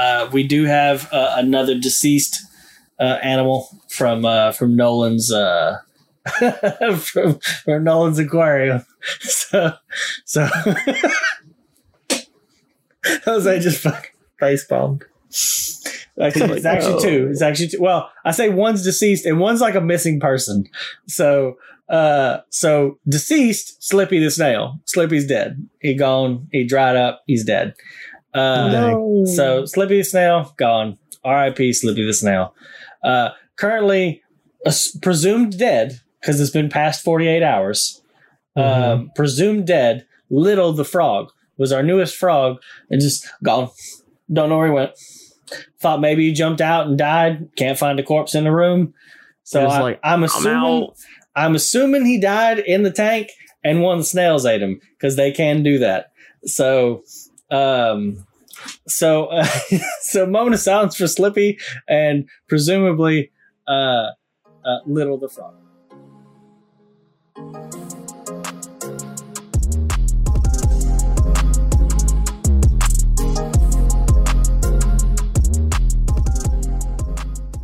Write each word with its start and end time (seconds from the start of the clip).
uh, 0.00 0.30
we 0.32 0.42
do 0.42 0.64
have 0.64 1.12
uh, 1.12 1.34
another 1.36 1.78
deceased 1.78 2.42
uh, 2.98 3.18
animal 3.22 3.68
from 3.88 4.24
uh, 4.24 4.50
from 4.52 4.74
Nolan's 4.74 5.30
uh, 5.30 5.76
from, 6.96 7.38
from 7.38 7.84
Nolan's 7.84 8.18
aquarium. 8.18 8.84
So 9.20 9.72
so 10.26 10.46
Jose 13.24 13.60
just 13.60 13.80
fucking 13.82 14.10
face 14.38 14.66
bombed. 14.66 15.06
Actually, 16.20 16.58
it's 16.58 16.66
actually 16.66 17.02
two. 17.02 17.28
It's 17.30 17.40
actually 17.40 17.68
two. 17.68 17.80
Well, 17.80 18.10
I 18.26 18.32
say 18.32 18.50
one's 18.50 18.84
deceased 18.84 19.24
and 19.24 19.40
one's 19.40 19.62
like 19.62 19.74
a 19.74 19.80
missing 19.80 20.20
person. 20.20 20.66
So, 21.08 21.56
uh, 21.88 22.40
so 22.50 22.98
deceased, 23.08 23.82
Slippy 23.82 24.22
the 24.22 24.30
snail. 24.30 24.78
Slippy's 24.84 25.26
dead. 25.26 25.66
He 25.80 25.94
gone. 25.94 26.46
He 26.52 26.64
dried 26.64 26.96
up. 26.96 27.22
He's 27.26 27.42
dead. 27.42 27.74
Uh, 28.34 28.68
No. 28.68 29.24
so 29.26 29.64
Slippy 29.64 29.98
the 29.98 30.04
snail 30.04 30.54
gone. 30.56 30.98
R.I.P. 31.24 31.72
Slippy 31.72 32.04
the 32.04 32.14
snail. 32.14 32.54
Uh, 33.02 33.30
currently 33.56 34.22
uh, 34.64 34.72
presumed 35.02 35.58
dead 35.58 36.00
because 36.20 36.40
it's 36.40 36.50
been 36.50 36.68
past 36.68 37.02
forty 37.04 37.26
eight 37.26 37.42
hours. 37.42 38.02
Um, 38.56 39.10
presumed 39.14 39.66
dead. 39.66 40.06
Little 40.28 40.72
the 40.72 40.84
frog 40.84 41.30
was 41.56 41.72
our 41.72 41.82
newest 41.82 42.16
frog 42.16 42.60
and 42.90 43.00
just 43.00 43.26
gone. 43.42 43.70
Don't 44.32 44.48
know 44.48 44.58
where 44.58 44.66
he 44.68 44.72
went. 44.72 44.92
Thought 45.80 46.00
maybe 46.00 46.26
he 46.28 46.32
jumped 46.32 46.60
out 46.60 46.86
and 46.86 46.96
died. 46.96 47.48
Can't 47.56 47.78
find 47.78 47.98
a 47.98 48.02
corpse 48.02 48.34
in 48.34 48.44
the 48.44 48.52
room. 48.52 48.94
So 49.44 49.66
I, 49.66 49.80
like, 49.80 50.00
I'm 50.04 50.22
assuming 50.22 50.52
out. 50.88 50.96
I'm 51.34 51.54
assuming 51.54 52.04
he 52.04 52.18
died 52.20 52.58
in 52.60 52.82
the 52.82 52.90
tank 52.90 53.30
and 53.64 53.82
one 53.82 53.94
of 53.94 54.00
the 54.00 54.06
snails 54.08 54.46
ate 54.46 54.62
him 54.62 54.80
because 54.96 55.16
they 55.16 55.32
can 55.32 55.62
do 55.62 55.78
that. 55.78 56.12
So, 56.44 57.02
um, 57.50 58.26
so, 58.86 59.26
uh, 59.26 59.44
so 60.00 60.26
moment 60.26 60.54
of 60.54 60.60
silence 60.60 60.96
for 60.96 61.06
Slippy 61.06 61.58
and 61.88 62.28
presumably, 62.48 63.30
uh, 63.68 64.08
uh, 64.64 64.78
Little 64.86 65.18
the 65.18 65.28
Frog. 65.28 65.54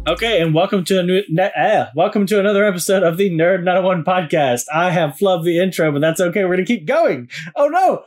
Okay, 0.08 0.40
and 0.40 0.54
welcome 0.54 0.84
to 0.84 1.00
a 1.00 1.02
new, 1.02 1.22
ne- 1.28 1.50
ah, 1.56 1.90
welcome 1.96 2.26
to 2.26 2.38
another 2.38 2.64
episode 2.64 3.02
of 3.02 3.16
the 3.16 3.28
Nerd 3.28 3.64
901 3.64 4.04
podcast. 4.04 4.62
I 4.72 4.92
have 4.92 5.16
flubbed 5.16 5.42
the 5.42 5.58
intro, 5.58 5.90
but 5.90 6.00
that's 6.00 6.20
okay. 6.20 6.44
We're 6.44 6.54
gonna 6.54 6.64
keep 6.64 6.86
going. 6.86 7.28
Oh 7.56 7.66
no, 7.66 8.04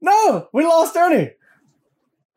no, 0.00 0.48
we 0.52 0.64
lost 0.64 0.96
Ernie. 0.96 1.30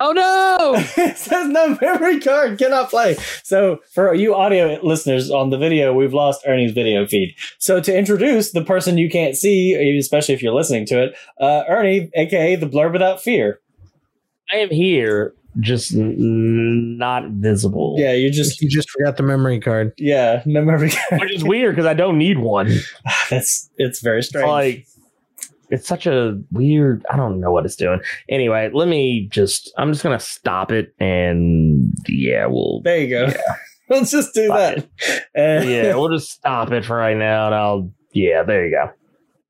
Oh 0.03 0.13
no! 0.13 0.73
it 0.97 1.15
says 1.15 1.47
no 1.47 1.77
memory 1.79 2.19
card 2.19 2.57
cannot 2.57 2.89
play. 2.89 3.15
So 3.43 3.81
for 3.93 4.15
you 4.15 4.33
audio 4.33 4.79
listeners 4.81 5.29
on 5.29 5.51
the 5.51 5.59
video, 5.59 5.93
we've 5.93 6.13
lost 6.13 6.41
Ernie's 6.47 6.71
video 6.71 7.05
feed. 7.05 7.35
So 7.59 7.79
to 7.79 7.95
introduce 7.95 8.51
the 8.51 8.63
person 8.63 8.97
you 8.97 9.09
can't 9.11 9.35
see, 9.35 9.75
especially 9.99 10.33
if 10.33 10.41
you're 10.41 10.55
listening 10.55 10.87
to 10.87 11.03
it, 11.03 11.15
uh, 11.39 11.65
Ernie, 11.69 12.09
aka 12.15 12.55
the 12.55 12.65
Blurb 12.67 12.93
Without 12.93 13.21
Fear. 13.21 13.59
I 14.51 14.57
am 14.57 14.69
here, 14.69 15.35
just 15.59 15.93
n- 15.93 16.97
not 16.97 17.29
visible. 17.29 17.95
Yeah, 17.99 18.13
you 18.13 18.31
just 18.31 18.59
You 18.59 18.69
just 18.69 18.89
forgot 18.89 19.17
the 19.17 19.23
memory 19.23 19.59
card. 19.59 19.93
yeah, 19.99 20.41
no 20.47 20.65
memory 20.65 20.89
card. 21.09 21.21
Which 21.21 21.31
is 21.31 21.43
weird 21.43 21.75
because 21.75 21.85
I 21.85 21.93
don't 21.93 22.17
need 22.17 22.39
one. 22.39 22.71
That's 23.29 23.69
it's 23.77 24.01
very 24.01 24.23
strange. 24.23 24.47
like 24.47 24.87
it's 25.71 25.87
such 25.87 26.05
a 26.05 26.39
weird. 26.51 27.03
I 27.11 27.17
don't 27.17 27.39
know 27.39 27.51
what 27.51 27.65
it's 27.65 27.75
doing. 27.75 27.99
Anyway, 28.29 28.69
let 28.73 28.87
me 28.87 29.27
just. 29.31 29.71
I'm 29.77 29.91
just 29.91 30.03
gonna 30.03 30.19
stop 30.19 30.71
it, 30.71 30.93
and 30.99 31.91
yeah, 32.07 32.45
we'll. 32.47 32.81
There 32.83 32.99
you 32.99 33.09
go. 33.09 33.33
Let's 33.89 34.11
just 34.17 34.33
do 34.33 34.47
that. 34.49 34.87
And, 35.33 35.67
Yeah, 35.69 35.95
we'll 35.95 36.09
just 36.09 36.29
stop 36.31 36.71
it 36.71 36.85
for 36.85 36.95
right 36.97 37.17
now, 37.17 37.47
and 37.47 37.55
I'll. 37.55 37.91
Yeah, 38.13 38.43
there 38.43 38.65
you 38.67 38.71
go. 38.75 38.91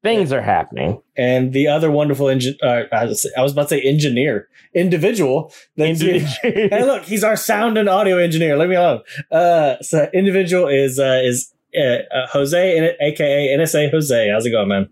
Things 0.04 0.32
are 0.34 0.42
happening. 0.42 1.00
and 1.16 1.54
the 1.54 1.68
other 1.68 1.92
wonderful 1.92 2.28
engine. 2.28 2.56
Uh, 2.64 2.84
I 2.92 3.06
was 3.06 3.26
about 3.52 3.70
to 3.70 3.76
say 3.76 3.82
engineer, 3.82 4.48
individual. 4.74 5.54
that's- 5.78 6.02
hey, 6.42 6.70
look, 6.86 7.04
he's 7.04 7.24
our 7.24 7.36
sound 7.36 7.78
and 7.78 7.88
audio 7.88 8.18
engineer. 8.18 8.58
Leave 8.58 8.70
me 8.70 8.76
alone. 8.76 9.02
Uh, 9.32 9.76
so 9.82 10.10
individual 10.12 10.68
is 10.68 10.98
uh, 10.98 11.22
is 11.24 11.54
uh, 11.80 11.98
uh, 12.16 12.28
Jose, 12.34 12.78
in 12.78 12.90
aka 13.00 13.56
NSA 13.56 13.92
Jose. 13.92 14.30
How's 14.32 14.46
it 14.48 14.50
going, 14.52 14.70
man? 14.70 14.90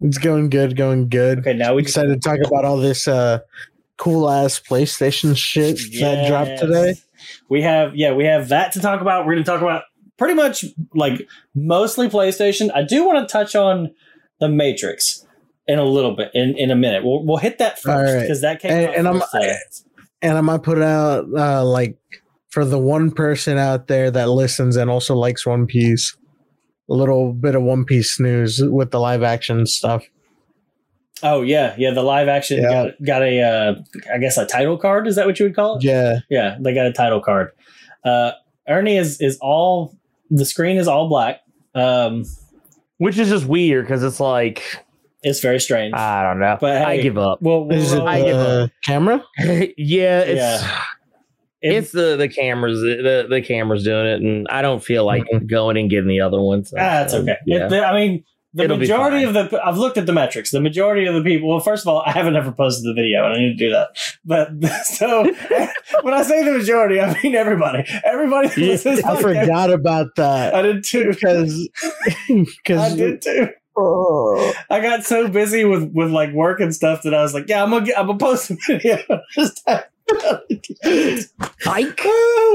It's 0.00 0.18
going 0.18 0.50
good, 0.50 0.76
going 0.76 1.08
good. 1.08 1.40
Okay, 1.40 1.54
now 1.54 1.74
we 1.74 1.82
Excited 1.82 2.20
to 2.22 2.28
talk 2.28 2.38
about 2.46 2.64
all 2.64 2.76
this 2.76 3.08
uh, 3.08 3.40
cool 3.96 4.30
ass 4.30 4.60
PlayStation 4.60 5.36
shit 5.36 5.78
that 6.00 6.28
dropped 6.28 6.58
today. 6.60 6.94
We 7.48 7.62
have 7.62 7.96
yeah, 7.96 8.12
we 8.12 8.24
have 8.24 8.48
that 8.48 8.72
to 8.72 8.80
talk 8.80 9.00
about. 9.00 9.26
We're 9.26 9.34
going 9.34 9.44
to 9.44 9.50
talk 9.50 9.60
about 9.62 9.82
pretty 10.16 10.34
much 10.34 10.64
like 10.94 11.26
mostly 11.54 12.08
PlayStation. 12.08 12.70
I 12.74 12.82
do 12.82 13.04
want 13.06 13.26
to 13.28 13.32
touch 13.32 13.56
on 13.56 13.92
the 14.38 14.48
Matrix 14.48 15.26
in 15.66 15.78
a 15.78 15.84
little 15.84 16.14
bit 16.14 16.30
in, 16.32 16.56
in 16.56 16.70
a 16.70 16.76
minute. 16.76 17.04
We'll 17.04 17.24
we'll 17.24 17.36
hit 17.38 17.58
that 17.58 17.78
first 17.80 18.14
right. 18.14 18.20
because 18.22 18.40
that 18.42 18.60
came 18.60 18.70
And- 18.70 18.94
and 18.94 19.08
I'm- 19.08 19.22
today. 19.32 19.56
And 20.20 20.36
I 20.36 20.40
might 20.40 20.64
put 20.64 20.82
out 20.82 21.26
uh, 21.36 21.64
like 21.64 21.96
for 22.50 22.64
the 22.64 22.78
one 22.78 23.12
person 23.12 23.56
out 23.56 23.86
there 23.86 24.10
that 24.10 24.28
listens 24.28 24.74
and 24.76 24.90
also 24.90 25.14
likes 25.14 25.46
One 25.46 25.64
Piece, 25.66 26.16
a 26.88 26.94
little 26.94 27.32
bit 27.32 27.54
of 27.54 27.62
One 27.62 27.84
Piece 27.84 28.18
news 28.20 28.60
with 28.62 28.90
the 28.90 29.00
live 29.00 29.22
action 29.22 29.66
stuff. 29.66 30.04
Oh 31.22 31.42
yeah, 31.42 31.74
yeah. 31.78 31.90
The 31.92 32.02
live 32.02 32.28
action 32.28 32.62
Yeah. 32.62 32.68
got 32.90 33.02
got 33.04 33.22
a 33.22 33.40
uh, 33.42 33.74
I 34.14 34.18
guess 34.18 34.36
a 34.36 34.46
title 34.46 34.78
card. 34.78 35.06
Is 35.08 35.16
that 35.16 35.26
what 35.26 35.38
you 35.40 35.46
would 35.46 35.56
call 35.56 35.76
it? 35.78 35.84
Yeah, 35.84 36.20
Yeah, 36.30 36.56
they 36.60 36.72
got 36.74 36.86
a 36.86 36.92
title 36.92 37.20
card. 37.20 37.50
Uh, 38.04 38.32
Ernie 38.68 38.96
is 38.96 39.20
is 39.20 39.36
all 39.40 39.96
the 40.30 40.44
screen 40.44 40.76
is 40.76 40.86
all 40.86 41.08
black. 41.08 41.40
Um, 41.74 42.24
Which 42.98 43.18
is 43.18 43.28
just 43.28 43.46
weird 43.46 43.84
because 43.86 44.02
it's 44.04 44.20
like 44.20 44.62
it's 45.24 45.40
very 45.40 45.58
strange. 45.58 45.94
I 45.94 46.22
don't 46.22 46.38
know. 46.38 46.56
But 46.60 46.82
I 46.82 46.98
give 46.98 47.18
up. 47.18 47.42
well, 47.42 47.64
we'll 47.64 47.76
is 47.76 47.92
it 47.92 47.98
roll- 47.98 48.08
I 48.08 48.22
give 48.22 48.36
the 48.36 48.70
camera? 48.84 49.24
yeah, 49.76 50.20
it's 50.20 50.36
Yeah. 50.62 50.80
it's 51.60 51.92
the 51.92 52.16
the 52.16 52.28
cameras 52.28 52.80
the 52.80 53.26
the 53.28 53.42
cameras 53.42 53.84
doing 53.84 54.06
it, 54.06 54.20
and 54.22 54.46
I 54.48 54.62
don't 54.62 54.82
feel 54.82 55.04
like 55.04 55.24
going 55.46 55.76
and 55.76 55.90
getting 55.90 56.08
the 56.08 56.20
other 56.20 56.40
ones. 56.40 56.72
ah, 56.74 56.78
that's 56.78 57.14
okay. 57.14 57.36
Yeah. 57.46 57.66
It- 57.66 57.70
the- 57.70 57.84
I 57.86 57.92
mean, 57.94 58.24
the 58.54 58.64
It'll 58.64 58.78
majority 58.78 59.24
of 59.24 59.34
the 59.34 59.60
I've 59.62 59.76
looked 59.76 59.98
at 59.98 60.06
the 60.06 60.12
metrics. 60.14 60.50
The 60.50 60.60
majority 60.60 61.04
of 61.06 61.14
the 61.14 61.22
people. 61.22 61.50
Well, 61.50 61.60
first 61.60 61.84
of 61.84 61.88
all, 61.88 62.02
I 62.06 62.12
haven't 62.12 62.34
ever 62.34 62.50
posted 62.50 62.84
the 62.84 62.94
video, 62.94 63.24
and 63.26 63.34
I 63.34 63.38
need 63.38 63.58
to 63.58 63.66
do 63.66 63.70
that. 63.72 63.88
But 64.24 64.48
so 64.84 65.24
when 66.02 66.14
I 66.14 66.22
say 66.22 66.42
the 66.44 66.52
majority, 66.52 66.98
I 66.98 67.14
mean 67.22 67.34
everybody. 67.34 67.84
Everybody. 68.04 68.48
that 68.48 68.58
Yeah, 68.84 69.10
I 69.10 69.14
the- 69.16 69.20
forgot 69.20 69.70
about 69.70 70.14
that 70.16 70.54
I 70.54 70.62
did 70.62 70.82
too. 70.82 71.10
because 71.10 71.68
because 72.28 72.92
I 72.92 72.96
did 72.96 73.20
too. 73.22 73.48
I 74.70 74.80
got 74.80 75.04
so 75.04 75.28
busy 75.28 75.64
with 75.64 75.92
with 75.92 76.10
like 76.10 76.32
work 76.32 76.58
and 76.60 76.74
stuff 76.74 77.02
that 77.02 77.14
I 77.14 77.22
was 77.22 77.34
like, 77.34 77.48
yeah, 77.48 77.62
I'm 77.62 77.70
gonna 77.70 77.84
get, 77.86 77.98
I'm 77.98 78.06
gonna 78.06 78.18
post 78.18 78.50
a 78.50 78.56
video. 78.66 78.98
Just 79.34 79.62
Ike. 81.66 82.00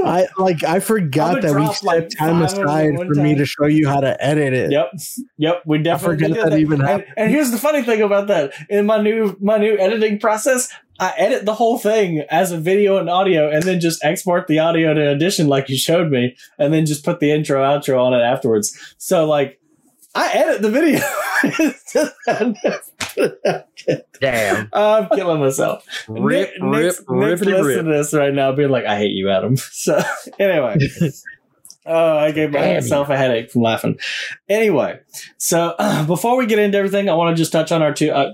I 0.05 0.27
like 0.37 0.63
I 0.63 0.79
forgot 0.79 1.41
that 1.41 1.51
we 1.51 1.61
drop, 1.61 1.75
set 1.75 1.85
like, 1.85 2.09
time 2.09 2.39
five 2.39 2.43
of 2.43 2.55
them 2.55 2.63
aside 2.63 2.97
one 2.97 3.07
for 3.07 3.21
me 3.21 3.35
to 3.35 3.45
show 3.45 3.65
you 3.65 3.87
how 3.87 3.99
to 3.99 4.21
edit 4.23 4.53
it. 4.53 4.71
Yep, 4.71 4.93
yep. 5.37 5.63
We 5.65 5.77
definitely 5.79 6.17
forgot 6.17 6.27
did 6.27 6.37
that 6.37 6.49
that. 6.51 6.59
even 6.59 6.81
and, 6.81 6.89
happened. 6.89 7.13
and 7.15 7.31
here's 7.31 7.51
the 7.51 7.57
funny 7.57 7.83
thing 7.83 8.01
about 8.01 8.27
that: 8.27 8.53
in 8.69 8.85
my 8.85 9.01
new 9.01 9.37
my 9.39 9.57
new 9.57 9.77
editing 9.77 10.19
process, 10.19 10.69
I 10.99 11.13
edit 11.17 11.45
the 11.45 11.53
whole 11.53 11.77
thing 11.77 12.25
as 12.29 12.51
a 12.51 12.57
video 12.57 12.97
and 12.97 13.09
audio, 13.09 13.49
and 13.49 13.63
then 13.63 13.79
just 13.79 14.03
export 14.03 14.47
the 14.47 14.59
audio 14.59 14.93
to 14.93 15.11
Audition 15.11 15.47
like 15.47 15.69
you 15.69 15.77
showed 15.77 16.09
me, 16.09 16.35
and 16.57 16.73
then 16.73 16.85
just 16.85 17.05
put 17.05 17.19
the 17.19 17.31
intro 17.31 17.61
outro 17.61 18.03
on 18.03 18.13
it 18.13 18.21
afterwards. 18.21 18.77
So 18.97 19.25
like, 19.25 19.59
I 20.15 20.31
edit 20.33 20.61
the 20.61 20.69
video. 20.69 20.99
Damn. 24.19 24.69
I'm 24.73 25.09
killing 25.09 25.39
myself. 25.39 25.85
Rip, 26.07 26.51
Nick, 26.59 26.61
rip, 26.61 26.63
Nick's, 26.71 26.99
Nick's 26.99 27.09
listening 27.09 27.63
rip. 27.63 27.77
to 27.77 27.83
this 27.91 28.13
right 28.13 28.33
now, 28.33 28.51
being 28.51 28.69
like, 28.69 28.85
"I 28.85 28.97
hate 28.97 29.11
you, 29.11 29.29
Adam." 29.29 29.55
So 29.71 30.01
anyway, 30.39 30.77
oh, 31.85 32.17
I 32.17 32.31
gave 32.31 32.51
myself 32.51 33.09
a 33.09 33.17
headache 33.17 33.51
from 33.51 33.63
laughing. 33.63 33.99
Anyway, 34.47 34.99
so 35.37 35.75
before 36.07 36.37
we 36.37 36.45
get 36.45 36.59
into 36.59 36.77
everything, 36.77 37.09
I 37.09 37.13
want 37.13 37.35
to 37.35 37.41
just 37.41 37.51
touch 37.51 37.71
on 37.71 37.81
our 37.81 37.93
two. 37.93 38.11
Uh, 38.11 38.33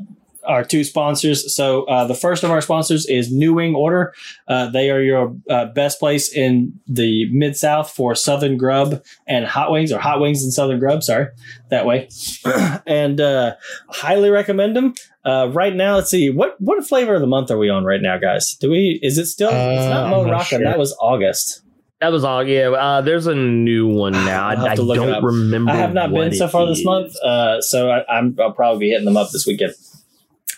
our 0.50 0.64
two 0.66 0.84
sponsors. 0.84 1.56
So 1.56 1.84
uh, 1.86 2.06
the 2.06 2.16
first 2.16 2.44
of 2.44 2.52
our 2.52 2.60
sponsors 2.62 3.06
is 3.06 3.32
New 3.32 3.54
Wing 3.54 3.76
Order. 3.76 4.14
Uh, 4.48 4.70
they 4.70 4.90
are 4.92 5.02
your 5.02 5.36
uh, 5.50 5.66
best 5.68 6.00
place 6.00 6.34
in 6.34 6.78
the 6.88 7.32
Mid 7.32 7.56
South 7.56 7.90
for 7.92 8.16
Southern 8.16 8.58
Grub 8.58 9.02
and 9.28 9.46
Hot 9.46 9.72
Wings, 9.72 9.92
or 9.94 10.00
Hot 10.00 10.20
Wings 10.20 10.44
and 10.44 10.52
Southern 10.52 10.80
Grub. 10.80 11.04
Sorry, 11.04 11.28
that 11.70 11.86
way. 11.86 12.10
and 12.88 13.22
uh, 13.22 13.56
highly 13.90 14.30
recommend 14.30 14.76
them. 14.76 14.94
Uh, 15.26 15.50
right 15.54 15.76
now, 15.76 15.96
let's 15.96 16.10
see 16.10 16.30
what 16.30 16.56
what 16.60 16.84
flavor 16.86 17.14
of 17.16 17.22
the 17.22 17.28
month 17.28 17.52
are 17.52 17.58
we 17.58 17.70
on 17.70 17.84
right 17.86 18.02
now, 18.02 18.18
guys? 18.18 18.56
Do 18.56 18.72
we? 18.72 19.00
Is 19.04 19.18
it 19.18 19.28
still? 19.28 19.50
it's 19.50 19.56
Uh, 19.86 19.90
not 19.90 20.04
I'm 20.06 20.10
Mo 20.12 20.24
not 20.24 20.32
Rocca. 20.32 20.46
sure. 20.46 20.64
That 20.64 20.80
was 20.80 20.96
August. 21.00 21.62
That 22.02 22.14
was 22.14 22.24
all. 22.24 22.48
Yeah. 22.48 22.70
Uh, 22.70 23.02
there's 23.02 23.28
a 23.28 23.36
new 23.36 23.86
one 23.88 24.14
now. 24.26 24.48
I, 24.48 24.52
I'll 24.54 24.58
have 24.60 24.68
I 24.72 24.76
to 24.76 24.82
look 24.82 24.96
don't 24.96 25.10
up. 25.10 25.22
remember. 25.24 25.72
I 25.72 25.76
have 25.76 25.94
not 25.94 26.12
what 26.12 26.22
been 26.30 26.34
so 26.34 26.46
it 26.46 26.52
far 26.52 26.66
this 26.66 26.80
is. 26.80 26.86
month, 26.86 27.14
uh, 27.18 27.60
so 27.62 27.92
I, 27.92 28.06
I'm, 28.12 28.36
I'll 28.40 28.54
probably 28.54 28.80
be 28.80 28.90
hitting 28.92 29.04
them 29.06 29.18
up 29.18 29.30
this 29.32 29.46
weekend. 29.46 29.74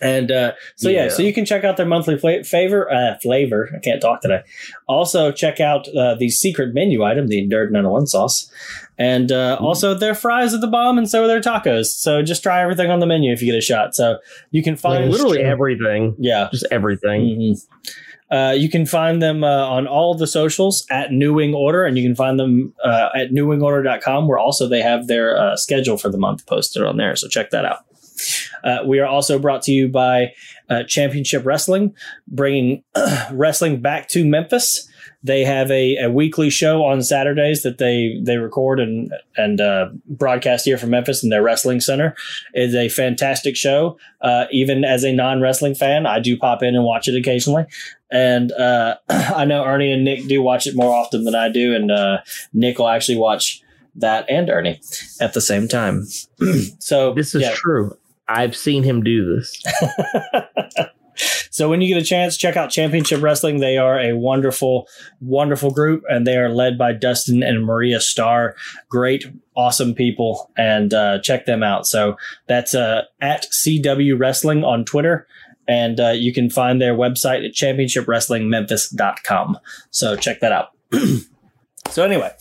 And 0.01 0.31
uh, 0.31 0.53
so 0.75 0.89
yeah. 0.89 1.03
Yeah. 1.03 1.09
so 1.09 1.21
you 1.21 1.33
can 1.33 1.45
check 1.45 1.63
out 1.63 1.77
their 1.77 1.85
monthly 1.85 2.17
fla- 2.17 2.43
favor 2.43 2.91
uh, 2.91 3.17
flavor. 3.21 3.69
I 3.75 3.79
can't 3.79 4.01
talk 4.01 4.21
today. 4.21 4.41
Also 4.87 5.31
check 5.31 5.59
out 5.59 5.87
uh, 5.95 6.15
the 6.15 6.29
secret 6.29 6.73
menu 6.73 7.03
item, 7.03 7.27
the 7.27 7.47
Nerd 7.47 7.71
901 7.71 8.07
sauce, 8.07 8.51
and 8.97 9.31
uh, 9.31 9.57
also 9.59 9.93
their 9.93 10.15
fries 10.15 10.53
are 10.53 10.59
the 10.59 10.67
bomb, 10.67 10.97
and 10.97 11.09
so 11.09 11.23
are 11.23 11.27
their 11.27 11.41
tacos. 11.41 11.85
So 11.87 12.21
just 12.23 12.41
try 12.43 12.61
everything 12.61 12.89
on 12.89 12.99
the 12.99 13.05
menu 13.05 13.31
if 13.31 13.41
you 13.41 13.51
get 13.51 13.57
a 13.57 13.61
shot. 13.61 13.95
So 13.95 14.17
you 14.51 14.63
can 14.63 14.75
find 14.75 15.03
Like, 15.05 15.11
Literally 15.13 15.39
everything. 15.41 16.15
yeah. 16.19 16.49
Just 16.51 16.65
everything. 16.71 17.21
Mhm. 17.21 17.67
Uh, 18.31 18.53
you 18.53 18.69
can 18.69 18.85
find 18.85 19.21
them 19.21 19.43
uh, 19.43 19.47
on 19.67 19.87
all 19.87 20.13
the 20.15 20.25
socials 20.25 20.85
at 20.89 21.11
New 21.11 21.33
Wing 21.33 21.53
Order, 21.53 21.83
and 21.83 21.97
you 21.97 22.03
can 22.07 22.15
find 22.15 22.39
them 22.39 22.73
uh, 22.81 23.09
at 23.13 23.31
newwingorder.com, 23.31 24.25
where 24.25 24.39
also 24.39 24.69
they 24.69 24.81
have 24.81 25.07
their 25.07 25.37
uh, 25.37 25.57
schedule 25.57 25.97
for 25.97 26.07
the 26.09 26.17
month 26.17 26.45
posted 26.45 26.81
on 26.81 26.95
there. 26.95 27.13
So 27.17 27.27
check 27.27 27.49
that 27.49 27.65
out. 27.65 27.79
Uh, 28.63 28.79
we 28.85 28.99
are 28.99 29.07
also 29.07 29.39
brought 29.39 29.61
to 29.63 29.71
you 29.71 29.87
by 29.87 30.33
uh, 30.69 30.83
Championship 30.83 31.45
Wrestling, 31.45 31.95
bringing 32.27 32.83
wrestling 33.31 33.81
back 33.81 34.07
to 34.09 34.25
Memphis. 34.25 34.87
They 35.23 35.43
have 35.45 35.69
a, 35.69 35.97
a 35.97 36.09
weekly 36.09 36.49
show 36.49 36.83
on 36.83 37.03
Saturdays 37.03 37.61
that 37.61 37.77
they 37.77 38.19
they 38.23 38.37
record 38.37 38.79
and 38.79 39.11
and 39.37 39.61
uh, 39.61 39.89
broadcast 40.07 40.65
here 40.65 40.77
from 40.77 40.89
Memphis 40.89 41.23
in 41.23 41.29
their 41.29 41.43
wrestling 41.43 41.79
center. 41.79 42.15
It's 42.53 42.73
a 42.73 42.89
fantastic 42.89 43.55
show. 43.55 43.97
Uh, 44.21 44.45
even 44.51 44.83
as 44.83 45.03
a 45.03 45.13
non 45.13 45.39
wrestling 45.39 45.75
fan, 45.75 46.05
I 46.07 46.19
do 46.19 46.37
pop 46.37 46.63
in 46.63 46.75
and 46.75 46.83
watch 46.83 47.07
it 47.07 47.15
occasionally. 47.15 47.65
And 48.09 48.51
uh, 48.53 48.95
I 49.09 49.45
know 49.45 49.63
Ernie 49.63 49.91
and 49.91 50.03
Nick 50.03 50.27
do 50.27 50.41
watch 50.41 50.65
it 50.65 50.75
more 50.75 50.93
often 50.93 51.23
than 51.23 51.35
I 51.35 51.49
do, 51.49 51.75
and 51.75 51.91
uh, 51.91 52.19
Nick 52.53 52.79
will 52.79 52.89
actually 52.89 53.17
watch 53.17 53.61
that 53.95 54.25
and 54.29 54.49
Ernie 54.49 54.81
at 55.19 55.33
the 55.33 55.41
same 55.41 55.67
time. 55.67 56.05
so 56.79 57.13
This 57.13 57.35
is 57.35 57.41
yeah. 57.41 57.53
true. 57.53 57.95
I've 58.31 58.55
seen 58.55 58.83
him 58.83 59.03
do 59.03 59.35
this. 59.35 59.61
so 61.49 61.69
when 61.69 61.81
you 61.81 61.93
get 61.93 62.01
a 62.01 62.05
chance, 62.05 62.37
check 62.37 62.55
out 62.55 62.69
Championship 62.69 63.21
Wrestling. 63.21 63.59
They 63.59 63.77
are 63.77 63.99
a 63.99 64.13
wonderful, 64.13 64.87
wonderful 65.19 65.71
group, 65.71 66.03
and 66.09 66.25
they 66.25 66.37
are 66.37 66.49
led 66.49 66.77
by 66.77 66.93
Dustin 66.93 67.43
and 67.43 67.65
Maria 67.65 67.99
Starr. 67.99 68.55
Great, 68.89 69.25
awesome 69.55 69.93
people, 69.93 70.49
and 70.57 70.93
uh, 70.93 71.19
check 71.19 71.45
them 71.45 71.61
out. 71.61 71.87
So 71.87 72.15
that's 72.47 72.73
uh, 72.73 73.03
at 73.19 73.47
CW 73.51 74.17
Wrestling 74.17 74.63
on 74.63 74.85
Twitter. 74.85 75.27
And 75.67 75.99
uh, 75.99 76.09
you 76.09 76.33
can 76.33 76.49
find 76.49 76.81
their 76.81 76.95
website 76.95 77.45
at 77.45 77.53
championshipwrestlingmemphis.com. 77.53 79.59
So 79.91 80.15
check 80.15 80.39
that 80.39 80.51
out. 80.51 80.69
so 81.91 82.03
anyway, 82.03 82.31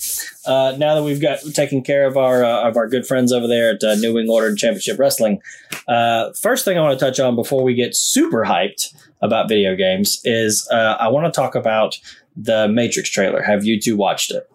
uh, 0.46 0.74
now 0.78 0.94
that 0.94 1.02
we've 1.02 1.20
got 1.20 1.40
taken 1.54 1.82
care 1.82 2.06
of 2.06 2.16
our 2.16 2.44
uh, 2.44 2.68
of 2.68 2.76
our 2.76 2.88
good 2.88 3.06
friends 3.06 3.32
over 3.32 3.46
there 3.46 3.74
at 3.74 3.82
uh, 3.82 3.94
New 3.96 4.14
Wing 4.14 4.28
Order 4.28 4.48
and 4.48 4.58
Championship 4.58 4.98
Wrestling, 4.98 5.42
uh, 5.88 6.32
first 6.32 6.64
thing 6.64 6.78
I 6.78 6.82
want 6.82 6.98
to 6.98 7.04
touch 7.04 7.20
on 7.20 7.34
before 7.36 7.62
we 7.62 7.74
get 7.74 7.94
super 7.94 8.44
hyped 8.44 8.94
about 9.20 9.48
video 9.48 9.74
games 9.74 10.20
is 10.24 10.68
uh, 10.70 10.96
I 10.98 11.08
want 11.08 11.32
to 11.32 11.38
talk 11.38 11.54
about 11.54 11.98
the 12.36 12.68
Matrix 12.68 13.10
trailer. 13.10 13.42
Have 13.42 13.64
you 13.64 13.80
two 13.80 13.96
watched 13.96 14.30
it? 14.30 14.48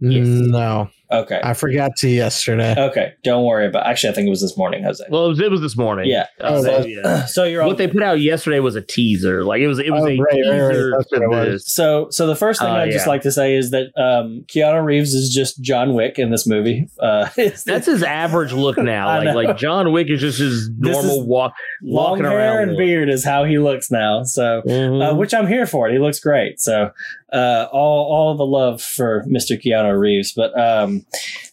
Yes. 0.00 0.26
No, 0.26 0.90
Okay. 1.12 1.40
I 1.42 1.54
forgot 1.54 1.92
to 1.98 2.08
yesterday. 2.08 2.74
Okay. 2.76 3.12
Don't 3.22 3.44
worry 3.44 3.66
about. 3.66 3.86
Actually, 3.86 4.10
I 4.10 4.14
think 4.14 4.26
it 4.26 4.30
was 4.30 4.40
this 4.40 4.56
morning, 4.56 4.82
Jose. 4.84 5.04
Well, 5.10 5.26
it 5.26 5.28
was, 5.28 5.40
it 5.40 5.50
was 5.50 5.60
this 5.60 5.76
morning. 5.76 6.10
Yeah. 6.10 6.26
Uh, 6.40 6.50
Oh, 6.52 6.62
so, 6.62 6.86
yeah. 6.86 7.24
so 7.26 7.44
you're 7.44 7.62
all, 7.62 7.68
What 7.68 7.78
they 7.78 7.88
put 7.88 8.02
out 8.02 8.20
yesterday 8.20 8.60
was 8.60 8.74
a 8.76 8.82
teaser. 8.82 9.44
Like 9.44 9.60
it 9.60 9.66
was, 9.68 9.78
it 9.78 9.90
was 9.90 10.02
Oh, 10.02 10.08
a 10.08 10.18
right, 10.18 10.20
right, 10.20 10.50
right. 10.50 10.68
teaser 10.70 10.92
That's 10.98 11.10
what 11.12 11.22
it 11.22 11.28
was. 11.30 11.72
So, 11.72 12.08
so 12.10 12.26
the 12.26 12.36
first 12.36 12.60
thing 12.60 12.68
Uh, 12.70 12.74
I'd 12.74 12.90
just 12.92 13.06
like 13.06 13.22
to 13.22 13.32
say 13.32 13.54
is 13.54 13.70
that 13.70 13.86
um, 13.96 14.44
Keanu 14.48 14.84
Reeves 14.84 15.14
is 15.14 15.32
just 15.34 15.60
John 15.60 15.94
Wick 15.94 16.18
in 16.18 16.30
this 16.30 16.46
movie. 16.46 16.88
Uh, 17.00 17.28
That's 17.36 17.86
his 17.86 18.02
average 18.02 18.52
look 18.52 18.78
now. 18.78 19.06
Like 19.22 19.24
know. 19.24 19.34
like 19.34 19.56
John 19.56 19.92
Wick 19.92 20.08
is 20.10 20.20
just 20.20 20.38
his 20.38 20.70
normal 20.78 21.20
is 21.22 21.26
walk. 21.26 21.52
long 21.82 22.10
walking 22.10 22.24
hair 22.24 22.38
around 22.38 22.62
and 22.62 22.70
look. 22.72 22.78
beard 22.78 23.08
is 23.08 23.24
how 23.24 23.44
he 23.44 23.58
looks 23.58 23.90
now. 23.90 24.22
So, 24.24 24.62
Mhm. 24.66 25.12
uh, 25.12 25.14
which 25.14 25.34
I'm 25.34 25.46
here 25.46 25.66
for. 25.66 25.88
He 25.90 25.98
looks 25.98 26.18
great. 26.20 26.60
So, 26.60 26.90
uh, 27.32 27.66
all 27.72 28.12
all 28.12 28.36
the 28.36 28.46
love 28.46 28.82
for 28.82 29.24
Mr. 29.28 29.60
Keanu 29.62 29.98
Reeves. 29.98 30.32
But 30.32 30.58
um, 30.58 31.04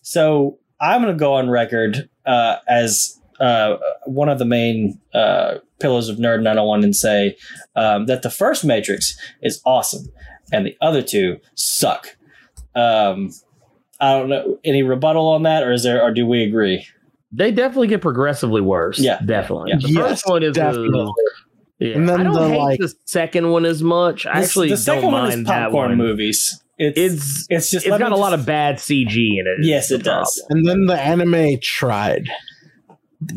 so 0.02 0.58
I'm 0.81 1.02
going 1.02 1.14
to 1.14 1.20
go 1.20 1.34
on 1.34 1.50
record 1.50 2.10
uh, 2.26 2.58
as 2.68 3.20
uh, 3.40 3.78
one 4.06 4.30
of 4.30 4.40
the 4.40 4.46
main 4.46 5.00
uh, 5.14 5.56
pillars 5.80 6.10
of 6.10 6.18
Nerd 6.18 6.42
901 6.44 6.84
and 6.84 6.96
say 6.96 7.38
um, 7.76 8.06
that 8.08 8.22
the 8.22 8.30
first 8.30 8.66
Matrix 8.66 9.18
is 9.42 9.62
awesome 9.66 10.08
and 10.52 10.66
the 10.66 10.76
other 10.81 11.02
two 11.02 11.38
suck. 11.56 12.18
Um, 12.76 13.31
I 14.02 14.14
don't 14.18 14.30
know 14.30 14.60
any 14.64 14.84
rebuttal 14.84 15.28
on 15.28 15.44
that, 15.44 15.64
or 15.64 15.72
is 15.72 15.84
there, 15.84 16.02
or 16.02 16.12
do 16.14 16.26
we 16.26 16.44
agree? 16.44 16.86
they 17.31 17.52
definitely 17.52 17.86
get 17.88 18.02
progressively 18.02 18.60
worse. 18.62 18.98
Yeah. 19.00 19.20
definitely. 19.24 19.70
Yeah. 19.70 19.78
The 19.81 19.90
Yes, 19.90 20.08
first 20.10 20.28
one 20.28 20.42
is 20.42 20.50
a- 20.50 20.54
definitely. 20.54 21.12
Yeah. 21.80 21.96
And 21.96 22.08
then 22.10 22.20
I 22.22 22.24
don't 22.24 22.34
the, 22.34 22.50
hate 22.50 22.58
like- 22.58 22.80
the 22.80 22.94
second 23.06 23.50
one 23.50 23.66
as 23.66 23.81
much. 23.81 24.26
I 24.26 24.40
The- 24.40 24.46
actually 24.46 24.70
the 24.70 24.78
second 24.78 25.04
don't 25.04 25.12
one 25.14 25.22
mind 25.24 25.40
is 25.42 25.46
that 25.48 25.64
popcorn 25.66 25.90
one. 25.90 25.98
movies. 25.98 26.62
It's 26.78 26.98
It's 26.98 27.46
it's 27.50 27.72
just 27.72 27.86
it's 27.86 27.92
let 27.92 28.00
got 28.00 28.12
me 28.12 28.16
a 28.18 28.20
lot 28.20 28.34
of 28.34 28.46
bad 28.46 28.76
CG 28.78 29.14
in 29.38 29.46
it. 29.48 29.66
Yes, 29.66 29.92
it 29.92 29.98
the 29.98 30.04
does. 30.04 30.46
And 30.50 30.66
then 30.66 30.86
the 30.86 31.00
anime 31.00 31.60
tried. 31.62 32.30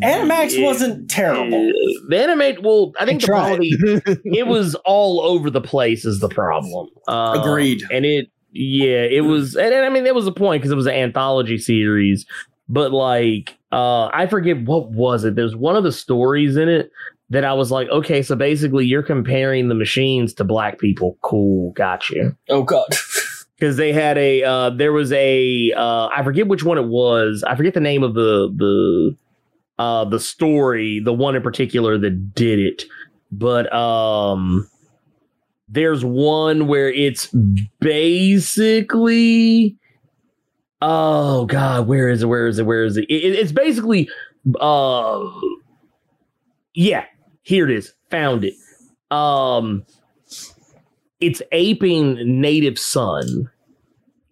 Animax 0.00 0.56
Yeah. 0.56 0.65
wasn't 0.65 1.11
terrible. 1.11 1.49
problem. 1.50 1.73
The 2.09 2.23
anime, 2.23 2.62
well, 2.62 2.93
I 3.00 3.05
think 3.05 3.21
the 3.21 3.27
tried. 3.27 3.47
quality 3.56 3.71
it 4.25 4.47
was 4.47 4.77
all 4.85 5.21
over 5.23 5.50
the 5.50 5.61
place 5.61 6.05
is 6.05 6.21
the 6.21 6.29
problem. 6.29 6.89
Uh, 7.09 7.39
Agreed. 7.41 7.83
And 7.91 8.05
it, 8.05 8.29
yeah, 8.53 9.03
it 9.03 9.23
was, 9.25 9.56
and, 9.56 9.75
and 9.75 9.85
I 9.85 9.89
mean, 9.89 10.05
there 10.05 10.15
was 10.15 10.27
a 10.29 10.33
point 10.33 10.62
because 10.62 10.71
it 10.71 10.77
was 10.77 10.87
an 10.87 10.94
anthology 10.94 11.59
series, 11.59 12.27
but 12.69 12.93
like, 12.93 13.59
uh, 13.73 14.06
I 14.12 14.27
forget 14.27 14.62
what 14.65 14.91
was 14.93 15.25
it. 15.25 15.35
There's 15.35 15.56
one 15.56 15.75
of 15.75 15.83
the 15.83 15.91
stories 15.93 16.56
in 16.56 16.69
it 16.69 16.93
that 17.32 17.44
I 17.44 17.55
was 17.55 17.70
like, 17.70 17.88
okay, 17.88 18.23
so 18.23 18.37
basically 18.37 18.84
you're 18.84 19.02
comparing 19.02 19.69
the 19.69 19.75
machines 19.75 20.34
to 20.34 20.44
black 20.44 20.79
people. 20.79 21.17
Cool, 21.23 21.73
got 21.73 22.08
you. 22.11 22.37
Oh 22.49 22.62
god. 22.62 22.87
Because 23.58 23.76
they 23.76 23.93
had 23.93 24.19
a, 24.19 24.43
uh, 24.43 24.70
there 24.70 24.93
was 24.93 25.12
a, 25.12 25.70
uh, 25.76 26.08
I 26.08 26.25
forget 26.25 26.49
which 26.49 26.64
one 26.64 26.79
it 26.79 26.88
was. 26.88 27.44
I 27.46 27.55
forget 27.55 27.75
the 27.75 27.81
name 27.81 28.02
of 28.02 28.14
the 28.14 28.52
the 28.56 29.17
uh 29.79 30.05
the 30.05 30.19
story, 30.19 30.99
the 30.99 31.12
one 31.12 31.37
in 31.37 31.43
particular 31.43 31.96
that 31.96 32.34
did 32.34 32.58
it. 32.58 32.82
But 33.31 33.73
um 33.73 34.69
there's 35.69 36.05
one 36.05 36.67
where 36.67 36.88
it's 36.93 37.32
basically 37.79 39.76
oh 40.81 41.46
god, 41.46 41.87
where 41.87 42.08
is 42.08 42.23
it? 42.25 42.26
Where 42.26 42.49
is 42.49 42.58
it? 42.58 42.67
Where 42.67 42.82
is 42.82 42.96
it? 42.96 43.05
It- 43.08 43.25
it- 43.25 43.38
it's 43.38 43.52
basically 43.52 44.08
uh 44.58 45.25
yeah, 46.75 47.05
here 47.43 47.69
it 47.69 47.77
is. 47.77 47.93
Found 48.11 48.44
it. 48.44 48.55
Um 49.11 49.85
it's 51.21 51.43
aping 51.53 52.41
native 52.41 52.79
son 52.79 53.49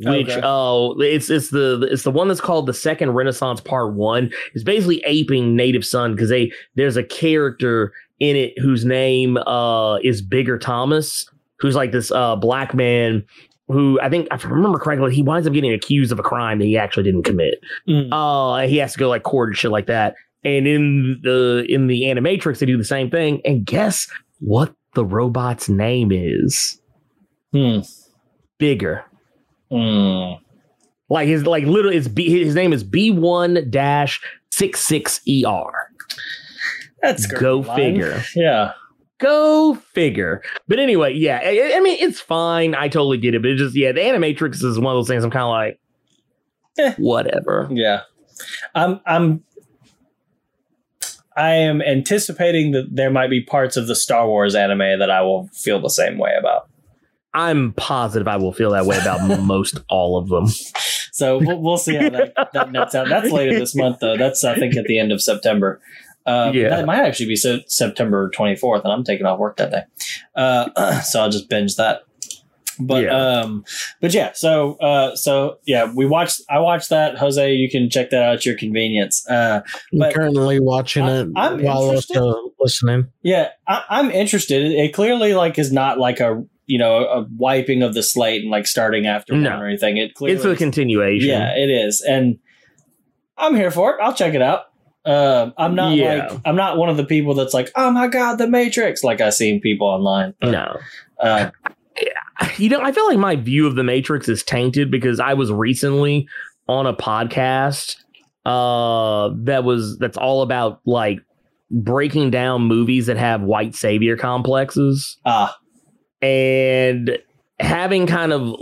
which 0.02 0.30
Okay. 0.30 0.40
uh 0.42 0.88
it's 1.00 1.28
it's 1.28 1.50
the 1.50 1.86
it's 1.90 2.04
the 2.04 2.10
one 2.10 2.26
that's 2.28 2.40
called 2.40 2.66
the 2.66 2.72
second 2.74 3.10
renaissance 3.10 3.60
part 3.60 3.92
one 3.94 4.30
it's 4.54 4.64
basically 4.64 5.02
aping 5.04 5.54
native 5.54 5.84
son 5.84 6.14
because 6.14 6.30
they 6.30 6.50
there's 6.74 6.96
a 6.96 7.04
character 7.04 7.92
in 8.18 8.34
it 8.34 8.58
whose 8.58 8.84
name 8.84 9.36
uh 9.36 9.96
is 9.98 10.22
bigger 10.22 10.58
thomas 10.58 11.28
who's 11.58 11.76
like 11.76 11.92
this 11.92 12.10
uh 12.12 12.34
black 12.34 12.74
man 12.74 13.22
who 13.68 14.00
i 14.00 14.08
think 14.08 14.26
if 14.32 14.44
i 14.46 14.48
remember 14.48 14.78
correctly 14.78 15.14
he 15.14 15.22
winds 15.22 15.46
up 15.46 15.52
getting 15.52 15.72
accused 15.72 16.10
of 16.12 16.18
a 16.18 16.22
crime 16.22 16.58
that 16.58 16.64
he 16.64 16.78
actually 16.78 17.02
didn't 17.04 17.22
commit 17.24 17.60
Mm. 17.86 18.08
uh 18.10 18.66
he 18.66 18.78
has 18.78 18.94
to 18.94 18.98
go 18.98 19.08
like 19.10 19.22
court 19.22 19.50
and 19.50 19.56
shit 19.58 19.70
like 19.70 19.86
that 19.86 20.14
and 20.44 20.66
in 20.66 21.20
the 21.22 21.64
in 21.68 21.86
the 21.86 22.02
animatrix 22.02 22.58
they 22.58 22.66
do 22.66 22.76
the 22.78 22.84
same 22.84 23.10
thing 23.10 23.40
and 23.44 23.64
guess 23.66 24.08
what 24.40 24.74
the 24.94 25.04
robot's 25.04 25.68
name 25.68 26.10
is 26.12 26.80
Hmm. 27.52 27.80
bigger 28.58 29.04
Hmm. 29.70 30.32
Like 31.08 31.26
his 31.28 31.44
like 31.46 31.64
literally 31.64 31.96
it's 31.96 32.08
B, 32.08 32.28
his 32.44 32.54
name 32.54 32.72
is 32.72 32.84
B1 32.84 33.70
dash 33.70 34.20
66 34.52 35.20
ER. 35.28 35.72
That's 37.02 37.26
Go 37.26 37.58
line. 37.60 37.76
figure. 37.76 38.22
Yeah. 38.36 38.72
Go 39.18 39.74
figure. 39.74 40.42
But 40.68 40.78
anyway, 40.78 41.14
yeah, 41.14 41.40
I, 41.42 41.74
I 41.76 41.80
mean 41.80 41.98
it's 42.00 42.20
fine. 42.20 42.74
I 42.74 42.88
totally 42.88 43.18
get 43.18 43.34
it, 43.34 43.42
but 43.42 43.50
it 43.50 43.56
just 43.56 43.76
yeah, 43.76 43.92
the 43.92 44.00
Animatrix 44.00 44.62
is 44.64 44.78
one 44.78 44.94
of 44.94 44.98
those 44.98 45.08
things 45.08 45.24
I'm 45.24 45.30
kind 45.30 45.42
of 45.44 45.50
like 45.50 45.80
Eh. 46.78 46.94
whatever. 46.98 47.68
Yeah. 47.72 48.02
I'm 48.74 49.00
I'm 49.06 49.42
I 51.36 51.50
am 51.52 51.80
anticipating 51.82 52.72
that 52.72 52.88
there 52.94 53.10
might 53.10 53.30
be 53.30 53.40
parts 53.42 53.76
of 53.76 53.86
the 53.86 53.94
Star 53.94 54.26
Wars 54.26 54.54
anime 54.54 54.98
that 54.98 55.10
I 55.10 55.22
will 55.22 55.48
feel 55.52 55.80
the 55.80 55.88
same 55.90 56.18
way 56.18 56.34
about. 56.38 56.68
I'm 57.32 57.72
positive 57.74 58.26
I 58.26 58.36
will 58.36 58.52
feel 58.52 58.70
that 58.72 58.86
way 58.86 58.98
about 58.98 59.40
most 59.42 59.78
all 59.88 60.18
of 60.18 60.28
them. 60.28 60.48
So 61.12 61.38
we'll, 61.38 61.60
we'll 61.60 61.78
see 61.78 61.94
how 61.94 62.10
that, 62.10 62.32
that 62.52 62.72
nets 62.72 62.94
out. 62.94 63.08
That's 63.08 63.30
later 63.30 63.58
this 63.58 63.74
month, 63.76 63.98
though. 64.00 64.16
That's 64.16 64.42
I 64.42 64.54
think 64.56 64.76
at 64.76 64.84
the 64.86 64.98
end 64.98 65.12
of 65.12 65.22
September. 65.22 65.80
Um, 66.26 66.54
Yeah. 66.54 66.70
that 66.70 66.86
might 66.86 67.00
actually 67.00 67.26
be 67.26 67.36
se- 67.36 67.64
September 67.68 68.30
24th, 68.30 68.84
and 68.84 68.92
I'm 68.92 69.04
taking 69.04 69.26
off 69.26 69.38
work 69.38 69.56
that 69.56 69.70
day. 69.70 69.82
Uh, 70.34 71.00
so 71.02 71.20
I'll 71.20 71.30
just 71.30 71.48
binge 71.48 71.76
that. 71.76 72.02
But 72.80 73.04
Yeah. 73.04 73.14
um, 73.40 73.64
but 74.00 74.12
yeah. 74.14 74.32
So 74.34 74.74
uh, 74.76 75.14
so 75.16 75.58
yeah, 75.66 75.92
we 75.94 76.06
watched. 76.06 76.40
I 76.48 76.58
watched 76.60 76.88
that, 76.90 77.18
Jose. 77.18 77.52
You 77.52 77.70
can 77.70 77.90
check 77.90 78.10
that 78.10 78.22
out 78.22 78.34
at 78.36 78.46
your 78.46 78.56
convenience. 78.56 79.24
Uh, 79.28 79.60
I'm 79.92 80.12
currently 80.12 80.60
watching 80.60 81.02
I- 81.04 81.20
it 81.20 81.28
I'm 81.36 81.62
while 81.62 81.84
interested. 81.88 82.16
also 82.18 82.52
listening. 82.60 83.08
yeah, 83.22 83.48
I, 83.68 83.84
I'm 83.90 84.10
interested. 84.10 84.62
It, 84.62 84.72
it 84.72 84.94
clearly 84.94 85.34
like 85.34 85.58
is 85.58 85.72
not 85.72 85.98
like 85.98 86.20
a 86.20 86.42
you 86.66 86.78
know 86.78 87.04
a 87.04 87.26
wiping 87.36 87.82
of 87.82 87.94
the 87.94 88.02
slate 88.02 88.42
and 88.42 88.50
like 88.50 88.66
starting 88.66 89.06
after 89.06 89.34
No. 89.34 89.50
one 89.50 89.62
or 89.62 89.66
anything. 89.68 89.96
It 89.96 90.14
clearly 90.14 90.36
It's 90.36 90.44
a 90.44 90.56
continuation. 90.56 91.28
Yeah, 91.28 91.54
it 91.56 91.68
is, 91.68 92.00
and 92.00 92.38
I'm 93.36 93.54
here 93.56 93.70
for 93.70 93.92
it. 93.94 93.98
I'll 94.02 94.14
check 94.14 94.34
it 94.34 94.42
out. 94.42 94.66
Uh, 95.04 95.50
I'm 95.56 95.74
not 95.74 95.94
Yeah. 95.96 96.28
like 96.28 96.40
I'm 96.44 96.56
not 96.56 96.76
one 96.76 96.90
of 96.90 96.96
the 96.98 97.04
people 97.06 97.32
that's 97.34 97.54
like, 97.54 97.70
oh 97.74 97.90
my 97.90 98.06
god, 98.06 98.36
the 98.36 98.46
Matrix. 98.46 99.02
Like 99.02 99.20
I've 99.22 99.32
seen 99.34 99.60
people 99.60 99.86
online. 99.86 100.34
But, 100.40 100.50
No. 100.50 100.76
uh, 101.18 101.50
you 102.56 102.68
know, 102.68 102.80
I 102.80 102.92
feel 102.92 103.06
like 103.06 103.18
my 103.18 103.36
view 103.36 103.66
of 103.66 103.76
the 103.76 103.84
Matrix 103.84 104.28
is 104.28 104.42
tainted 104.42 104.90
because 104.90 105.20
I 105.20 105.34
was 105.34 105.52
recently 105.52 106.28
on 106.68 106.86
a 106.86 106.94
podcast 106.94 107.96
uh 108.46 109.28
that 109.42 109.64
was 109.64 109.98
that's 109.98 110.16
all 110.16 110.40
about 110.40 110.80
like 110.86 111.20
breaking 111.70 112.30
down 112.30 112.62
movies 112.62 113.06
that 113.06 113.18
have 113.18 113.42
white 113.42 113.74
savior 113.74 114.16
complexes. 114.16 115.18
Ah, 115.26 115.56
and 116.22 117.18
having 117.58 118.06
kind 118.06 118.32
of 118.32 118.54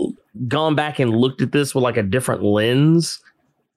gone 0.46 0.74
back 0.74 0.98
and 0.98 1.16
looked 1.16 1.42
at 1.42 1.52
this 1.52 1.74
with 1.74 1.84
like 1.84 1.96
a 1.96 2.02
different 2.02 2.42
lens 2.42 3.20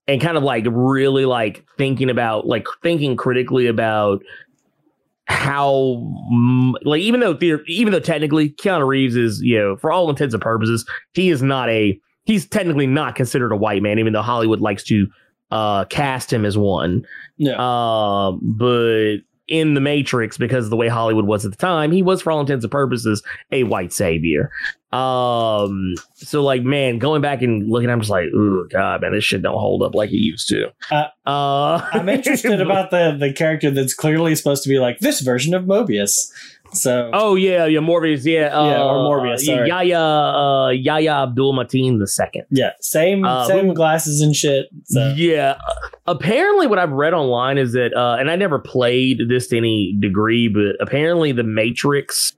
and 0.08 0.22
kind 0.22 0.38
of 0.38 0.44
like 0.44 0.66
really 0.70 1.26
like 1.26 1.66
thinking 1.78 2.10
about 2.10 2.48
like 2.48 2.66
thinking 2.82 3.16
critically 3.16 3.68
about 3.68 4.22
how 5.32 6.06
like 6.84 7.02
even 7.02 7.20
though 7.20 7.34
the, 7.34 7.58
even 7.68 7.94
though 7.94 8.00
technically 8.00 8.50
Keanu 8.50 8.86
Reeves 8.86 9.16
is 9.16 9.42
you 9.42 9.58
know 9.58 9.78
for 9.78 9.92
all 9.92 10.10
intents 10.10 10.34
and 10.34 10.42
purposes 10.42 10.86
he 11.14 11.30
is 11.30 11.42
not 11.42 11.70
a 11.70 12.00
he's 12.26 12.46
technically 12.46 12.88
not 12.88 13.16
considered 13.16 13.52
a 13.52 13.56
white 13.56 13.82
man 13.82 13.98
even 13.98 14.14
though 14.14 14.22
Hollywood 14.22 14.60
likes 14.60 14.84
to 14.86 15.08
uh 15.50 15.86
cast 15.86 16.32
him 16.32 16.46
as 16.46 16.58
one. 16.58 17.06
No, 17.38 17.56
uh, 17.56 18.32
but 18.42 19.18
in 19.52 19.74
the 19.74 19.82
Matrix, 19.82 20.38
because 20.38 20.66
of 20.66 20.70
the 20.70 20.78
way 20.78 20.88
Hollywood 20.88 21.26
was 21.26 21.46
at 21.46 21.52
the 21.52 21.58
time, 21.58 21.92
he 21.92 22.02
was, 22.02 22.22
for 22.22 22.32
all 22.32 22.40
intents 22.40 22.64
and 22.64 22.72
purposes, 22.72 23.22
a 23.52 23.64
white 23.64 23.92
savior. 23.92 24.50
Um, 24.94 25.96
so 26.16 26.42
like, 26.42 26.64
man, 26.64 27.00
going 27.00 27.22
back 27.22 27.42
and 27.42 27.70
looking, 27.70 27.90
I'm 27.90 28.00
just 28.00 28.10
like, 28.10 28.28
oh 28.34 28.66
god, 28.70 29.02
man, 29.02 29.12
this 29.12 29.26
shit 29.26 29.42
don't 29.42 29.60
hold 29.60 29.84
up 29.84 29.94
like 29.94 30.10
it 30.10 30.18
used 30.18 30.48
to. 30.50 30.72
Uh, 30.90 31.08
uh 31.26 31.86
I'm 31.92 32.08
interested 32.10 32.60
about 32.62 32.92
the 32.92 33.16
the 33.20 33.34
character 33.34 33.72
that's 33.72 33.94
clearly 33.94 34.36
supposed 34.36 34.64
to 34.64 34.70
be 34.70 34.80
like 34.80 35.00
this 35.00 35.20
version 35.20 35.54
of 35.54 35.66
Mobius. 35.66 36.32
So 36.74 37.10
Oh 37.14 37.36
yeah, 37.36 37.66
yeah, 37.66 37.80
Morbius, 37.80 38.24
yeah, 38.26 38.48
uh, 38.58 38.66
Yeah, 38.66 38.84
or 38.84 38.96
Morbius, 39.00 39.42
sorry. 39.42 39.68
Yahya, 39.68 40.00
uh, 40.00 40.70
Yahya 40.70 41.12
Abdul 41.24 41.54
Mateen 41.54 42.00
the 42.00 42.08
second. 42.08 42.44
yeah, 42.50 42.72
same 42.80 43.26
uh, 43.26 43.46
same 43.46 43.68
who- 43.68 43.74
glasses 43.74 44.22
and 44.22 44.36
shit. 44.36 44.68
So 44.86 45.14
Yeah. 45.16 45.58
Apparently, 46.08 46.68
what 46.68 46.80
I've 46.80 46.92
read 46.92 47.14
online 47.14 47.58
is 47.58 47.74
that, 47.74 47.94
uh, 47.96 48.18
and 48.20 48.30
I 48.32 48.36
never 48.36 48.60
played 48.60 49.20
this 49.30 49.48
to 49.48 49.58
any 49.58 49.96
degree, 50.00 50.48
but 50.48 50.76
apparently 50.80 51.32
the 51.32 51.44
Matrix 51.44 52.34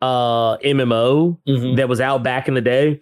uh, 0.00 0.56
MMO 0.58 1.38
mhm. 1.46 1.76
that 1.76 1.88
was 1.88 2.00
out 2.00 2.22
back 2.22 2.48
in 2.48 2.54
the 2.54 2.60
day, 2.60 3.00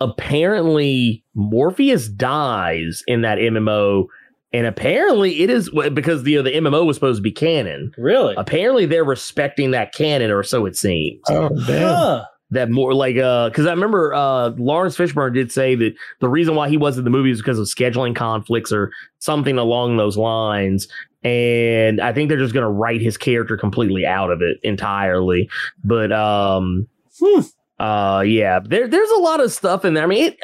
apparently 0.00 1.24
Morpheus 1.34 2.08
dies 2.08 3.02
in 3.06 3.22
that 3.22 3.38
MMO. 3.38 4.06
And 4.54 4.66
apparently 4.66 5.42
it 5.42 5.50
is 5.50 5.68
because 5.92 6.22
the, 6.22 6.36
the 6.36 6.52
MMO 6.52 6.86
was 6.86 6.96
supposed 6.96 7.18
to 7.18 7.22
be 7.22 7.32
canon. 7.32 7.92
really, 7.98 8.34
Apparently 8.38 8.86
they're 8.86 9.04
respecting 9.04 9.72
that 9.72 9.92
canon, 9.92 10.30
or 10.30 10.42
so 10.42 10.64
it 10.64 10.76
seems 10.76 11.20
Oh 11.28 11.48
damn! 11.66 11.94
Huh. 11.96 12.24
that 12.52 12.70
more 12.70 12.94
like 12.94 13.16
uh 13.16 13.48
because 13.50 13.66
I 13.66 13.70
remember 13.72 14.14
uh 14.14 14.50
Laurence 14.56 14.96
Fishburne 14.96 15.34
did 15.34 15.50
say 15.52 15.74
that 15.74 15.94
the 16.20 16.28
reason 16.28 16.54
why 16.54 16.68
he 16.68 16.76
wasn't 16.76 17.00
in 17.06 17.12
the 17.12 17.18
movie 17.18 17.32
is 17.32 17.38
because 17.40 17.58
of 17.58 17.66
scheduling 17.66 18.14
conflicts 18.14 18.70
or 18.72 18.92
something 19.18 19.58
along 19.58 19.96
those 19.96 20.16
lines. 20.16 20.86
And 21.24 22.00
I 22.00 22.12
think 22.12 22.28
they're 22.28 22.38
just 22.38 22.54
gonna 22.54 22.70
write 22.70 23.00
his 23.00 23.16
character 23.16 23.56
completely 23.56 24.06
out 24.06 24.30
of 24.30 24.40
it 24.40 24.58
entirely. 24.62 25.50
But 25.82 26.12
um 26.12 26.86
Hmm. 27.20 27.40
uh 27.80 28.22
yeah, 28.26 28.60
there 28.64 28.86
there's 28.88 29.10
a 29.10 29.18
lot 29.20 29.40
of 29.40 29.50
stuff 29.52 29.84
in 29.84 29.94
there. 29.94 30.04
I 30.04 30.06
mean 30.06 30.24
it, 30.26 30.38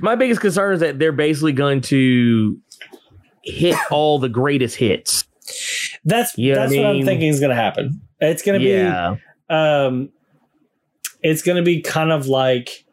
my 0.00 0.14
biggest 0.14 0.40
concern 0.40 0.74
is 0.74 0.80
that 0.80 0.98
they're 0.98 1.12
basically 1.12 1.52
going 1.52 1.80
to 1.82 2.58
hit 3.42 3.76
all 3.90 4.18
the 4.18 4.28
greatest 4.28 4.76
hits. 4.76 5.24
That's 6.04 6.36
You 6.38 6.54
know 6.54 6.60
what 6.60 6.66
that's 6.68 6.78
I 6.78 6.82
what 6.82 6.96
I'm 6.96 7.04
thinking 7.04 7.28
is 7.28 7.40
going 7.40 7.50
to 7.50 7.56
happen. 7.56 8.00
It's 8.20 8.42
going 8.42 8.60
to 8.60 8.66
Yeah. 8.66 9.14
be 9.48 9.54
um, 9.54 10.10
it's 11.22 11.42
going 11.42 11.56
to 11.56 11.62
be 11.62 11.80
kind 11.82 12.12
of 12.12 12.26
like 12.28 12.84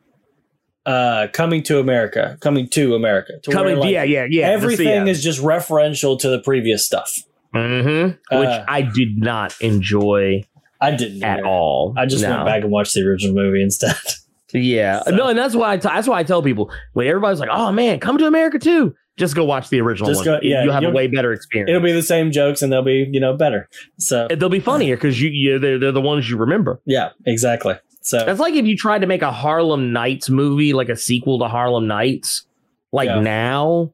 uh, 0.86 1.28
coming 1.34 1.62
to 1.64 1.80
America, 1.80 2.38
coming 2.42 2.68
to 2.70 2.96
America. 2.96 3.34
To 3.44 3.50
where, 3.50 3.58
Coming 3.58 3.76
like, 3.78 3.92
yeah, 3.92 4.04
yeah, 4.04 4.26
yeah. 4.30 4.48
everything 4.48 5.08
is 5.08 5.22
just 5.24 5.42
referential 5.42 6.18
to 6.20 6.30
the 6.30 6.40
previous 6.40 6.86
stuff. 6.86 7.14
hmm 7.54 8.08
which 8.08 8.16
Uh, 8.32 8.64
I 8.68 8.82
did 8.82 9.18
not 9.18 9.56
enjoy 9.62 10.44
I 10.80 10.92
didn't 10.92 11.24
at 11.24 11.40
either. 11.40 11.48
all. 11.48 11.94
I 11.98 12.06
just 12.06 12.24
No. 12.24 12.30
went 12.32 12.46
back 12.46 12.62
and 12.64 12.72
watched 12.72 12.94
the 12.94 13.02
original 13.02 13.36
movie 13.36 13.62
instead. 13.62 13.96
Yeah, 14.58 15.02
So- 15.04 15.12
no, 15.16 15.28
and 15.28 15.38
that's 15.38 15.56
why 15.56 15.74
I 15.74 15.78
t- 15.78 15.88
that's 15.88 16.08
why 16.08 16.20
I 16.20 16.24
tell 16.24 16.42
people 16.42 16.72
when 16.94 17.08
everybody's 17.08 17.40
like, 17.40 17.50
"Oh 17.52 17.72
man, 17.72 18.00
come 18.00 18.18
to 18.18 18.26
America 18.26 18.60
too," 18.60 18.94
just 19.18 19.36
go 19.36 19.44
watch 19.44 19.70
the 19.70 19.82
original 19.82 20.10
Just 20.10 20.20
one. 20.20 20.26
go- 20.26 20.40
yeah, 20.44 20.64
you'll 20.64 20.74
have 20.74 20.84
a 20.84 20.86
you'll- 20.88 20.94
way 20.96 21.08
better 21.08 21.32
experience. 21.34 21.70
It'll 21.70 21.82
be 21.82 21.92
the 21.92 22.04
same 22.04 22.32
jokes 22.32 22.62
and 22.62 22.72
they'll 22.72 22.82
be 22.84 23.08
you 23.12 23.20
know 23.20 23.36
better. 23.36 23.70
So 23.98 24.28
They'll 24.30 24.50
be 24.50 24.60
funnier 24.60 24.96
because 24.96 25.22
you, 25.22 25.30
you 25.30 25.60
they're, 25.60 25.80
they're 25.80 25.92
the 25.92 26.02
ones 26.02 26.30
you 26.30 26.38
remember. 26.38 26.80
yeah, 26.86 27.10
exactly. 27.26 27.76
So 28.02 28.24
That's 28.26 28.40
like 28.40 28.54
if 28.54 28.66
you 28.66 28.78
tried 28.78 29.00
to 29.00 29.08
make 29.08 29.22
a 29.22 29.32
Harlem 29.32 29.92
Nights 29.92 30.30
movie, 30.30 30.72
like 30.74 30.88
a 30.90 30.96
sequel 30.96 31.40
to 31.40 31.48
Harlem 31.50 31.88
Nights, 31.88 32.46
like 32.94 33.08
Yeah. 33.10 33.20
now, 33.20 33.92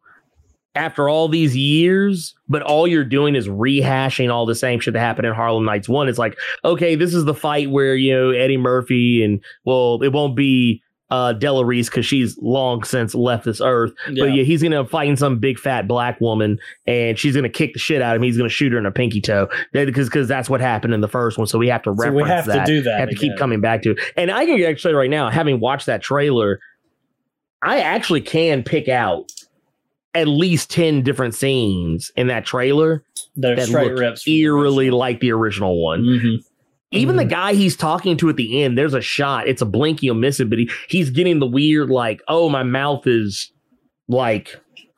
after 0.75 1.08
all 1.08 1.27
these 1.27 1.56
years, 1.56 2.34
but 2.50 2.62
all 2.62 2.88
you're 2.88 3.03
doing 3.03 3.36
is 3.36 3.48
rehashing 3.48 4.32
all 4.32 4.46
the 4.46 4.56
same 4.56 4.80
shit 4.80 4.94
that 4.94 5.00
happened 5.00 5.27
in 5.27 5.34
Harlem 5.34 5.65
Nights 5.65 5.88
one. 5.88 6.10
It's 6.10 6.18
like, 6.18 6.38
okay, 6.65 6.96
this 6.96 7.13
is 7.13 7.25
the 7.25 7.34
fight 7.34 7.70
where 7.70 7.96
you 7.96 8.13
know 8.13 8.32
Eddie 8.32 8.58
Murphy 8.58 9.24
and 9.24 9.39
well, 9.65 10.01
it 10.01 10.10
won't 10.10 10.36
be 10.36 10.82
uh 11.12 11.32
Della 11.34 11.63
Reese 11.63 11.89
because 11.89 12.08
she's 12.08 12.36
long 12.39 12.84
since 12.84 13.13
left 13.13 13.46
this 13.46 13.62
earth. 13.62 13.94
yeah. 14.10 14.24
But 14.25 14.34
yeah, 14.34 14.44
he's 14.44 14.63
gonna 14.63 14.86
fight 14.86 15.10
in 15.10 15.15
some 15.15 15.38
big 15.38 15.60
fat 15.60 15.88
black 15.88 16.20
woman, 16.20 16.58
and 16.88 17.20
she's 17.20 17.36
gonna 17.36 17.50
kick 17.50 17.74
the 17.74 17.80
shit 17.80 18.01
out 18.01 18.15
of 18.15 18.22
him. 18.22 18.24
He's 18.24 18.38
gonna 18.38 18.50
shoot 18.50 18.72
her 18.72 18.80
in 18.80 18.86
a 18.88 18.92
pinky 18.92 19.22
toe 19.22 19.48
because 19.74 20.08
because 20.08 20.27
that's 20.27 20.50
what 20.50 20.60
happened 20.60 20.94
in 20.94 21.01
the 21.01 21.08
first 21.08 21.38
one. 21.38 21.46
So 21.46 21.60
we 21.60 21.68
have 21.68 21.84
to 21.84 21.92
so 21.92 21.96
reference 21.96 22.24
we 22.24 22.30
have 22.30 22.46
that 22.48 22.65
to 22.65 22.74
do 22.74 22.82
that. 22.82 23.00
have 23.00 23.10
to 23.10 23.15
keep 23.15 23.38
coming 23.38 23.62
back 23.62 23.84
to 23.84 23.92
it. 23.92 24.00
And 24.18 24.32
I 24.32 24.46
can 24.46 24.60
actually 24.63 24.96
right 24.96 25.10
now, 25.10 25.30
having 25.30 25.60
watched 25.60 25.86
that 25.86 26.01
trailer, 26.01 26.60
I 27.62 27.80
actually 27.82 28.22
can 28.22 28.63
pick 28.63 28.89
out 28.89 29.32
at 30.15 30.27
least 30.27 30.70
10 30.72 31.01
different 31.01 31.34
scenes 31.36 32.12
in 32.15 32.27
that 32.27 32.46
trailer 32.46 33.03
They're 33.36 33.55
that 33.55 33.70
look 33.70 33.98
rips. 34.00 34.24
from 34.24 34.32
the 34.32 34.39
eerily 34.41 34.91
like 34.91 35.20
the 35.20 35.32
original 35.32 35.82
one. 35.84 36.03
Mhm. 36.03 36.38
Even 36.91 37.15
the 37.15 37.25
Mhm. 37.25 37.29
guy 37.29 37.53
he's 37.55 37.75
talking 37.75 38.15
to 38.17 38.29
at 38.29 38.36
the 38.36 38.62
end, 38.62 38.77
there's 38.77 38.93
a 38.93 39.01
shot. 39.01 39.48
It's 39.48 39.62
a 39.63 39.65
blink, 39.65 40.03
you'll 40.03 40.13
miss 40.15 40.39
it, 40.39 40.50
but 40.50 40.60
he, 40.60 40.70
he's 40.88 41.10
getting 41.10 41.39
the 41.39 41.48
weird, 41.48 41.89
like, 41.89 42.22
oh, 42.27 42.50
my 42.50 42.62
mouth 42.62 43.08
is 43.08 43.51
like 44.08 44.55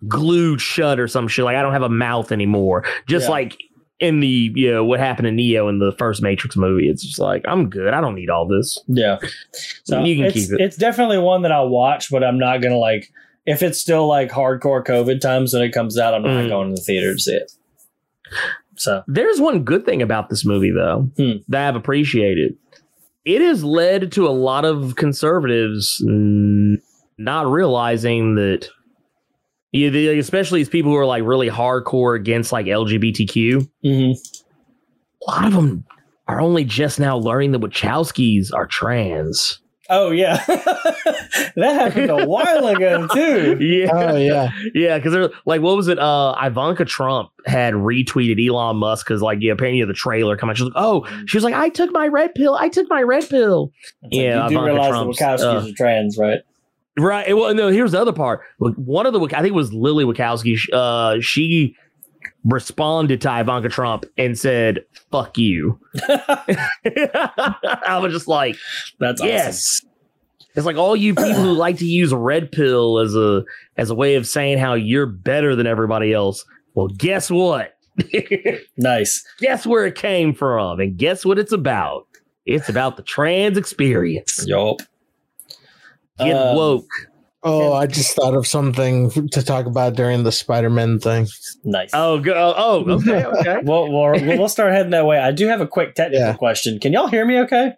glued 0.07 0.59
shut 0.59 0.99
or 0.99 1.07
some 1.07 1.27
shit. 1.29 1.45
Like, 1.45 1.55
I 1.55 1.61
don't 1.61 1.71
have 1.73 1.81
a 1.83 1.89
mouth 1.89 2.31
anymore. 2.33 2.83
Just 3.07 3.25
Yeah. 3.27 3.31
like 3.31 3.57
in 4.01 4.19
the, 4.19 4.51
you 4.55 4.69
know, 4.69 4.83
what 4.83 4.99
happened 4.99 5.25
to 5.27 5.31
Neo 5.31 5.69
in 5.69 5.79
the 5.79 5.93
first 5.97 6.21
Matrix 6.21 6.57
movie. 6.57 6.89
It's 6.89 7.01
just 7.01 7.17
like, 7.19 7.43
I'm 7.47 7.69
good. 7.69 7.93
I 7.93 8.01
don't 8.01 8.15
need 8.15 8.29
all 8.29 8.45
this. 8.45 8.77
Yeah. 8.89 9.19
So 9.85 10.03
You 10.03 10.17
can 10.21 10.31
keep 10.33 10.51
it. 10.51 10.59
It's 10.59 10.75
definitely 10.75 11.17
one 11.19 11.43
that 11.43 11.53
I'll 11.53 11.69
watch, 11.69 12.11
but 12.11 12.21
I'm 12.21 12.37
not 12.37 12.61
gonna 12.61 12.77
like 12.77 13.09
if 13.45 13.61
it's 13.63 13.79
still 13.79 14.07
like 14.07 14.31
hardcore 14.31 14.83
COVID 14.83 15.21
times 15.21 15.53
when 15.53 15.61
it 15.63 15.71
comes 15.71 15.97
out, 15.97 16.13
I'm 16.13 16.23
not 16.23 16.45
Mm. 16.45 16.49
going 16.49 16.69
to 16.69 16.75
the 16.75 16.81
theater 16.81 17.13
to 17.13 17.19
see 17.19 17.33
it. 17.35 17.51
So 18.77 19.03
There's 19.07 19.39
one 19.39 19.63
good 19.63 19.85
thing 19.85 20.01
about 20.01 20.29
this 20.29 20.43
movie, 20.45 20.71
though, 20.71 21.09
Hmm. 21.17 21.37
that 21.47 21.69
I've 21.69 21.75
appreciated. 21.75 22.57
It 23.23 23.41
has 23.41 23.63
led 23.63 24.11
to 24.13 24.27
a 24.27 24.29
lot 24.29 24.65
of 24.65 24.95
conservatives 24.95 26.01
not 27.17 27.47
realizing 27.49 28.35
that, 28.35 28.67
especially 29.73 30.59
these 30.59 30.69
people 30.69 30.91
who 30.91 30.97
are 30.97 31.05
like 31.05 31.23
really 31.23 31.49
hardcore 31.49 32.15
against 32.15 32.51
like 32.51 32.65
LGBTQ. 32.67 33.67
mhm. 33.83 34.15
A 35.27 35.31
lot 35.31 35.45
of 35.47 35.53
them 35.53 35.85
are 36.27 36.39
only 36.41 36.63
just 36.65 36.99
now 36.99 37.17
learning 37.17 37.51
that 37.53 37.61
Wachowskis 37.61 38.53
are 38.53 38.67
trans. 38.67 39.59
Oh 39.89 40.11
yeah. 40.11 40.37
that 40.47 41.55
happened 41.57 42.09
a 42.09 42.25
while 42.25 42.67
ago 42.67 43.07
too. 43.07 43.57
Yeah, 43.65 43.89
Oh 43.93 44.15
yeah, 44.15 44.49
yeah, 44.73 44.97
because 44.97 45.13
they're 45.13 45.29
like, 45.45 45.61
what 45.61 45.75
was 45.75 45.87
it? 45.87 45.99
Uh, 45.99 46.35
Ivanka 46.41 46.85
Trump 46.85 47.29
had 47.45 47.73
retweeted 47.73 48.45
Elon 48.45 48.77
Musk 48.77 49.05
because, 49.07 49.21
like, 49.21 49.39
yeah, 49.41 49.53
apparently 49.53 49.83
the 49.83 49.93
trailer 49.93 50.37
come 50.37 50.49
out. 50.49 50.57
She's 50.57 50.65
like, 50.65 50.73
oh, 50.75 51.05
she 51.27 51.37
was 51.37 51.43
like, 51.43 51.53
I 51.53 51.69
took 51.69 51.91
my 51.91 52.07
red 52.07 52.33
pill. 52.35 52.55
I 52.55 52.69
took 52.69 52.89
my 52.89 53.01
red 53.01 53.27
pill. 53.29 53.71
It's 54.03 54.17
Yeah, 54.17 54.41
like, 54.43 54.51
you 54.51 54.57
do 54.57 54.63
Ivanka 54.63 54.73
realize 54.73 54.89
Trump's, 54.89 55.19
the 55.19 55.25
Wachowskis 55.25 55.43
uh, 55.65 55.69
are 55.69 55.75
trans, 55.75 56.17
right? 56.17 56.39
Right. 56.97 57.35
Well, 57.35 57.53
no. 57.53 57.67
Here's 57.67 57.91
the 57.91 57.99
other 58.01 58.13
part. 58.13 58.41
Look, 58.59 58.75
One 58.75 59.05
of 59.05 59.13
the, 59.13 59.19
I 59.19 59.41
think 59.41 59.47
it 59.47 59.51
was 59.53 59.73
Lily 59.73 60.05
Wachowski. 60.05 60.57
Uh, 60.71 61.17
she 61.21 61.75
responded 62.45 63.21
to 63.21 63.39
Ivanka 63.39 63.69
Trump 63.69 64.05
and 64.17 64.37
said, 64.37 64.85
"Fuck 65.11 65.37
you." 65.37 65.79
I 66.09 67.99
was 68.01 68.13
just 68.13 68.27
like, 68.27 68.55
That's 68.99 69.19
awesome. 69.21 69.29
yes, 69.29 69.81
It's 70.55 70.65
like 70.65 70.77
all 70.77 70.95
you 70.95 71.15
people 71.15 71.33
who 71.33 71.53
like 71.53 71.77
to 71.79 71.85
use 71.85 72.13
red 72.13 72.51
pill 72.51 72.99
as 72.99 73.15
a 73.15 73.43
as 73.77 73.89
a 73.89 73.95
way 73.95 74.15
of 74.15 74.27
saying 74.27 74.57
how 74.57 74.73
you're 74.73 75.05
better 75.05 75.55
than 75.55 75.67
everybody 75.67 76.13
else. 76.13 76.45
Well, 76.73 76.87
guess 76.87 77.29
what? 77.31 77.73
Nice. 78.77 79.23
guess 79.39 79.65
where 79.65 79.85
it 79.85 79.95
came 79.95 80.33
from, 80.33 80.79
and 80.81 80.97
guess 80.97 81.25
what 81.25 81.39
it's 81.39 81.53
about. 81.53 82.07
It's 82.45 82.67
about 82.69 82.97
the 82.97 83.03
trans 83.03 83.57
experience. 83.57 84.45
Yup. 84.47 84.77
Get 86.19 86.35
Um, 86.35 86.55
woke. 86.55 86.85
Oh, 87.47 87.73
I 87.73 87.85
just 87.87 88.15
thought 88.15 88.33
of 88.33 88.47
something 88.47 89.11
to 89.29 89.43
talk 89.43 89.67
about 89.67 89.93
during 89.95 90.23
the 90.23 90.31
Spider 90.31 90.69
Man 90.69 90.99
thing. 90.99 91.27
Nice. 91.63 91.91
Oh, 91.93 92.19
go, 92.19 92.33
oh, 92.33 92.53
oh, 92.87 92.91
okay, 92.95 93.23
okay. 93.23 93.57
Well, 93.63 93.91
we'll, 93.91 94.37
we'll 94.37 94.49
start 94.49 94.73
heading 94.73 94.91
that 94.91 95.05
way. 95.05 95.19
I 95.19 95.31
do 95.31 95.47
have 95.47 95.61
a 95.61 95.67
quick 95.67 95.93
technical 95.95 96.25
Yeah. 96.27 96.33
question. 96.33 96.79
Can 96.79 96.91
y'all 96.91 97.07
hear 97.07 97.25
me 97.25 97.39
okay? 97.41 97.73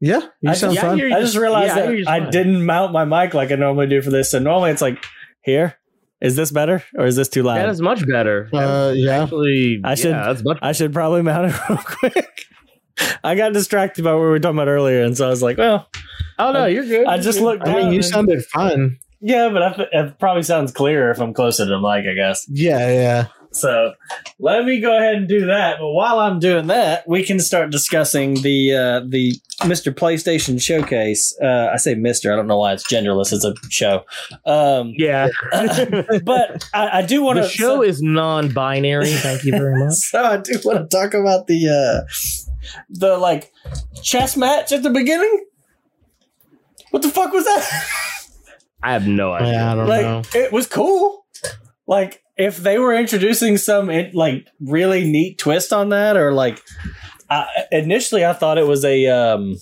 Yeah, 0.00 0.20
you 0.40 0.50
I- 0.50 0.54
sound 0.54 0.74
yeah, 0.74 0.80
I 0.80 0.84
fine. 0.88 0.98
hear 0.98 1.08
you 1.08 1.16
I 1.16 1.20
just 1.20 1.36
realized 1.36 1.76
yeah, 1.76 1.82
I 1.82 1.86
that 1.86 2.08
I 2.08 2.20
fine. 2.20 2.30
didn't 2.30 2.64
mount 2.66 2.92
my 2.92 3.04
mic 3.04 3.34
like 3.34 3.50
I 3.52 3.54
normally 3.54 3.86
do 3.86 4.02
for 4.02 4.10
this. 4.10 4.30
So 4.30 4.38
normally 4.38 4.70
it's 4.72 4.82
like 4.82 5.04
here. 5.42 5.76
Is 6.20 6.34
this 6.34 6.50
better 6.50 6.82
or 6.96 7.06
is 7.06 7.14
this 7.14 7.28
too 7.28 7.44
loud? 7.44 7.58
That 7.58 7.68
is 7.68 7.80
much 7.80 8.04
better. 8.04 8.48
Uh, 8.52 8.92
yeah. 8.96 9.22
Actually, 9.22 9.80
I 9.84 9.94
should- 9.94 10.10
Yeah, 10.10 10.26
that's 10.26 10.42
much. 10.42 10.58
I 10.60 10.72
should 10.72 10.92
probably 10.92 11.22
mount 11.22 11.52
it 11.52 11.56
real 11.68 11.78
quick. 11.78 12.46
I 13.24 13.34
got 13.34 13.52
distracted 13.52 14.04
by 14.04 14.12
what 14.12 14.20
we 14.20 14.26
were 14.26 14.38
talking 14.38 14.56
about 14.58 14.68
earlier, 14.68 15.02
and 15.02 15.16
so 15.16 15.26
I 15.26 15.30
was 15.30 15.42
like, 15.42 15.58
"Well, 15.58 15.88
Oh 16.38 16.52
no, 16.52 16.66
you're 16.66 16.84
good. 16.86 17.06
I 17.06 17.14
You're 17.16 17.24
just 17.24 17.38
good. 17.38 17.44
looked 17.44 17.66
I 17.68 17.74
mean, 17.74 17.88
you 17.88 17.96
and- 17.96 18.04
sounded 18.04 18.44
fun. 18.46 18.98
yeah." 19.20 19.48
But 19.50 19.62
I 19.62 19.86
it 19.92 20.18
probably 20.18 20.42
sounds 20.44 20.72
clearer 20.72 21.10
if 21.10 21.20
I'm 21.20 21.34
closer 21.34 21.64
to 21.64 21.70
the 21.70 21.78
mic, 21.80 22.06
I 22.08 22.14
guess. 22.14 22.46
Yeah, 22.48 22.88
yeah. 22.92 23.26
So 23.50 23.94
let 24.38 24.66
me 24.66 24.78
go 24.78 24.94
ahead 24.96 25.14
and 25.14 25.26
do 25.26 25.46
that. 25.46 25.78
But 25.80 25.90
while 25.92 26.18
I'm 26.20 26.38
doing 26.38 26.66
that, 26.66 27.08
we 27.08 27.24
can 27.24 27.40
start 27.40 27.70
discussing 27.70 28.34
the 28.42 28.74
uh, 28.74 29.00
the 29.08 29.32
Mr. 29.62 29.92
PlayStation 29.92 30.60
Showcase. 30.62 31.34
Uh, 31.42 31.70
I 31.72 31.78
say 31.78 31.94
Mister. 31.94 32.30
I 32.30 32.36
don't 32.36 32.46
know 32.46 32.58
why 32.58 32.74
it's 32.74 32.86
genderless. 32.86 33.32
It's 33.32 33.44
a 33.46 33.54
show. 33.70 34.04
Um, 34.44 34.92
Yeah. 34.96 35.28
but 36.24 36.68
I, 36.74 36.98
I 36.98 37.02
do 37.06 37.22
want 37.22 37.36
to. 37.38 37.42
the 37.42 37.48
to 37.48 37.54
show 37.54 37.82
is 37.82 38.02
non-binary. 38.02 39.06
Thank 39.12 39.44
you 39.44 39.52
very 39.52 39.78
much. 39.84 39.94
So 39.94 40.22
I 40.22 40.36
do 40.36 40.52
want 40.64 40.88
to 40.90 40.96
talk 40.96 41.14
about 41.14 41.46
the 41.46 41.68
uh 41.68 42.47
the 42.90 43.16
like 43.18 43.52
chess 44.02 44.36
match 44.36 44.72
at 44.72 44.82
the 44.82 44.90
beginning. 44.90 45.46
What 46.90 47.02
the 47.02 47.08
fuck 47.10 47.32
was 47.32 47.44
that? 47.44 47.84
I 48.82 48.92
have 48.92 49.06
no 49.06 49.32
idea. 49.32 49.52
Yeah, 49.52 49.72
I 49.72 49.74
don't 49.74 49.86
like 49.88 50.02
know. 50.02 50.22
it 50.34 50.52
was 50.52 50.66
cool. 50.66 51.26
Like 51.86 52.22
if 52.36 52.56
they 52.58 52.78
were 52.78 52.94
introducing 52.94 53.56
some 53.56 53.90
in- 53.90 54.12
like 54.14 54.46
really 54.60 55.04
neat 55.10 55.38
twist 55.38 55.72
on 55.72 55.88
that, 55.90 56.16
or 56.16 56.32
like 56.32 56.62
I, 57.28 57.46
initially 57.72 58.24
I 58.24 58.32
thought 58.32 58.56
it 58.58 58.66
was 58.66 58.84
a 58.84 59.06
um 59.08 59.56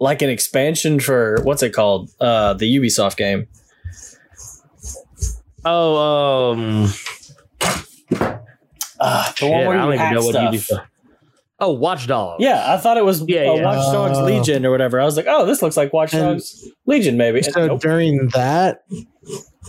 like 0.00 0.22
an 0.22 0.30
expansion 0.30 0.98
for 1.00 1.38
what's 1.42 1.62
it 1.62 1.70
called 1.72 2.10
uh 2.20 2.54
the 2.54 2.74
Ubisoft 2.76 3.16
game. 3.16 3.46
Oh, 5.64 6.52
um, 6.52 6.92
Uh, 8.98 9.28
the 9.32 9.34
shit, 9.36 9.50
one 9.50 9.60
I 9.64 9.66
where 9.68 9.76
don't 9.76 9.94
even 9.94 10.14
know 10.14 10.24
what 10.24 10.34
stuff. 10.34 10.54
you 10.54 10.60
do. 10.60 10.76
Oh, 11.58 11.72
Watchdog. 11.72 12.40
Yeah, 12.40 12.74
I 12.74 12.76
thought 12.76 12.98
it 12.98 13.04
was 13.04 13.22
Yeah, 13.26 13.48
uh, 13.50 13.54
yeah. 13.54 13.64
Watch 13.64 13.92
Dogs 13.92 14.18
Oh. 14.18 14.24
Legion 14.24 14.66
or 14.66 14.70
whatever. 14.70 15.00
I 15.00 15.04
was 15.04 15.16
like, 15.16 15.24
oh, 15.28 15.46
this 15.46 15.62
looks 15.62 15.76
like 15.76 15.92
Watch 15.92 16.12
Dogs 16.12 16.68
Legion, 16.84 17.16
maybe. 17.16 17.38
And 17.38 17.46
So 17.46 17.66
nope. 17.68 17.80
during 17.80 18.28
that, 18.34 18.82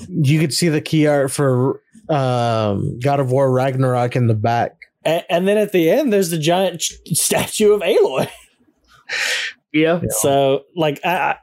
you 0.10 0.40
could 0.40 0.54
see 0.54 0.68
the 0.68 0.82
key 0.82 1.08
art 1.08 1.32
for 1.32 1.82
um, 2.10 3.00
God 3.00 3.20
of 3.22 3.32
War 3.32 3.50
Ragnarok 3.52 4.16
in 4.18 4.28
the 4.28 4.34
back. 4.34 4.76
And, 5.06 5.24
and 5.30 5.48
then 5.48 5.58
at 5.58 5.72
the 5.72 5.90
end, 5.90 6.12
there's 6.12 6.30
the 6.30 6.38
giant 6.38 6.82
ch- 6.82 6.94
statue 7.14 7.72
of 7.72 7.82
Aloy. 7.82 8.30
yeah. 9.74 10.02
So, 10.10 10.66
like, 10.76 11.00
I, 11.06 11.38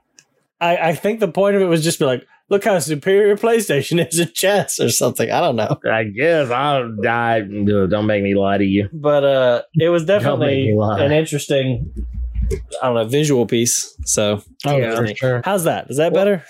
I, 0.61 0.77
I 0.77 0.95
think 0.95 1.21
the 1.21 1.29
point 1.29 1.57
of 1.57 1.63
it 1.63 1.67
was 1.67 1.83
just 1.83 1.99
be 1.99 2.05
like, 2.05 2.27
look 2.51 2.65
how 2.65 2.79
superior 2.79 3.37
PlayStation 3.37 4.07
is 4.07 4.21
at 4.21 4.35
chess 4.35 4.79
or 4.81 4.91
something. 4.91 5.31
I 5.31 5.41
don't 5.41 5.57
know, 5.57 5.79
I 5.91 6.05
guess 6.05 6.51
I'll 6.51 6.95
die. 7.03 7.41
Don't 7.41 8.07
make 8.07 8.23
me 8.23 8.35
lie 8.35 8.59
to 8.59 8.65
you. 8.65 8.89
but 8.93 9.25
uh, 9.25 9.63
it 9.75 9.89
was 9.89 10.05
definitely 10.05 10.71
an 10.79 11.13
interesting, 11.13 11.93
I 12.83 12.87
don't 12.87 12.95
know, 12.95 13.05
visual 13.07 13.47
piece. 13.47 13.97
So, 14.05 14.43
Oh, 14.67 14.77
Yeah. 14.77 14.97
for 14.97 15.07
sure. 15.15 15.43
how's 15.45 15.65
that? 15.65 15.91
Is 15.91 15.97
that 15.97 16.13
better? 16.15 16.45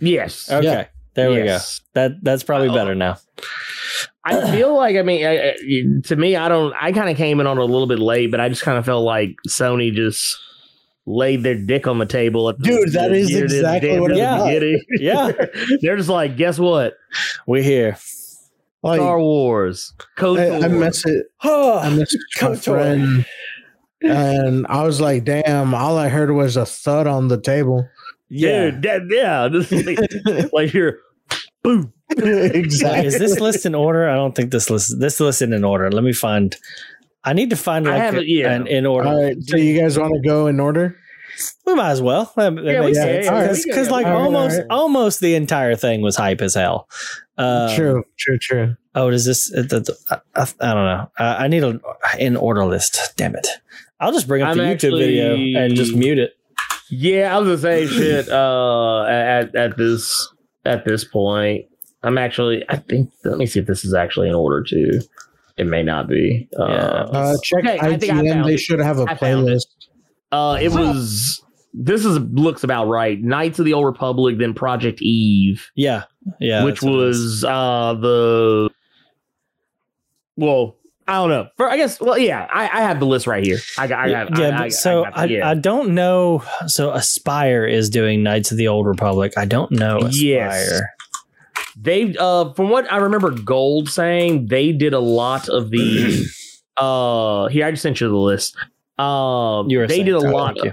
Yes. 0.00 0.50
Okay, 0.50 0.64
Yeah. 0.64 0.86
there 1.14 1.30
we 1.30 1.36
go. 1.44 1.58
That 1.94 2.12
that's 2.22 2.42
probably 2.44 2.68
Oh. 2.68 2.74
better 2.74 2.94
now. 2.94 3.18
I 4.24 4.50
feel 4.52 4.76
like 4.76 4.96
I 4.96 5.02
mean, 5.02 5.24
I, 5.24 5.50
I, 5.50 5.54
to 6.04 6.16
me, 6.16 6.36
I 6.36 6.48
don't. 6.48 6.74
I 6.78 6.92
kind 6.92 7.08
of 7.08 7.16
came 7.16 7.40
in 7.40 7.46
on 7.46 7.56
it 7.58 7.62
a 7.62 7.64
little 7.64 7.86
bit 7.86 7.98
late, 7.98 8.30
but 8.30 8.40
I 8.40 8.48
just 8.50 8.60
kind 8.62 8.76
of 8.76 8.84
felt 8.84 9.02
like 9.04 9.34
Sony 9.48 9.92
just 9.92 10.36
laid 11.08 11.42
their 11.42 11.54
dick 11.56 11.86
on 11.86 11.98
the 11.98 12.06
table. 12.06 12.48
At 12.48 12.58
the, 12.58 12.64
Dude, 12.64 12.92
that 12.92 13.12
is 13.12 13.34
exactly 13.34 13.98
what 13.98 14.10
it 14.12 14.18
was. 14.20 14.44
beginning. 14.46 14.82
Yeah, 14.98 15.32
They're 15.80 15.96
just 15.96 16.08
like, 16.08 16.36
guess 16.36 16.58
what? 16.58 16.94
We're 17.46 17.62
here. 17.62 17.96
Like, 18.82 19.00
Star 19.00 19.18
Wars. 19.20 19.92
Code 20.16 20.38
I, 20.38 20.56
I 20.56 20.60
Four. 20.60 20.68
messaged, 20.70 21.20
I 21.42 21.48
Oh, 21.48 21.80
messaged 21.84 22.42
my 22.42 22.56
friend, 22.56 23.26
and 24.02 24.66
I 24.68 24.84
was 24.84 25.00
like, 25.00 25.24
"Damn!" 25.24 25.74
All 25.74 25.98
I 25.98 26.08
heard 26.08 26.30
was 26.30 26.56
a 26.56 26.64
thud 26.66 27.06
on 27.08 27.26
the 27.28 27.40
table. 27.40 27.88
yeah. 28.28 28.70
Dude, 28.70 28.82
that, 28.82 29.02
yeah, 29.10 29.48
this 29.48 29.72
is 29.72 29.84
like, 29.86 30.52
like 30.52 30.72
you're 30.72 30.98
boom. 31.64 31.92
exactly. 32.10 33.06
is 33.06 33.18
this 33.18 33.40
list 33.40 33.66
in 33.66 33.74
order? 33.74 34.08
I 34.08 34.14
don't 34.14 34.34
think 34.34 34.52
this 34.52 34.70
list 34.70 34.98
this 35.00 35.18
list 35.18 35.42
in 35.42 35.64
order. 35.64 35.90
Let 35.90 36.04
me 36.04 36.12
find. 36.12 36.56
I 37.24 37.32
need 37.32 37.50
to 37.50 37.56
find 37.56 37.86
I 37.88 37.92
like 37.92 38.02
have 38.02 38.14
a- 38.14 38.20
it, 38.20 38.28
yeah. 38.28 38.52
an 38.52 38.66
in 38.66 38.86
order. 38.86 39.08
All 39.08 39.22
right, 39.22 39.36
so 39.42 39.56
you 39.56 39.78
guys 39.78 39.98
want 39.98 40.14
to 40.14 40.20
go 40.20 40.46
in 40.46 40.60
order? 40.60 40.96
We 41.66 41.74
might 41.74 41.90
as 41.90 42.02
well. 42.02 42.32
That, 42.36 42.54
that 42.56 42.64
Yeah, 42.64 42.80
we 42.80 42.86
makes 42.86 42.98
sense. 42.98 43.26
yeah, 43.26 43.32
yeah, 43.32 43.52
Because 43.52 43.64
we 43.66 43.72
can, 43.72 43.84
yeah. 43.84 43.90
like 43.90 44.06
All 44.06 44.12
right, 44.12 44.20
almost 44.22 44.54
all 44.54 44.58
right. 44.62 44.66
almost 44.70 45.20
the 45.20 45.34
entire 45.34 45.76
thing 45.76 46.00
was 46.02 46.16
hype 46.16 46.40
as 46.40 46.54
hell. 46.54 46.88
Um, 47.36 47.74
true, 47.76 48.04
true, 48.18 48.38
true. 48.38 48.76
Oh, 48.94 49.10
does 49.10 49.24
this? 49.24 49.52
uh, 49.54 49.62
the- 49.62 49.80
the- 49.80 49.96
I, 50.10 50.16
I, 50.34 50.42
I 50.42 50.74
don't 50.74 50.84
know. 50.84 51.10
Uh, 51.18 51.36
I 51.38 51.46
need 51.48 51.62
an 51.62 51.80
in 52.18 52.36
order 52.36 52.64
list. 52.64 53.12
Damn 53.16 53.36
it! 53.36 53.46
I'll 54.00 54.12
just 54.12 54.26
bring 54.26 54.42
up 54.42 54.48
I'm 54.50 54.56
the 54.58 54.64
YouTube 54.64 54.72
actually- 54.72 55.04
video 55.04 55.60
and 55.60 55.74
just 55.76 55.94
mute 55.94 56.18
it. 56.18 56.32
Yeah, 56.90 57.36
I 57.36 57.38
was 57.38 57.46
gonna 57.48 57.58
say 57.58 57.86
shit. 57.86 58.28
Uh, 58.28 59.04
at 59.04 59.54
at 59.54 59.76
this 59.76 60.28
at 60.64 60.84
this 60.84 61.04
point, 61.04 61.66
I'm 62.02 62.16
actually. 62.18 62.64
I 62.68 62.76
think. 62.78 63.12
Let 63.24 63.38
me 63.38 63.46
see 63.46 63.60
if 63.60 63.66
this 63.66 63.84
is 63.84 63.94
actually 63.94 64.28
in 64.30 64.34
order 64.34 64.62
too. 64.68 65.00
It 65.58 65.66
may 65.66 65.82
not 65.82 66.08
be. 66.08 66.48
Uh, 66.58 66.62
Uh, 66.62 67.36
check 67.42 67.64
Okay, 67.64 67.78
I 67.78 67.96
think 67.96 68.12
I 68.12 68.16
IGN. 68.22 68.46
They 68.46 68.54
it. 68.54 68.60
should 68.60 68.78
have 68.80 68.98
a 68.98 69.04
I 69.08 69.14
found 69.16 69.48
it. 69.48 69.52
playlist. 69.52 69.66
Uh, 70.30 70.58
it 70.60 70.70
was. 70.72 71.42
This 71.74 72.04
is 72.04 72.18
looks 72.18 72.64
about 72.64 72.86
right. 72.88 73.20
Knights 73.20 73.58
of 73.58 73.64
the 73.64 73.72
Old 73.74 73.84
Republic, 73.86 74.38
then 74.38 74.54
Project 74.54 75.00
Eve, 75.02 75.70
Yeah, 75.76 76.04
yeah. 76.40 76.64
which 76.64 76.76
that's 76.80 76.82
what 76.84 76.92
it 77.04 77.08
is. 77.08 77.18
was 77.18 77.44
uh 77.44 77.94
the. 78.00 78.70
Well, 80.36 80.76
I 81.06 81.14
don't 81.14 81.30
know. 81.30 81.48
For 81.56 81.68
I 81.68 81.76
guess. 81.76 82.00
Well, 82.00 82.18
yeah, 82.18 82.46
I, 82.52 82.64
I 82.64 82.82
have 82.82 83.00
the 83.00 83.06
list 83.06 83.26
right 83.26 83.44
here. 83.44 83.58
I 83.78 83.86
got. 83.86 83.98
I 84.00 84.08
have. 84.10 84.30
yeah, 84.38 84.46
I, 84.48 84.50
but 84.50 84.60
I, 84.60 84.68
so 84.68 85.04
I, 85.04 85.10
I, 85.14 85.24
yeah. 85.26 85.48
I 85.50 85.54
don't 85.54 85.94
know. 85.94 86.42
So 86.66 86.90
Aspyr 86.90 87.70
is 87.70 87.90
doing 87.90 88.22
Knights 88.22 88.50
of 88.50 88.56
the 88.56 88.68
Old 88.68 88.86
Republic. 88.86 89.32
I 89.36 89.44
don't 89.44 89.70
know 89.72 89.98
Aspyr. 90.00 90.20
Yes. 90.22 90.80
They 91.80 92.14
uh 92.18 92.52
from 92.54 92.70
what 92.70 92.90
I 92.92 92.98
remember 92.98 93.30
Gold 93.30 93.88
saying, 93.88 94.46
they 94.46 94.72
did 94.72 94.94
a 94.94 95.00
lot 95.00 95.48
of 95.48 95.70
the 95.70 96.26
uh 96.76 97.48
here 97.48 97.66
I 97.66 97.70
just 97.70 97.82
sent 97.82 98.00
you 98.00 98.08
the 98.08 98.16
list. 98.16 98.56
Um 98.98 99.68
were 99.68 99.86
they 99.86 100.02
did 100.02 100.14
a 100.14 100.18
oh, 100.18 100.30
lot 100.30 100.56
you. 100.56 100.72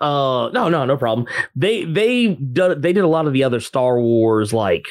uh 0.00 0.50
no 0.50 0.68
no 0.68 0.84
no 0.84 0.96
problem. 0.96 1.26
They 1.56 1.84
they 1.84 2.34
did 2.34 2.82
they 2.82 2.92
did 2.92 3.04
a 3.04 3.08
lot 3.08 3.26
of 3.26 3.32
the 3.32 3.44
other 3.44 3.60
Star 3.60 4.00
Wars 4.00 4.52
like 4.52 4.86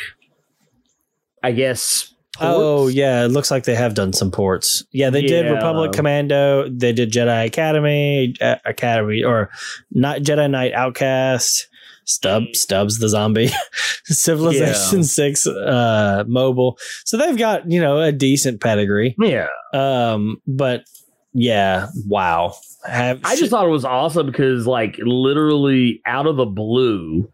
I 1.43 1.51
guess 1.51 2.13
Oh 2.39 2.87
yeah, 2.87 3.25
it 3.25 3.29
looks 3.29 3.49
like 3.49 3.63
they 3.63 3.75
have 3.75 3.93
done 3.93 4.13
some 4.13 4.31
ports. 4.31 4.83
Yeah, 4.91 5.09
they 5.09 5.23
did 5.23 5.51
Republic 5.51 5.91
Commando. 5.91 6.69
They 6.69 6.93
did 6.93 7.11
Jedi 7.11 7.45
Academy, 7.45 8.35
uh, 8.41 8.57
Academy, 8.65 9.23
or 9.23 9.49
not 9.91 10.19
Jedi 10.19 10.49
Knight 10.49 10.73
Outcast. 10.73 11.67
Stub 12.07 12.43
Stubbs 12.53 12.97
the 12.99 13.09
zombie, 13.09 13.49
Civilization 14.05 14.99
Yeah. 14.99 15.03
Six 15.05 15.45
uh, 15.45 16.23
mobile. 16.27 16.77
So 17.05 17.17
they've 17.17 17.37
got 17.37 17.69
you 17.71 17.79
know 17.81 17.99
a 18.01 18.11
decent 18.11 18.61
pedigree. 18.61 19.15
Yeah. 19.19 19.47
Um, 19.73 20.41
but 20.47 20.85
yeah, 21.33 21.87
wow. 22.07 22.55
Have 22.87 23.19
I 23.23 23.35
just 23.35 23.51
thought 23.51 23.65
it 23.65 23.71
was 23.71 23.85
awesome 23.85 24.25
because 24.27 24.65
like 24.65 24.97
literally 24.99 26.01
out 26.05 26.25
of 26.27 26.37
the 26.37 26.45
blue 26.45 27.29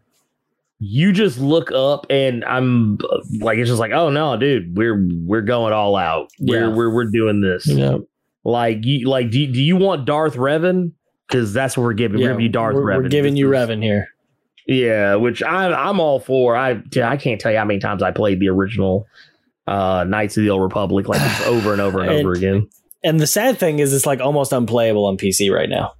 you 0.80 1.12
just 1.12 1.38
look 1.38 1.70
up 1.72 2.04
and 2.10 2.44
I'm 2.44 2.98
like 3.38 3.58
it's 3.58 3.68
just 3.70 3.78
like 3.80 3.92
oh 3.92 4.10
no 4.10 4.36
dude 4.36 4.76
we're 4.76 5.06
we're 5.24 5.40
going 5.40 5.72
all 5.72 5.94
out 5.96 6.30
we're 6.40 6.68
Yeah. 6.68 6.74
we're, 6.74 6.92
we're 6.92 7.04
doing 7.10 7.40
this 7.40 7.66
Yeah. 7.68 7.98
like 8.44 8.84
you 8.84 9.08
like 9.08 9.30
do, 9.30 9.38
you- 9.40 9.52
do 9.52 9.62
you 9.62 9.76
want 9.76 10.04
Darth 10.04 10.34
Revan 10.34 10.90
because 11.28 11.52
that's 11.54 11.76
what 11.76 11.84
we're 11.84 11.92
giving 11.94 12.18
Yeah, 12.18 12.26
we're 12.26 12.32
giving 12.32 12.42
you 12.42 12.48
Darth 12.50 12.74
we're, 12.74 12.82
Revan 12.82 13.02
we're 13.04 13.08
giving 13.08 13.36
you 13.36 13.46
Revan 13.48 13.82
here. 13.82 14.08
Yeah 14.66 15.14
which 15.16 15.42
I'm 15.42 15.72
I'm 15.74 16.00
all 16.00 16.20
for 16.20 16.56
I 16.56 16.82
I 17.02 17.16
can't 17.16 17.40
tell 17.40 17.52
you 17.52 17.58
how 17.58 17.64
many 17.64 17.80
times 17.80 18.02
I 18.02 18.10
played 18.10 18.40
the 18.40 18.48
original 18.48 19.06
uh 19.66 20.04
Knights 20.08 20.36
of 20.36 20.42
the 20.44 20.50
Old 20.50 20.62
Republic 20.62 21.08
like 21.08 21.20
over 21.46 21.72
and 21.72 21.80
over 21.80 22.00
and, 22.00 22.10
And- 22.10 22.20
over 22.20 22.32
again 22.32 22.68
And 23.02 23.20
the 23.20 23.26
sad 23.26 23.58
thing 23.58 23.78
is, 23.80 23.92
it's 23.92 24.06
like 24.06 24.20
almost 24.20 24.52
unplayable 24.52 25.04
on 25.04 25.18
PC 25.18 25.52
right 25.54 25.68
now. 25.68 25.92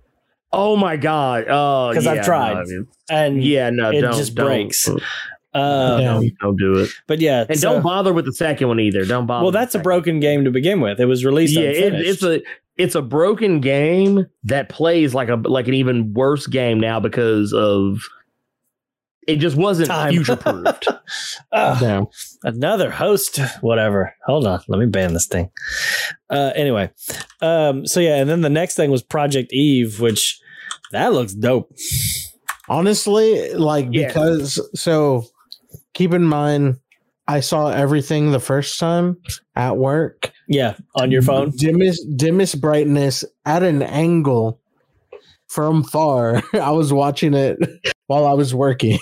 Oh 0.53 0.77
my 0.77 0.97
god! 0.97 1.45
Oh, 1.49 1.91
'Cause 1.93 2.07
I've 2.07 2.25
tried. 2.25 2.55
no, 2.55 2.61
I 2.61 2.65
mean, 2.65 2.87
and 3.11 3.45
yeah, 3.45 3.71
no, 3.71 3.91
it 3.91 4.01
don't, 4.03 4.17
just 4.17 4.35
don't- 4.37 4.47
breaks. 4.47 4.89
Um, 4.89 6.01
Yeah. 6.01 6.21
Don't 6.41 6.57
do 6.57 6.79
it, 6.79 6.91
But 7.07 7.21
yeah, 7.21 7.45
and 7.49 7.59
so- 7.59 7.73
don't 7.75 7.83
bother 7.83 8.13
with 8.13 8.25
the 8.25 8.33
second 8.33 8.69
one 8.69 8.81
either. 8.81 9.05
Don't 9.05 9.27
bother. 9.27 9.43
well, 9.45 9.53
that's 9.53 9.75
a 9.75 9.79
broken 9.79 10.19
game 10.21 10.45
to 10.45 10.51
begin 10.51 10.81
with. 10.81 10.99
It 11.01 11.05
was 11.07 11.25
released 11.25 11.55
yeah, 11.55 11.69
it, 11.69 11.95
it's 11.95 12.23
a 12.23 12.41
it's 12.77 12.95
a 12.95 13.03
broken 13.03 13.61
game 13.61 14.27
that 14.45 14.69
plays 14.69 15.13
like 15.15 15.29
a 15.29 15.35
like 15.37 15.69
an 15.69 15.75
even 15.75 16.15
worse 16.15 16.47
game 16.47 16.81
now 16.81 17.01
because 17.01 17.53
of 17.53 17.99
it 19.27 19.37
just 19.37 19.57
wasn't 19.57 19.91
future 20.11 20.37
proofed. 20.37 20.89
Ugh. 21.53 21.79
Yeah. 21.83 22.03
another 22.43 22.91
host 22.91 23.39
whatever 23.61 24.15
hold 24.27 24.47
on 24.47 24.61
let 24.69 24.79
me 24.79 24.87
ban 24.87 25.13
this 25.15 25.27
thing 25.27 25.51
uh 26.31 26.53
anyway 26.55 26.91
um 27.41 27.87
so 27.87 28.01
yeah 28.01 28.17
and 28.17 28.29
then 28.29 28.41
the 28.43 28.51
next 28.51 28.75
thing 28.75 28.91
was 28.91 29.03
project 29.03 29.53
eve 29.53 30.01
which 30.01 30.41
that 30.93 31.13
looks 31.13 31.35
dope 31.35 31.71
Honestly, 32.69 33.53
like 33.53 33.89
Yeah. 33.91 34.07
because 34.07 34.59
so 34.75 35.25
keep 35.93 36.13
in 36.15 36.23
mind 36.25 36.79
I 37.29 37.41
saw 37.41 37.69
everything 37.69 38.31
the 38.33 38.41
first 38.41 38.79
time 38.81 39.19
at 39.55 39.77
work. 39.77 40.33
yeah 40.49 40.75
on 40.95 41.11
your 41.11 41.21
phone 41.23 41.51
Dimmest 41.57 42.17
dimmest 42.17 42.61
brightness 42.63 43.23
at 43.45 43.63
an 43.63 43.83
angle 43.83 44.61
from 45.47 45.85
far. 45.85 46.43
I 46.55 46.71
was 46.73 46.91
watching 46.93 47.35
it 47.35 47.59
while 48.07 48.27
I 48.27 48.33
was 48.33 48.55
working. 48.55 48.99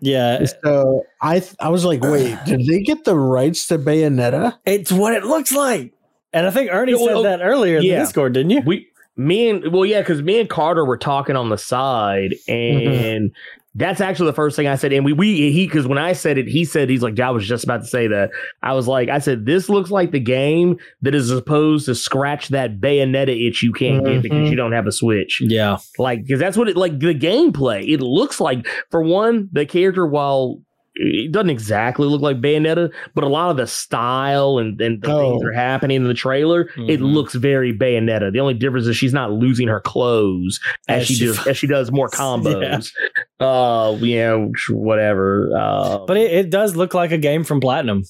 yeah 0.00 0.44
so 0.64 1.02
I 1.22 1.40
th- 1.40 1.54
I 1.60 1.68
was 1.68 1.84
like, 1.84 2.02
wait, 2.02 2.36
did 2.46 2.66
they 2.66 2.80
get 2.82 3.04
the 3.04 3.16
rights 3.16 3.66
to 3.68 3.78
Bayonetta? 3.78 4.56
it's 4.64 4.92
what 4.92 5.14
it 5.14 5.24
looks 5.24 5.52
like 5.52 5.92
and 6.32 6.44
i 6.46 6.50
think 6.50 6.70
ernie 6.72 6.92
Yeah, 6.92 6.98
well, 6.98 7.22
said 7.22 7.38
that 7.40 7.44
earlier 7.44 7.76
in 7.78 7.84
yeah. 7.84 7.98
the 8.00 8.04
discord 8.04 8.32
didn't 8.34 8.50
you 8.50 8.60
we 8.66 8.88
me 9.16 9.48
and 9.48 9.72
well 9.72 9.86
yeah 9.86 10.00
because 10.00 10.20
me 10.22 10.40
and 10.40 10.50
carter 10.50 10.84
were 10.84 10.98
talking 10.98 11.36
on 11.36 11.48
the 11.50 11.56
side 11.56 12.34
and 12.48 13.30
that's 13.78 14.00
actually 14.00 14.26
the 14.26 14.32
first 14.32 14.56
thing 14.56 14.66
i 14.66 14.74
said 14.74 14.92
and 14.92 15.04
we 15.04 15.12
we 15.12 15.52
he 15.52 15.66
because 15.66 15.86
when 15.86 15.98
i 15.98 16.12
said 16.12 16.38
it 16.38 16.48
he 16.48 16.64
said 16.64 16.88
he's 16.88 17.02
like 17.02 17.20
i 17.20 17.30
was 17.30 17.46
just 17.46 17.62
about 17.64 17.82
to 17.82 17.86
say 17.86 18.06
that. 18.06 18.30
I 18.62 18.72
was 18.72 18.88
like 18.88 19.08
i 19.08 19.18
said 19.18 19.44
this 19.46 19.68
looks 19.68 19.90
like 19.90 20.10
the 20.12 20.18
game 20.20 20.78
that 21.02 21.14
is 21.14 21.28
supposed 21.28 21.86
to 21.86 21.94
scratch 21.94 22.48
that 22.48 22.80
bayonetta 22.80 23.46
itch 23.48 23.62
you 23.62 23.72
can't 23.72 24.04
get 24.04 24.22
because 24.22 24.38
Mhm. 24.48 24.50
you 24.50 24.56
don't 24.56 24.72
have 24.72 24.86
a 24.86 24.92
switch. 24.92 25.40
Yeah. 25.40 25.76
Like 25.98 26.22
because 26.24 26.40
that's 26.40 26.56
what 26.56 26.68
it 26.68 26.76
like 26.76 26.98
the 26.98 27.14
gameplay 27.14 27.86
it 27.88 28.00
looks 28.00 28.40
like 28.40 28.66
for 28.90 29.02
one 29.02 29.48
the 29.52 29.66
character 29.66 30.06
while 30.06 30.58
it 30.98 31.30
doesn't 31.32 31.50
exactly 31.50 32.06
look 32.06 32.22
like 32.22 32.40
Bayonetta, 32.40 32.90
but 33.14 33.22
a 33.22 33.28
lot 33.28 33.50
of 33.50 33.56
the 33.58 33.66
style 33.66 34.58
and, 34.58 34.80
and 34.80 35.02
the 35.02 35.06
things 35.08 35.18
Oh. 35.18 35.38
that 35.38 35.46
are 35.48 35.52
happening 35.52 35.96
in 35.96 36.04
the 36.04 36.14
trailer, 36.14 36.62
it 36.76 37.00
Mhm. 37.00 37.12
looks 37.14 37.34
very 37.34 37.72
Bayonetta. 37.76 38.32
The 38.32 38.40
only 38.40 38.54
difference 38.54 38.86
is 38.86 38.96
she's 38.96 39.12
not 39.12 39.30
losing 39.32 39.68
her 39.68 39.80
clothes 39.80 40.58
as, 40.88 41.02
As 41.02 41.06
she, 41.06 41.14
she 41.14 41.26
does 41.26 41.46
as 41.46 41.56
she 41.58 41.66
does 41.66 41.92
more 41.92 42.08
Yeah. 42.12 42.18
combos. 42.18 42.92
Uh, 43.40 43.96
you 44.00 44.16
know, 44.16 44.52
whatever. 44.70 45.50
Uh, 45.56 45.98
but 46.06 46.16
it, 46.16 46.30
it 46.32 46.50
does 46.50 46.76
look 46.76 46.94
like 46.94 47.12
a 47.12 47.18
game 47.18 47.44
from 47.44 47.60
platinum 47.60 48.04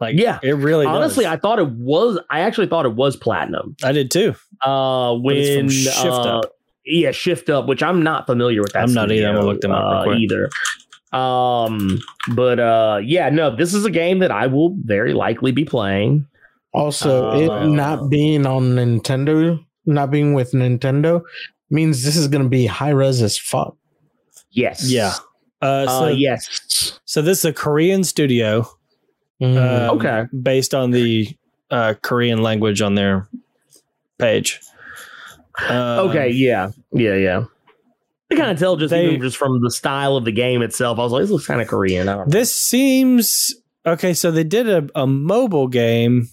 like 0.00 0.16
Yeah. 0.18 0.38
it 0.42 0.52
really 0.52 0.86
honestly, 0.86 1.24
does. 1.24 1.32
I 1.32 1.36
thought 1.38 1.58
it 1.58 1.70
was. 1.70 2.20
I 2.30 2.40
actually 2.40 2.66
thought 2.68 2.84
it 2.84 2.94
was 2.94 3.16
platinum. 3.16 3.74
I 3.82 3.92
did 3.92 4.10
too 4.10 4.34
Uh, 4.62 5.14
But 5.16 5.36
it's 5.36 5.48
from 5.48 5.56
when 5.66 5.68
Shift 5.70 6.04
uh, 6.04 6.38
Up. 6.40 6.44
yeah, 6.84 7.10
Shift 7.10 7.48
Up, 7.50 7.66
which 7.66 7.82
I'm 7.82 8.02
not 8.02 8.26
familiar 8.26 8.60
with 8.62 8.74
that. 8.74 8.82
I'm 8.82 8.92
not 8.94 9.10
either. 9.10 9.28
I'm 9.28 9.34
gonna 9.36 9.46
look 9.46 9.60
them 9.62 9.72
up 9.72 10.06
uh, 10.06 10.10
either. 10.12 10.50
Um, 11.12 11.98
but 12.34 12.60
uh, 12.60 13.00
yeah, 13.02 13.30
no, 13.30 13.54
this 13.54 13.72
is 13.74 13.84
a 13.84 13.90
game 13.90 14.18
that 14.18 14.30
I 14.30 14.46
will 14.46 14.76
very 14.84 15.14
likely 15.14 15.52
be 15.52 15.64
playing. 15.64 16.26
Also, 16.74 17.30
Uh, 17.30 17.64
it 17.64 17.68
not 17.68 18.10
being 18.10 18.46
on 18.46 18.74
Nintendo, 18.76 19.58
not 19.86 20.10
being 20.10 20.34
with 20.34 20.52
Nintendo, 20.52 21.22
means 21.70 22.04
this 22.04 22.16
is 22.16 22.28
going 22.28 22.42
to 22.42 22.48
be 22.48 22.66
high 22.66 22.90
res 22.90 23.22
as 23.22 23.38
fuck. 23.38 23.74
Yes. 24.50 24.90
Yeah. 24.90 25.14
uh, 25.62 25.86
so, 25.86 26.04
Uh, 26.04 26.08
yes. 26.08 27.00
so 27.04 27.20
this 27.22 27.38
is 27.38 27.44
a 27.46 27.52
korean 27.52 28.04
studio 28.04 28.68
Mm. 29.40 29.56
um, 29.56 29.96
Okay. 29.98 30.24
based 30.42 30.74
on 30.74 30.90
the 30.90 31.28
uh, 31.70 31.94
Korean 32.02 32.42
language 32.42 32.80
on 32.82 32.94
their 32.96 33.28
page. 34.18 34.58
Um, 35.68 36.08
okay. 36.10 36.28
Yeah. 36.30 36.70
Yeah. 36.92 37.14
Yeah. 37.14 37.44
I 38.30 38.34
kind 38.36 38.50
of 38.50 38.58
tell 38.58 38.76
just 38.76 38.90
They- 38.90 39.06
even 39.08 39.22
just 39.22 39.36
from 39.36 39.62
the 39.62 39.70
style 39.70 40.16
of 40.16 40.24
the 40.24 40.32
game 40.32 40.62
itself. 40.62 40.98
I 40.98 41.02
was 41.02 41.12
like, 41.12 41.22
this 41.22 41.30
looks 41.30 41.46
kind 41.46 41.60
of 41.62 41.68
Korean. 41.68 42.08
I 42.08 42.16
don't 42.16 42.28
know. 42.28 42.32
This 42.32 42.54
seems 42.54 43.54
okay. 43.86 44.12
So 44.14 44.30
they 44.30 44.44
did 44.44 44.68
a, 44.68 44.88
a 44.94 45.06
mobile 45.06 45.68
game. 45.68 46.28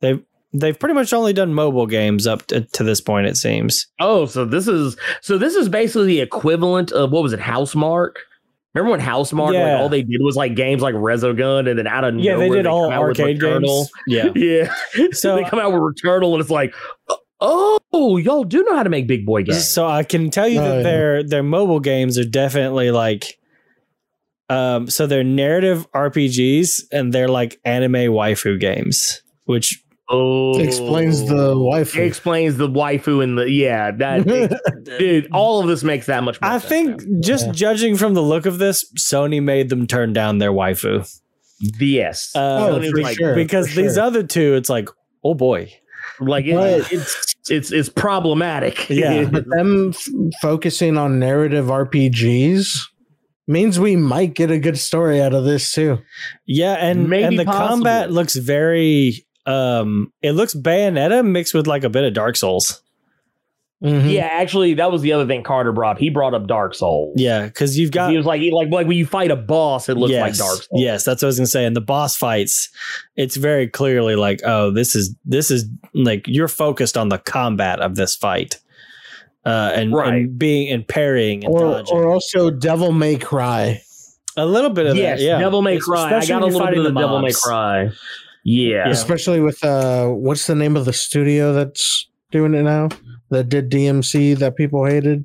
They've 0.00 0.22
they've 0.52 0.78
pretty 0.78 0.94
much 0.94 1.12
only 1.12 1.32
done 1.32 1.52
mobile 1.52 1.86
games 1.86 2.26
up 2.26 2.46
to, 2.46 2.62
to 2.62 2.84
this 2.84 3.00
point. 3.00 3.26
It 3.26 3.36
seems. 3.36 3.86
Oh, 4.00 4.26
so 4.26 4.44
this 4.44 4.66
is 4.68 4.96
so 5.20 5.36
this 5.38 5.54
is 5.54 5.68
basically 5.68 6.06
the 6.06 6.20
equivalent 6.20 6.90
of 6.92 7.10
what 7.10 7.22
was 7.22 7.32
it, 7.32 7.40
Housemarque 7.40 8.16
Remember 8.74 8.90
when 8.90 9.00
Housemarque, 9.00 9.52
Yeah. 9.52 9.74
like 9.74 9.80
all 9.82 9.88
they 9.88 10.02
did 10.02 10.20
was 10.20 10.34
like 10.34 10.56
games 10.56 10.82
like 10.82 10.96
Resogun, 10.96 11.68
and 11.70 11.78
then 11.78 11.86
out 11.86 12.02
of 12.02 12.16
Yeah, 12.18 12.34
they 12.36 12.48
did 12.48 12.66
all 12.66 12.90
out 12.90 13.06
with 13.06 13.20
arcade 13.20 13.40
games. 13.40 13.88
Yeah. 14.08 14.30
Yeah, 14.34 14.74
So- 14.94 15.10
so 15.12 15.36
they 15.36 15.44
come 15.44 15.60
out 15.60 15.70
with 15.72 15.80
Returnal, 15.80 16.32
and 16.32 16.40
it's 16.40 16.50
like, 16.50 16.74
oh, 17.92 18.16
y'all 18.16 18.44
do 18.44 18.62
know 18.64 18.76
how 18.76 18.82
to 18.82 18.90
make 18.90 19.06
big 19.06 19.24
boy 19.26 19.42
games. 19.42 19.68
So 19.68 19.86
I 19.86 20.02
can 20.02 20.30
tell 20.30 20.48
you 20.48 20.60
Oh, 20.60 20.64
that 20.68 20.76
yeah. 20.78 20.82
their 20.82 21.22
their 21.22 21.42
mobile 21.42 21.80
games 21.80 22.18
are 22.18 22.24
definitely 22.24 22.90
like 22.90 23.38
um 24.50 24.88
so 24.90 25.06
they're 25.06 25.24
narrative 25.24 25.86
RPGs 25.92 26.82
and 26.92 27.12
they're 27.12 27.28
like 27.28 27.58
anime 27.64 27.92
waifu 28.12 28.58
games, 28.60 29.22
which 29.44 29.82
oh, 30.10 30.58
Explains 30.58 31.26
the 31.28 31.54
waifu. 31.54 31.96
It 31.96 32.06
explains 32.06 32.56
the 32.58 32.68
waifu 32.68 33.22
and 33.24 33.38
the 33.38 33.50
yeah. 33.50 33.90
That 33.90 34.26
dude, 34.98 35.28
all 35.32 35.60
of 35.60 35.66
this 35.68 35.82
makes 35.82 36.06
that 36.06 36.22
much. 36.24 36.40
More 36.40 36.50
I 36.50 36.58
sense 36.58 36.68
think 36.68 37.02
now. 37.06 37.20
just 37.20 37.46
Yeah. 37.46 37.52
judging 37.52 37.96
from 37.96 38.12
the 38.14 38.22
look 38.22 38.44
of 38.46 38.58
this, 38.58 38.84
Sony 38.98 39.42
made 39.42 39.70
them 39.70 39.86
turn 39.86 40.12
down 40.12 40.38
their 40.38 40.52
waifu. 40.52 41.08
yes, 41.80 42.30
Uh, 42.34 42.68
oh, 42.70 42.82
for 42.90 43.00
like- 43.02 43.16
sure. 43.16 43.34
because 43.34 43.68
for 43.72 43.80
these 43.80 43.94
sure. 43.94 44.02
other 44.02 44.22
two, 44.22 44.54
it's 44.56 44.68
like, 44.68 44.88
oh 45.24 45.34
boy. 45.34 45.72
Like 46.20 46.44
it, 46.46 46.54
But- 46.54 46.92
it's 46.92 47.34
it's 47.50 47.72
it's 47.72 47.88
problematic. 47.88 48.88
Yeah. 48.88 49.24
But 49.24 49.44
them 49.48 49.90
f- 49.90 50.08
focusing 50.40 50.96
on 50.96 51.18
narrative 51.18 51.66
RPGs 51.66 52.78
means 53.46 53.78
we 53.78 53.96
might 53.96 54.34
get 54.34 54.50
a 54.50 54.58
good 54.58 54.78
story 54.78 55.20
out 55.20 55.34
of 55.34 55.44
this 55.44 55.72
too. 55.72 55.98
Yeah, 56.46 56.74
and 56.74 57.08
Maybe 57.10 57.24
and 57.24 57.38
the 57.38 57.44
possible. 57.44 57.68
combat 57.68 58.10
looks 58.12 58.34
very 58.36 59.26
um 59.46 60.10
it 60.22 60.32
looks 60.32 60.54
Bayonetta 60.54 61.22
mixed 61.26 61.52
with 61.52 61.66
like 61.66 61.84
a 61.84 61.90
bit 61.90 62.04
of 62.04 62.14
Dark 62.14 62.36
Souls. 62.36 62.80
Mhm. 63.84 64.10
Yeah, 64.10 64.24
actually, 64.30 64.74
that 64.74 64.90
was 64.90 65.02
the 65.02 65.12
other 65.12 65.26
thing 65.26 65.42
Carter 65.42 65.70
brought. 65.70 65.96
up. 65.96 65.98
He 65.98 66.08
brought 66.08 66.32
up 66.32 66.46
Dark 66.46 66.74
Souls. 66.74 67.12
Yeah, 67.16 67.44
because 67.44 67.78
you've 67.78 67.90
got 67.90 68.10
he 68.10 68.16
was 68.16 68.24
like, 68.24 68.40
he, 68.40 68.50
like, 68.50 68.70
like 68.70 68.86
when 68.86 68.96
you 68.96 69.04
fight 69.04 69.30
a 69.30 69.36
boss, 69.36 69.88
it 69.90 69.96
looks 69.98 70.12
yes, 70.12 70.22
like 70.22 70.34
Dark 70.36 70.62
Souls. 70.62 70.68
Yes, 70.82 71.04
that's 71.04 71.22
what 71.22 71.26
I 71.26 71.28
was 71.28 71.38
gonna 71.38 71.46
say. 71.46 71.66
And 71.66 71.76
the 71.76 71.82
boss 71.82 72.16
fights, 72.16 72.70
it's 73.16 73.36
very 73.36 73.68
clearly 73.68 74.16
like, 74.16 74.40
oh, 74.44 74.70
this 74.70 74.96
is 74.96 75.14
this 75.26 75.50
is 75.50 75.66
like 75.92 76.24
you're 76.26 76.48
focused 76.48 76.96
on 76.96 77.10
the 77.10 77.18
combat 77.18 77.80
of 77.80 77.94
this 77.96 78.16
fight. 78.16 78.58
Uh 79.44 79.72
and, 79.74 79.92
Right. 79.92 80.14
and 80.14 80.38
being 80.38 80.72
and 80.72 80.88
parrying 80.88 81.44
and 81.44 81.52
Or, 81.52 81.60
dodging. 81.60 81.94
or 81.94 82.08
also 82.08 82.48
Devil 82.50 82.92
May 82.92 83.16
Cry. 83.16 83.82
a 84.38 84.46
little 84.46 84.70
bit 84.70 84.86
of 84.86 84.96
yes, 84.96 85.18
that, 85.18 85.24
yeah. 85.24 85.38
Devil 85.38 85.60
May 85.60 85.78
Cry. 85.78 86.16
I 86.16 86.24
got 86.24 86.40
a 86.42 86.46
little 86.46 86.66
bit 86.66 86.78
of 86.78 86.84
the 86.84 86.98
Devil 86.98 87.18
May 87.18 87.26
mobs. 87.28 87.40
Cry. 87.42 87.90
Yeah. 88.44 88.88
Especially 88.88 89.40
with 89.40 89.62
uh 89.62 90.06
what's 90.08 90.46
the 90.46 90.54
name 90.54 90.74
of 90.76 90.86
the 90.86 90.94
studio 90.94 91.52
that's 91.52 92.08
doing 92.30 92.54
it 92.54 92.62
now? 92.62 92.88
That 93.34 93.48
did 93.48 93.70
DMC 93.70 94.38
that 94.38 94.56
people 94.56 94.84
hated? 94.86 95.24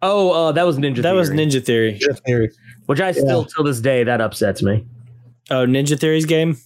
Oh, 0.00 0.30
uh, 0.48 0.52
that 0.52 0.64
was 0.66 0.78
Ninja. 0.78 1.02
That 1.02 1.12
was 1.12 1.28
Ninja 1.30 1.64
Theory. 1.64 1.98
Ninja 2.00 2.18
Theory. 2.24 2.50
which 2.86 3.00
I 3.00 3.12
still 3.12 3.44
till 3.44 3.64
this 3.64 3.80
day 3.80 4.02
that 4.04 4.20
upsets 4.20 4.62
me. 4.62 4.86
Oh, 5.50 5.66
Ninja 5.66 5.98
Theory's 5.98 6.24
game. 6.24 6.56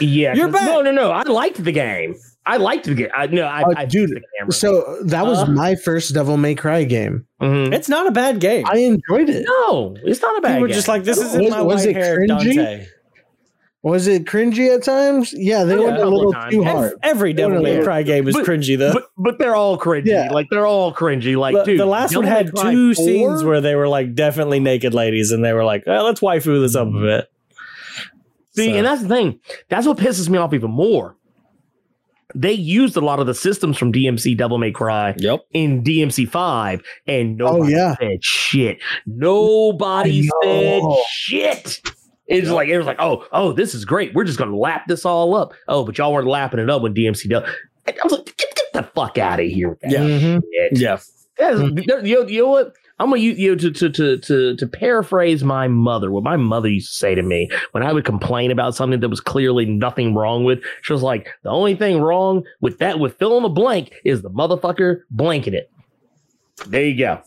Yeah, 0.00 0.34
you're 0.34 0.48
back. 0.48 0.64
No, 0.66 0.80
no, 0.80 0.90
no. 0.90 1.10
I 1.12 1.22
liked 1.22 1.62
the 1.62 1.70
game. 1.72 2.16
I 2.46 2.56
liked 2.56 2.86
the 2.86 2.94
game. 2.94 3.08
I, 3.16 3.26
no, 3.28 3.44
I, 3.44 3.62
Oh, 3.62 3.72
I 3.76 3.84
dude, 3.86 4.10
the 4.10 4.20
camera. 4.38 4.52
So 4.52 4.98
that 5.04 5.24
was 5.24 5.38
Uh. 5.38 5.46
my 5.46 5.76
first 5.76 6.12
Devil 6.12 6.36
May 6.36 6.54
Cry 6.56 6.84
game. 6.84 7.26
Mhm. 7.40 7.72
It's 7.72 7.88
not 7.88 8.06
a 8.06 8.10
bad 8.10 8.40
game. 8.40 8.64
I 8.66 8.78
enjoyed 8.78 9.28
it. 9.30 9.46
No, 9.48 9.96
it's 10.02 10.20
not 10.20 10.36
a 10.36 10.40
bad 10.42 10.48
People 10.48 10.62
were 10.62 10.68
game. 10.68 10.74
just 10.74 10.88
like, 10.88 11.04
this 11.04 11.18
isn't 11.18 11.42
Was- 11.44 11.50
my 11.50 11.62
was 11.62 11.86
white 11.86 11.90
it 11.90 11.96
haired 11.96 12.28
cringy? 12.28 12.54
Dante. 12.56 12.86
Was 13.84 14.06
it 14.08 14.24
cringy 14.24 14.74
at 14.74 14.82
times? 14.82 15.34
Yeah, 15.36 15.64
they 15.64 15.74
oh, 15.74 15.80
Yeah, 15.80 15.86
went 15.88 15.98
a 15.98 16.04
a 16.04 16.08
little 16.08 16.32
times. 16.32 16.52
too 16.54 16.64
hard. 16.64 16.94
Every 17.02 17.34
Devil 17.34 17.60
May 17.60 17.82
Cry 17.82 18.02
game 18.02 18.26
is 18.26 18.34
But- 18.34 18.46
cringy 18.46 18.78
though. 18.78 18.94
but 18.94 19.08
but 19.18 19.38
they're 19.38 19.54
all 19.54 19.78
cringy. 19.78 20.06
Yeah. 20.06 20.30
Like 20.32 20.46
they're 20.50 20.66
all 20.66 20.92
cringy. 20.92 21.36
Like 21.36 21.54
the, 21.54 21.64
dude, 21.64 21.80
the 21.80 21.84
last 21.86 22.16
one 22.16 22.24
had 22.24 22.46
two 22.56 22.94
4? 22.94 23.04
scenes 23.04 23.44
where 23.44 23.60
they 23.60 23.74
were 23.74 23.86
like 23.86 24.14
definitely 24.14 24.58
naked 24.58 24.94
ladies, 24.94 25.32
and 25.32 25.44
they 25.44 25.52
were 25.52 25.64
like, 25.64 25.84
oh, 25.86 26.02
"Let's 26.02 26.20
waifu 26.20 26.62
this 26.62 26.74
up 26.74 26.88
a 26.88 26.90
bit." 26.92 27.30
See, 28.56 28.70
So- 28.70 28.76
and 28.78 28.86
that's 28.86 29.02
the 29.02 29.08
thing. 29.08 29.38
That's 29.68 29.86
what 29.86 29.98
pisses 29.98 30.30
me 30.30 30.38
off 30.38 30.54
even 30.54 30.70
more. 30.70 31.16
They 32.34 32.52
used 32.52 32.96
a 32.96 33.00
lot 33.02 33.20
of 33.20 33.26
the 33.26 33.34
systems 33.34 33.76
from 33.76 33.92
DMC 33.92 34.34
Devil 34.36 34.56
May 34.58 34.72
Cry 34.72 35.14
Yep. 35.18 35.40
in 35.52 35.82
DMC 35.84 36.24
five, 36.26 36.82
and 37.06 37.40
oh, 37.42 37.52
nobody 37.58 37.74
Oh, 37.74 37.78
yeah. 37.78 37.94
said 38.00 38.24
shit. 38.24 38.78
Nobody 39.06 40.30
I 40.42 40.46
said 40.46 40.82
shit. 41.10 41.80
It's 42.26 42.48
like 42.48 42.68
it 42.68 42.78
was 42.78 42.86
like, 42.86 42.96
oh, 43.00 43.26
oh, 43.32 43.52
this 43.52 43.74
is 43.74 43.84
great. 43.84 44.14
We're 44.14 44.24
just 44.24 44.38
gonna 44.38 44.56
lap 44.56 44.84
this 44.88 45.04
all 45.04 45.34
up. 45.34 45.52
Oh, 45.68 45.84
but 45.84 45.98
y'all 45.98 46.12
weren't 46.12 46.26
lapping 46.26 46.60
it 46.60 46.70
up 46.70 46.80
when 46.82 46.94
DMC 46.94 47.28
Devil. 47.28 47.48
I 47.86 47.92
was 48.02 48.12
like, 48.12 48.24
get, 48.24 48.36
get, 48.54 48.72
the 48.72 48.82
fuck 48.82 49.18
out 49.18 49.40
of 49.40 49.46
here 49.46 49.68
with 49.70 49.80
that 49.80 49.90
Yeah. 49.90 49.98
Mhm. 50.00 50.42
shit. 50.52 50.78
Yeah. 50.78 50.98
That's- 51.38 51.60
you, 51.60 51.86
know, 52.14 52.26
you 52.26 52.42
know 52.42 52.48
what? 52.48 52.72
I'm 53.00 53.10
gonna 53.10 53.20
use 53.20 53.38
you 53.38 53.50
know, 53.50 53.56
to, 53.56 53.70
to 53.72 53.90
to 53.90 54.18
to 54.18 54.56
to 54.56 54.66
paraphrase 54.68 55.42
my 55.42 55.66
mother. 55.66 56.10
What 56.12 56.22
my 56.22 56.36
mother 56.36 56.68
used 56.68 56.92
to 56.92 56.96
say 56.96 57.14
to 57.16 57.22
me 57.22 57.50
when 57.72 57.82
I 57.82 57.92
would 57.92 58.04
complain 58.04 58.52
about 58.52 58.76
something 58.76 59.00
that 59.00 59.08
was 59.08 59.20
clearly 59.20 59.66
nothing 59.66 60.14
wrong 60.14 60.44
with, 60.44 60.60
she 60.82 60.92
was 60.92 61.02
like, 61.02 61.28
"The 61.42 61.50
only 61.50 61.74
thing 61.74 62.00
wrong 62.00 62.44
with 62.60 62.78
that 62.78 63.00
with 63.00 63.18
fill 63.18 63.36
in 63.36 63.42
the 63.42 63.48
blank 63.48 63.92
is 64.04 64.22
the 64.22 64.30
motherfucker 64.30 65.00
blanking 65.14 65.54
it." 65.54 65.68
There 66.68 66.84
you 66.84 66.96
go. 66.96 67.20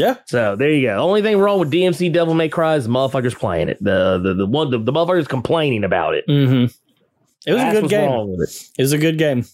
Yeah. 0.00 0.16
So 0.26 0.56
there 0.56 0.70
you 0.70 0.86
go. 0.88 0.96
The 0.96 1.02
only 1.02 1.22
thing 1.22 1.38
wrong 1.38 1.58
with 1.60 1.70
DMC 1.70 2.12
Devil 2.12 2.34
May 2.34 2.48
Cry 2.48 2.76
is 2.76 2.84
the 2.84 2.90
motherfuckers 2.90 3.36
playing 3.38 3.68
it. 3.68 3.76
The 3.82 4.18
the 4.18 4.34
the 4.34 4.46
one 4.46 4.70
the, 4.70 4.78
the 4.78 4.92
motherfuckers 4.92 5.28
complaining 5.28 5.84
about 5.84 6.14
it. 6.14 6.24
Mm-hmm. 6.28 6.64
It 7.46 7.52
was 7.52 7.62
That's 7.62 7.78
a 7.78 7.80
good 7.82 7.90
game. 7.90 8.10
wrong 8.10 8.30
with 8.36 8.48
it. 8.48 8.68
It 8.78 8.82
was 8.82 8.92
a 8.92 8.98
good 8.98 9.18
game. 9.18 9.44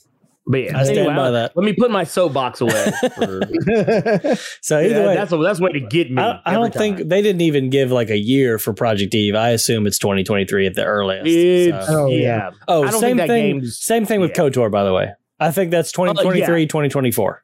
But 0.49 0.59
yeah, 0.63 0.79
I 0.79 0.85
stand 0.85 0.99
anyway, 0.99 1.15
by 1.17 1.27
I- 1.27 1.31
that. 1.33 1.57
Let 1.57 1.65
me 1.65 1.73
put 1.73 1.91
my 1.91 2.05
soapbox 2.05 2.61
away. 2.61 2.93
for- 3.17 3.41
So 4.63 4.79
either 4.79 4.89
Yeah, 5.01 5.07
way, 5.09 5.15
that's 5.17 5.33
a 5.33 5.37
that's 5.39 5.59
a 5.59 5.63
way 5.63 5.73
to 5.73 5.81
get 5.81 6.11
me. 6.11 6.23
I, 6.23 6.41
I 6.47 6.53
don't 6.55 6.73
think 6.73 6.99
they 6.99 7.21
didn't 7.23 7.41
even 7.43 7.69
give 7.71 7.91
like 7.91 8.11
a 8.11 8.17
year 8.19 8.59
for 8.61 8.73
Project 8.73 9.13
Eve. 9.17 9.35
I 9.35 9.51
assume 9.51 9.87
it's 9.89 9.99
2023 9.99 10.67
at 10.69 10.75
the 10.75 10.85
earliest. 10.85 11.87
So- 11.89 12.05
Oh, 12.05 12.07
yeah. 12.09 12.17
yeah. 12.19 12.51
Oh, 12.69 12.89
same 13.01 13.17
thing. 13.19 13.65
Same 13.67 14.05
thing 14.07 14.21
with 14.21 14.31
yeah. 14.31 14.37
KOTOR, 14.45 14.71
by 14.71 14.85
the 14.85 14.93
way. 14.93 15.09
I 15.41 15.51
think 15.51 15.71
that's 15.73 15.91
2023, 15.93 16.67
2024. 16.67 17.43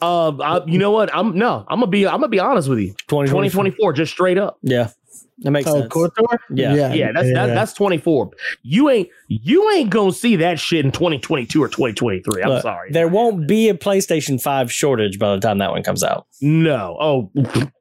Uh, 0.00 0.36
I, 0.36 0.64
you 0.66 0.78
know 0.78 0.90
what? 0.90 1.14
I'm 1.14 1.36
no. 1.36 1.64
I'm 1.68 1.80
gonna 1.80 1.90
be. 1.90 2.06
I'm 2.06 2.16
gonna 2.16 2.28
be 2.28 2.38
honest 2.38 2.68
with 2.68 2.78
you. 2.80 2.88
2024. 3.08 3.64
2024, 3.64 3.92
just 3.94 4.12
straight 4.12 4.38
up. 4.38 4.58
Yeah, 4.62 4.90
that 5.38 5.50
makes 5.50 5.68
oh, 5.68 5.80
sense. 5.80 5.92
KOTOR? 5.92 6.38
Yeah. 6.50 6.92
Yeah, 6.94 7.12
that's 7.12 7.32
That, 7.32 7.46
that's 7.46 7.72
24. 7.74 8.30
You 8.62 8.88
ain't 8.88 9.08
you 9.28 9.70
ain't 9.72 9.90
gonna 9.90 10.12
see 10.12 10.36
that 10.36 10.58
shit 10.58 10.84
in 10.84 10.92
2022 10.92 11.62
or 11.62 11.68
2023. 11.68 12.42
I'm 12.42 12.48
Look, 12.48 12.62
sorry. 12.62 12.90
There 12.92 13.08
won't 13.08 13.46
be 13.46 13.68
a 13.68 13.74
PlayStation 13.74 14.40
5 14.40 14.72
shortage 14.72 15.18
by 15.18 15.34
the 15.34 15.40
time 15.40 15.58
that 15.58 15.70
one 15.70 15.82
comes 15.82 16.02
out. 16.02 16.26
No. 16.40 16.96
Oh 17.00 17.30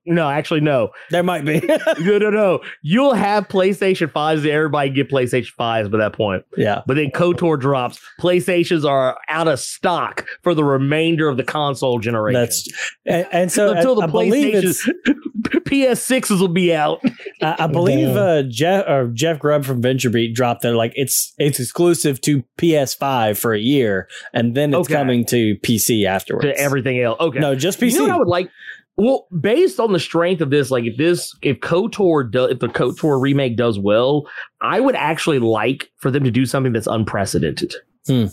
no. 0.06 0.30
Actually, 0.30 0.62
no. 0.62 0.90
There 1.10 1.24
might 1.24 1.46
be. 1.46 1.62
No. 2.00 2.18
No. 2.18 2.30
No. 2.30 2.60
You'll 2.82 3.14
have 3.14 3.48
PlayStation 3.48 4.08
5s. 4.12 4.46
Everybody 4.46 4.90
get 4.92 5.10
PlayStation 5.10 5.52
5s 5.60 5.90
by 5.92 5.98
that 6.00 6.14
point. 6.14 6.44
yeah. 6.58 6.82
But 6.86 6.96
then 6.96 7.12
KOTOR 7.12 7.60
drops. 7.60 8.00
PlayStations 8.20 8.86
are 8.88 9.18
out 9.30 9.48
of 9.48 9.60
stock 9.60 10.26
for 10.44 10.54
the 10.54 10.64
remainder 10.64 11.28
of 11.30 11.38
the 11.38 11.44
console 11.44 12.00
generation. 12.00 12.40
That's 12.42 12.68
and, 13.06 13.28
and 13.32 13.52
so 13.52 13.72
until 13.72 14.02
I, 14.02 14.08
the 14.08 14.12
I 14.12 14.16
PlayStation 14.16 14.90
PS6s 15.46 16.40
will 16.40 16.48
be 16.48 16.74
out. 16.74 17.02
I, 17.42 17.64
I 17.64 17.68
believe 17.68 18.10
uh, 18.16 18.44
Jeff 18.44 18.86
or 18.88 19.08
Jeff 19.14 19.40
Grubb 19.40 19.66
from 19.66 19.82
VentureBeat 19.82 20.34
dropped 20.34 20.62
there 20.62 20.76
like 20.76 20.94
it's 20.96 21.34
it's 21.38 21.60
exclusive 21.60 22.22
to 22.22 22.44
PS5 22.58 23.38
for 23.38 23.54
a 23.54 23.60
year, 23.60 24.08
and 24.34 24.56
then 24.56 24.74
it's 24.74 24.88
Okay. 24.88 24.94
coming 24.94 25.26
to 25.26 25.56
PC 25.58 26.06
afterwards. 26.06 26.46
to 26.46 26.58
everything 26.58 27.00
else. 27.00 27.20
Okay. 27.20 27.40
No, 27.40 27.56
just 27.56 27.80
PC. 27.80 27.94
You 27.94 27.98
know 28.00 28.04
what 28.06 28.12
I 28.12 28.18
would 28.20 28.28
like? 28.28 28.50
Well, 28.98 29.28
based 29.42 29.80
on 29.80 29.92
the 29.92 30.00
strength 30.00 30.42
of 30.42 30.50
this, 30.52 30.72
like 30.72 30.86
if 30.86 30.96
this, 30.98 31.36
if 31.42 31.60
KOTOR 31.60 32.32
does, 32.32 32.52
if 32.52 32.60
the 32.60 32.68
KOTOR 32.68 33.20
remake 33.22 33.58
does 33.58 33.78
well, 33.78 34.26
I 34.62 34.80
would 34.80 34.96
actually 34.96 35.40
like 35.40 35.90
for 35.98 36.10
them 36.10 36.24
to 36.24 36.32
do 36.32 36.46
something 36.46 36.72
that's 36.72 36.88
unprecedented. 36.88 37.74
Hmm. 38.08 38.26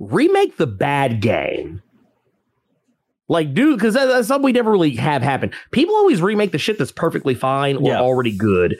Remake 0.00 0.56
the 0.56 0.66
bad 0.66 1.20
game. 1.20 1.82
Like, 3.28 3.52
dude, 3.52 3.78
because 3.78 3.94
that, 3.94 4.06
that's 4.06 4.26
something 4.28 4.44
we 4.44 4.52
never 4.52 4.70
really 4.72 4.96
have 4.96 5.22
happen. 5.22 5.52
People 5.70 5.94
always 5.94 6.22
remake 6.22 6.50
the 6.52 6.58
shit 6.58 6.78
that's 6.78 6.90
perfectly 6.92 7.34
fine 7.34 7.76
or 7.76 7.90
Yeah. 7.90 8.00
already 8.00 8.34
good. 8.36 8.78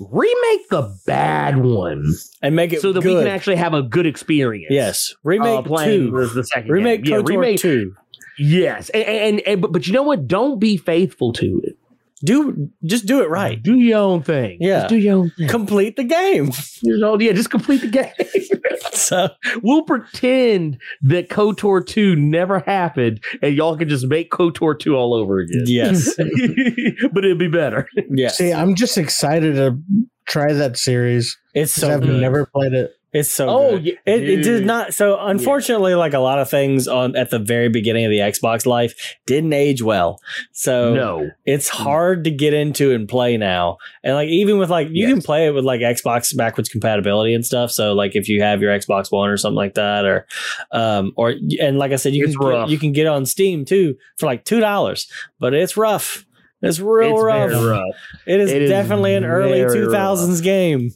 Remake 0.00 0.68
the 0.70 0.94
bad 1.06 1.58
one 1.58 2.12
and 2.42 2.56
make 2.56 2.72
it 2.72 2.80
so 2.80 2.92
that 2.92 3.02
good. 3.02 3.14
we 3.16 3.22
can 3.22 3.28
actually 3.32 3.54
have 3.56 3.72
a 3.74 3.82
good 3.82 4.06
experience. 4.06 4.66
yes 4.70 5.12
uh, 5.14 5.20
remake 5.22 5.64
playing 5.64 6.10
two. 6.10 6.10
the, 6.10 6.26
the 6.26 6.44
second 6.44 6.70
Remake 6.70 7.04
game. 7.04 7.12
Yeah, 7.14 7.22
remake 7.24 7.60
two. 7.60 7.94
Yes, 8.38 8.90
and, 8.90 9.04
and, 9.04 9.40
and 9.40 9.62
but, 9.62 9.72
but 9.72 9.86
you 9.86 9.92
know 9.92 10.02
what? 10.02 10.26
Don't 10.26 10.58
be 10.58 10.76
faithful 10.76 11.32
to 11.34 11.60
it. 11.64 11.76
Do 12.24 12.70
just 12.84 13.04
do 13.06 13.20
it 13.22 13.28
right. 13.28 13.62
Do 13.62 13.74
your 13.74 13.98
own 13.98 14.22
thing. 14.22 14.56
Yeah. 14.60 14.80
Just 14.80 14.88
do 14.88 14.96
your 14.96 15.16
own 15.18 15.30
thing. 15.30 15.48
Complete 15.48 15.96
the 15.96 16.04
game. 16.04 16.50
You 16.86 16.98
know, 16.98 17.18
yeah, 17.18 17.32
just 17.32 17.50
complete 17.50 17.80
the 17.80 17.88
game. 17.88 18.12
So 18.92 19.28
we'll 19.62 19.82
pretend 19.82 20.78
that 21.02 21.28
KOTOR 21.28 21.84
2 21.84 22.14
never 22.14 22.60
happened 22.60 23.22
and 23.42 23.54
y'all 23.54 23.76
can 23.76 23.88
just 23.88 24.06
make 24.06 24.30
KOTOR 24.30 24.78
2 24.78 24.94
all 24.94 25.14
over 25.14 25.40
again. 25.40 25.64
yes, 25.66 26.14
but 27.12 27.24
it'd 27.24 27.38
be 27.38 27.48
better. 27.48 27.88
Yeah. 28.10 28.28
See, 28.28 28.52
I'm 28.52 28.76
just 28.76 28.96
excited 28.96 29.56
to 29.56 29.78
try 30.26 30.52
that 30.52 30.76
series. 30.78 31.36
It's 31.54 31.72
so 31.72 31.92
I've 31.92 32.02
good. 32.02 32.20
never 32.20 32.46
played 32.46 32.72
it. 32.72 32.94
It's 33.14 33.30
so 33.30 33.48
Oh, 33.48 33.70
good. 33.76 33.84
yeah, 33.86 33.92
It, 34.06 34.28
it 34.28 34.42
did 34.42 34.66
not. 34.66 34.92
So 34.92 35.16
unfortunately, 35.20 35.94
like 35.94 36.14
a 36.14 36.18
lot 36.18 36.40
of 36.40 36.50
things 36.50 36.88
on 36.88 37.14
at 37.14 37.30
the 37.30 37.38
very 37.38 37.68
beginning 37.68 38.04
of 38.04 38.10
the 38.10 38.18
Xbox 38.18 38.66
life 38.66 38.92
didn't 39.24 39.52
age 39.52 39.82
well. 39.82 40.18
So 40.50 40.92
No. 40.94 41.30
it's 41.46 41.68
hard 41.68 42.24
to 42.24 42.32
get 42.32 42.52
into 42.54 42.92
and 42.92 43.08
play 43.08 43.36
now. 43.36 43.78
And 44.02 44.14
like 44.14 44.28
even 44.28 44.58
with 44.58 44.68
like 44.68 44.88
you 44.90 45.06
can 45.06 45.22
play 45.22 45.46
it 45.46 45.52
with 45.54 45.64
like 45.64 45.80
Xbox 45.80 46.36
backwards 46.36 46.68
compatibility 46.68 47.34
and 47.34 47.46
stuff. 47.46 47.70
So 47.70 47.92
like 47.92 48.16
if 48.16 48.28
you 48.28 48.42
have 48.42 48.60
your 48.60 48.76
Xbox 48.76 49.12
One 49.12 49.30
or 49.30 49.36
something 49.36 49.54
like 49.56 49.74
that, 49.74 50.04
or 50.04 50.26
um 50.72 51.12
or 51.16 51.34
and 51.60 51.78
like 51.78 51.92
I 51.92 51.96
said, 51.96 52.14
you 52.14 52.24
It's 52.24 52.36
can 52.36 52.46
rough. 52.48 52.68
you 52.68 52.78
can 52.78 52.90
get 52.90 53.06
on 53.06 53.26
Steam 53.26 53.64
too 53.64 53.94
for 54.16 54.26
like 54.26 54.44
two 54.44 54.58
dollars, 54.58 55.06
but 55.38 55.54
it's 55.54 55.76
rough. 55.76 56.26
It's 56.62 56.80
real 56.80 57.14
It's 57.14 57.22
rough. 57.22 57.52
rough. 57.64 57.94
It 58.26 58.40
is 58.40 58.50
It 58.50 58.62
is 58.62 58.70
definitely 58.70 59.14
an 59.14 59.24
early 59.24 59.60
two 59.72 59.92
thousands 59.92 60.40
game. 60.40 60.90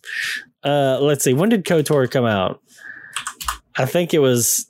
Uh, 0.65 0.99
let's 1.01 1.25
see, 1.25 1.33
when 1.35 1.49
did 1.49 1.65
Kotor 1.65 2.11
come 2.11 2.25
out? 2.25 2.61
I 3.77 3.85
think 3.87 4.13
it 4.13 4.19
was 4.19 4.67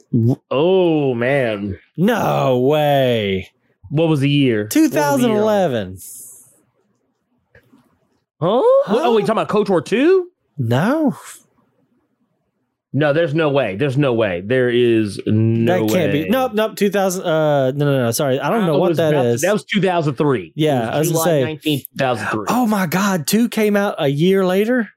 Oh, 0.51 1.15
man. 1.15 1.79
no 1.97 2.59
way. 2.59 3.51
What 3.91 4.09
was 4.09 4.21
the 4.21 4.29
year? 4.29 4.65
What 4.65 4.75
was 4.75 4.81
the 4.83 4.89
year? 4.89 4.89
2011. 4.89 5.99
Huh? 8.41 8.61
Huh? 8.85 8.97
Oh, 9.05 9.15
we 9.15 9.23
talking 9.23 9.33
about 9.33 9.49
KOTOR 9.49 9.85
2? 9.85 10.31
No, 10.59 11.17
No, 12.93 13.13
there's 13.13 13.35
no 13.35 13.49
way. 13.51 13.77
There's 13.77 13.97
no 13.99 14.13
way. 14.15 14.43
There 14.45 14.69
is 14.71 15.21
no 15.27 15.87
that 15.87 15.93
can't 15.95 16.13
way. 16.13 16.25
be. 16.25 16.29
Nope, 16.31 16.55
nope. 16.55 16.75
2000. 16.77 17.23
Uh, 17.25 17.71
no, 17.73 17.85
no, 17.85 18.05
no. 18.05 18.11
Sorry, 18.13 18.41
I 18.41 18.49
don't 18.51 18.67
know 18.67 18.77
It 18.77 18.81
what 18.81 18.89
was 18.91 18.97
that 18.99 19.13
about- 19.13 19.27
is. 19.27 19.43
That 19.43 19.53
was 19.53 19.65
2003. 19.65 20.53
Yeah, 20.57 20.89
It 20.89 20.95
I 20.95 20.99
was 21.01 21.09
July 21.11 21.25
say- 21.25 21.43
19th, 21.45 21.85
2003. 21.99 22.47
oh 22.49 22.67
my 22.67 22.87
God, 22.87 23.27
two 23.27 23.49
came 23.49 23.77
out 23.77 23.95
a 23.99 24.09
year 24.09 24.45
later. 24.47 24.89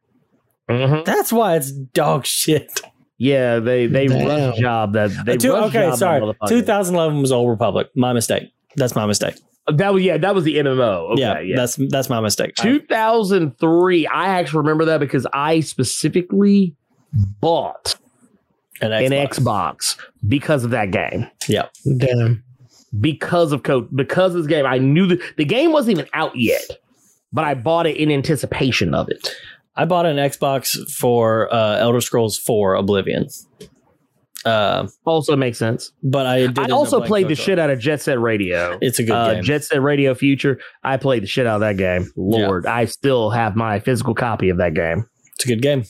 Mhm. 0.71 1.05
That's 1.05 1.31
why 1.33 1.55
it's 1.55 1.71
dog 1.71 2.25
shit. 2.25 2.81
Yeah, 3.17 3.59
they 3.59 3.85
they 3.87 4.07
Damn. 4.07 4.27
rush 4.27 4.57
job 4.59 4.93
that 4.93 5.11
they 5.25 5.33
Uh, 5.33 5.37
two- 5.37 5.53
rush 5.53 5.69
okay, 5.69 5.81
job 5.81 5.91
that 5.91 5.97
sorry. 5.97 6.21
motherfucker. 6.21 6.47
2011 6.49 7.21
was 7.21 7.31
Old 7.31 7.49
Republic. 7.49 7.87
My 7.95 8.13
mistake. 8.13 8.51
That's 8.75 8.95
my 8.95 9.05
mistake. 9.05 9.35
That 9.71 9.93
was 9.93 10.01
yeah, 10.03 10.17
that 10.17 10.33
was 10.33 10.43
the 10.43 10.57
MMO. 10.57 11.11
Okay, 11.11 11.21
yeah, 11.21 11.39
yeah. 11.39 11.55
that's 11.55 11.75
that's 11.89 12.09
my 12.09 12.19
mistake. 12.19 12.55
2003. 12.55 14.07
I 14.07 14.27
actually 14.39 14.57
remember 14.57 14.85
that 14.85 14.99
because 14.99 15.27
I 15.33 15.59
specifically 15.59 16.75
bought 17.41 17.95
an 18.81 18.91
an 18.91 19.11
Xbox. 19.11 19.37
Xbox 19.37 19.97
because 20.27 20.63
of 20.63 20.71
that 20.71 20.91
game. 20.91 21.27
Yeah. 21.47 21.67
Damn. 21.97 22.43
Because 22.99 23.51
of 23.51 23.63
code, 23.63 23.87
because 23.95 24.33
of 24.35 24.41
this 24.43 24.47
game, 24.47 24.65
I 24.65 24.77
knew 24.79 25.05
that 25.07 25.19
the 25.37 25.45
game 25.45 25.71
wasn't 25.71 25.99
even 25.99 26.09
out 26.13 26.35
yet, 26.35 26.63
but 27.31 27.45
I 27.45 27.53
bought 27.53 27.85
it 27.85 27.95
in 27.97 28.11
anticipation 28.11 28.93
of 28.93 29.07
it. 29.09 29.33
I 29.75 29.85
bought 29.85 30.05
an 30.05 30.17
Xbox 30.17 30.77
for 30.91 31.53
uh, 31.53 31.77
Elder 31.77 32.01
Scrolls 32.01 32.37
4 32.37 32.75
Oblivion. 32.75 33.27
Uh, 34.43 34.87
Also 35.05 35.35
makes 35.35 35.59
sense. 35.59 35.91
but 36.01 36.25
I 36.25 36.47
did 36.47 36.59
I 36.59 36.69
also 36.69 36.99
played 36.99 37.27
the 37.27 37.35
shit 37.35 37.59
out 37.59 37.69
of 37.69 37.79
Jet 37.79 38.01
Set 38.01 38.19
Radio. 38.19 38.77
It's 38.81 38.97
a 38.99 39.03
good 39.03 39.11
uh, 39.13 39.33
game. 39.35 39.43
Jet 39.43 39.63
Set 39.63 39.81
Radio 39.81 40.13
Future. 40.15 40.59
I 40.83 40.97
played 40.97 41.23
the 41.23 41.27
shit 41.27 41.45
out 41.45 41.55
of 41.55 41.61
that 41.61 41.77
game. 41.77 42.11
Lord, 42.15 42.65
I 42.65 42.85
still 42.85 43.29
have 43.29 43.55
my 43.55 43.79
physical 43.79 44.15
copy 44.15 44.49
of 44.49 44.57
that 44.57 44.73
game. 44.73 45.05
it's 45.35 45.45
a 45.45 45.47
good 45.47 45.61
game. 45.61 45.83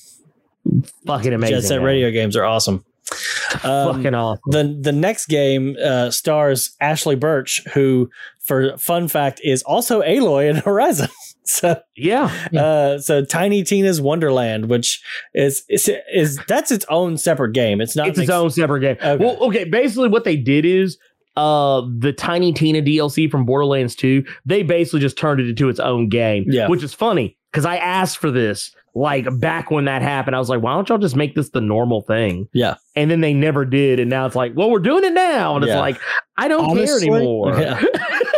Fucking 1.08 1.34
amazing. 1.34 1.56
Jet 1.56 1.64
Set 1.64 1.78
man. 1.78 1.86
Radio 1.86 2.12
games 2.12 2.36
are 2.36 2.44
awesome. 2.46 2.86
Um, 3.66 3.96
Fucking 3.96 4.14
awesome. 4.16 4.42
the 4.48 4.78
the 4.82 4.92
next 4.94 5.26
game 5.26 5.76
uh, 5.84 6.10
stars 6.10 6.74
Ashly 6.82 7.20
Burch, 7.20 7.62
who, 7.74 8.10
for 8.40 8.78
fun 8.78 9.10
fact, 9.10 9.42
is 9.44 9.62
also 9.64 10.02
Aloy 10.02 10.50
in 10.50 10.56
Horizon. 10.56 11.10
so, 11.46 11.80
Yeah. 11.96 12.32
uh, 12.58 13.00
so 13.00 13.24
Tiny 13.26 13.64
Tina's 13.64 14.00
Wonderland, 14.02 14.70
which 14.70 15.02
is 15.34 15.64
is 15.70 15.90
is 16.14 16.40
that's 16.48 16.72
its 16.72 16.86
own 16.90 17.18
separate 17.18 17.54
game. 17.54 17.82
It's 17.82 17.96
not 17.96 18.08
it's 18.08 18.18
its 18.20 18.28
mixed- 18.28 18.32
own 18.34 18.50
separate 18.52 18.82
game. 18.82 18.98
Okay. 19.02 19.24
Well, 19.24 19.38
okay. 19.48 19.64
Basically, 19.64 20.08
what 20.10 20.24
they 20.24 20.36
did 20.36 20.66
is 20.66 20.98
uh 21.38 21.82
the 21.98 22.12
Tiny 22.14 22.52
Tina 22.54 22.82
DLC 22.82 23.30
from 23.32 23.46
Borderlands 23.46 23.96
2, 23.96 24.24
they 24.46 24.64
basically 24.64 25.00
just 25.00 25.18
turned 25.18 25.40
it 25.40 25.48
into 25.50 25.70
its 25.70 25.80
own 25.80 26.10
game. 26.10 26.46
Yeah. 26.48 26.68
Which 26.68 26.84
is 26.84 26.94
funny 26.94 27.38
because 27.52 27.66
I 27.66 27.78
asked 27.78 28.18
for 28.18 28.32
this 28.32 28.76
like 28.94 29.26
back 29.40 29.72
when 29.72 29.86
that 29.86 30.02
happened. 30.02 30.36
I 30.36 30.40
was 30.40 30.50
like, 30.50 30.62
why 30.62 30.74
don't 30.74 30.90
y'all 30.90 30.98
just 30.98 31.16
make 31.16 31.34
this 31.34 31.50
the 31.52 31.62
normal 31.62 32.02
thing? 32.02 32.50
Yeah. 32.52 32.76
And 32.98 33.10
then 33.10 33.22
they 33.22 33.34
never 33.34 33.64
did. 33.64 34.02
And 34.02 34.10
now 34.10 34.26
it's 34.26 34.36
like, 34.36 34.52
well, 34.56 34.70
we're 34.70 34.80
doing 34.80 35.06
it 35.06 35.14
now. 35.14 35.56
And 35.56 35.64
it's 35.64 35.74
like, 35.74 35.98
I 36.38 36.50
don't 36.50 36.72
Honestly, 36.72 37.08
care 37.08 37.16
anymore. 37.18 37.58
Yeah. 37.58 37.82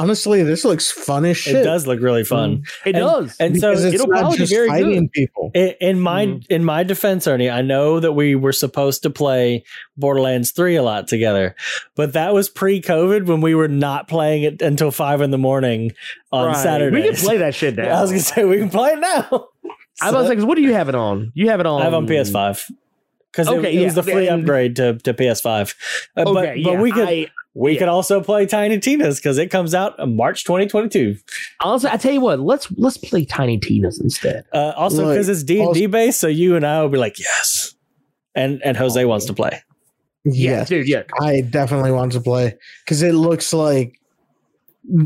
honestly, 0.00 0.42
this 0.42 0.64
looks 0.64 0.90
fun 0.90 1.24
as 1.24 1.36
shit. 1.36 1.56
It 1.56 1.62
does 1.64 1.86
look 1.86 2.00
really 2.00 2.24
fun. 2.24 2.64
It 2.84 2.94
And- 2.94 3.04
does. 3.04 3.36
And 3.38 3.58
so 3.60 3.72
it's 3.72 3.82
it'll 3.82 4.06
not 4.08 4.20
probably 4.20 4.36
be 4.38 4.42
just 4.44 4.52
very 4.52 4.68
fighting 4.68 5.02
good. 5.04 5.12
people. 5.12 5.50
In, 5.54 5.74
in 5.80 6.00
my 6.00 6.26
Mhm. 6.26 6.46
in 6.48 6.64
my 6.64 6.82
defense, 6.82 7.26
Ernie, 7.26 7.50
I 7.50 7.62
know 7.62 8.00
that 8.00 8.12
we 8.12 8.34
were 8.34 8.52
supposed 8.52 9.02
to 9.02 9.10
play 9.10 9.64
Borderlands 9.96 10.50
three 10.50 10.76
a 10.76 10.82
lot 10.82 11.08
together, 11.08 11.54
but 11.96 12.12
that 12.14 12.32
was 12.34 12.48
pre-COVID 12.48 13.26
when 13.26 13.40
we 13.40 13.54
were 13.54 13.68
not 13.68 14.08
playing 14.08 14.42
it 14.44 14.62
until 14.62 14.90
five 14.90 15.20
in 15.20 15.30
the 15.30 15.38
morning 15.38 15.92
on 16.32 16.48
Right. 16.48 16.56
Saturday. 16.56 16.96
We 16.96 17.02
can 17.08 17.16
play 17.16 17.36
that 17.38 17.54
shit 17.54 17.76
now. 17.76 17.88
I 17.98 18.00
was 18.02 18.10
gonna 18.10 18.22
say 18.22 18.44
we 18.44 18.58
can 18.58 18.70
play 18.70 18.90
it 18.92 18.98
now. 19.00 19.48
I 20.02 20.12
was 20.12 20.28
like, 20.28 20.38
what 20.40 20.54
do 20.56 20.62
you 20.62 20.72
have 20.72 20.88
it 20.88 20.94
on? 20.94 21.30
You 21.34 21.50
have 21.50 21.60
it 21.60 21.66
on. 21.66 21.82
I 21.82 21.84
have 21.84 21.92
on 21.94 22.06
PS5 22.06 22.70
because 23.30 23.48
Okay, 23.48 23.74
it, 23.76 23.82
it 23.82 23.84
was 23.84 23.94
the 23.94 24.02
free 24.02 24.28
and- 24.28 24.40
upgrade 24.42 24.76
to, 24.76 24.94
to 25.00 25.12
PS5. 25.12 25.74
Uh, 26.16 26.22
Okay, 26.26 26.62
but 26.64 26.72
but 26.72 26.80
we 26.80 26.90
could 26.90 27.06
I, 27.08 27.26
we 27.54 27.72
yeah. 27.72 27.78
could 27.80 27.88
also 27.88 28.20
play 28.20 28.46
Tiny 28.46 28.78
Tina's 28.78 29.18
because 29.18 29.38
it 29.38 29.48
comes 29.48 29.74
out 29.74 29.98
in 29.98 30.16
March 30.16 30.44
2022. 30.44 31.16
Also, 31.60 31.88
I 31.88 31.96
tell 31.96 32.12
you 32.12 32.20
what, 32.20 32.40
let's 32.40 32.70
let's 32.72 32.96
play 32.96 33.24
Tiny 33.24 33.58
Tina's 33.58 34.00
instead. 34.00 34.44
Uh, 34.52 34.72
also 34.76 35.04
Look, 35.04 35.14
because 35.14 35.28
it's 35.28 35.42
D 35.42 35.60
and 35.60 35.74
D 35.74 35.86
based, 35.86 36.20
so 36.20 36.28
you 36.28 36.56
and 36.56 36.64
I 36.64 36.80
will 36.80 36.88
be 36.88 36.98
like 36.98 37.18
yes, 37.18 37.74
and 38.34 38.62
and 38.64 38.76
Jose 38.76 39.04
wants 39.04 39.26
to 39.26 39.32
play. 39.32 39.62
Yeah, 40.24 40.58
Yes, 40.58 40.68
dude. 40.68 40.88
Yeah, 40.88 41.02
I 41.20 41.40
definitely 41.40 41.92
want 41.92 42.12
to 42.12 42.20
play 42.20 42.56
because 42.84 43.02
it 43.02 43.14
looks 43.14 43.52
like 43.52 43.98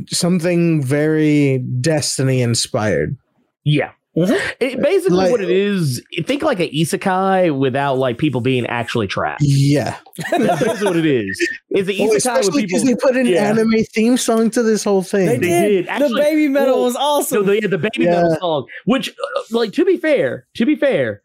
something 0.08 0.82
very 0.82 1.58
Destiny 1.80 2.42
inspired. 2.42 3.16
yeah. 3.64 3.92
Mhm. 4.16 4.38
It, 4.60 4.80
basically, 4.80 5.16
Like- 5.16 5.30
what 5.32 5.40
it 5.40 5.50
is, 5.50 6.02
think 6.24 6.42
like 6.42 6.60
an 6.60 6.68
isekai 6.68 7.56
without 7.58 7.98
like 7.98 8.16
people 8.18 8.40
being 8.40 8.64
actually 8.66 9.08
trapped. 9.08 9.42
Yeah, 9.42 9.96
That's 10.30 10.62
basically 10.62 10.86
what 10.86 10.96
it 10.96 11.06
is. 11.06 11.48
It's 11.70 11.88
an 11.88 11.96
well, 11.98 12.14
isekai 12.16 12.44
with 12.46 12.54
because 12.54 12.82
people. 12.82 12.94
they 12.94 12.94
put 13.08 13.16
an 13.16 13.26
Yeah. 13.26 13.48
anime 13.50 13.82
theme 13.92 14.16
song 14.16 14.50
to 14.50 14.62
this 14.62 14.84
whole 14.84 15.02
thing. 15.02 15.26
They, 15.26 15.36
They 15.38 15.48
did. 15.48 15.86
did. 15.86 16.00
the 16.12 16.20
Babymetal 16.20 16.54
well, 16.66 16.84
was 16.84 16.94
So 16.94 17.00
awesome. 17.00 17.46
the, 17.46 17.60
the 17.66 17.78
baby 17.78 17.90
Yeah. 18.04 18.22
metal 18.22 18.36
song, 18.40 18.66
which, 18.84 19.08
uh, 19.10 19.40
like, 19.50 19.72
to 19.72 19.84
be 19.84 19.96
fair, 19.96 20.46
to 20.54 20.64
be 20.64 20.76
fair, 20.76 21.22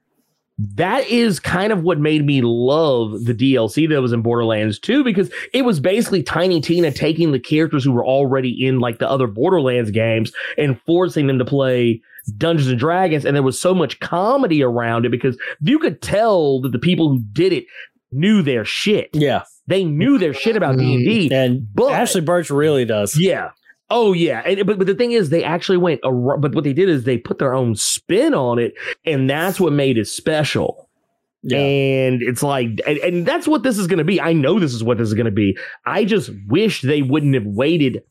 that 0.76 1.08
is 1.08 1.40
kind 1.40 1.72
of 1.72 1.84
what 1.84 2.00
made 2.00 2.26
me 2.26 2.42
love 2.42 3.24
the 3.26 3.34
DLC 3.34 3.88
that 3.88 4.02
was 4.02 4.12
in 4.12 4.22
Borderlands 4.22 4.78
2 4.80 5.04
because 5.06 5.30
it 5.54 5.64
was 5.64 5.80
basically 5.80 6.22
Tiny 6.22 6.60
Tina 6.60 6.92
taking 6.92 7.32
the 7.32 7.40
characters 7.40 7.84
who 7.86 7.92
were 7.94 8.06
already 8.06 8.66
in 8.66 8.80
like 8.80 8.98
the 9.00 9.10
other 9.10 9.28
Borderlands 9.28 9.92
games 9.92 10.34
and 10.58 10.78
forcing 10.86 11.28
them 11.28 11.38
to 11.40 11.46
play 11.46 12.02
Dungeons 12.32 12.70
and 12.70 12.80
Dragons. 12.80 13.26
And 13.26 13.36
there 13.36 13.44
was 13.44 13.60
so 13.60 13.74
much 13.74 14.00
comedy 14.00 14.64
around 14.64 15.06
it 15.06 15.10
because 15.10 15.38
you 15.62 15.80
could 15.80 16.02
tell 16.02 16.62
that 16.62 16.72
the 16.72 16.80
people 16.80 17.10
who 17.10 17.20
did 17.34 17.54
it 17.54 17.66
knew 18.12 18.42
their 18.42 18.66
shit. 18.66 19.10
yeah, 19.14 19.44
They 19.68 19.84
knew 19.84 20.18
their 20.18 20.34
shit 20.34 20.56
about 20.56 20.78
D&D. 20.78 21.28
Mm-hmm. 21.30 21.34
and 21.34 21.68
But- 21.76 21.92
Ashly 21.94 22.22
Burch 22.22 22.50
really 22.50 22.86
does. 22.86 23.18
Yeah. 23.18 23.52
Oh 23.92 24.14
yeah, 24.14 24.44
and, 24.46 24.68
but 24.68 24.78
but 24.78 24.86
the 24.86 24.94
thing 24.94 25.14
is, 25.14 25.32
they 25.32 25.44
actually 25.44 25.80
went. 25.80 26.02
ar- 26.04 26.38
But 26.38 26.54
what 26.54 26.64
they 26.64 26.74
did 26.74 26.90
is 26.90 27.06
they 27.06 27.18
put 27.18 27.40
their 27.40 27.56
own 27.56 27.74
spin 27.76 28.36
on 28.36 28.60
it, 28.60 28.76
and 29.04 29.28
that's 29.28 29.60
what 29.60 29.74
made 29.74 29.98
it 29.98 30.06
special. 30.08 30.88
Yeah. 31.42 31.58
And 31.58 32.22
it's 32.22 32.44
like, 32.44 32.68
and, 32.86 33.00
and 33.00 33.26
that's 33.26 33.48
what 33.48 33.64
this 33.64 33.80
is 33.80 33.88
going 33.88 33.98
to 33.98 34.04
be. 34.04 34.22
I 34.22 34.32
know 34.32 34.60
this 34.60 34.76
is 34.76 34.84
what 34.84 35.00
this 35.00 35.08
is 35.08 35.16
going 35.16 35.26
to 35.26 35.32
be. 35.32 35.58
I 35.88 36.06
just 36.06 36.30
wish 36.48 36.82
they 36.84 37.02
wouldn't 37.02 37.34
have 37.34 37.48
waited 37.48 38.04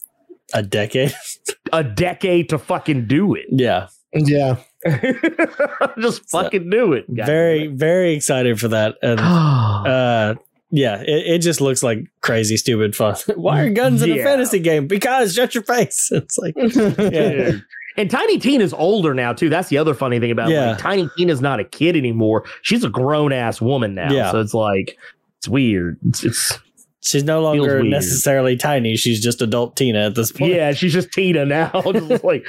a 0.53 0.65
decade. 0.65 1.15
a 1.73 1.85
decade 1.85 2.49
to 2.49 2.59
fucking 2.59 3.07
do 3.07 3.35
it. 3.37 3.47
yeah, 3.49 3.87
Yeah, 4.13 4.57
just 5.99 6.29
fucking 6.31 6.71
do 6.71 6.93
it. 6.95 7.15
God 7.15 7.27
very 7.27 7.67
very 7.67 8.15
excited 8.15 8.59
for 8.59 8.69
that. 8.69 8.97
And 9.03 9.21
uh, 9.21 10.35
yeah, 10.71 11.01
it, 11.01 11.27
it 11.27 11.39
just 11.41 11.61
looks 11.61 11.83
like 11.83 12.07
crazy 12.21 12.57
stupid 12.57 12.95
fun. 12.95 13.17
Why 13.37 13.63
are 13.63 13.71
guns 13.71 14.03
in 14.03 14.11
a 14.13 14.23
fantasy 14.23 14.61
game? 14.61 14.87
Because 14.87 15.35
shut 15.35 15.55
your 15.55 15.65
face. 15.65 16.11
It's 16.19 16.39
like 16.39 16.55
yeah. 16.57 17.53
And 17.97 18.09
Tiny 18.09 18.39
Tina's 18.39 18.73
older 18.73 19.13
now 19.13 19.33
too. 19.33 19.49
That's 19.49 19.69
the 19.69 19.79
other 19.79 19.93
funny 19.93 20.21
thing 20.21 20.31
about 20.31 20.51
it. 20.51 20.55
Yeah. 20.55 20.71
Like, 20.71 20.79
Tiny 20.79 21.11
Tina's 21.17 21.41
not 21.41 21.59
a 21.59 21.65
kid 21.65 21.97
anymore. 21.97 22.45
She's 22.63 22.85
a 22.85 22.89
grown 22.89 23.33
ass 23.33 23.61
woman 23.61 23.95
now. 23.95 24.13
Yeah. 24.13 24.31
So 24.31 24.41
it's 24.41 24.55
like 24.55 24.97
it's 25.39 25.49
weird. 25.49 25.99
It's, 26.07 26.23
it's 26.23 26.59
she's 27.03 27.25
no 27.25 27.41
longer 27.43 27.83
necessarily 27.83 28.57
tiny. 28.57 28.97
She's 28.97 29.23
just 29.23 29.41
adult 29.43 29.77
Tina 29.77 30.07
at 30.07 30.15
this 30.15 30.33
point. 30.33 30.53
yeah, 30.53 30.73
she's 30.73 30.93
just 30.93 31.13
Tina 31.13 31.45
now. 31.45 31.71
Just 31.93 32.25
like, 32.25 32.47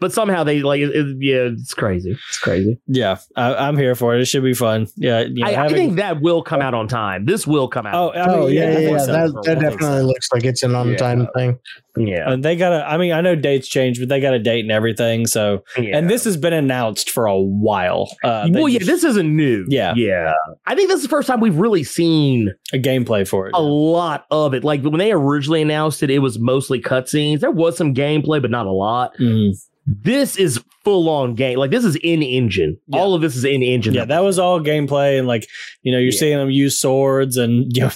but 0.00 0.12
somehow 0.12 0.44
they 0.44 0.60
like, 0.62 0.80
it, 0.80 0.90
it- 0.94 1.16
yeah, 1.20 1.48
it's 1.52 1.74
crazy. 1.74 2.12
It's 2.12 2.38
crazy. 2.38 2.78
Yeah, 2.86 3.18
I, 3.36 3.54
I'm 3.54 3.76
here 3.76 3.94
for 3.94 4.14
it. 4.14 4.20
It 4.20 4.26
should 4.26 4.42
be 4.44 4.54
fun. 4.54 4.86
Yeah, 4.96 5.20
you 5.20 5.44
know, 5.44 5.50
I, 5.50 5.64
I 5.64 5.68
think 5.68 5.96
that 5.96 6.20
will 6.20 6.42
come 6.42 6.60
out 6.60 6.74
on 6.74 6.88
time. 6.88 7.24
This 7.26 7.46
will 7.46 7.68
come 7.68 7.86
out. 7.86 7.94
Oh, 7.94 8.10
I 8.12 8.26
mean, 8.26 8.36
oh 8.38 8.46
yeah, 8.48 8.62
I 8.62 8.70
yeah, 8.70 8.78
yeah. 8.78 8.98
so. 8.98 9.12
That, 9.12 9.42
that 9.44 9.54
definitely 9.60 9.98
so. 10.00 10.02
looks 10.06 10.28
like 10.32 10.44
it's 10.44 10.62
an 10.62 10.74
on 10.74 10.94
time 10.96 11.20
Yeah. 11.20 11.26
thing. 11.36 11.58
yeah. 11.96 12.30
And 12.32 12.44
they 12.44 12.56
got 12.56 12.72
a. 12.72 12.86
I 12.86 12.96
mean, 12.98 13.12
I 13.12 13.20
know 13.20 13.34
dates 13.34 13.68
change, 13.68 13.98
but 13.98 14.08
they 14.08 14.20
got 14.20 14.34
a 14.34 14.38
date 14.38 14.60
and 14.64 14.72
everything. 14.72 15.26
So, 15.26 15.64
yeah. 15.78 15.96
and 15.96 16.08
this 16.10 16.24
has 16.24 16.36
been 16.36 16.52
announced 16.52 17.10
for 17.10 17.26
a 17.26 17.38
while. 17.40 18.08
Uh, 18.24 18.48
well, 18.50 18.68
yeah, 18.68 18.78
just- 18.80 18.90
this 18.90 19.04
isn't 19.04 19.34
new. 19.34 19.64
Yeah. 19.68 19.94
yeah. 19.96 20.32
I 20.66 20.74
think 20.74 20.88
this 20.88 20.96
is 20.98 21.02
the 21.02 21.08
first 21.08 21.28
time 21.28 21.40
we've 21.40 21.56
really 21.58 21.84
seen 21.84 22.52
a 22.72 22.78
gameplay 22.78 23.26
for 23.26 23.46
it. 23.48 23.54
a 23.54 23.62
lot 23.92 24.26
of 24.30 24.54
it. 24.54 24.64
Like 24.64 24.82
when 24.82 24.98
they 24.98 25.12
originally 25.12 25.62
announced 25.62 26.02
it, 26.02 26.10
it 26.10 26.18
was 26.20 26.38
mostly 26.38 26.80
cutscenes. 26.80 27.40
There 27.40 27.50
was 27.50 27.76
some 27.76 27.94
gameplay, 27.94 28.40
but 28.42 28.50
not 28.50 28.66
a 28.66 28.72
lot. 28.72 29.16
Mhm. 29.18 29.52
This 30.00 30.36
is 30.36 30.58
full 30.84 31.08
on 31.08 31.34
game. 31.34 31.58
Like 31.58 31.70
this 31.70 31.84
is 31.84 31.96
in 31.96 32.22
engine. 32.22 32.78
Yeah. 32.88 32.98
All 33.00 33.14
of 33.14 33.20
this 33.20 33.36
is 33.36 33.44
in 33.44 33.62
engine. 33.62 33.92
Yeah, 33.94 34.04
that 34.06 34.20
was 34.20 34.38
all 34.38 34.58
gameplay, 34.60 35.18
and 35.18 35.28
like 35.28 35.46
you 35.82 35.92
know, 35.92 35.98
you're 35.98 36.12
Yeah. 36.12 36.18
seeing 36.18 36.38
them 36.38 36.50
use 36.50 36.80
swords 36.80 37.36
and 37.36 37.66
you 37.76 37.82
know 37.82 37.90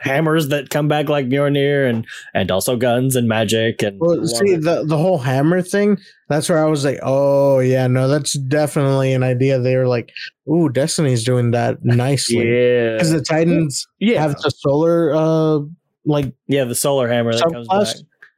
hammers 0.00 0.48
that 0.48 0.70
come 0.70 0.86
back 0.88 1.08
like 1.08 1.26
Mjolnir, 1.28 1.88
and 1.90 2.06
and 2.34 2.50
also 2.50 2.76
guns 2.76 3.16
and 3.16 3.26
magic 3.28 3.82
and 3.82 3.98
Well, 4.00 4.24
see 4.26 4.54
the 4.56 4.84
the 4.86 4.96
whole 4.96 5.18
hammer 5.18 5.60
thing. 5.60 5.98
That's 6.28 6.48
where 6.48 6.64
I 6.64 6.68
was 6.68 6.84
like, 6.84 7.00
oh 7.02 7.58
yeah, 7.58 7.88
no, 7.88 8.06
that's 8.06 8.34
definitely 8.34 9.12
an 9.12 9.24
idea. 9.24 9.58
They 9.58 9.76
were 9.76 9.88
like, 9.88 10.12
ooh, 10.48 10.68
Destiny's 10.68 11.24
doing 11.24 11.50
that 11.50 11.78
nicely 11.84 12.48
yeah. 12.48 12.92
because 12.92 13.10
the 13.10 13.20
Titans 13.22 13.86
Yeah. 13.98 14.20
have 14.22 14.36
the 14.36 14.50
solar, 14.50 15.12
uh, 15.14 15.58
like 16.06 16.32
yeah, 16.46 16.64
the 16.64 16.74
solar 16.76 17.08
hammer 17.08 17.32
that 17.34 17.42
comes 17.52 17.66
back. 17.66 17.88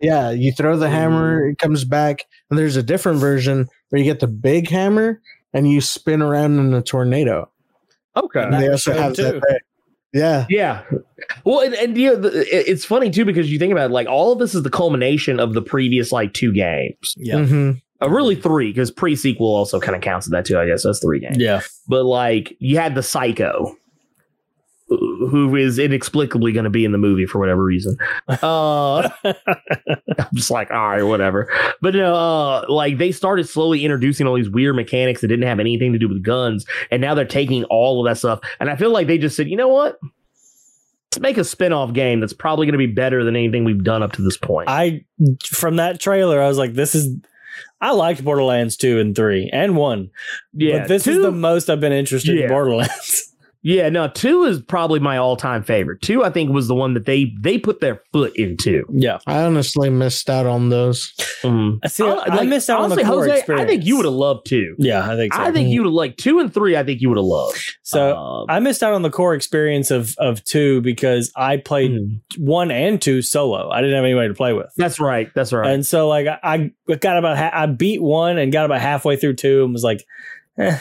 Subclass. 0.02 0.06
Yeah, 0.06 0.30
you 0.30 0.52
throw 0.52 0.76
the 0.76 0.88
hammer, 0.90 1.48
it 1.48 1.58
comes 1.58 1.84
back, 1.84 2.24
and 2.50 2.58
there's 2.58 2.76
a 2.76 2.82
different 2.82 3.18
version 3.20 3.68
where 3.90 3.98
you 3.98 4.04
get 4.04 4.20
the 4.20 4.26
big 4.26 4.68
hammer 4.68 5.20
and 5.52 5.70
you 5.70 5.80
spin 5.80 6.22
around 6.22 6.58
in 6.58 6.72
a 6.74 6.82
tornado. 6.82 7.50
Okay. 8.16 8.42
And 8.42 8.54
they 8.54 8.68
also 8.68 8.92
have 8.92 9.14
too. 9.14 9.22
that. 9.22 9.42
There. 9.48 9.60
Yeah, 10.14 10.46
Yeah. 10.50 10.82
Well, 11.44 11.60
and, 11.60 11.72
and 11.74 11.96
you 11.96 12.10
know, 12.10 12.16
the, 12.16 12.40
it- 12.40 12.68
it's 12.68 12.84
funny 12.84 13.08
too 13.10 13.24
because 13.24 13.50
you 13.50 13.58
think 13.58 13.72
about 13.72 13.90
it, 13.90 13.94
like 13.94 14.06
all 14.08 14.32
of 14.32 14.38
this 14.38 14.54
is 14.54 14.62
the 14.62 14.68
culmination 14.70 15.40
of 15.40 15.54
the 15.54 15.62
previous 15.62 16.12
like 16.12 16.34
two 16.34 16.52
games, 16.52 17.14
Yeah, 17.16 17.36
Mhm. 17.36 17.80
uh, 18.02 18.10
really 18.10 18.34
three 18.34 18.68
because 18.68 18.90
pre 18.90 19.16
sequel 19.16 19.46
also 19.46 19.80
kind 19.80 19.96
of 19.96 20.02
counts 20.02 20.26
as 20.26 20.30
that 20.32 20.44
too. 20.44 20.58
I 20.58 20.66
guess 20.66 20.82
that's 20.82 21.00
three 21.00 21.20
games. 21.20 21.38
yeah, 21.38 21.60
But 21.88 22.04
like 22.04 22.54
you 22.58 22.76
had 22.76 22.94
the 22.94 23.02
Psycho, 23.02 23.74
who 24.96 25.55
is 25.57 25.78
inexplicably 25.78 26.52
going 26.52 26.64
to 26.64 26.70
be 26.70 26.85
in 26.85 26.92
the 26.92 26.98
movie 26.98 27.26
for 27.26 27.38
whatever 27.38 27.62
reason. 27.64 27.96
Uh, 28.28 29.09
I'm 29.24 30.28
just 30.35 30.50
like, 30.50 30.70
all 30.70 30.88
right, 30.90 31.02
whatever. 31.02 31.50
But 31.81 31.96
uh, 31.96 32.64
like 32.68 32.98
they 32.98 33.12
started 33.12 33.48
slowly 33.48 33.85
introducing 33.85 34.26
all 34.26 34.35
these 34.35 34.50
weird 34.50 34.76
mechanics 34.76 35.20
that 35.20 35.28
didn't 35.28 35.46
have 35.46 35.61
anything 35.61 35.92
to 35.92 35.98
do 35.98 36.09
with 36.09 36.22
guns, 36.22 36.66
and 36.90 37.00
now 37.00 37.14
they're 37.14 37.24
taking 37.24 37.64
all 37.64 38.05
of 38.07 38.11
that 38.11 38.18
stuff. 38.18 38.40
And 38.61 38.70
I 38.70 38.76
feel 38.76 38.90
like 38.90 39.07
they 39.07 39.18
just 39.18 39.37
said, 39.37 39.48
you 39.48 39.57
know 39.57 39.68
what? 39.68 39.98
Let's 41.12 41.20
make 41.20 41.37
a 41.37 41.44
spin-off 41.44 41.92
game 41.92 42.20
that's 42.20 42.33
probably 42.33 42.64
going 42.66 42.72
to 42.72 42.78
be 42.78 42.87
better 42.87 43.22
than 43.22 43.37
anything 43.37 43.64
we've 43.64 43.85
done 43.85 44.02
up 44.02 44.12
to 44.12 44.22
this 44.22 44.38
point. 44.38 44.68
I 44.70 45.05
from 45.44 45.76
that 45.76 46.00
trailer, 46.00 46.40
I 46.40 46.48
was 46.48 46.59
like, 46.59 46.72
this 46.74 46.94
is. 46.94 47.16
I 47.83 47.90
liked 47.90 48.24
Borderlands 48.24 48.76
two 48.76 48.98
and 48.98 49.14
three 49.14 49.50
and 49.52 49.76
one, 49.76 50.11
yeah, 50.55 50.78
but 50.81 50.88
this 50.88 51.07
is 51.07 51.18
the 51.20 51.31
most 51.33 51.68
I've 51.68 51.81
been 51.81 51.92
interested 51.92 52.37
Yeah. 52.37 52.44
in 52.44 52.48
Borderlands. 52.48 53.28
Yeah, 53.62 53.88
no, 53.90 54.09
two 54.09 54.44
is 54.44 54.61
probably 54.61 54.98
my 54.98 55.18
all-time 55.18 55.62
favorite. 55.62 56.03
Two, 56.03 56.25
I 56.25 56.31
think, 56.31 56.51
was 56.51 56.66
the 56.66 56.75
one 56.75 56.94
that 56.94 57.07
they 57.07 57.33
they 57.40 57.59
put 57.59 57.81
their 57.81 58.03
foot 58.12 58.35
into. 58.37 58.85
yeah, 58.90 59.18
I 59.27 59.42
honestly 59.42 59.88
missed 59.88 60.29
out 60.29 60.46
on 60.46 60.68
those. 60.68 61.12
Mm. 61.42 61.79
I 61.83 61.88
see. 61.88 62.05
I- 62.05 62.42
I, 62.42 62.44
missed 62.44 62.68
out 62.70 62.81
honestly, 62.81 63.05
on 63.05 63.09
the 63.09 63.14
core 63.14 63.25
Jose, 63.25 63.38
experience. 63.38 63.64
I 63.64 63.66
think 63.68 63.85
you 63.85 63.96
would 63.96 64.05
have 64.05 64.14
loved 64.14 64.46
two. 64.46 64.75
Yeah, 64.79 65.09
I 65.09 65.16
think 65.16 65.33
so. 65.35 65.40
I 65.40 65.53
think 65.53 65.68
you 65.68 65.83
would 65.83 65.87
have 65.87 65.94
liked 65.94 66.18
two 66.18 66.40
and 66.40 66.53
three. 66.53 66.77
I 66.77 66.83
think 66.83 67.01
you 67.01 67.09
would 67.09 67.18
have 67.18 67.25
loved. 67.25 67.61
so. 67.83 68.16
Um, 68.16 68.46
I 68.48 68.59
missed 68.59 68.83
out 68.83 68.94
on 68.94 69.03
the 69.03 69.11
core 69.11 69.35
experience 69.35 69.90
of 69.90 70.14
of 70.18 70.42
two 70.44 70.81
because 70.81 71.33
I 71.37 71.57
played 71.59 71.92
mm. 71.92 72.20
one 72.38 72.70
and 72.70 73.01
two 73.01 73.22
solo. 73.22 73.70
I 73.70 73.81
didn't 73.81 73.94
have 73.94 74.05
anybody 74.05 74.29
to 74.29 74.35
play 74.35 74.53
with. 74.53 74.72
that's 74.77 74.98
right. 74.98 75.29
That's 75.35 75.53
right. 75.53 75.70
And 75.70 75.87
so 75.87 76.09
like 76.09 76.27
I, 76.27 76.72
I 76.88 76.94
got 76.96 77.18
about 77.18 77.37
ha- 77.37 77.51
I 77.53 77.66
beat 77.66 78.03
one 78.03 78.38
and 78.38 78.53
got 78.53 78.64
about 78.64 78.81
halfway 78.81 79.16
through 79.16 79.35
two 79.35 79.64
and 79.64 79.72
was 79.72 79.85
like, 79.85 80.05
eh, 80.59 80.79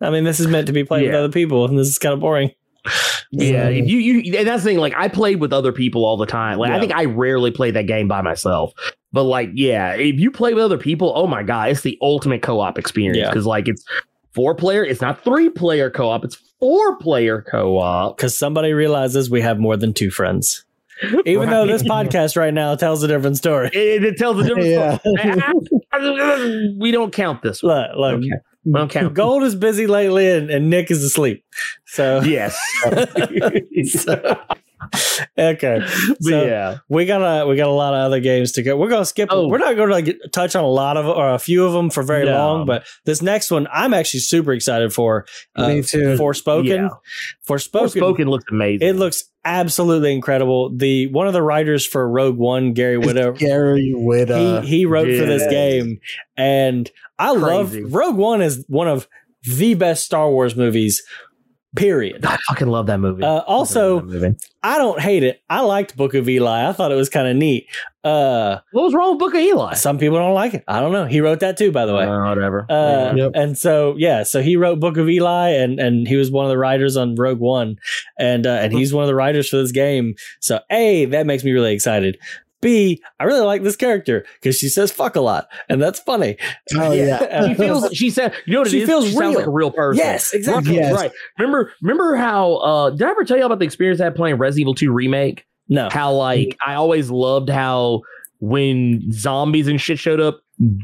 I 0.00 0.10
mean 0.10 0.24
this 0.24 0.40
is 0.40 0.46
meant 0.46 0.66
to 0.66 0.72
be 0.72 0.84
played 0.84 1.06
with 1.06 1.14
other 1.14 1.32
people 1.32 1.64
and 1.66 1.78
this 1.78 1.88
is 1.88 1.98
kind 1.98 2.12
of 2.14 2.20
boring. 2.20 2.50
yeah, 3.32 3.70
Mhm. 3.70 3.88
you 3.88 3.98
you 3.98 4.38
and 4.38 4.46
that's 4.46 4.62
the 4.62 4.70
thing. 4.70 4.78
Like 4.78 4.94
I 4.96 5.08
played 5.08 5.40
with 5.40 5.52
other 5.52 5.72
people 5.72 6.04
all 6.04 6.16
the 6.16 6.26
time. 6.26 6.58
Like 6.58 6.70
I 6.72 6.78
think 6.80 6.94
I 6.94 7.06
rarely 7.06 7.50
play 7.50 7.70
that 7.72 7.86
game 7.86 8.06
by 8.08 8.22
myself. 8.22 8.72
But 9.12 9.24
like, 9.24 9.50
yeah, 9.54 9.94
if 9.94 10.20
you 10.20 10.30
play 10.30 10.54
with 10.54 10.62
other 10.62 10.78
people, 10.78 11.12
oh 11.16 11.26
my 11.26 11.42
god, 11.42 11.70
it's 11.70 11.80
the 11.80 11.98
ultimate 12.02 12.42
co-op 12.42 12.78
experience 12.78 13.16
Yeah. 13.18 13.28
because 13.30 13.46
like 13.46 13.66
it's 13.68 13.84
four 14.34 14.54
player. 14.54 14.84
It's 14.84 15.00
not 15.00 15.24
three 15.24 15.48
player 15.48 15.90
co-op. 15.90 16.24
It's 16.24 16.36
four 16.60 16.96
player 16.98 17.42
co-op. 17.50 18.16
Because 18.16 18.38
somebody 18.38 18.72
realizes 18.74 19.30
we 19.30 19.40
have 19.40 19.58
more 19.58 19.76
than 19.76 19.92
two 19.94 20.10
friends. 20.10 20.64
Even 21.26 21.50
though 21.50 21.66
this 21.66 21.82
podcast 21.82 22.36
right 22.36 22.54
now 22.54 22.74
tells 22.74 23.02
a 23.02 23.08
different 23.08 23.36
story. 23.36 23.68
It, 23.72 24.04
it 24.04 24.16
tells 24.16 24.38
a 24.38 24.44
different 24.44 24.68
Yeah. 24.68 24.98
story. 24.98 26.76
we 26.78 26.90
don't 26.90 27.12
count 27.12 27.42
this 27.42 27.62
one. 27.62 27.76
Look, 27.76 27.96
look 27.96 28.14
Okay. 28.14 28.30
We 28.66 28.72
don't 28.72 28.90
count. 28.90 29.14
Gold 29.14 29.44
is 29.44 29.54
busy 29.54 29.86
lately, 29.86 30.28
and, 30.30 30.50
and 30.50 30.68
Nick 30.68 30.90
is 30.90 31.02
asleep. 31.04 31.44
So 31.86 32.20
Yes. 32.24 32.58
So- 33.86 34.38
okay, 35.38 35.78
But 35.80 36.18
so 36.20 36.44
yeah. 36.44 36.78
we 36.88 37.06
got 37.06 37.22
a 37.22 37.46
we 37.46 37.56
got 37.56 37.68
a 37.68 37.72
lot 37.72 37.94
of 37.94 38.00
other 38.00 38.20
games 38.20 38.52
to 38.52 38.62
go. 38.62 38.76
We're 38.76 38.90
gonna 38.90 39.04
skip. 39.06 39.28
Oh. 39.32 39.48
We're 39.48 39.58
not 39.58 39.74
going 39.76 39.88
to 39.88 39.94
like 39.94 40.16
touch 40.32 40.54
on 40.54 40.64
a 40.64 40.68
lot 40.68 40.96
of 40.96 41.06
or 41.06 41.30
a 41.32 41.38
few 41.38 41.64
of 41.64 41.72
them 41.72 41.88
for 41.90 42.02
very 42.02 42.26
No. 42.26 42.32
long. 42.32 42.66
But 42.66 42.84
this 43.04 43.22
next 43.22 43.50
one, 43.50 43.66
I'm 43.72 43.94
actually 43.94 44.20
super 44.20 44.52
excited 44.52 44.92
for. 44.92 45.26
Uh, 45.56 45.68
Me 45.68 45.82
too. 45.82 46.16
Forspoken. 46.16 46.66
Yeah. 46.66 46.88
Forspoken. 47.48 47.90
Spoken 47.90 48.28
looks 48.28 48.44
amazing. 48.50 48.86
It 48.86 48.96
looks 48.96 49.24
absolutely 49.46 50.12
incredible. 50.12 50.76
The 50.76 51.06
one 51.06 51.26
of 51.26 51.32
the 51.32 51.42
writers 51.42 51.86
for 51.86 52.06
Rogue 52.06 52.36
One, 52.36 52.74
Gary 52.74 52.98
Widow, 52.98 53.32
Gary 53.32 53.94
Whitta. 53.96 54.62
he, 54.62 54.68
he 54.68 54.86
wrote 54.86 55.06
for 55.18 55.24
this 55.24 55.48
game, 55.48 56.00
and 56.36 56.90
I 57.18 57.30
love 57.32 57.74
Rogue 57.74 58.16
One 58.16 58.42
is 58.42 58.64
one 58.68 58.88
of 58.88 59.08
the 59.44 59.74
best 59.74 60.04
Star 60.04 60.28
Wars 60.30 60.56
movies. 60.56 61.02
Period. 61.74 62.24
I 62.24 62.38
fucking 62.48 62.68
love 62.68 62.86
that 62.86 62.98
movie. 63.00 63.22
Uh, 63.22 63.40
also, 63.40 63.96
Fucking 63.96 64.12
love 64.12 64.20
that 64.20 64.28
movie. 64.28 64.38
I 64.62 64.78
don't 64.78 64.98
hate 64.98 65.22
it. 65.22 65.42
I 65.50 65.60
liked 65.60 65.94
Book 65.94 66.14
of 66.14 66.26
Eli. 66.26 66.66
I 66.68 66.72
thought 66.72 66.90
it 66.90 66.94
was 66.94 67.10
kind 67.10 67.28
of 67.28 67.36
neat. 67.36 67.66
Uh, 68.06 68.60
what 68.72 68.82
was 68.82 68.94
wrong 68.94 69.10
with 69.10 69.18
Book 69.18 69.34
of 69.34 69.40
Eli? 69.40 69.74
some 69.74 69.98
people 69.98 70.16
don't 70.18 70.34
like 70.34 70.54
it. 70.54 70.64
I 70.68 70.80
don't 70.80 70.92
know. 70.92 71.06
He 71.06 71.20
wrote 71.20 71.40
that 71.40 71.56
too, 71.56 71.72
by 71.72 71.86
the 71.86 71.94
way. 71.94 72.04
Uh, 72.04 72.28
whatever. 72.28 72.66
Uh, 72.70 73.14
Yep. 73.16 73.32
And 73.34 73.58
so 73.58 73.94
yeah, 73.98 74.22
so 74.22 74.42
he 74.42 74.56
wrote 74.56 74.78
Book 74.80 74.96
of 74.96 75.08
Eli, 75.08 75.48
and 75.50 75.80
and 75.80 76.06
he 76.06 76.16
was 76.16 76.30
one 76.30 76.44
of 76.44 76.50
the 76.50 76.58
writers 76.58 76.96
on 76.96 77.14
Rogue 77.16 77.40
One, 77.40 77.76
and 78.18 78.46
uh, 78.46 78.50
and 78.62 78.72
he's 78.72 78.92
one 78.92 79.02
of 79.04 79.08
the 79.08 79.14
writers 79.14 79.48
for 79.48 79.56
this 79.56 79.72
game. 79.72 80.14
So 80.40 80.60
a 80.70 81.06
that 81.06 81.26
makes 81.26 81.42
me 81.44 81.52
really 81.52 81.72
excited. 81.74 82.18
B 82.62 83.02
I 83.20 83.24
really 83.24 83.40
like 83.44 83.62
this 83.62 83.76
character 83.76 84.24
because 84.40 84.56
she 84.58 84.68
says 84.68 84.90
fuck 84.90 85.14
a 85.16 85.20
lot, 85.20 85.48
and 85.68 85.80
that's 85.82 85.98
funny. 86.00 86.36
oh 86.74 86.92
yeah. 86.92 87.48
she 87.48 87.54
feels. 87.54 87.92
She 87.92 88.10
said, 88.10 88.32
"You 88.46 88.54
know 88.54 88.60
what 88.60 88.68
it 88.68 88.70
She 88.70 88.80
is? 88.80 88.88
feels 88.88 89.06
she 89.06 89.12
sounds 89.12 89.36
like 89.36 89.46
a 89.46 89.50
real 89.50 89.70
person." 89.70 89.98
Yes, 89.98 90.32
exactly. 90.32 90.72
Right, 90.72 90.80
Yes. 90.80 90.94
Right. 90.94 91.12
Remember? 91.38 91.70
Remember 91.82 92.16
how? 92.16 92.54
uh 92.56 92.90
Did 92.90 93.02
I 93.02 93.10
ever 93.10 93.24
tell 93.24 93.36
you 93.36 93.44
about 93.44 93.58
the 93.58 93.66
experience 93.66 94.00
I 94.00 94.04
had 94.04 94.14
playing 94.16 94.36
Resident 94.38 94.60
Evil 94.62 94.74
Two 94.74 94.90
remake? 94.92 95.44
No, 95.68 95.88
How 95.90 96.12
like 96.12 96.56
I 96.64 96.74
always 96.74 97.10
loved 97.10 97.48
how 97.48 98.02
when 98.40 99.10
zombies 99.12 99.66
and 99.66 99.80
shit 99.80 99.98
showed 99.98 100.20
up, 100.20 100.40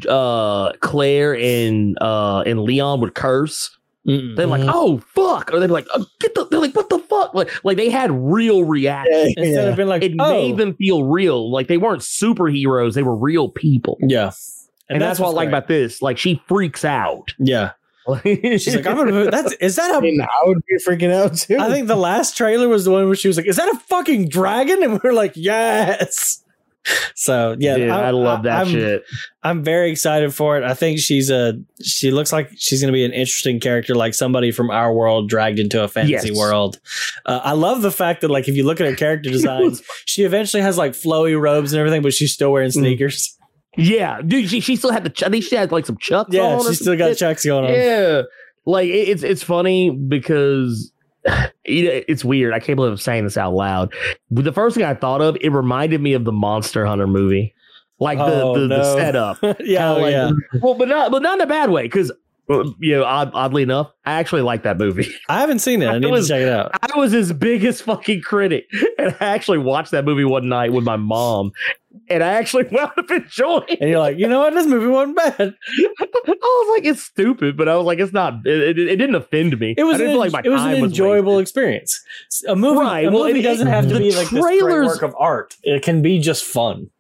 uh 0.09 0.73
Claire 0.81 1.37
and 1.37 1.97
uh 2.01 2.41
and 2.47 2.61
Leon 2.63 3.01
would 3.01 3.15
curse. 3.15 3.77
Mm-mm. 4.07 4.35
They're 4.35 4.47
like. 4.49 4.63
"Oh 4.65 4.99
fuck!" 5.15 5.53
or 5.53 5.61
they're 5.61 5.69
like, 5.69 5.87
oh, 5.95 6.05
"Get 6.19 6.35
the." 6.35 6.45
They're 6.47 6.59
like, 6.59 6.75
"What 6.75 6.89
the 6.89 6.99
fuck?" 6.99 7.35
Like, 7.35 7.65
like 7.65 7.77
they 7.77 7.89
had 7.89 8.11
real 8.11 8.65
reactions. 8.65 9.35
instead 9.37 9.65
yeah. 9.65 9.71
of 9.71 9.77
being 9.77 9.89
like, 9.89 10.03
It 10.03 10.15
oh, 10.19 10.33
made 10.33 10.57
them 10.57 10.75
feel 10.75 11.05
real. 11.05 11.53
Like 11.53 11.69
they 11.69 11.77
weren't 11.79 12.03
superheroes; 12.03 12.95
they 12.95 13.05
were 13.05 13.15
real 13.15 13.49
people. 13.49 13.99
yeah, 14.01 14.33
And, 14.89 15.01
that's, 15.01 15.21
what 15.21 15.29
I 15.29 15.31
like 15.31 15.47
great. 15.47 15.59
about 15.59 15.69
this. 15.69 16.03
Like 16.03 16.19
she 16.19 16.43
freaks 16.49 16.85
out. 16.85 17.33
Yeah, 17.39 17.71
she's 18.25 18.75
like, 18.77 18.87
I'm 18.87 18.97
gonna. 18.97 19.31
That's 19.31 19.53
is 19.55 19.77
that 19.77 19.91
I 19.95 19.99
a 19.99 20.01
mean, 20.01 20.21
I 20.21 20.27
would 20.47 20.63
be 20.67 20.77
freaking 20.77 21.13
out 21.13 21.37
too. 21.37 21.59
I 21.59 21.69
think 21.71 21.87
the 21.89 21.97
last 21.97 22.37
trailer 22.37 22.69
was 22.69 22.85
the 22.85 22.91
one 22.91 23.07
where 23.07 23.15
she 23.15 23.29
was 23.29 23.37
like, 23.37 23.47
"Is 23.47 23.57
that 23.57 23.69
a 23.69 23.79
fucking 23.79 24.29
dragon?" 24.29 24.83
And 24.83 24.93
we 24.95 25.01
were 25.03 25.13
like, 25.13 25.33
"Yes." 25.37 26.39
So 27.15 27.55
yeah, 27.61 27.77
Dude, 27.77 27.91
I, 27.91 28.11
love 28.11 28.43
that 28.43 28.63
I'm, 28.63 28.67
shit. 28.67 29.05
I'm 29.45 29.63
very 29.63 29.93
excited 29.93 30.35
for 30.35 30.57
it. 30.59 30.65
I 30.65 30.75
think 30.75 30.99
she's 30.99 31.31
a. 31.31 31.55
She 31.81 32.11
looks 32.11 32.33
like 32.33 32.51
she's 32.57 32.81
going 32.81 32.93
to 32.93 32.97
be 32.97 33.05
an 33.05 33.13
interesting 33.13 33.61
character, 33.61 33.95
like 33.95 34.15
somebody 34.15 34.51
from 34.51 34.69
our 34.69 34.93
world 34.93 35.29
dragged 35.29 35.61
into 35.61 35.81
a 35.85 35.87
fantasy 35.87 36.31
Yes. 36.31 36.37
world. 36.37 36.81
Uh, 37.25 37.41
I 37.45 37.53
love 37.53 37.83
the 37.83 37.93
fact 37.93 38.23
that, 38.23 38.33
like, 38.33 38.49
if 38.49 38.57
you 38.57 38.65
look 38.65 38.81
at 38.81 38.89
her 38.89 38.97
character 38.97 39.31
design, 39.39 39.77
she 40.07 40.25
eventually 40.25 40.63
has 40.65 40.77
like 40.77 40.93
flowy 40.93 41.41
robes 41.41 41.73
and 41.73 41.79
everything, 41.79 42.03
but 42.03 42.15
she's 42.15 42.33
still 42.33 42.51
wearing 42.51 42.71
Mm. 42.71 42.99
Yeah, 43.77 44.21
dude, 44.21 44.51
she, 44.51 44.61
she 44.61 44.77
still 44.77 44.93
had 44.93 45.05
the. 45.05 45.11
ch- 45.11 45.23
I 45.23 45.29
think 45.31 45.45
she 45.45 45.57
had 45.57 45.73
like 45.73 45.87
some 45.87 45.97
chucks. 45.97 46.35
Yeah, 46.35 46.57
or 46.57 46.75
still 46.75 46.97
got 46.97 47.09
shit. 47.11 47.19
chucks 47.19 47.45
going 47.45 47.65
on. 47.65 47.73
Yeah, 47.73 48.23
like 48.67 48.89
it, 48.89 49.09
it's 49.09 49.23
it's 49.23 49.43
funny 49.43 49.91
because 49.91 50.93
it, 51.25 52.05
it's 52.09 52.25
weird. 52.25 52.53
I 52.53 52.59
can't 52.61 52.77
believe 52.77 52.93
I'm 52.93 52.99
saying 52.99 53.25
this 53.25 53.37
out 53.39 53.55
loud. 53.55 53.93
But 54.31 54.45
the 54.45 54.53
first 54.53 54.77
thing 54.77 54.85
I 54.85 54.95
thought 54.95 55.23
of, 55.23 55.37
it 55.41 55.49
reminded 55.51 56.01
me 56.03 56.13
of 56.13 56.25
the 56.25 56.33
Monster 56.33 56.85
Hunter 56.85 57.07
movie, 57.07 57.55
like 57.99 58.19
the 58.19 58.43
Oh, 58.43 58.55
the, 58.61 58.69
the 58.69 58.79
no. 58.79 58.95
setup. 58.97 59.39
yeah, 59.61 59.91
like- 59.93 60.13
yeah. 60.13 60.31
Well, 60.61 60.75
but 60.75 60.89
not 60.89 61.11
but 61.11 61.23
not 61.23 61.35
in 61.39 61.41
a 61.41 61.47
bad 61.47 61.71
way 61.71 61.85
because. 61.85 62.13
You 62.49 62.97
know, 62.97 63.05
odd, 63.05 63.31
oddly 63.35 63.63
enough, 63.63 63.91
I 64.05 64.15
actually 64.15 64.43
like 64.43 64.65
that 64.65 64.77
movie. 64.77 65.09
I 65.29 65.41
haven't 65.41 65.61
seen 65.61 65.81
it. 65.81 65.87
I 65.89 65.99
need 65.99 66.11
was- 66.11 66.27
to 66.29 66.35
check 66.35 66.43
it 66.43 66.49
out. 66.49 66.71
I 66.83 66.99
was 66.99 67.13
his 67.13 67.33
biggest 67.33 67.85
fucking 67.85 68.23
critic, 68.23 68.67
and 68.99 69.17
I 69.21 69.27
actually 69.27 69.59
watched 69.59 69.93
that 69.93 70.05
movie 70.05 70.25
one 70.25 70.49
night 70.49 70.73
with 70.73 70.85
my 70.85 70.97
mom, 70.97 71.53
and 72.09 72.23
I 72.23 72.35
actually 72.35 72.65
wound 72.73 72.91
up 72.99 73.11
enjoying. 73.11 73.63
it. 73.69 73.79
And 73.81 73.89
you're 73.89 74.01
like, 74.01 74.19
you 74.19 74.29
know 74.29 74.41
what? 74.41 74.53
This 74.55 74.67
movie 74.67 74.87
wasn't 74.89 75.17
bad. 75.17 75.41
I 75.41 76.35
was 76.35 76.77
like, 76.79 76.85
it's 76.85 77.03
stupid, 77.03 77.57
but 77.57 77.69
I 77.69 77.77
was 77.77 77.87
like, 77.87 78.01
it's 78.01 78.13
not. 78.13 78.45
It, 78.45 78.77
it, 78.77 78.79
it 78.79 78.97
didn't 78.97 79.15
offend 79.15 79.59
me. 79.59 79.75
It 79.79 79.85
was 79.85 80.01
an, 80.01 80.15
like 80.17 80.33
my 80.33 80.43
it 80.45 80.49
was 80.51 80.63
an 80.63 80.73
enjoyable 80.75 81.37
wasted. 81.37 81.43
experience. 81.43 82.01
A 82.49 82.57
movie, 82.57 82.81
Right, 82.81 83.07
a 83.07 83.11
well, 83.11 83.25
movie 83.27 83.41
it- 83.41 83.43
doesn't 83.45 83.69
have 83.69 83.89
to 83.89 83.99
be 83.99 84.15
like 84.15 84.29
this 84.29 84.41
great 84.41 84.63
work 84.63 85.03
of 85.03 85.15
art. 85.19 85.57
It 85.63 85.83
can 85.83 86.03
be 86.03 86.19
just 86.19 86.45
fun. 86.45 86.91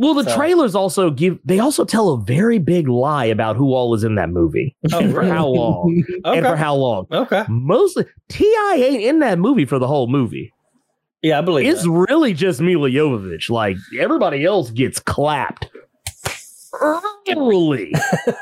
Well, 0.00 0.14
the 0.14 0.24
So- 0.24 0.36
trailers 0.36 0.74
also 0.76 1.10
give. 1.10 1.38
They 1.44 1.58
also 1.58 1.84
tell 1.84 2.10
a 2.10 2.20
very 2.20 2.58
big 2.58 2.88
lie 2.88 3.24
about 3.26 3.56
who 3.56 3.74
all 3.74 3.92
is 3.94 4.04
in 4.04 4.14
that 4.14 4.30
movie 4.30 4.76
Oh, 4.92 4.98
and 5.00 5.12
for 5.12 5.22
how 5.24 5.46
long 5.48 6.04
and 6.24 6.46
for 6.46 6.56
how 6.56 6.74
long. 6.76 7.06
Okay. 7.10 7.44
Mostly, 7.48 8.06
T.I. 8.28 8.76
ain't 8.80 9.02
in 9.02 9.18
that 9.18 9.38
movie 9.38 9.64
for 9.64 9.78
the 9.80 9.88
whole 9.88 10.06
movie. 10.06 10.52
Yeah, 11.20 11.38
I 11.38 11.40
believe 11.40 11.66
It's 11.66 11.82
that. 11.82 11.90
really 12.08 12.32
just 12.32 12.60
Milla 12.60 12.88
Jovovich. 12.90 13.50
Like 13.50 13.76
everybody 13.98 14.44
else 14.44 14.70
gets 14.70 15.00
clapped. 15.00 15.68
Early. 16.74 17.92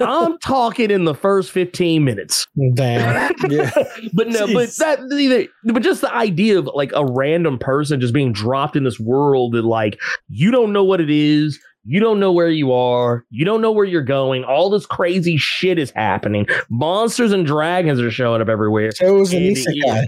I'm 0.00 0.38
talking 0.38 0.90
in 0.90 1.04
the 1.04 1.14
first 1.14 1.50
15 1.52 2.04
minutes. 2.04 2.46
Damn. 2.74 3.32
Yeah. 3.48 3.70
But 4.12 4.28
no, 4.28 4.46
but 4.52 4.70
that 4.78 5.00
either, 5.12 5.46
but 5.64 5.82
just 5.82 6.00
the 6.00 6.12
idea 6.14 6.58
of 6.58 6.66
like 6.74 6.92
a 6.94 7.04
random 7.04 7.58
person 7.58 8.00
just 8.00 8.14
being 8.14 8.32
dropped 8.32 8.76
in 8.76 8.84
this 8.84 8.98
world 9.00 9.52
that 9.52 9.64
like 9.64 10.00
you 10.28 10.50
don't 10.50 10.72
know 10.72 10.84
what 10.84 11.00
it 11.00 11.10
is, 11.10 11.58
you 11.84 12.00
don't 12.00 12.18
know 12.20 12.32
where 12.32 12.48
you 12.50 12.72
are, 12.72 13.24
you 13.30 13.44
don't 13.44 13.60
know 13.60 13.72
where 13.72 13.84
you're 13.84 14.02
going. 14.02 14.44
All 14.44 14.70
this 14.70 14.86
crazy 14.86 15.36
shit 15.36 15.78
is 15.78 15.90
happening. 15.92 16.46
Monsters 16.70 17.32
and 17.32 17.44
dragons 17.46 18.00
are 18.00 18.10
showing 18.10 18.40
up 18.40 18.48
everywhere. 18.48 18.92
So 18.92 19.16
it 19.16 19.18
was 19.18 19.32
an 19.32 19.42
And- 19.42 19.56
isekai. 19.56 20.06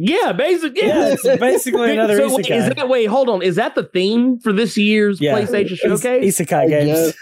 Yeah, 0.00 0.30
basically. 0.30 0.86
Yeah, 0.86 1.08
it's 1.14 1.24
basically 1.40 1.90
another 1.94 2.16
so 2.18 2.36
wait, 2.36 2.48
is 2.48 2.68
that 2.72 2.88
wait? 2.88 3.06
Hold 3.06 3.28
on. 3.28 3.42
Is 3.42 3.56
that 3.56 3.74
the 3.74 3.82
theme 3.82 4.38
for 4.38 4.52
this 4.52 4.78
year's 4.78 5.20
Yeah. 5.20 5.34
PlayStation 5.36 5.72
Is- 5.72 5.78
Showcase? 5.80 6.38
Isekai 6.40 6.68
games. 6.68 7.14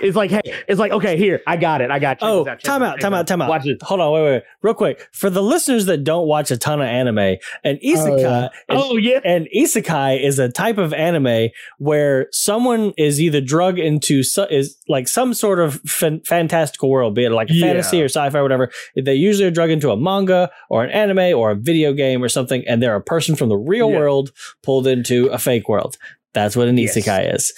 It's 0.00 0.16
like, 0.16 0.30
hey, 0.30 0.40
it's 0.68 0.78
like, 0.78 0.92
okay, 0.92 1.16
here, 1.16 1.40
I 1.46 1.56
got 1.56 1.80
it, 1.80 1.90
I 1.90 1.98
got. 1.98 2.20
you. 2.20 2.26
Oh, 2.28 2.44
time 2.44 2.82
out, 2.82 3.00
time 3.00 3.14
out, 3.14 3.26
time 3.26 3.42
out. 3.42 3.48
Watch 3.48 3.66
it. 3.66 3.82
Hold 3.82 4.00
on, 4.00 4.12
wait, 4.12 4.22
wait, 4.24 4.42
real 4.62 4.74
quick. 4.74 5.08
For 5.12 5.28
the 5.30 5.42
listeners 5.42 5.86
that 5.86 6.04
don't 6.04 6.26
watch 6.26 6.50
a 6.50 6.56
ton 6.56 6.80
of 6.80 6.86
anime, 6.86 7.18
an 7.18 7.38
oh, 7.64 7.76
isekai, 7.84 8.20
yeah. 8.20 8.44
an, 8.68 8.76
Oh 8.76 8.96
yeah, 8.96 9.20
an 9.24 9.46
isekai 9.54 10.22
is 10.22 10.38
a 10.38 10.48
type 10.48 10.78
of 10.78 10.92
anime 10.92 11.48
where 11.78 12.28
someone 12.32 12.92
is 12.96 13.20
either 13.20 13.40
drug 13.40 13.78
into 13.78 14.22
so, 14.22 14.44
is 14.50 14.76
like 14.88 15.08
some 15.08 15.34
sort 15.34 15.58
of 15.58 15.80
fan, 15.82 16.20
fantastical 16.26 16.88
world, 16.90 17.14
be 17.14 17.24
it 17.24 17.30
like 17.30 17.50
a 17.50 17.54
Yeah. 17.54 17.66
fantasy 17.66 18.00
or 18.02 18.06
sci-fi, 18.06 18.38
or 18.38 18.42
whatever. 18.42 18.70
They 18.96 19.14
usually 19.14 19.46
are 19.48 19.50
drug 19.52 19.70
into 19.70 19.90
a 19.90 19.96
manga 19.96 20.50
or 20.70 20.84
an 20.84 20.90
anime 20.90 21.36
or 21.38 21.50
a 21.50 21.56
video 21.56 21.92
game 21.92 22.22
or 22.22 22.28
something, 22.28 22.62
and 22.66 22.82
they're 22.82 22.94
a 22.96 23.00
person 23.02 23.34
from 23.36 23.48
the 23.48 23.56
real 23.56 23.90
Yeah. 23.90 23.98
world 23.98 24.32
pulled 24.62 24.86
into 24.86 25.26
a 25.26 25.38
fake 25.38 25.68
world. 25.68 25.96
That's 26.34 26.56
what 26.56 26.66
an 26.68 26.78
Yes. 26.78 26.96
isekai 26.96 27.34
is. 27.34 27.52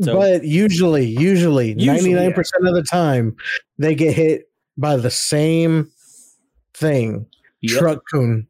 So- 0.00 0.14
but 0.16 0.44
usually, 0.44 1.06
usually, 1.06 1.74
ninety 1.74 2.12
nine 2.14 2.32
percent 2.32 2.66
of 2.68 2.74
the 2.74 2.82
time, 2.82 3.34
they 3.78 3.94
get 3.94 4.14
hit 4.14 4.48
by 4.76 4.96
the 4.96 5.10
same 5.10 5.90
thing. 6.74 7.26
Yep. 7.62 7.78
Truck 7.78 8.02
coon. 8.12 8.46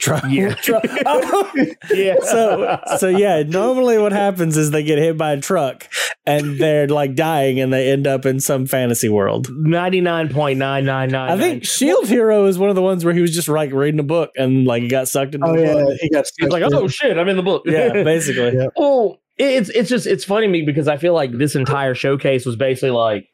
Try, 0.00 0.20
Yeah. 0.28 0.54
try- 0.62 0.80
Oh. 1.06 1.50
yeah. 1.92 2.16
so 2.22 2.78
so 2.98 3.08
yeah 3.08 3.42
normally 3.42 3.98
what 3.98 4.12
happens 4.12 4.56
is 4.56 4.70
they 4.70 4.84
get 4.84 4.96
hit 4.98 5.18
by 5.18 5.32
a 5.32 5.40
truck 5.40 5.88
and 6.24 6.56
they're 6.58 6.86
like 6.86 7.16
dying 7.16 7.58
and 7.58 7.72
they 7.72 7.90
end 7.90 8.06
up 8.06 8.24
in 8.24 8.38
some 8.38 8.64
fantasy 8.66 9.08
world 9.08 9.48
ninety 9.50 10.00
nine 10.00 10.28
point 10.28 10.56
nine 10.60 10.84
nine 10.84 11.08
nine. 11.10 11.32
i 11.32 11.36
think 11.36 11.64
shield 11.64 12.06
hero 12.06 12.44
is 12.46 12.60
one 12.60 12.68
of 12.68 12.76
the 12.76 12.82
ones 12.82 13.04
where 13.04 13.12
he 13.12 13.20
was 13.20 13.34
just 13.34 13.48
like 13.48 13.72
reading 13.72 13.98
a 13.98 14.04
book 14.04 14.30
and 14.36 14.66
like 14.68 14.82
he 14.84 14.88
got 14.88 15.08
sucked 15.08 15.34
into 15.34 15.48
Oh 15.48 15.56
the 15.56 15.62
yeah, 15.62 15.72
book 15.72 15.96
he 16.00 16.10
got. 16.10 16.24
He's 16.38 16.48
like, 16.48 16.62
oh 16.62 16.86
shit, 16.86 17.18
I'm 17.18 17.28
in 17.28 17.36
the 17.36 17.42
book. 17.42 17.64
yeah 17.66 17.88
basically 18.04 18.52
Yeah. 18.56 18.68
Well, 18.76 19.20
it's 19.38 19.68
it's 19.70 19.88
just 19.88 20.06
it's 20.06 20.24
funny 20.24 20.46
to 20.46 20.50
me 20.52 20.62
because 20.62 20.88
I 20.88 20.96
feel 20.96 21.14
like 21.14 21.32
this 21.32 21.54
entire 21.54 21.94
showcase 21.94 22.44
was 22.44 22.56
basically 22.56 22.90
like, 22.90 23.28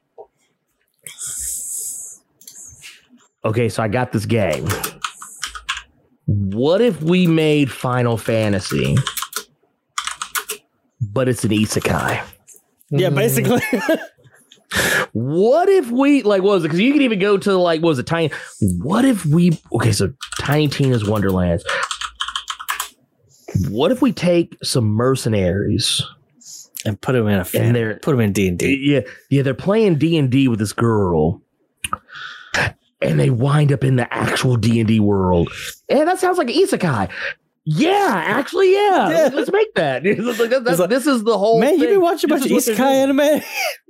okay, 3.45 3.69
so 3.69 3.83
I 3.83 3.89
got 3.89 4.13
this 4.13 4.27
game. 4.27 4.67
What 6.27 6.81
if 6.81 7.03
we 7.03 7.27
made 7.27 7.71
Final 7.71 8.17
Fantasy, 8.17 8.97
but 11.01 11.29
it's 11.29 11.45
an 11.45 11.51
isekai? 11.51 12.23
yeah 12.91 13.09
Mhm. 13.09 13.15
basically 13.17 13.63
What 15.13 15.69
if 15.69 15.91
we 15.91 16.23
like 16.23 16.43
what 16.43 16.51
was 16.55 16.65
it? 16.65 16.69
Because 16.69 16.81
you 16.81 16.93
could 16.93 17.03
even 17.03 17.19
go 17.21 17.39
to 17.39 17.57
like 17.57 17.81
what 17.81 17.91
was 17.91 17.99
it 18.01 18.07
tiny? 18.07 18.31
What 18.83 19.05
if 19.05 19.25
we 19.25 19.57
okay? 19.73 19.93
So 19.93 20.13
Tiny 20.41 20.67
Tina's 20.69 21.05
Wonderlands. 21.05 21.65
What 23.69 23.93
if 23.93 24.03
we 24.03 24.13
take 24.13 24.57
some 24.63 24.85
mercenaries 24.87 26.03
and 26.85 27.01
put 27.01 27.13
them 27.13 27.27
in 27.29 27.39
a 27.39 27.45
fan. 27.45 27.67
and 27.67 27.77
they're 27.77 27.97
Put 27.99 28.13
them 28.13 28.21
in 28.21 28.33
D 28.33 28.49
and 28.49 28.59
D. 28.59 28.79
yeah 28.83 29.01
yeah 29.31 29.43
they're 29.43 29.55
playing 29.55 29.97
D 29.97 30.17
and 30.19 30.31
D 30.31 30.49
with 30.49 30.59
this 30.59 30.73
girl, 30.73 31.41
and 33.01 33.19
they 33.21 33.31
wind 33.31 33.73
up 33.73 33.85
in 33.85 33.97
the 33.97 34.13
actual 34.13 34.57
D 34.57 34.81
and 34.81 34.89
D 34.89 35.01
world, 35.01 35.51
and 35.89 36.09
that 36.09 36.19
sounds 36.19 36.39
like 36.39 36.49
an 36.49 36.55
isekai. 36.55 37.11
Yeah, 37.67 38.11
actually, 38.27 38.75
yeah. 38.75 39.09
Yeah. 39.09 39.31
Let's 39.33 39.51
make 39.51 39.73
that. 39.77 40.03
That's- 40.05 40.79
like, 40.79 40.91
this 40.91 41.07
is 41.07 41.25
the 41.25 41.39
whole. 41.39 41.61
Man, 41.61 41.73
you 41.75 41.81
thing. 41.81 41.89
been 41.95 42.01
watching 42.03 42.31
a 42.31 42.35
bunch 42.35 42.45
of 42.45 42.51
isekai 42.51 42.79
anime? 42.81 43.41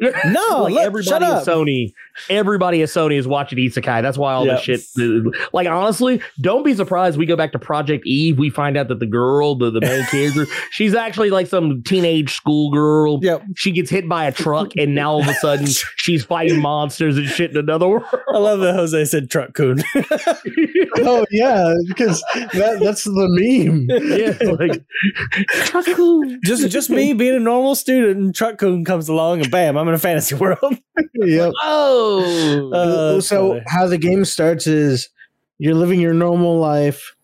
No, 0.33 0.63
like 0.63 0.75
look, 0.75 0.83
everybody 0.83 1.09
shut 1.09 1.23
up. 1.25 1.45
Sony, 1.45 1.93
everybody 2.29 2.83
at 2.83 2.89
Sony 2.89 3.19
is 3.19 3.27
watching 3.27 3.59
Isekai. 3.59 4.03
That's 4.03 4.17
why 4.19 4.33
all 4.35 4.47
Yeah. 4.47 4.55
this 4.55 4.63
shit. 4.95 5.35
Like 5.53 5.67
honestly, 5.69 6.21
don't 6.41 6.65
be 6.65 6.75
surprised. 6.75 7.19
We 7.19 7.27
go 7.27 7.37
back 7.37 7.53
to 7.53 7.59
Project 7.59 8.07
Eve. 8.07 8.39
We 8.39 8.51
find 8.51 8.77
out 8.77 8.89
that 8.89 9.01
the 9.01 9.07
girl, 9.07 9.55
the, 9.55 9.71
the 9.71 9.81
main 9.81 10.05
character, 10.11 10.47
she's 10.71 10.95
actually 10.95 11.31
like 11.31 11.47
some 11.47 11.83
teenage 11.83 12.35
schoolgirl. 12.35 13.21
Yep. 13.23 13.43
She 13.57 13.71
gets 13.73 13.91
hit 13.91 14.09
by 14.09 14.27
a 14.27 14.33
truck, 14.33 14.73
and 14.77 14.95
now 14.95 15.13
all 15.13 15.23
of 15.23 15.29
a 15.29 15.35
sudden 15.35 15.67
she's 15.97 16.25
fighting 16.25 16.61
monsters 16.61 17.17
and 17.17 17.27
shit 17.27 17.51
in 17.51 17.57
another 17.57 17.89
world. 17.89 18.05
I 18.33 18.39
love 18.39 18.61
that 18.61 18.75
Jose 18.75 19.05
said 19.07 19.31
truck-kun. 19.31 19.83
Oh 20.99 21.25
yeah, 21.33 21.75
because 21.89 22.23
that, 22.53 22.79
that's 22.81 23.03
the 23.03 23.27
meme. 23.29 23.89
yeah, 23.91 24.53
like 24.53 24.81
just 26.45 26.71
just 26.71 26.89
me 26.91 27.13
being 27.13 27.35
a 27.35 27.41
normal 27.41 27.75
student 27.75 28.19
and 28.19 28.35
truck-kun 28.35 28.85
comes 28.85 29.09
along 29.09 29.41
and 29.41 29.51
bam, 29.51 29.77
I'm 29.77 29.89
in 29.89 29.95
a 29.95 29.99
fantasy 29.99 30.35
world. 30.37 30.59
Yep. 31.15 31.53
oh, 31.63 32.04
Uh, 32.05 33.21
so 33.21 33.49
funny. 33.49 33.63
how 33.67 33.87
the 33.87 33.99
game 33.99 34.25
starts 34.25 34.67
is 34.67 35.09
you're 35.59 35.75
living 35.75 36.01
your 36.01 36.15
normal 36.15 36.59
life. 36.59 37.15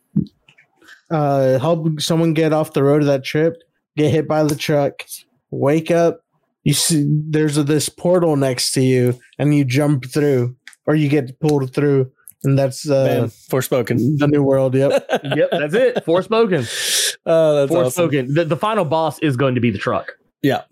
Uh, 1.10 1.58
help 1.58 2.00
someone 2.00 2.34
get 2.34 2.52
off 2.52 2.72
the 2.72 2.84
road 2.84 3.02
of 3.02 3.06
that 3.08 3.24
trip, 3.24 3.56
get 3.96 4.10
hit 4.12 4.28
by 4.28 4.44
the 4.44 4.54
truck, 4.54 5.02
wake 5.50 5.90
up. 5.90 6.24
You 6.62 6.72
see, 6.74 7.04
there's 7.08 7.56
a, 7.56 7.64
this 7.64 7.88
portal 7.88 8.36
next 8.36 8.72
to 8.72 8.80
you, 8.82 9.18
and 9.38 9.54
you 9.54 9.64
jump 9.64 10.04
through, 10.06 10.54
or 10.86 10.94
you 10.94 11.08
get 11.08 11.40
pulled 11.40 11.74
through, 11.74 12.12
and 12.44 12.56
that's 12.58 12.88
uh, 12.88 13.04
Bam, 13.06 13.28
Forspoken. 13.28 14.18
the 14.18 14.28
new 14.28 14.42
world. 14.42 14.74
Yep. 14.74 15.06
yep, 15.36 15.48
that's 15.50 15.74
it. 15.74 15.96
Forspoken. 16.06 17.06
Oh, 17.26 17.54
that's 17.66 17.72
awesome. 17.72 18.08
Forspoken. 18.08 18.34
The, 18.34 18.46
the 18.46 18.56
final 18.56 18.86
boss 18.86 19.18
is 19.18 19.36
going 19.36 19.54
to 19.54 19.60
be 19.60 19.70
the 19.70 19.78
truck. 19.78 20.12
Yeah. 20.42 20.62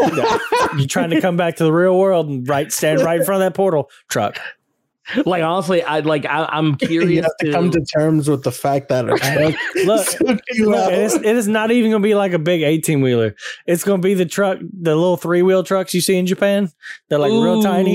Yeah. 0.00 0.38
You're 0.76 0.86
trying 0.86 1.10
to 1.10 1.20
come 1.20 1.36
back 1.36 1.56
to 1.56 1.64
the 1.64 1.72
real 1.72 1.98
world 1.98 2.28
and 2.28 2.48
right 2.48 2.70
stand 2.72 3.00
right 3.00 3.18
in 3.20 3.26
front 3.26 3.42
of 3.42 3.46
that 3.46 3.56
portal 3.56 3.90
truck. 4.08 4.38
Like 5.24 5.44
honestly, 5.44 5.84
I 5.84 6.00
like 6.00 6.26
I, 6.26 6.46
I'm 6.50 6.70
you 6.70 6.76
curious 6.88 7.24
have 7.26 7.36
to 7.40 7.52
come 7.52 7.70
to 7.70 7.80
terms 7.96 8.28
with 8.28 8.42
the 8.42 8.50
fact 8.50 8.88
that 8.88 9.04
truck 9.06 9.54
Look, 9.86 10.06
took 10.08 10.40
you 10.50 10.68
Look, 10.68 10.92
it's, 10.92 11.14
it 11.14 11.24
is 11.24 11.46
not 11.46 11.70
even 11.70 11.92
going 11.92 12.02
to 12.02 12.06
be 12.06 12.16
like 12.16 12.32
a 12.32 12.40
big 12.40 12.62
18 12.62 13.00
wheeler. 13.02 13.36
It's 13.68 13.84
going 13.84 14.02
to 14.02 14.04
be 14.04 14.14
the 14.14 14.26
truck, 14.26 14.58
the 14.58 14.96
little 14.96 15.16
three 15.16 15.42
wheel 15.42 15.62
trucks 15.62 15.94
you 15.94 16.00
see 16.00 16.16
in 16.16 16.26
Japan. 16.26 16.72
They're 17.08 17.20
like 17.20 17.30
real 17.30 17.62
tiny. 17.62 17.92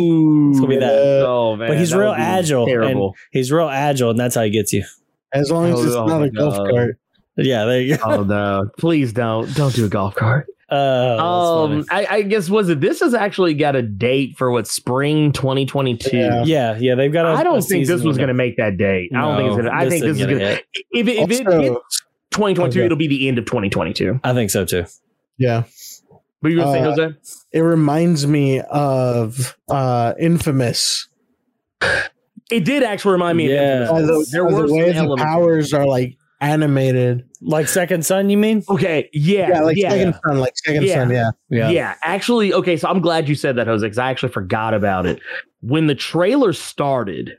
It's 0.52 0.60
gonna 0.62 0.70
be 0.70 0.78
that. 0.78 1.26
Oh 1.28 1.58
man, 1.58 1.68
But 1.70 1.78
he's 1.80 1.94
real 1.94 2.14
agile. 2.14 2.66
Terrible. 2.66 3.08
And 3.08 3.16
he's 3.32 3.52
real 3.52 3.68
agile, 3.68 4.12
and 4.12 4.20
that's 4.20 4.36
how 4.36 4.44
he 4.44 4.50
gets 4.50 4.72
you. 4.72 4.86
As 5.34 5.52
long 5.52 5.66
as 5.72 5.80
Oh, 5.80 5.84
it's 5.86 5.96
oh 5.96 6.06
not 6.06 6.20
my 6.22 6.26
a 6.28 6.30
golf 6.30 6.56
God. 6.56 6.70
cart. 6.72 6.98
Yeah, 7.36 7.66
there 7.66 7.82
you 7.82 7.98
go. 7.98 8.04
oh 8.06 8.24
no! 8.24 8.70
Please 8.78 9.12
don't 9.14 9.54
don't 9.56 9.74
do 9.74 9.86
a 9.86 9.90
golf 9.90 10.16
cart. 10.16 10.48
Oh, 10.74 11.66
um, 11.66 11.86
I, 11.92 12.08
I 12.10 12.22
guess 12.22 12.50
was 12.50 12.70
it? 12.70 12.80
This 12.80 13.02
has 13.02 13.14
actually 13.14 13.54
got 13.56 13.76
a 13.76 13.82
date 13.82 14.38
for 14.38 14.52
what 14.52 14.68
spring 14.68 15.34
2022. 15.34 16.16
Yeah. 16.16 16.44
yeah, 16.46 16.78
yeah, 16.80 16.96
they've 16.96 17.12
got. 17.12 17.26
I 17.26 17.42
I 17.42 17.44
don't 17.44 17.62
think 17.62 17.88
this 17.88 18.02
was 18.04 18.18
going 18.18 18.30
to 18.30 18.34
make 18.34 18.56
that 18.58 18.78
date. 18.78 19.12
I 19.14 19.20
don't 19.22 19.38
think 19.38 19.48
it's 19.48 19.56
going 19.58 19.66
to. 19.66 19.76
I 19.76 19.90
think 19.90 20.04
this 20.04 20.18
is 20.20 20.26
going 20.26 20.40
to. 20.40 20.46
hit. 20.46 20.66
If 20.92 21.08
it, 21.08 21.18
if 21.18 21.32
it 21.32 21.48
hits 21.48 22.02
2022, 22.32 22.64
Okay. 22.80 22.86
it'll 22.86 22.98
be 22.98 23.08
the 23.08 23.28
end 23.28 23.38
of 23.38 23.46
2022. 23.46 24.22
I 24.24 24.34
think 24.34 24.50
so 24.50 24.64
too. 24.64 24.86
Yeah. 25.38 25.64
But 26.42 26.52
you 26.52 26.58
were 26.60 26.64
saying, 26.72 26.86
Uh, 26.86 26.96
Jose? 26.96 27.16
It 27.52 27.60
reminds 27.60 28.26
me 28.26 28.62
of 28.62 29.58
uh 29.70 30.14
Infamous. 30.20 31.10
It 32.50 32.66
did 32.66 32.84
actually 32.84 33.14
remind 33.14 33.38
me. 33.38 33.52
Yeah. 33.54 33.84
Of 33.84 33.90
By 33.90 34.00
Infamous. 34.02 34.30
the, 34.30 34.32
there 34.32 34.44
were 34.46 34.52
the 34.64 34.68
some 34.70 34.78
way 34.78 34.92
the 34.94 35.16
powers 35.18 35.74
are 35.74 35.86
like 35.86 36.18
animated. 36.42 37.24
Like 37.42 37.68
Second 37.68 38.06
Son, 38.06 38.30
you 38.30 38.38
mean? 38.38 38.64
Okay, 38.70 39.10
yeah, 39.14 39.50
Yeah, 39.50 39.62
like 39.62 39.78
yeah. 39.78 39.90
Second 39.92 40.20
Son, 40.28 40.38
like 40.40 40.54
Second 40.58 40.84
Yeah. 40.84 40.94
Son, 40.96 41.10
yeah. 41.12 41.32
Yeah. 41.50 41.70
yeah 41.70 41.96
actually, 42.04 42.54
okay. 42.54 42.76
So 42.78 42.88
I'm 42.90 43.00
glad 43.02 43.30
you 43.30 43.36
said 43.36 43.56
that, 43.56 43.68
Jose, 43.68 43.86
because 43.86 43.98
I 43.98 44.10
actually 44.10 44.32
forgot 44.32 44.74
about 44.74 45.06
it. 45.06 45.22
When 45.62 45.88
the 45.88 45.96
trailer 45.96 46.54
started, 46.54 47.38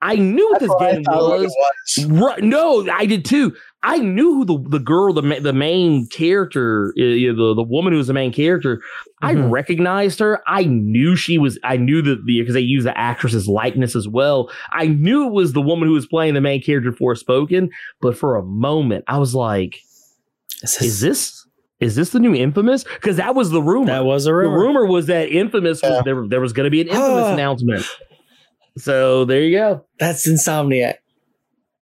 I 0.00 0.16
knew 0.16 0.44
what 0.50 0.60
That's 0.60 0.62
this 0.64 0.70
what 0.70 0.92
game 0.92 1.04
thought 1.04 1.28
what 1.28 1.40
it 1.40 1.42
was. 1.44 1.56
was. 1.98 2.06
Right? 2.06 2.42
No, 2.42 2.86
I 2.90 3.06
did 3.06 3.24
too. 3.24 3.54
I 3.84 3.98
knew 3.98 4.34
who 4.34 4.44
the 4.44 4.58
the 4.70 4.78
girl, 4.78 5.12
the 5.12 5.22
the 5.40 5.52
main 5.52 6.06
character, 6.06 6.92
the 6.96 7.32
the 7.56 7.62
woman 7.62 7.92
who 7.92 7.98
was 7.98 8.06
the 8.06 8.12
main 8.12 8.32
character. 8.32 8.80
I 9.22 9.34
Mhm. 9.34 9.50
recognized 9.50 10.18
her. 10.20 10.40
I 10.46 10.64
knew 10.64 11.16
she 11.16 11.36
was. 11.38 11.58
I 11.64 11.76
knew 11.78 12.00
that 12.02 12.24
the 12.26 12.40
because 12.40 12.54
they 12.54 12.60
use 12.60 12.84
the 12.84 12.96
actress's 12.96 13.48
likeness 13.48 13.96
as 13.96 14.06
well. 14.06 14.50
I 14.72 14.86
knew 14.86 15.26
it 15.26 15.32
was 15.32 15.52
the 15.52 15.60
woman 15.62 15.88
who 15.88 15.94
was 15.94 16.06
playing 16.06 16.34
the 16.34 16.40
main 16.40 16.62
character 16.62 16.92
for 16.92 17.14
Spoken. 17.16 17.70
But 18.00 18.16
for 18.16 18.36
a 18.36 18.42
moment, 18.44 19.04
I 19.08 19.18
was 19.18 19.34
like, 19.34 19.80
"Is 20.62 21.00
this 21.00 21.44
is 21.80 21.96
this 21.96 22.10
the 22.10 22.20
new 22.20 22.34
Infamous?" 22.34 22.84
Because 22.84 23.16
that 23.16 23.34
was 23.34 23.50
the 23.50 23.62
rumor. 23.62 23.86
That 23.86 24.04
was 24.04 24.26
a 24.26 24.34
rumor. 24.34 24.50
the 24.60 24.64
rumor. 24.64 24.86
was 24.86 25.06
that 25.06 25.28
Infamous 25.28 25.82
was 25.82 25.90
Yeah. 25.90 26.02
there. 26.04 26.24
There 26.28 26.40
was 26.40 26.52
going 26.52 26.66
to 26.66 26.70
be 26.70 26.82
an 26.82 26.88
Infamous 26.88 27.26
announcement. 27.32 27.84
So 28.78 29.24
there 29.24 29.42
you 29.42 29.56
go. 29.58 29.84
That's 29.98 30.26
Insomniac. 30.28 30.94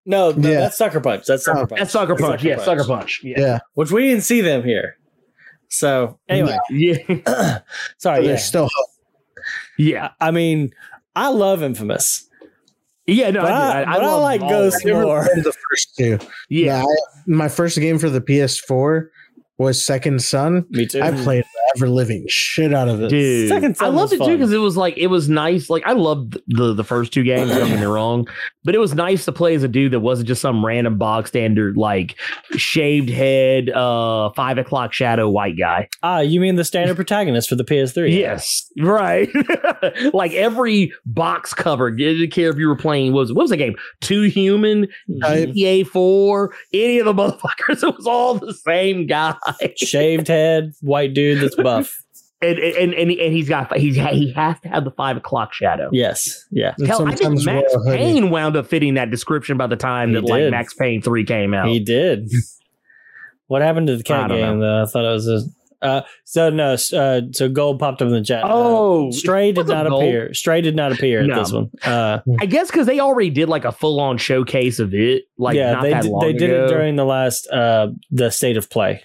No, 0.08 0.30
no, 0.32 0.48
Yeah. 0.48 0.60
that's 0.60 0.78
Sucker 0.78 1.00
Punch. 1.00 1.26
That's 1.26 1.44
Sucker 1.44 1.60
Oh. 1.60 1.66
Punch. 1.66 1.78
That's 1.80 1.92
Sucker 1.92 2.16
Punch. 2.16 2.42
yeah, 2.42 2.58
Sucker 2.64 2.84
Punch. 2.84 3.20
Yeah. 3.22 3.34
Yeah. 3.40 3.58
Which 3.74 3.92
we 3.92 4.08
didn't 4.08 4.24
see 4.24 4.40
them 4.40 4.64
here. 4.64 4.96
So 5.68 6.18
anyway, 6.28 6.56
Yeah. 6.70 7.58
Sorry. 7.98 8.22
Yeah. 8.22 8.28
there's 8.28 8.44
still 8.44 8.70
hope. 8.74 8.88
Yeah. 9.78 10.10
I 10.20 10.30
mean, 10.30 10.72
I 11.14 11.28
love 11.28 11.62
Infamous, 11.62 12.26
Yeah. 13.06 13.30
No, 13.30 13.42
but 13.42 13.52
I, 13.52 13.82
I, 13.82 13.84
do. 13.84 13.90
but 14.00 14.04
I 14.04 14.14
like 14.14 14.40
Ghost 14.40 14.84
of 14.86 14.92
more. 15.02 15.24
the 15.36 15.52
first 15.70 15.96
two. 15.96 16.18
Yeah. 16.48 16.78
Yeah, 16.78 16.82
I, 16.84 17.20
my 17.26 17.48
first 17.48 17.78
game 17.78 17.98
for 17.98 18.08
the 18.08 18.20
PS4 18.22 19.08
was 19.58 19.84
Second 19.84 20.22
Son. 20.22 20.64
Me 20.70 20.86
too. 20.86 21.02
I 21.02 21.10
played 21.10 21.44
the 21.44 21.67
ever 21.78 21.88
living 21.88 22.24
shit 22.28 22.74
out 22.74 22.88
of 22.88 23.02
it. 23.02 23.08
Dude, 23.08 23.48
Second 23.48 23.76
I 23.80 23.88
loved 23.88 24.12
was 24.12 24.20
it 24.20 24.24
too 24.24 24.36
because 24.36 24.52
it 24.52 24.58
was 24.58 24.76
like 24.76 24.96
it 24.96 25.08
was 25.08 25.28
nice. 25.28 25.70
Like 25.70 25.86
I 25.86 25.92
loved 25.92 26.38
the 26.48 26.74
the 26.74 26.84
first 26.84 27.12
two 27.12 27.22
games. 27.22 27.50
Don't 27.50 27.68
get 27.68 27.80
me 27.80 27.86
wrong, 27.86 28.28
but 28.64 28.74
it 28.74 28.78
was 28.78 28.94
nice 28.94 29.24
to 29.26 29.32
play 29.32 29.54
as 29.54 29.62
a 29.62 29.68
dude 29.68 29.92
that 29.92 30.00
wasn't 30.00 30.28
just 30.28 30.40
some 30.40 30.64
random 30.64 30.98
bog 30.98 31.28
standard 31.28 31.76
like 31.76 32.16
shaved 32.52 33.08
head, 33.08 33.70
uh, 33.70 34.30
five 34.30 34.58
o'clock 34.58 34.92
shadow 34.92 35.28
white 35.28 35.58
guy. 35.58 35.88
Ah, 36.02 36.20
you 36.20 36.40
mean 36.40 36.56
the 36.56 36.64
standard 36.64 36.96
protagonist 36.96 37.48
for 37.48 37.54
the 37.54 37.64
PS3? 37.64 38.14
Yes, 38.14 38.70
right. 38.80 39.28
like 40.12 40.32
every 40.32 40.92
box 41.06 41.54
cover. 41.54 41.90
Didn't 41.90 42.30
care 42.30 42.50
if 42.50 42.56
you 42.56 42.68
were 42.68 42.76
playing 42.76 43.12
what 43.12 43.20
was 43.20 43.32
what 43.32 43.42
was 43.42 43.50
the 43.50 43.56
game? 43.56 43.74
Two 44.00 44.22
Human, 44.22 44.88
Type. 45.22 45.50
GTA 45.50 45.86
Four, 45.86 46.54
any 46.72 46.98
of 46.98 47.04
the 47.04 47.14
motherfuckers. 47.14 47.82
It 47.88 47.96
was 47.96 48.06
all 48.06 48.34
the 48.34 48.52
same 48.52 49.06
guy. 49.06 49.34
Shaved 49.76 50.28
head, 50.28 50.72
white 50.80 51.14
dude 51.14 51.40
that's 51.40 51.56
buff. 51.76 52.02
and 52.42 52.58
and 52.58 52.94
and, 52.94 53.10
and 53.10 53.32
he's 53.32 53.48
got 53.48 53.76
he's 53.76 53.96
he 53.96 54.32
has 54.32 54.58
to 54.60 54.68
have 54.68 54.84
the 54.84 54.90
five 54.92 55.16
o'clock 55.16 55.52
shadow. 55.52 55.88
yes. 55.92 56.44
Yeah. 56.50 56.74
And 56.78 56.86
Hell, 56.86 57.06
I 57.08 57.14
think 57.14 57.44
Max 57.44 57.46
wear 57.46 57.66
a 57.66 57.84
hoodie. 57.84 57.96
Payne 57.98 58.30
wound 58.30 58.56
up 58.56 58.66
fitting 58.66 58.94
that 58.94 59.10
description 59.10 59.56
by 59.56 59.66
the 59.66 59.76
time 59.76 60.10
He 60.10 60.14
that 60.16 60.24
like. 60.24 60.50
Max 60.50 60.74
Payne 60.74 61.02
three 61.02 61.24
came 61.24 61.54
out. 61.54 61.68
He 61.68 61.80
did. 61.80 62.28
what 63.46 63.62
happened 63.62 63.86
to 63.88 63.96
the 63.96 64.04
I 64.04 64.06
cat 64.06 64.28
don't 64.28 64.38
game 64.38 64.60
though? 64.60 64.82
I 64.82 64.86
thought 64.86 65.04
it 65.04 65.12
was 65.12 65.28
a 65.28 65.40
uh, 65.80 66.02
so 66.24 66.50
no, 66.50 66.72
uh, 66.72 67.20
so 67.32 67.48
gold 67.48 67.78
popped 67.78 68.02
up 68.02 68.06
in 68.08 68.12
the 68.12 68.22
chat. 68.24 68.42
Uh, 68.42 68.48
oh, 68.50 69.10
Stray 69.12 69.52
did 69.52 69.68
not 69.68 69.86
Gold? 69.86 70.02
appear. 70.02 70.34
Stray 70.34 70.60
did 70.60 70.74
not 70.74 70.90
appear 70.90 71.20
at 71.20 71.26
No. 71.28 71.38
this 71.38 71.52
one. 71.52 71.70
Uh, 71.84 72.18
I 72.40 72.46
guess 72.46 72.68
because 72.68 72.88
they 72.88 72.98
already 72.98 73.30
did 73.30 73.48
like 73.48 73.64
a 73.64 73.70
full 73.70 74.00
on 74.00 74.18
showcase 74.18 74.80
of 74.80 74.92
it. 74.92 75.26
Like 75.38 75.54
yeah, 75.54 75.74
not 75.74 75.82
they 75.82 75.90
that 75.92 76.02
did, 76.02 76.10
long 76.10 76.20
they 76.26 76.32
did 76.32 76.50
it 76.50 76.66
during 76.68 76.96
the 76.96 77.04
last 77.04 77.46
uh, 77.48 77.88
the 78.10 78.30
state 78.30 78.56
of 78.56 78.68
play. 78.68 79.04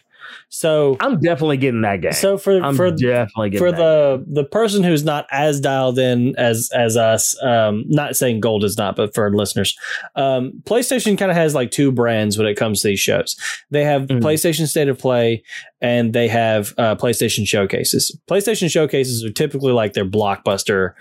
So 0.56 0.98
I'm 1.00 1.20
definitely 1.20 1.58
getting 1.58 1.82
that 1.82 2.02
game. 2.02 2.12
so 2.14 2.38
for 2.38 2.62
I'm 2.62 2.76
for 2.76 2.92
definitely 2.92 3.58
for 3.58 3.72
the 3.72 4.24
the 4.28 4.44
person 4.44 4.84
who's 4.84 5.04
not 5.04 5.26
as 5.32 5.60
dialed 5.60 5.98
in 5.98 6.36
as 6.38 6.70
as 6.76 6.96
us 6.96 7.36
um 7.44 7.86
not 7.88 8.16
saying 8.16 8.40
gold 8.40 8.64
is 8.64 8.78
not 8.78 8.96
but 8.96 9.16
for 9.16 9.36
listeners 9.36 9.76
um 10.16 10.52
playstation 10.66 11.18
kind 11.18 11.32
of 11.32 11.38
has 11.38 11.56
like 11.56 11.72
two 11.72 11.92
brands 11.92 12.38
when 12.38 12.46
it 12.46 12.54
comes 12.54 12.82
to 12.82 12.90
these 12.90 13.00
shows 13.00 13.36
they 13.72 13.84
have 13.84 14.04
Mhm. 14.04 14.22
playstation 14.22 14.68
state 14.68 14.88
of 14.90 15.00
play 15.00 15.42
and 15.82 16.14
they 16.14 16.28
have 16.28 16.74
uh 16.78 16.96
playstation 16.96 17.48
showcases 17.48 18.16
playstation 18.30 18.70
showcases 18.70 19.24
are 19.26 19.32
typically 19.32 19.72
like 19.74 19.94
their 19.94 20.06
blockbuster 20.06 20.94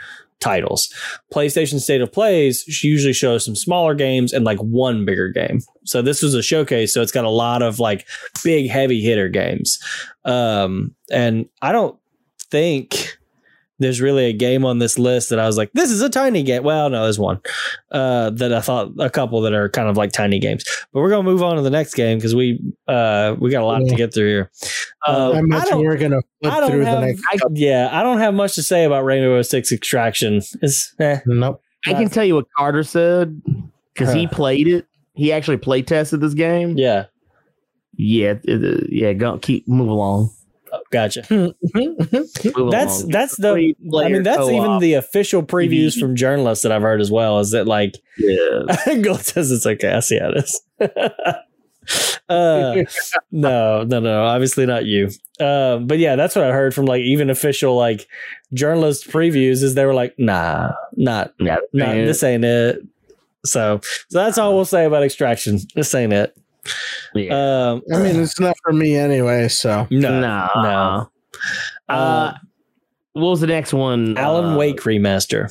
titles. 0.43 0.93
Playstation 1.33 1.81
state 1.81 2.01
of 2.01 2.13
plays 2.13 2.83
usually 2.83 3.13
shows 3.13 3.45
some 3.45 3.57
smaller 3.57 3.95
games 3.95 4.33
and 4.33 4.45
like 4.45 4.59
one 4.59 5.05
bigger 5.05 5.29
game. 5.29 5.61
So 5.85 6.03
this 6.03 6.23
was 6.23 6.35
a 6.35 6.43
showcase 6.43 6.93
so 6.93 7.01
it's 7.01 7.13
got 7.13 7.25
a 7.25 7.31
lot 7.31 7.63
of 7.63 7.79
like 7.79 8.07
big 8.45 8.71
heavy 8.71 9.01
hitter 9.01 9.29
games. 9.29 9.79
Um 10.25 10.95
and 11.11 11.47
i 11.61 11.73
don't 11.73 11.99
think 12.51 13.19
there's 13.83 14.01
really 14.01 14.27
a 14.27 14.33
game 14.33 14.65
on 14.65 14.79
this 14.79 14.99
list 14.99 15.31
that 15.31 15.39
I 15.39 15.47
was 15.47 15.57
like, 15.57 15.71
this 15.73 15.91
is 15.91 16.01
a 16.01 16.09
tiny 16.09 16.43
game. 16.43 16.63
Well, 16.63 16.89
no, 16.91 17.03
there's 17.05 17.19
one 17.19 17.41
uh, 17.91 18.31
that 18.31 18.53
I 18.53 18.61
thought 18.61 18.93
a 18.99 19.11
couple 19.11 19.41
that 19.43 19.53
are 19.53 19.69
kind 19.69 19.89
of 19.89 19.97
like 19.97 20.13
tiny 20.13 20.39
games. 20.39 20.65
But 20.93 21.01
we're 21.01 21.11
gonna 21.11 21.23
move 21.23 21.43
on 21.43 21.57
to 21.57 21.63
the 21.63 21.71
next 21.71 21.95
game 21.95 22.19
because 22.19 22.35
we 22.35 22.61
uh, 22.89 23.37
we 23.39 23.51
got 23.51 23.63
a 23.63 23.67
lot 23.67 23.81
to 23.81 23.95
get 23.95 24.15
through 24.15 24.29
here. 24.29 24.51
Uh, 25.07 25.31
I 25.33 25.37
I 25.37 25.39
imagine 25.41 25.71
don't- 25.71 25.85
we're 25.85 25.97
gonna 25.97 26.21
flip 26.43 26.55
through 26.71 26.81
have, 26.85 27.01
the 27.01 27.07
next. 27.07 27.23
I, 27.31 27.39
yeah, 27.53 27.89
I 27.93 28.03
don't 28.03 28.19
have 28.19 28.35
much 28.35 28.55
to 28.55 28.63
say 28.63 28.85
about 28.85 29.05
Rainbow 29.05 29.43
Six 29.43 29.73
Extraction. 29.73 30.41
It's 30.63 30.95
eh, 30.99 31.19
Nope. 31.27 31.61
I 31.87 31.95
can 31.95 32.09
tell 32.09 32.25
you 32.25 32.37
what 32.37 32.47
Carter 32.57 32.85
said 32.85 33.43
because 33.95 34.15
he 34.15 34.27
played 34.29 34.69
it. 34.69 34.87
He 35.15 35.33
actually 35.33 35.57
play 35.59 35.83
tested 35.83 36.21
this 36.21 36.33
game. 36.35 36.79
yeah, 36.79 37.07
Yeah, 37.97 38.35
it- 38.45 38.65
it- 38.65 38.87
yeah. 38.93 39.13
Go 39.13 39.37
keep 39.39 39.67
move 39.69 39.89
along. 39.89 40.31
Gotcha. 40.93 41.23
That's 41.29 42.45
along. 42.55 43.09
that's 43.09 43.37
the. 43.37 43.53
Three 43.53 43.77
I 43.99 44.09
mean, 44.09 44.23
that's 44.23 44.43
even 44.43 44.63
co-op. 44.63 44.81
the 44.83 44.95
official 44.95 45.43
previews 45.43 45.99
from 45.99 46.15
journalists 46.15 46.63
that 46.65 46.71
I've 46.71 46.83
heard 46.83 47.01
as 47.01 47.11
well. 47.11 47.41
Is 47.41 47.53
that 47.53 47.67
like 47.67 47.97
yeah. 48.19 48.95
Gold 49.03 49.23
says 49.23 49.51
it's 49.51 49.65
okay. 49.65 49.91
I 49.91 50.01
see 50.01 50.19
how 50.19 50.31
it 50.31 50.37
is. 50.37 50.61
uh, 52.29 52.83
no, 53.33 53.85
no, 53.85 54.01
no, 54.01 54.25
obviously 54.25 54.67
not 54.67 54.85
you. 54.85 55.09
Um, 55.41 55.87
but 55.87 55.99
yeah, 55.99 56.15
that's 56.15 56.37
what 56.37 56.45
I 56.45 56.53
heard 56.53 56.75
from 56.75 56.85
like 56.85 57.01
even 57.01 57.31
official 57.31 57.75
like 57.75 58.07
journalist 58.53 59.09
previews 59.09 59.63
is 59.63 59.75
they 59.75 59.87
were 59.87 59.95
like, 59.95 60.15
nah, 60.19 60.73
not, 60.93 61.33
Yeah, 61.39 61.57
not 61.73 61.95
this 61.95 62.23
ain't 62.23 62.45
it. 62.45 62.83
So, 63.47 63.81
so 63.83 64.19
that's 64.19 64.37
all 64.37 64.55
we'll 64.55 64.67
say 64.67 64.85
about 64.85 65.03
extraction. 65.03 65.59
This 65.75 65.95
ain't 65.95 66.13
it. 66.13 66.37
Yeah. 67.15 67.71
Um, 67.73 67.83
I 67.93 67.99
mean, 68.03 68.21
it's 68.21 68.39
not 68.41 68.57
for 68.63 68.73
me 68.73 68.97
anyway. 68.97 69.49
So 69.49 69.87
no, 69.91 70.21
no, 70.21 70.49
no. 70.57 71.11
Uh, 71.89 72.33
what 73.13 73.31
was 73.31 73.41
the 73.41 73.47
next 73.47 73.73
one? 73.73 74.17
Alan 74.17 74.55
Uh, 74.55 74.57
Wake 74.57 74.81
remaster. 74.83 75.51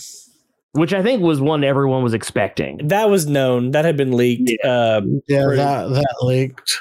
which 0.74 0.94
I 0.94 1.04
think 1.04 1.22
was 1.22 1.42
one 1.42 1.64
everyone 1.64 2.02
was 2.04 2.14
expecting. 2.14 2.88
That 2.88 3.10
was 3.10 3.28
known. 3.28 3.72
That 3.72 3.84
had 3.86 3.98
been 3.98 4.14
leaked. 4.14 4.50
Yeah, 4.64 5.00
Pretty- 5.00 5.58
that 5.58 5.90
that 5.90 6.16
leaked. 6.22 6.78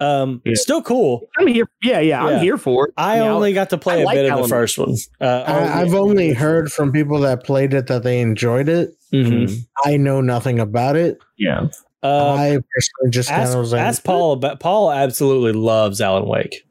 um, 0.00 0.40
Yeah. 0.46 0.54
still 0.54 0.80
cool. 0.80 1.28
I'm 1.38 1.46
here. 1.46 1.66
Yeah, 1.82 2.00
yeah, 2.00 2.24
Yeah. 2.26 2.36
I'm 2.36 2.40
here 2.40 2.56
for 2.56 2.88
it. 2.88 2.94
I 2.96 3.18
You 3.18 3.24
know, 3.24 3.36
only 3.36 3.52
got 3.52 3.68
to 3.70 3.76
play 3.78 3.98
I 3.98 3.98
a 3.98 4.04
like 4.06 4.14
bit 4.16 4.24
of 4.24 4.30
the 4.30 4.36
Alan 4.38 4.48
first 4.48 4.78
one. 4.78 4.94
Uh, 5.20 5.44
I, 5.46 5.82
I've 5.82 5.92
only 5.94 6.32
heard 6.32 6.72
from 6.72 6.90
people 6.90 7.18
that 7.20 7.44
played 7.44 7.74
it 7.74 7.86
that 7.88 8.02
they 8.02 8.20
enjoyed 8.20 8.68
it. 8.70 8.94
Mhm. 9.12 9.66
I 9.84 9.98
know 9.98 10.22
nothing 10.22 10.58
about 10.58 10.96
it. 10.96 11.18
Yeah. 11.36 11.66
Uh, 12.02 12.34
I 12.34 12.48
personally 12.50 13.10
just 13.10 13.28
kind 13.28 13.42
ask, 13.42 13.54
of 13.54 13.60
was 13.60 13.72
like, 13.72 13.80
ask 13.80 14.04
Paul 14.04 14.32
about 14.32 14.60
Paul 14.60 14.92
absolutely 14.92 15.52
loves 15.52 16.00
Alan 16.00 16.26
Wake. 16.26 16.64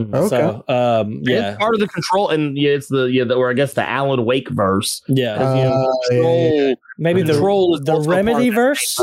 Okay. 0.00 0.28
So 0.28 0.64
um 0.68 1.20
Yeah. 1.22 1.34
yeah. 1.34 1.48
It's 1.50 1.58
part 1.58 1.74
of 1.74 1.80
the 1.80 1.88
control, 1.88 2.30
and 2.30 2.56
yeah, 2.56 2.70
it's 2.70 2.88
the 2.88 3.04
yeah, 3.04 3.24
the, 3.24 3.34
or 3.34 3.50
I 3.50 3.52
guess 3.52 3.74
the 3.74 3.86
Alan 3.86 4.24
Wake 4.24 4.48
verse. 4.48 5.02
Yeah. 5.08 5.34
Uh, 5.34 5.54
you 5.54 5.62
know, 5.64 5.92
yeah, 6.10 6.48
control, 6.48 6.76
Maybe 6.98 7.22
the 7.22 7.32
control 7.32 7.74
is 7.76 7.82
the 7.82 8.00
remedy 8.00 8.48
verse? 8.48 8.98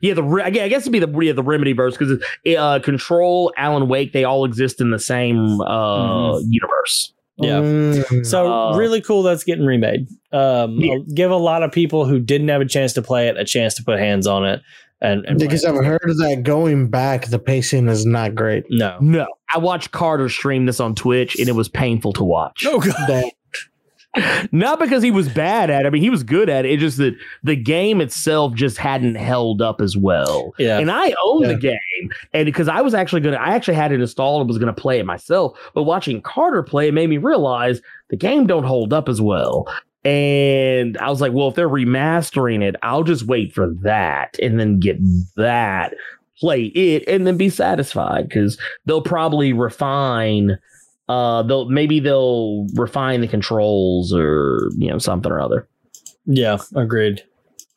Yeah, 0.00 0.14
the 0.14 0.22
re- 0.22 0.42
I 0.42 0.48
guess 0.50 0.62
I 0.62 0.68
guess 0.68 0.82
it'd 0.82 0.92
be 0.92 0.98
the 0.98 1.20
yeah, 1.20 1.32
the 1.32 1.42
remedy 1.42 1.74
verse 1.74 1.96
because 1.96 2.24
uh, 2.56 2.78
control, 2.80 3.52
Alan 3.58 3.88
Wake, 3.88 4.12
they 4.14 4.24
all 4.24 4.46
exist 4.46 4.80
in 4.80 4.90
the 4.90 4.98
same 4.98 5.60
uh 5.60 6.38
universe. 6.38 7.12
Yeah. 7.36 7.60
Mm. 7.60 8.24
So 8.24 8.50
Uh, 8.50 8.76
really 8.78 9.02
cool 9.02 9.22
that's 9.22 9.44
getting 9.44 9.66
remade. 9.66 10.08
Um 10.32 10.80
Yeah. 10.80 10.98
give 11.14 11.30
a 11.30 11.36
lot 11.36 11.62
of 11.62 11.70
people 11.70 12.06
who 12.06 12.18
didn't 12.18 12.48
have 12.48 12.62
a 12.62 12.66
chance 12.66 12.94
to 12.94 13.02
play 13.02 13.28
it 13.28 13.36
a 13.36 13.44
chance 13.44 13.74
to 13.74 13.84
put 13.84 13.98
hands 13.98 14.26
on 14.26 14.46
it 14.46 14.62
and, 15.04 15.24
and 15.26 15.38
because. 15.38 15.64
I've 15.64 15.84
heard 15.84 16.00
that 16.04 16.42
going 16.42 16.88
back, 16.88 17.26
the 17.26 17.38
pacing 17.38 17.88
is 17.88 18.04
not 18.06 18.34
great. 18.34 18.64
no. 18.70 18.96
No, 19.00 19.26
I 19.54 19.58
watched 19.58 19.90
Carter 19.92 20.28
stream 20.28 20.66
this 20.66 20.80
on 20.80 20.94
Twitch, 20.94 21.38
and 21.38 21.48
it 21.48 21.54
was 21.54 21.68
painful 21.68 22.12
to 22.14 22.24
watch. 22.24 22.64
Oh 22.66 22.80
god. 22.80 22.94
That 23.08 23.32
Not 24.52 24.78
because 24.78 25.02
he 25.02 25.10
was 25.10 25.28
bad 25.28 25.70
at 25.70 25.84
it. 25.84 25.86
I 25.86 25.90
mean, 25.90 26.00
he 26.02 26.08
was 26.10 26.22
good 26.22 26.48
at 26.48 26.64
it. 26.64 26.70
It's 26.70 26.80
just 26.80 26.98
that 26.98 27.16
the 27.42 27.56
game 27.56 28.00
itself 28.00 28.54
just 28.54 28.76
hadn't 28.78 29.16
held 29.16 29.60
up 29.60 29.80
as 29.80 29.96
well. 29.96 30.54
Yeah. 30.56 30.78
And 30.78 30.88
I 30.88 31.12
own 31.24 31.42
Yeah. 31.42 31.48
the 31.48 31.56
game. 31.56 32.10
And 32.32 32.46
because 32.46 32.68
I 32.68 32.80
was 32.80 32.94
actually 32.94 33.22
going 33.22 33.34
to, 33.34 33.40
I 33.42 33.56
actually 33.56 33.74
had 33.74 33.90
it 33.90 34.00
installed 34.00 34.40
and 34.42 34.48
was 34.48 34.58
going 34.58 34.72
to 34.72 34.80
play 34.80 35.00
it 35.00 35.04
myself. 35.04 35.58
But 35.74 35.82
watching 35.82 36.22
Carter 36.22 36.62
play 36.62 36.86
it 36.86 36.94
made 36.94 37.10
me 37.10 37.16
realize 37.18 37.82
the 38.08 38.16
game 38.16 38.46
don't 38.46 38.62
hold 38.62 38.92
up 38.92 39.08
as 39.08 39.20
well. 39.20 39.66
And 40.04 40.98
I 40.98 41.08
was 41.08 41.20
like, 41.20 41.32
well, 41.32 41.48
if 41.48 41.54
they're 41.54 41.68
remastering 41.68 42.62
it, 42.62 42.76
I'll 42.82 43.04
just 43.04 43.26
wait 43.26 43.54
for 43.54 43.72
that 43.82 44.38
and 44.42 44.60
then 44.60 44.78
get 44.78 44.98
that, 45.36 45.94
play 46.38 46.64
it, 46.64 47.04
and 47.08 47.26
then 47.26 47.36
be 47.36 47.48
satisfied 47.48 48.28
because 48.28 48.58
they'll 48.84 49.02
probably 49.02 49.52
refine 49.52 50.58
uh 51.08 51.42
they'll 51.42 51.68
maybe 51.68 52.00
they'll 52.00 52.66
refine 52.76 53.20
the 53.20 53.28
controls 53.28 54.10
or 54.14 54.70
you 54.78 54.88
know 54.88 54.96
something 54.98 55.30
or 55.30 55.38
other. 55.40 55.68
Yeah, 56.24 56.56
agreed. 56.74 57.22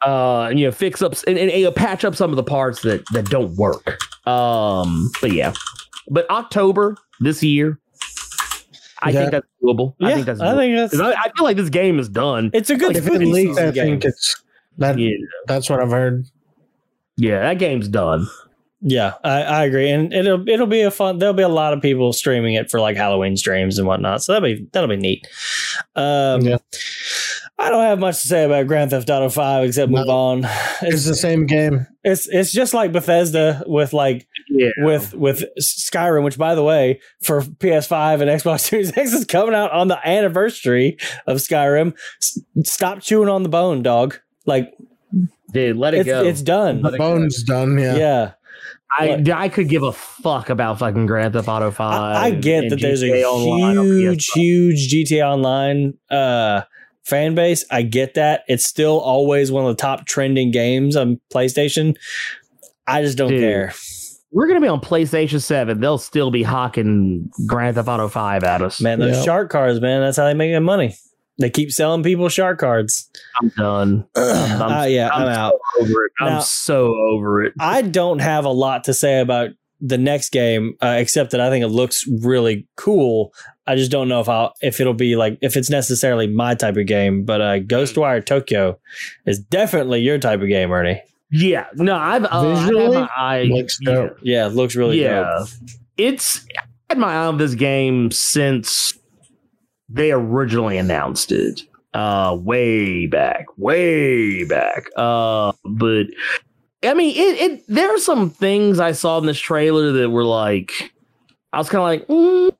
uh 0.02 0.52
you 0.56 0.66
know 0.66 0.72
fix 0.72 1.02
up 1.02 1.14
and, 1.28 1.38
and, 1.38 1.52
and 1.52 1.76
patch 1.76 2.06
up 2.06 2.16
some 2.16 2.30
of 2.30 2.38
the 2.38 2.44
parts 2.44 2.84
that 2.84 3.04
that 3.12 3.26
don't 3.26 3.54
work. 3.58 4.00
Um 4.26 5.12
but 5.22 5.34
yeah. 5.34 5.54
But 6.10 6.30
october 6.30 6.96
this 7.20 7.44
year 7.44 7.80
i 9.02 9.10
Yeah. 9.10 9.20
think 9.20 9.32
that's 9.32 9.48
doable 9.64 9.93
Yeah, 10.00 10.08
i 10.10 10.14
think 10.14 10.26
that's 10.26 10.39
I 10.41 10.56
think 10.56 10.76
that's 10.78 10.91
'Cause 10.91 11.02
I, 11.02 11.12
I 11.12 11.32
feel 11.36 11.43
like 11.43 11.58
this 11.58 11.70
game 11.70 12.00
is 12.00 12.10
done 12.10 12.50
it's 12.54 12.70
a 12.70 12.76
good 12.76 12.95
if 12.95 13.04
it 13.06 13.08
spooky 13.08 13.26
leaked, 13.26 13.56
season 13.56 13.68
I 13.70 13.72
think 13.72 14.06
it's 14.06 14.41
that. 14.78 14.98
yeah 14.98 15.12
That's 15.48 15.70
what 15.70 15.80
I've 15.82 15.91
heard. 15.91 16.26
yeah 17.18 17.41
that 17.41 17.60
game's 17.60 17.88
done 17.88 18.28
Yeah, 18.80 19.14
I, 19.24 19.41
I 19.41 19.66
agree, 19.66 19.89
and 19.89 20.14
it'll 20.14 20.48
it'll 20.48 20.68
be 20.68 20.82
a 20.82 20.91
fun. 20.91 21.18
There'll 21.18 21.34
be 21.34 21.41
a 21.41 21.50
lot 21.50 21.74
of 21.74 21.82
people 21.82 22.14
streaming 22.14 22.54
it 22.54 22.70
for 22.70 22.80
like 22.80 22.95
Halloween 22.95 23.36
streams 23.36 23.80
and 23.80 23.88
whatnot, 23.88 24.22
so 24.22 24.34
that'll 24.34 24.48
be 24.48 24.68
that'll 24.72 24.88
be 24.88 24.98
neat. 24.98 25.26
Um, 25.95 26.41
Yeah. 26.41 26.58
I 27.60 27.70
don't 27.70 27.82
have 27.84 27.97
much 27.99 28.22
to 28.22 28.28
say 28.28 28.43
about 28.43 28.68
Grand 28.68 28.91
Theft 28.91 29.10
Auto 29.10 29.30
Five 29.30 29.66
except 29.66 29.91
move 29.91 30.05
No. 30.08 30.14
on. 30.14 30.39
It's 30.45 30.82
It's 30.93 31.05
the 31.05 31.16
same 31.16 31.47
game. 31.47 31.88
it's 32.03 32.28
it's 32.28 32.51
just 32.51 32.74
like 32.76 32.91
Bethesda 32.91 33.64
with 33.66 33.93
like 33.93 34.28
yeah 34.49 34.70
with 34.78 35.16
with 35.16 35.43
Skyrim, 35.60 36.24
which 36.24 36.38
by 36.38 36.53
the 36.53 36.64
way 36.64 36.99
for 37.22 37.41
PS5 37.41 38.22
and 38.22 38.30
Xbox 38.30 38.60
Series 38.70 38.95
X 38.95 39.12
is 39.14 39.26
coming 39.26 39.55
out 39.55 39.72
on 39.72 39.88
the 39.88 39.97
anniversary 40.08 40.97
of 41.26 41.38
Skyrim. 41.38 41.95
S- 42.22 42.39
stop 42.64 43.01
chewing 43.01 43.28
on 43.30 43.41
the 43.43 43.49
bone, 43.49 43.82
dog. 43.82 44.20
Like 44.45 44.74
dude 45.51 45.78
let 45.78 45.93
it 45.95 46.01
it's 46.01 46.08
go 46.08 46.24
it's 46.26 46.41
done. 46.43 46.82
The 46.84 46.89
it 46.89 46.91
go. 46.91 46.97
Bones 46.97 47.41
done. 47.43 47.78
Yeah. 47.80 47.95
Yeah. 47.95 48.32
I, 48.99 49.22
I 49.36 49.49
could 49.49 49.68
give 49.68 49.84
a 49.84 49.91
fuck 49.91 50.49
about 50.49 50.80
fucking 50.80 51.08
Grand 51.08 51.34
Theft 51.34 51.49
Auto 51.49 51.72
5. 51.72 51.93
I, 51.93 52.24
I 52.28 52.32
get 52.32 52.64
and 52.64 52.72
that 52.72 52.80
there's 52.80 53.03
a 53.03 53.24
Online 53.26 53.86
huge, 53.86 54.28
huge 54.28 54.93
GTA 54.93 55.24
Online 55.28 55.93
uh, 56.10 56.62
fan 57.08 57.36
base. 57.36 57.66
I 57.72 57.82
get 57.82 58.14
that. 58.16 58.43
It's 58.47 58.66
still 58.66 58.99
always 58.99 59.51
one 59.51 59.66
of 59.66 59.76
the 59.76 59.82
top 59.82 60.05
trending 60.05 60.51
games 60.51 60.95
on 60.95 61.20
PlayStation. 61.34 61.95
I 62.86 63.01
just 63.01 63.18
don't 63.18 63.30
Dude. 63.30 63.41
care. 63.41 63.74
We're 64.32 64.47
gonna 64.47 64.62
be 64.62 64.68
on 64.68 64.82
PlayStation 64.82 65.41
7. 65.41 65.80
They'll 65.80 65.97
still 65.97 66.32
be 66.32 66.43
hawking 66.43 67.30
Grand 67.47 67.76
Theft 67.76 67.88
Auto 67.88 68.08
5 68.10 68.43
at 68.43 68.62
us. 68.62 68.82
Man, 68.82 68.99
those 68.99 69.16
Yeah. 69.18 69.24
shark 69.24 69.49
cards, 69.49 69.80
man, 69.82 70.01
that's 70.01 70.18
how 70.18 70.26
they 70.26 70.34
make 70.34 70.51
their 70.51 70.62
money. 70.62 70.95
They 71.39 71.49
keep 71.49 71.72
selling 71.72 72.01
people 72.03 72.30
shark 72.30 72.60
cards. 72.60 73.10
I'm 73.41 73.49
done. 73.58 74.05
I'm- 74.16 74.62
Uh, 74.72 74.84
yeah, 74.86 75.10
I'm, 75.14 75.24
I'm 75.24 75.28
out. 75.30 75.53
so 75.53 75.82
over 75.82 76.05
it. 76.05 76.12
I'm 76.20 76.41
so 76.41 76.95
over 76.95 77.43
it. 77.43 77.53
I 77.60 77.82
don't 77.84 78.20
have 78.20 78.43
a 78.45 78.49
lot 78.51 78.86
to 78.86 78.93
say 78.93 79.20
about 79.20 79.51
the 79.80 79.97
next 79.99 80.32
game, 80.32 80.74
uh, 80.82 80.95
except 80.97 81.32
that 81.32 81.39
I 81.39 81.49
think 81.51 81.64
it 81.64 81.68
looks 81.70 82.05
really 82.22 82.68
cool. 82.76 83.32
I 83.68 83.76
just 83.76 83.91
don't 83.91 84.07
know 84.07 84.22
if 84.22 84.30
I'll 84.30 84.53
if 84.61 84.80
it'll 84.80 84.93
be 84.93 85.15
like 85.15 85.38
if 85.41 85.57
it's 85.57 85.70
necessarily 85.70 86.28
my 86.28 86.55
type 86.55 86.78
of 86.78 86.86
game. 86.88 87.26
But 87.26 87.41
uh, 87.41 87.59
Ghostwire 87.59 88.26
Tokyo 88.26 88.80
is 89.26 89.39
definitely 89.39 89.99
your 90.01 90.18
type 90.18 90.41
of 90.41 90.47
game, 90.47 90.72
Ernie. 90.72 91.01
Yeah, 91.30 91.65
no, 91.76 91.97
I've, 91.97 92.24
uh, 92.24 92.30
I've 92.32 92.59
had 92.59 92.74
my 92.74 93.09
eye. 93.15 93.43
looks 93.43 93.78
yeah, 93.82 93.93
dope. 93.93 94.18
Yeah, 94.22 94.47
it 94.47 94.53
looks 94.53 94.76
really 94.76 94.97
good. 94.97 95.03
yeah. 95.03 95.39
dope. 95.39 95.49
It's 95.97 96.45
I 96.55 96.63
had 96.89 96.97
my 96.97 97.13
eye 97.13 97.26
on 97.26 97.38
this 97.38 97.55
game 97.55 98.11
since 98.11 98.97
they 99.89 100.11
originally 100.11 100.78
announced 100.78 101.32
it. 101.32 101.61
Uh 101.93 102.38
way 102.39 103.07
back, 103.07 103.45
way 103.57 104.45
back. 104.45 104.86
Uh 104.95 105.51
but 105.65 106.05
I 106.84 106.93
mean 106.93 107.15
it 107.15 107.51
it 107.51 107.63
there 107.68 107.93
are 107.93 107.99
some 107.99 108.30
things 108.30 108.80
I 108.80 108.91
saw 108.93 109.18
in 109.18 109.26
this 109.26 109.39
trailer 109.39 109.91
that 109.93 110.09
were 110.09 110.26
like 110.26 110.93
I 111.51 111.57
was 111.57 111.70
kind 111.70 111.82
of 111.82 111.86
like 111.86 112.07
mm, 112.07 112.55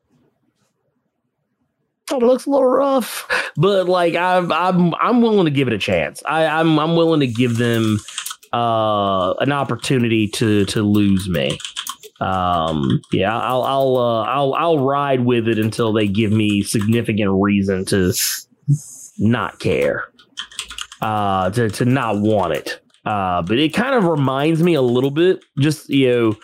it 2.12 2.24
looks 2.24 2.46
a 2.46 2.50
little 2.50 2.68
rough, 2.68 3.28
but 3.58 3.88
like 3.88 4.16
I'm 4.16 4.52
I'm 4.52 4.94
I'm 4.96 5.22
willing 5.22 5.46
to 5.46 5.52
give 5.52 5.68
it 5.68 5.74
a 5.74 5.78
chance. 5.78 6.24
I, 6.26 6.46
I'm 6.46 6.80
I'm 6.80 6.96
willing 6.96 7.20
to 7.20 7.28
give 7.28 7.58
them 7.58 8.00
uh 8.54 9.34
an 9.34 9.52
opportunity 9.52 10.28
to 10.30 10.66
to 10.66 10.82
lose 10.82 11.28
me. 11.28 11.58
Um 12.22 13.02
yeah, 13.12 13.38
I'll 13.38 13.64
I'll 13.64 13.98
uh, 13.98 14.24
I'll 14.24 14.54
I'll 14.54 14.80
ride 14.80 15.22
with 15.22 15.48
it 15.48 15.60
until 15.60 15.92
they 15.94 16.08
give 16.08 16.32
me 16.32 16.64
significant 16.64 17.30
reason 17.32 17.86
to 17.86 18.14
not 19.18 19.60
care. 19.60 20.06
Uh 21.02 21.50
to 21.52 21.70
to 21.70 21.86
not 21.86 22.20
want 22.22 22.54
it. 22.54 22.80
Uh 23.06 23.42
but 23.42 23.58
it 23.60 23.74
kind 23.74 23.96
of 23.96 24.06
reminds 24.06 24.64
me 24.64 24.74
a 24.76 24.82
little 24.82 25.12
bit 25.12 25.44
just 25.60 25.90
you 25.90 26.10
know 26.10 26.36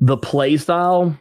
the 0.00 0.16
play 0.16 0.56
style 0.56 1.16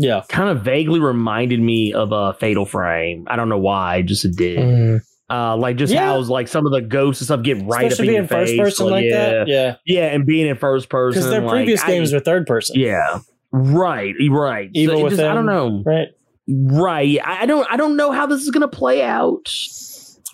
Yeah. 0.00 0.22
kind 0.28 0.48
of 0.48 0.64
vaguely 0.64 0.98
reminded 0.98 1.60
me 1.60 1.92
of 1.92 2.10
a 2.12 2.32
Fatal 2.34 2.64
Frame. 2.64 3.24
I 3.28 3.36
don't 3.36 3.48
know 3.48 3.58
why, 3.58 4.02
just 4.02 4.24
it 4.24 4.34
did. 4.36 4.58
Mm. 4.58 5.00
Uh, 5.28 5.56
like 5.56 5.76
just 5.76 5.92
Yeah. 5.92 6.06
how 6.06 6.18
like 6.22 6.48
some 6.48 6.66
of 6.66 6.72
the 6.72 6.80
ghosts 6.80 7.20
and 7.20 7.26
stuff 7.26 7.42
get 7.42 7.58
right 7.64 7.84
Especially 7.92 7.92
up 7.92 7.98
in 8.00 8.06
being 8.06 8.14
your 8.16 8.26
first 8.28 8.50
face. 8.52 8.60
person 8.60 8.86
like 8.90 9.04
yeah. 9.04 9.30
that. 9.30 9.48
Yeah. 9.48 9.76
Yeah, 9.86 10.06
and 10.06 10.26
being 10.26 10.46
in 10.48 10.56
first 10.56 10.88
person 10.88 11.20
Because 11.20 11.30
their 11.30 11.40
like, 11.42 11.50
previous 11.52 11.82
I- 11.84 11.86
games 11.86 12.12
were 12.12 12.18
third 12.20 12.46
person. 12.46 12.78
Yeah. 12.80 13.20
Right, 13.52 14.14
right. 14.30 14.70
Evil 14.74 14.98
so 15.00 15.06
it 15.06 15.10
just, 15.10 15.22
I 15.22 15.34
don't 15.34 15.46
know. 15.46 15.82
Right. 15.84 16.08
Right. 16.48 17.18
I 17.24 17.42
I 17.42 17.46
don't 17.46 17.66
I 17.70 17.76
don't 17.76 17.96
know 17.96 18.10
how 18.12 18.26
this 18.26 18.42
is 18.42 18.50
gonna 18.50 18.68
play 18.68 19.02
out. 19.02 19.52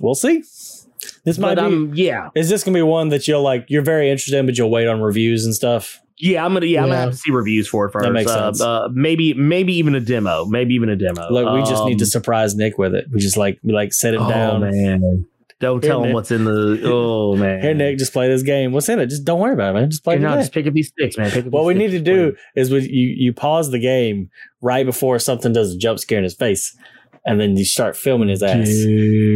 We'll 0.00 0.14
see. 0.14 0.42
This 1.24 1.38
might 1.38 1.56
But 1.56 1.68
be. 1.68 1.74
um 1.74 1.92
yeah. 1.94 2.28
is 2.34 2.48
this 2.48 2.62
gonna 2.64 2.76
be 2.78 2.82
one 2.82 3.08
that 3.10 3.26
you'll 3.28 3.42
like? 3.42 3.66
You're 3.68 3.82
very 3.82 4.10
interested 4.10 4.38
in, 4.38 4.46
but 4.46 4.56
you'll 4.56 4.70
wait 4.70 4.86
on 4.86 5.00
reviews 5.00 5.44
and 5.44 5.54
stuff. 5.54 6.00
Yeah, 6.18 6.44
I'm 6.44 6.54
gonna 6.54 6.66
yeah, 6.66 6.82
I'm 6.82 6.88
gonna 6.88 7.00
have 7.00 7.10
to 7.10 7.16
see 7.16 7.30
reviews 7.30 7.68
for 7.68 7.86
it 7.86 7.92
first. 7.92 8.04
That 8.04 8.12
makes 8.12 8.30
uh, 8.30 8.46
sense. 8.46 8.60
Uh, 8.60 8.88
maybe 8.92 9.34
maybe 9.34 9.74
even 9.74 9.94
a 9.94 10.00
demo. 10.00 10.46
Maybe 10.46 10.74
even 10.74 10.88
a 10.88 10.96
demo. 10.96 11.30
Look, 11.30 11.52
we 11.52 11.60
just 11.68 11.84
need 11.84 11.98
to 11.98 12.04
Um, 12.04 12.10
surprise 12.10 12.54
Nick 12.54 12.78
with 12.78 12.94
it. 12.94 13.06
We 13.12 13.20
just 13.20 13.36
like 13.36 13.58
we 13.62 13.72
like 13.72 13.92
him 14.02 14.14
down. 14.14 14.62
oh, 14.62 14.70
down. 14.70 15.00
man. 15.00 15.26
Don't 15.58 15.82
Here, 15.82 15.90
tell 15.90 16.00
him 16.00 16.08
Nick. 16.08 16.14
what's 16.14 16.30
in 16.30 16.44
the 16.44 16.80
oh 16.84 17.34
man. 17.36 17.62
Here, 17.62 17.74
Nick, 17.74 17.98
just 17.98 18.12
play 18.12 18.28
this 18.28 18.42
game. 18.42 18.72
What's 18.72 18.88
in 18.88 18.98
it? 18.98 19.06
Just 19.06 19.24
don't 19.24 19.40
worry 19.40 19.54
about 19.54 19.74
it, 19.74 19.80
man. 19.80 19.90
Just 19.90 20.04
play 20.04 20.18
no, 20.18 20.34
just 20.36 20.52
pick 20.52 20.66
up 20.66 20.74
these 20.74 20.88
sticks, 20.88 21.16
man. 21.16 21.30
Pick 21.30 21.46
up 21.46 21.52
What 21.52 21.64
we 21.64 21.74
need 21.74 21.90
to 21.92 22.00
do 22.00 22.34
is 22.54 22.70
we, 22.70 22.80
you 22.88 23.08
you 23.08 23.32
pause 23.32 23.70
the 23.70 23.78
game 23.78 24.30
right 24.60 24.84
before 24.84 25.18
something 25.18 25.52
does 25.52 25.74
a 25.74 25.78
jump 25.78 25.98
scare 25.98 26.18
in 26.18 26.24
his 26.24 26.34
face, 26.34 26.76
and 27.26 27.40
then 27.40 27.56
you 27.56 27.64
start 27.64 27.96
filming 27.96 28.28
his 28.28 28.42
ass. 28.42 28.54
please. 28.66 28.84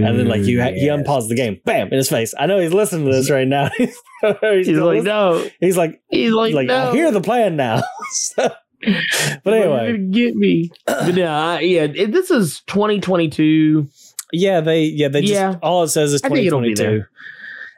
And 0.05 0.18
then 0.18 0.28
like 0.28 0.43
you 0.45 0.62
ha- 0.62 0.70
he 0.72 0.86
Yes. 0.86 1.01
unpause 1.01 1.28
the 1.28 1.34
game, 1.34 1.61
bam, 1.64 1.88
in 1.88 1.95
his 1.99 2.09
face. 2.09 2.32
I 2.38 2.47
know 2.47 2.59
he's 2.61 2.72
listening 2.72 3.07
to 3.07 3.12
this 3.12 3.30
right 3.30 3.47
now. 3.49 3.68
he's, 3.78 3.95
He's 4.22 4.68
like, 4.68 4.68
listening. 4.68 5.05
no. 5.05 5.49
he's 5.61 5.76
like, 5.76 6.01
He's 6.09 6.32
like, 6.32 6.55
like 6.55 6.66
no. 6.68 6.91
I 6.91 6.93
hear 6.93 7.11
the 7.11 7.20
plan 7.20 7.57
now. 7.57 7.82
So- 8.12 8.51
but 9.45 9.53
anyway, 9.53 9.99
get 10.11 10.34
me. 10.34 10.70
But 10.86 11.14
yeah, 11.14 11.38
I- 11.38 11.61
yeah. 11.61 11.82
it- 11.95 12.12
This 12.12 12.30
is 12.30 12.62
2022. 12.66 13.86
yeah, 14.32 14.61
they 14.61 14.84
yeah 14.84 15.09
they 15.09 15.20
just 15.20 15.34
Yeah. 15.34 15.57
all 15.62 15.82
it 15.82 15.88
says 15.88 16.12
is 16.14 16.22
I 16.22 16.28
think 16.28 16.47
it'll 16.47 16.61
be 16.62 16.68
2022. 16.74 17.05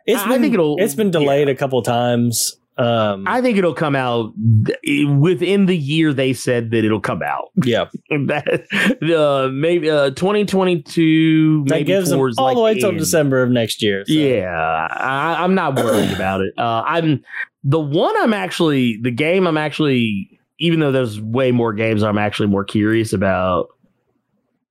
It's 0.06 0.22
I- 0.22 0.34
I 0.34 0.38
think 0.38 0.54
it'll- 0.54 0.76
it's 0.78 0.94
been 0.94 1.10
delayed 1.10 1.48
a 1.48 1.54
couple 1.56 1.80
times. 1.82 2.56
Um, 2.78 3.24
I 3.28 3.42
think 3.42 3.58
it'll 3.58 3.74
come 3.74 3.94
out 3.94 4.32
within 5.18 5.66
the 5.66 5.76
year 5.76 6.14
they 6.14 6.32
said 6.32 6.70
that 6.70 6.84
it'll 6.84 7.00
come 7.00 7.22
out. 7.22 7.50
yeah, 7.64 7.86
that 8.10 8.66
uh, 9.14 9.50
maybe 9.52 9.90
uh, 9.90 10.10
2022. 10.10 11.64
that 11.64 11.70
maybe 11.70 11.84
gives 11.84 12.08
them 12.08 12.18
all 12.18 12.30
like 12.44 12.56
the 12.56 12.62
way 12.62 12.78
till. 12.78 12.92
December 12.92 13.42
of 13.42 13.50
next 13.50 13.82
year. 13.82 14.04
so. 14.06 14.12
Yeah, 14.12 14.88
I, 14.90 15.44
I'm 15.44 15.54
not 15.54 15.76
worried 15.76 16.10
about 16.14 16.40
it. 16.40 16.54
Uh, 16.56 16.82
I'm 16.86 17.22
the 17.62 17.80
one. 17.80 18.14
I'm 18.18 18.32
actually 18.32 18.98
the 19.02 19.10
game. 19.10 19.46
I'm 19.46 19.58
actually 19.58 20.40
even 20.58 20.80
though 20.80 20.92
there's 20.92 21.20
way 21.20 21.50
more 21.50 21.72
games, 21.72 22.02
I'm 22.02 22.18
actually 22.18 22.48
more 22.48 22.64
curious 22.64 23.12
about. 23.12 23.68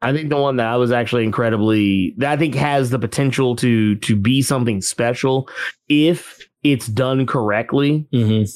I 0.01 0.13
think 0.13 0.29
the 0.29 0.37
one 0.37 0.55
that 0.55 0.65
I 0.65 0.77
was 0.77 0.91
actually 0.91 1.25
incredibly 1.25 2.15
that 2.17 2.31
I 2.31 2.37
think 2.37 2.55
has 2.55 2.89
the 2.89 2.97
potential 2.97 3.55
to 3.57 3.95
to 3.97 4.15
be 4.15 4.41
something 4.41 4.81
special 4.81 5.47
if 5.87 6.39
it's 6.63 6.87
done 6.87 7.25
correctly. 7.25 8.07
Mhm. 8.13 8.49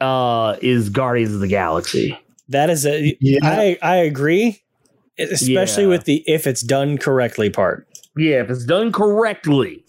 Uh, 0.00 0.56
is 0.60 0.88
Guardians 0.90 1.34
of 1.34 1.40
the 1.40 1.48
Galaxy? 1.48 2.18
That 2.48 2.70
is 2.70 2.84
a 2.86 3.16
Yeah. 3.20 3.38
I 3.42 3.78
I 3.82 3.96
agree, 3.96 4.60
especially 5.18 5.84
Yeah. 5.84 5.88
with 5.90 6.04
the 6.04 6.22
if 6.26 6.46
it's 6.46 6.62
done 6.62 6.98
correctly 6.98 7.50
part. 7.50 7.86
Yeah, 8.16 8.42
if 8.42 8.50
it's 8.50 8.64
done 8.64 8.92
correctly. 8.92 9.82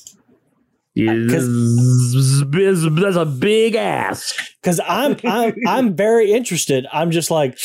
Is, 0.96 1.32
'Cause- 1.32 2.56
is- 2.56 2.84
that's 2.96 3.16
a 3.16 3.26
big 3.26 3.76
ask. 3.76 4.36
Because 4.62 4.80
I'm 4.88 5.16
I'm 5.24 5.54
I'm 5.68 5.96
very 5.96 6.32
interested. 6.32 6.88
I'm 6.92 7.12
just 7.12 7.30
like, 7.30 7.58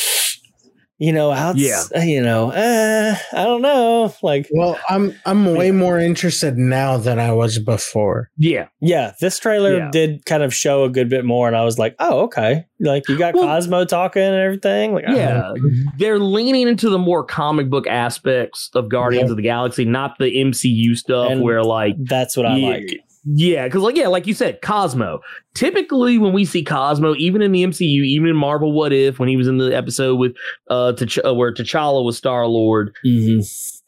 you 1.03 1.11
know, 1.11 1.31
how 1.31 1.51
Yeah. 1.53 1.81
you 2.01 2.21
know, 2.21 2.51
uh, 2.51 3.15
I 3.33 3.43
don't 3.43 3.61
know. 3.61 4.13
Like, 4.23 4.47
Well, 4.53 4.79
I'm 4.89 5.13
I'm 5.25 5.53
way 5.53 5.71
more 5.71 5.99
interested 5.99 6.57
now 6.57 6.95
than 6.97 7.19
I 7.19 7.33
was 7.33 7.59
before. 7.59 8.29
Yeah. 8.37 8.67
yeah, 8.79 9.11
this 9.19 9.37
trailer 9.37 9.75
Yeah. 9.77 9.89
did 9.91 10.25
kind 10.25 10.43
of 10.43 10.53
show 10.53 10.85
a 10.85 10.89
good 10.89 11.09
bit 11.09 11.25
more, 11.25 11.47
and 11.47 11.57
I 11.57 11.65
was 11.65 11.77
like, 11.77 11.95
oh, 11.99 12.21
okay. 12.21 12.65
Like, 12.79 13.09
you 13.09 13.17
got 13.17 13.33
Well- 13.33 13.43
Cosmo 13.43 13.83
talking 13.83 14.21
and 14.21 14.35
everything. 14.35 14.93
Like, 14.93 15.05
Yeah. 15.09 15.51
They're 15.97 16.19
leaning 16.19 16.69
into 16.69 16.89
the 16.89 16.99
more 16.99 17.23
comic 17.25 17.69
book 17.69 17.85
aspects 17.85 18.69
of 18.73 18.87
Guardians 18.87 19.27
Yeah. 19.27 19.31
of 19.31 19.37
the 19.37 19.43
Galaxy, 19.43 19.83
not 19.85 20.17
the 20.19 20.31
MCU 20.39 20.95
stuff 20.95 21.31
And 21.31 21.41
where 21.41 21.63
like 21.63 21.95
that's 21.99 22.37
what 22.37 22.45
I 22.45 22.55
yeah, 22.57 22.67
like. 22.69 22.99
Yeah, 23.25 23.65
because 23.65 23.81
like 23.81 23.95
yeah, 23.95 24.07
like 24.07 24.27
you 24.27 24.33
said, 24.33 24.61
Cosmo. 24.61 25.21
Typically, 25.55 26.17
when 26.17 26.33
we 26.33 26.43
see 26.43 26.63
Cosmo, 26.63 27.15
even 27.15 27.41
in 27.41 27.53
the 27.53 27.63
MCU, 27.63 27.81
even 28.03 28.27
in 28.27 28.35
Marvel, 28.35 28.73
What 28.73 28.91
If, 28.91 29.17
when 29.17 29.29
he 29.29 29.37
was 29.37 29.47
in 29.47 29.59
the 29.59 29.73
episode 29.75 30.15
with 30.15 30.35
uh, 30.69 30.91
T'Ch- 30.93 31.19
uh 31.25 31.33
where 31.33 31.53
T'Challa 31.53 32.03
was 32.03 32.17
Star 32.17 32.45
Lord, 32.47 32.93
hmm 33.03 33.39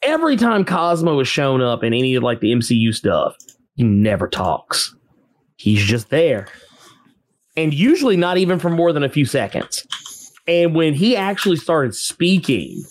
every 0.02 0.36
time 0.36 0.64
Cosmo 0.64 1.18
has 1.18 1.26
shown 1.26 1.60
up 1.60 1.82
in 1.82 1.92
any 1.92 2.14
of 2.14 2.22
like 2.22 2.40
the 2.40 2.52
MCU 2.52 2.94
stuff, 2.94 3.34
he 3.74 3.82
never 3.82 4.28
talks. 4.28 4.94
He's 5.56 5.82
just 5.82 6.10
there. 6.10 6.46
And 7.56 7.74
usually 7.74 8.16
not 8.16 8.36
even 8.36 8.58
for 8.58 8.70
more 8.70 8.92
than 8.92 9.02
a 9.02 9.08
few 9.08 9.24
seconds. 9.24 9.86
And 10.46 10.74
when 10.74 10.94
he 10.94 11.16
actually 11.16 11.56
started 11.56 11.94
speaking, 11.94 12.84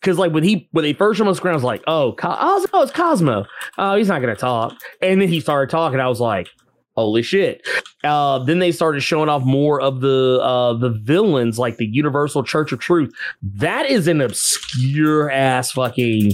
because 0.00 0.18
like 0.18 0.32
when 0.32 0.44
he 0.44 0.68
when 0.72 0.84
they 0.84 0.92
first 0.92 1.20
on 1.20 1.34
screen, 1.34 1.52
I 1.52 1.54
was 1.54 1.64
like, 1.64 1.82
oh, 1.86 2.12
Co- 2.18 2.36
oh, 2.38 2.66
oh, 2.72 2.82
it's 2.82 2.92
Cosmo. 2.92 3.44
Oh, 3.78 3.96
he's 3.96 4.08
not 4.08 4.20
gonna 4.20 4.36
talk. 4.36 4.74
And 5.02 5.20
then 5.20 5.28
he 5.28 5.40
started 5.40 5.70
talking. 5.70 6.00
I 6.00 6.08
was 6.08 6.20
like, 6.20 6.48
holy 6.96 7.22
shit. 7.22 7.66
Uh, 8.04 8.38
then 8.44 8.60
they 8.60 8.70
started 8.72 9.00
showing 9.00 9.28
off 9.28 9.42
more 9.44 9.80
of 9.80 10.00
the 10.00 10.38
uh 10.42 10.74
the 10.74 10.90
villains, 10.90 11.58
like 11.58 11.76
the 11.78 11.86
Universal 11.86 12.44
Church 12.44 12.70
of 12.72 12.78
Truth. 12.78 13.12
That 13.42 13.86
is 13.86 14.06
an 14.08 14.20
obscure 14.20 15.30
ass 15.30 15.72
fucking 15.72 16.32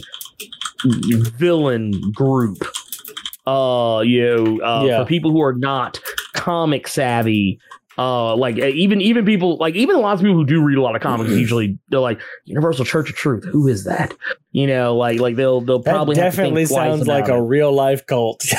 villain 0.85 1.93
group. 2.13 2.59
Uh, 3.47 4.03
you 4.05 4.23
know, 4.25 4.61
uh, 4.65 4.85
Yeah. 4.87 5.03
for 5.03 5.07
people 5.09 5.31
who 5.31 5.43
are 5.43 5.53
not 5.55 6.01
comic 6.33 6.89
savvy. 6.89 7.59
Uh, 7.97 8.35
like 8.37 8.59
uh, 8.59 8.67
even 8.67 9.01
even 9.01 9.25
people 9.25 9.57
like 9.59 9.75
even 9.75 9.97
lots 10.01 10.21
of 10.21 10.25
people 10.25 10.37
who 10.37 10.45
do 10.45 10.61
read 10.63 10.79
a 10.79 10.83
lot 10.83 10.97
of 10.97 11.03
comics 11.03 11.31
usually 11.31 11.79
they're 11.89 12.01
like 12.01 12.21
Universal 12.45 12.85
Church 12.85 13.09
of 13.09 13.17
Truth. 13.17 13.45
Who 13.45 13.69
is 13.69 13.85
that? 13.85 14.15
You 14.51 14.67
know, 14.67 14.97
like 14.97 15.21
like 15.21 15.37
they'll 15.37 15.61
they'll 15.61 15.79
That 15.81 15.93
probably 15.93 16.17
have 16.17 16.33
to 16.33 16.43
think 16.43 16.55
definitely 16.55 16.67
sounds 16.67 17.07
like 17.07 17.27
about 17.27 17.39
a 17.39 17.43
real 17.43 17.73
life 17.73 18.07
cult. 18.07 18.45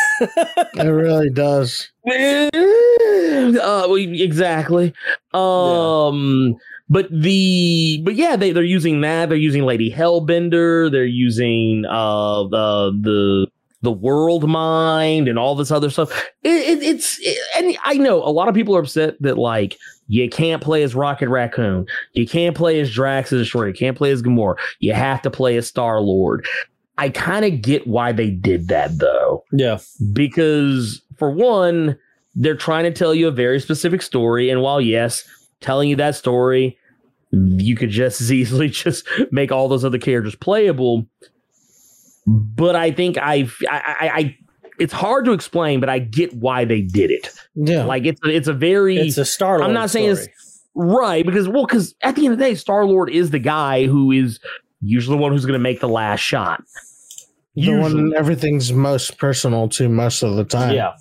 It 0.77 0.89
really 0.89 1.29
does. 1.29 1.89
uh, 2.09 3.87
exactly. 3.93 4.93
Um, 5.33 6.57
but 6.89 7.07
the 7.11 8.01
but 8.03 8.15
yeah, 8.15 8.35
they 8.35 8.51
they're 8.51 8.63
using 8.63 9.01
that. 9.01 9.29
They're 9.29 9.37
using 9.37 9.63
Lady 9.63 9.91
Hellbender. 9.91 10.91
They're 10.91 11.05
using 11.05 11.85
uh 11.85 12.43
the 12.43 12.91
the 13.01 13.47
the 13.85 13.91
world 13.91 14.49
mind 14.49 15.29
and 15.29 15.39
all 15.39 15.55
this 15.55 15.71
other 15.71 15.89
stuff. 15.89 16.11
It, 16.43 16.49
it, 16.49 16.83
it's 16.83 17.17
it- 17.21 17.37
and 17.57 17.77
I 17.85 17.93
know 17.93 18.17
a 18.17 18.29
lot 18.29 18.49
of 18.49 18.55
people 18.55 18.75
are 18.75 18.81
upset 18.81 19.15
that 19.21 19.37
like 19.37 19.77
you 20.07 20.29
can't 20.29 20.61
play 20.61 20.83
as 20.83 20.93
Rocket 20.93 21.29
Raccoon, 21.29 21.87
you 22.13 22.27
can't 22.27 22.55
play 22.55 22.79
as 22.81 22.91
Drax 22.93 23.29
the 23.29 23.37
Destroyer, 23.37 23.69
you 23.69 23.73
can't 23.73 23.97
play 23.97 24.11
as 24.11 24.21
Gamora. 24.21 24.57
You 24.79 24.93
have 24.93 25.21
to 25.21 25.31
play 25.31 25.55
as 25.57 25.67
Star 25.67 26.01
Lord. 26.01 26.45
I 26.97 27.09
kind 27.09 27.43
of 27.45 27.61
get 27.61 27.87
why 27.87 28.11
they 28.11 28.29
did 28.29 28.67
that 28.69 28.97
though 28.99 29.43
yeah. 29.51 29.79
because 30.13 31.01
for 31.17 31.29
one 31.31 31.97
they're 32.35 32.55
trying 32.55 32.83
to 32.85 32.91
tell 32.91 33.13
you 33.13 33.27
a 33.27 33.31
very 33.31 33.59
specific 33.59 34.01
story 34.01 34.49
and 34.49 34.61
while 34.61 34.79
yes 34.79 35.27
telling 35.59 35.89
you 35.89 35.95
that 35.97 36.15
story 36.15 36.77
you 37.31 37.75
could 37.75 37.89
just 37.89 38.21
as 38.21 38.31
easily 38.31 38.69
just 38.83 39.05
make 39.31 39.51
all 39.51 39.67
those 39.67 39.83
other 39.83 39.97
characters 39.97 40.35
playable 40.35 41.05
but 42.25 42.75
i 42.75 42.91
think 42.91 43.17
I've, 43.17 43.57
i 43.69 43.95
i 43.99 44.07
i 44.19 44.37
it's 44.79 44.93
hard 44.93 45.25
to 45.25 45.31
explain 45.31 45.79
but 45.79 45.89
i 45.89 45.99
get 45.99 46.33
why 46.33 46.65
they 46.65 46.81
did 46.81 47.11
it 47.11 47.29
Yeah. 47.55 47.85
like 47.85 48.05
it's 48.05 48.19
it's 48.23 48.47
a 48.47 48.53
very 48.53 48.97
It's 48.97 49.17
a 49.17 49.25
Star 49.25 49.61
I'm 49.61 49.73
not 49.73 49.89
saying 49.89 50.09
it's 50.11 50.27
right 50.75 51.25
because 51.25 51.47
well 51.47 51.65
because 51.65 51.95
at 52.01 52.15
the 52.15 52.25
end 52.25 52.33
of 52.33 52.39
the 52.39 52.45
day 52.45 52.55
star 52.55 52.85
lord 52.85 53.09
is 53.09 53.29
the 53.31 53.39
guy 53.39 53.85
who 53.85 54.11
is 54.11 54.39
usually 54.81 55.15
the 55.17 55.21
one 55.21 55.31
who's 55.31 55.45
going 55.45 55.57
to 55.57 55.63
make 55.63 55.79
the 55.79 55.87
last 55.87 56.19
shot 56.19 56.61
the 57.55 57.71
one 57.71 58.13
everything's 58.17 58.73
most 58.73 59.17
personal 59.17 59.69
to 59.69 59.87
most 59.87 60.21
of 60.23 60.35
the 60.35 60.43
time. 60.43 60.75
Yeah. 60.75 60.91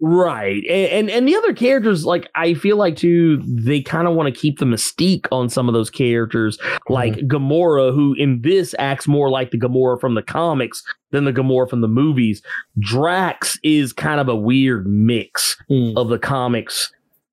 Right. 0.00 0.62
And, 0.68 0.90
and 0.92 1.10
and 1.10 1.28
the 1.28 1.36
other 1.36 1.52
characters, 1.52 2.04
like 2.04 2.28
I 2.34 2.54
feel 2.54 2.76
like 2.76 2.96
too, 2.96 3.42
they 3.46 3.80
kind 3.82 4.06
of 4.08 4.14
want 4.14 4.32
to 4.34 4.40
keep 4.40 4.58
the 4.58 4.64
mystique 4.64 5.26
on 5.32 5.48
some 5.48 5.68
of 5.68 5.74
those 5.74 5.90
characters, 5.90 6.58
like 6.88 7.14
Gamora, 7.28 7.94
who 7.94 8.14
in 8.14 8.42
this 8.42 8.74
acts 8.78 9.06
more 9.08 9.30
like 9.30 9.50
the 9.50 9.58
Gamora 9.58 10.00
from 10.00 10.14
the 10.14 10.22
comics 10.22 10.82
than 11.10 11.24
the 11.24 11.32
Gamora 11.32 11.68
from 11.68 11.80
the 11.80 11.88
movies. 11.88 12.42
Drax 12.78 13.58
is 13.62 13.92
kind 13.92 14.20
of 14.20 14.28
a 14.28 14.36
weird 14.36 14.86
mix 14.86 15.56
Mm. 15.70 15.96
of 15.96 16.08
the 16.08 16.18
comics 16.18 16.90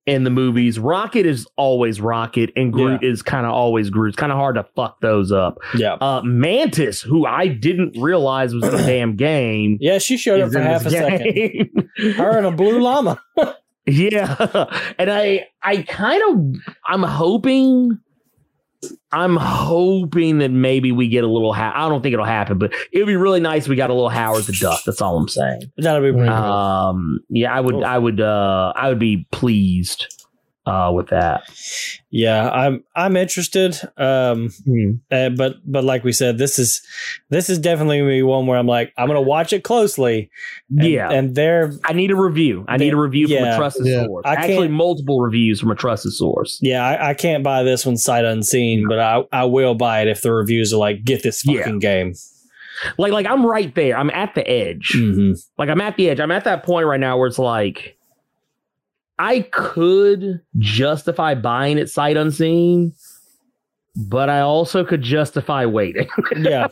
and 0.08 0.24
the 0.24 0.30
movies. 0.30 0.78
Rocket 0.78 1.26
is 1.26 1.46
always 1.56 2.00
Rocket, 2.00 2.50
and 2.56 2.72
Groot 2.72 3.04
is 3.04 3.22
kind 3.22 3.46
of 3.46 3.52
always 3.52 3.90
Groot. 3.90 4.08
It's 4.08 4.16
kind 4.16 4.32
of 4.32 4.38
hard 4.38 4.56
to 4.56 4.64
fuck 4.74 5.00
those 5.00 5.30
up. 5.30 5.58
Yeah. 5.76 5.94
Uh, 6.00 6.22
Mantis, 6.24 7.02
who 7.02 7.26
I 7.26 7.46
didn't 7.48 8.00
realize 8.00 8.54
was 8.54 8.64
in 8.64 8.70
the 8.72 8.78
damn 8.86 9.14
game. 9.16 9.76
Yeah, 9.80 9.98
she 9.98 10.16
showed 10.16 10.40
up 10.40 10.50
for 10.50 10.60
half 10.60 10.80
a 10.80 10.84
this 10.84 10.92
second. 10.94 11.90
Her 12.16 12.38
and 12.38 12.46
a 12.46 12.50
blue 12.50 12.80
llama. 12.80 13.20
Yeah, 13.90 14.66
and 14.98 15.10
I 15.10 15.46
I 15.62 15.78
kind 15.80 16.22
of 16.28 16.60
I'm 16.86 17.02
hoping 17.02 17.98
I'm 19.10 19.36
hoping 19.36 20.38
that 20.38 20.50
maybe 20.50 20.92
we 20.92 21.08
get 21.08 21.24
a 21.24 21.26
little. 21.26 21.52
Ha- 21.52 21.72
I 21.74 21.88
don't 21.88 22.02
think 22.02 22.12
it'll 22.12 22.24
happen, 22.24 22.58
but 22.58 22.72
it 22.92 22.98
would 22.98 23.06
be 23.06 23.16
really 23.16 23.40
nice. 23.40 23.64
if 23.64 23.68
We 23.68 23.76
got 23.76 23.90
a 23.90 23.94
little 23.94 24.08
Howard 24.08 24.44
the 24.44 24.52
Duck. 24.52 24.80
That's 24.86 25.00
all 25.00 25.16
I'm 25.16 25.28
saying. 25.28 25.62
That'll 25.78 26.02
be 26.02 26.12
pretty 26.12 26.28
cool. 26.28 26.36
Um, 26.36 27.20
yeah, 27.28 27.52
I 27.54 27.60
would, 27.60 27.74
Cool. 27.74 27.84
I 27.84 27.98
would, 27.98 28.20
uh, 28.20 28.72
I 28.76 28.88
would 28.88 28.98
be 28.98 29.26
pleased 29.32 30.17
uh, 30.68 30.92
with 30.92 31.08
that. 31.08 31.42
Yeah, 32.10 32.48
I'm 32.50 32.84
I'm 32.94 33.16
interested. 33.16 33.78
Um, 33.96 34.50
Hmm. 34.64 34.90
uh, 35.10 35.30
but 35.30 35.56
but 35.64 35.84
like 35.84 36.04
we 36.04 36.12
said, 36.12 36.38
this 36.38 36.58
is 36.58 36.80
this 37.30 37.50
is 37.50 37.58
definitely 37.58 37.98
gonna 37.98 38.10
be 38.10 38.22
one 38.22 38.46
where 38.46 38.58
I'm 38.58 38.66
like 38.66 38.92
I'm 38.96 39.06
gonna 39.08 39.20
watch 39.20 39.52
it 39.52 39.64
closely. 39.64 40.30
And, 40.70 40.88
yeah, 40.88 41.10
and 41.10 41.34
they're 41.34 41.72
I 41.84 41.92
need 41.92 42.10
a 42.10 42.16
review. 42.16 42.64
I 42.68 42.76
need 42.76 42.92
a 42.92 42.96
review 42.96 43.28
from 43.28 43.44
a 43.46 43.56
trusted 43.56 43.86
Yeah. 43.86 44.04
source. 44.04 44.22
I 44.26 44.34
Actually, 44.34 44.54
can't- 44.68 44.72
multiple 44.72 45.20
reviews 45.20 45.60
from 45.60 45.70
a 45.70 45.74
trusted 45.74 46.12
source. 46.12 46.58
yeah, 46.62 46.84
I, 46.86 47.10
I 47.10 47.14
can't 47.14 47.42
buy 47.44 47.62
this 47.62 47.84
one 47.84 47.96
sight 47.96 48.24
unseen, 48.24 48.86
but 48.88 48.98
I 48.98 49.22
I 49.32 49.44
will 49.44 49.74
buy 49.74 50.02
it 50.02 50.08
if 50.08 50.22
the 50.22 50.32
reviews 50.32 50.72
are 50.72 50.78
like 50.78 51.04
get 51.04 51.22
this 51.22 51.44
Yeah. 51.46 51.58
fucking 51.60 51.80
game. 51.80 52.14
Like, 52.96 53.12
like 53.12 53.26
I'm 53.26 53.44
right 53.44 53.74
there. 53.74 53.98
I'm 53.98 54.08
at 54.10 54.34
the 54.36 54.48
edge. 54.48 54.92
hmm 54.94 55.32
Like 55.58 55.68
I'm 55.68 55.80
at 55.80 55.96
the 55.96 56.08
edge. 56.10 56.20
I'm 56.20 56.30
at 56.30 56.44
that 56.44 56.62
point 56.62 56.86
right 56.86 57.00
now 57.00 57.18
where 57.18 57.26
it's 57.26 57.38
like 57.38 57.97
I 59.18 59.40
could 59.40 60.40
justify 60.58 61.34
buying 61.34 61.78
it 61.78 61.90
sight 61.90 62.16
unseen, 62.16 62.92
but 63.96 64.28
I 64.30 64.40
also 64.40 64.84
could 64.84 65.02
justify 65.02 65.66
waiting. 65.66 66.08
Yeah. 66.36 66.68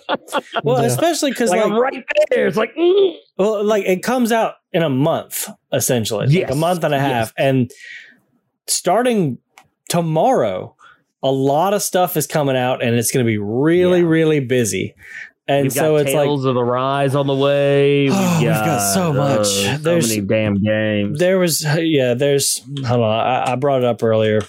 Well, 0.62 0.80
Yeah. 0.80 0.86
especially 0.88 1.30
because 1.32 1.51
like, 1.51 1.61
like, 1.61 1.72
I'm 1.72 1.78
right 1.78 2.05
there. 2.30 2.47
It's 2.47 2.57
like 2.57 2.74
mm. 2.76 3.16
well, 3.36 3.64
like 3.64 3.84
it 3.84 4.03
comes 4.03 4.30
out 4.30 4.55
in 4.72 4.82
a 4.82 4.88
month 4.90 5.49
essentially, 5.72 6.26
like 6.28 6.51
a 6.51 6.55
month 6.55 6.84
and 6.84 6.94
a 6.94 7.01
half, 7.01 7.32
and 7.36 7.70
starting 8.68 9.38
tomorrow, 9.88 10.74
a 11.22 11.30
lot 11.30 11.74
of 11.74 11.82
stuff 11.82 12.16
is 12.16 12.26
coming 12.26 12.57
out, 12.57 12.82
and 12.82 12.94
it's 12.94 13.11
going 13.11 13.24
to 13.24 13.28
be 13.28 13.38
really, 13.38 14.01
Yeah. 14.01 14.07
really 14.07 14.40
busy. 14.40 14.94
And 15.49 15.64
we've 15.64 15.72
so 15.72 15.92
got 15.97 16.07
it's 16.07 16.14
like 16.14 16.24
Tales 16.26 16.44
of 16.44 16.57
Arise 16.57 17.14
on 17.14 17.26
the 17.28 17.34
way. 17.34 18.05
We've, 18.07 18.12
Oh, 18.12 18.16
got, 18.16 18.38
we've 18.40 18.49
got 18.51 18.94
so 18.94 19.12
much. 19.12 19.40
uh, 19.40 19.44
so 19.44 19.78
There's- 19.78 20.09
many 20.09 20.20
damn 20.22 20.55
games. 20.62 21.18
there 21.20 21.38
was 21.38 21.64
yeah 21.78 22.14
there's 22.14 22.61
hold 22.84 23.03
on 23.03 23.26
I, 23.26 23.53
I 23.53 23.57
brought 23.57 23.82
it 23.82 23.84
up 23.86 24.03
earlier 24.03 24.40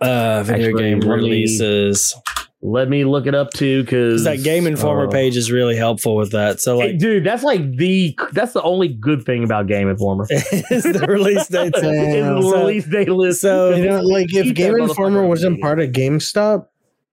uh 0.00 0.42
video 0.42 0.68
Actually, 0.68 0.82
game 0.82 1.00
let 1.00 1.06
me- 1.08 1.14
releases 1.14 2.14
Let 2.62 2.88
me 2.88 3.04
look 3.04 3.26
it 3.26 3.34
up 3.34 3.50
too, 3.52 3.82
because 3.84 4.24
that 4.24 4.42
game 4.42 4.66
informer 4.66 5.06
uh, 5.06 5.10
page 5.10 5.36
is 5.36 5.52
really 5.52 5.76
helpful 5.76 6.16
with 6.16 6.32
that 6.32 6.60
so 6.60 6.80
Hey, 6.80 6.96
dude, 6.96 7.24
that's 7.24 7.42
like 7.42 7.76
the 7.76 8.18
that's 8.32 8.52
the 8.54 8.62
only 8.62 8.88
good 8.88 9.24
thing 9.24 9.44
about 9.44 9.66
Game 9.66 9.88
Informer. 9.88 10.26
is 10.30 10.82
the 10.82 11.06
release 11.08 11.46
date 11.48 11.66
Is 11.76 11.82
the 11.82 12.40
So- 12.42 12.58
release 12.60 12.84
date 12.86 13.08
list. 13.08 13.40
so- 13.42 13.74
You 13.74 13.84
know, 13.86 14.00
like 14.00 14.34
if 14.34 14.54
Game 14.54 14.76
Informer 14.78 15.26
wasn't 15.26 15.60
part 15.60 15.78
of 15.80 15.90
GameStop, 15.90 16.66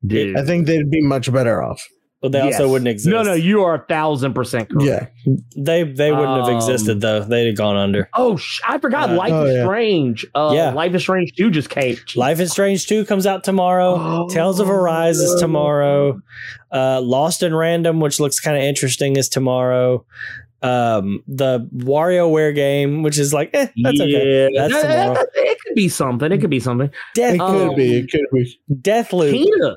dude. 0.06 0.38
I 0.38 0.44
think 0.46 0.66
they'd 0.68 0.90
be 0.90 1.02
much 1.02 1.32
better 1.32 1.62
off. 1.64 1.86
But 2.24 2.32
they 2.32 2.40
also 2.42 2.68
wouldn't 2.70 2.88
exist 2.88 3.12
No, 3.14 3.22
no, 3.22 3.34
you 3.34 3.64
are 3.64 3.76
a 3.76 3.86
thousand 3.86 4.34
percent 4.34 4.70
correct. 4.72 5.12
Yeah. 5.26 5.34
they 5.56 5.84
they 5.84 6.12
wouldn't 6.12 6.38
have 6.40 6.48
Um, 6.50 6.56
existed 6.56 7.02
though 7.02 7.20
they'd 7.20 7.48
have 7.48 7.58
gone 7.58 7.76
under 7.76 8.10
Oh, 8.16 8.38
sh- 8.38 8.62
I 8.68 8.80
forgot. 8.80 9.12
Uh, 9.12 9.16
Life 9.16 9.32
oh, 9.34 9.44
is 9.46 9.56
yeah. 9.58 9.64
Strange. 9.66 10.26
Uh, 10.34 10.52
Yeah. 10.56 10.72
Life 10.74 10.96
is 10.96 11.02
Strange 11.04 11.34
two 11.36 11.52
just 11.52 11.70
came. 11.70 11.98
life 12.16 12.40
is 12.40 12.52
strange 12.52 12.88
2 12.88 13.06
comes 13.06 13.28
out 13.28 13.44
tomorrow 13.44 13.94
Oh. 14.00 14.30
tales 14.30 14.60
of 14.60 14.70
arise 14.70 15.20
is 15.20 15.40
tomorrow 15.40 16.20
uh 16.72 17.02
lost 17.02 17.44
in 17.44 17.54
random 17.54 18.00
which 18.00 18.20
looks 18.20 18.40
kind 18.40 18.58
of 18.58 18.64
interesting 18.64 19.18
is 19.18 19.28
tomorrow 19.30 20.06
um 20.62 21.22
the 21.28 21.60
WarioWare 21.76 22.56
game 22.56 23.04
which 23.04 23.20
is 23.20 23.34
like 23.34 23.50
eh, 23.54 23.68
that's 23.84 24.00
okay 24.00 24.50
Yeah, 24.54 24.68
That's 24.70 24.74
that- 24.82 24.88
that- 24.88 25.06
tomorrow. 25.08 25.26
it 25.36 25.58
could 25.62 25.76
be 25.76 25.90
something. 25.90 26.32
It 26.32 26.40
could 26.40 26.50
be 26.50 26.60
something. 26.62 26.90
Death 27.16 27.36
It 27.36 27.42
Um, 27.42 27.70
could 27.70 27.76
be. 27.76 27.98
It 28.00 28.10
could 28.12 28.22
be. 28.32 28.58
Deathloop 28.72 29.34
Kena, 29.34 29.76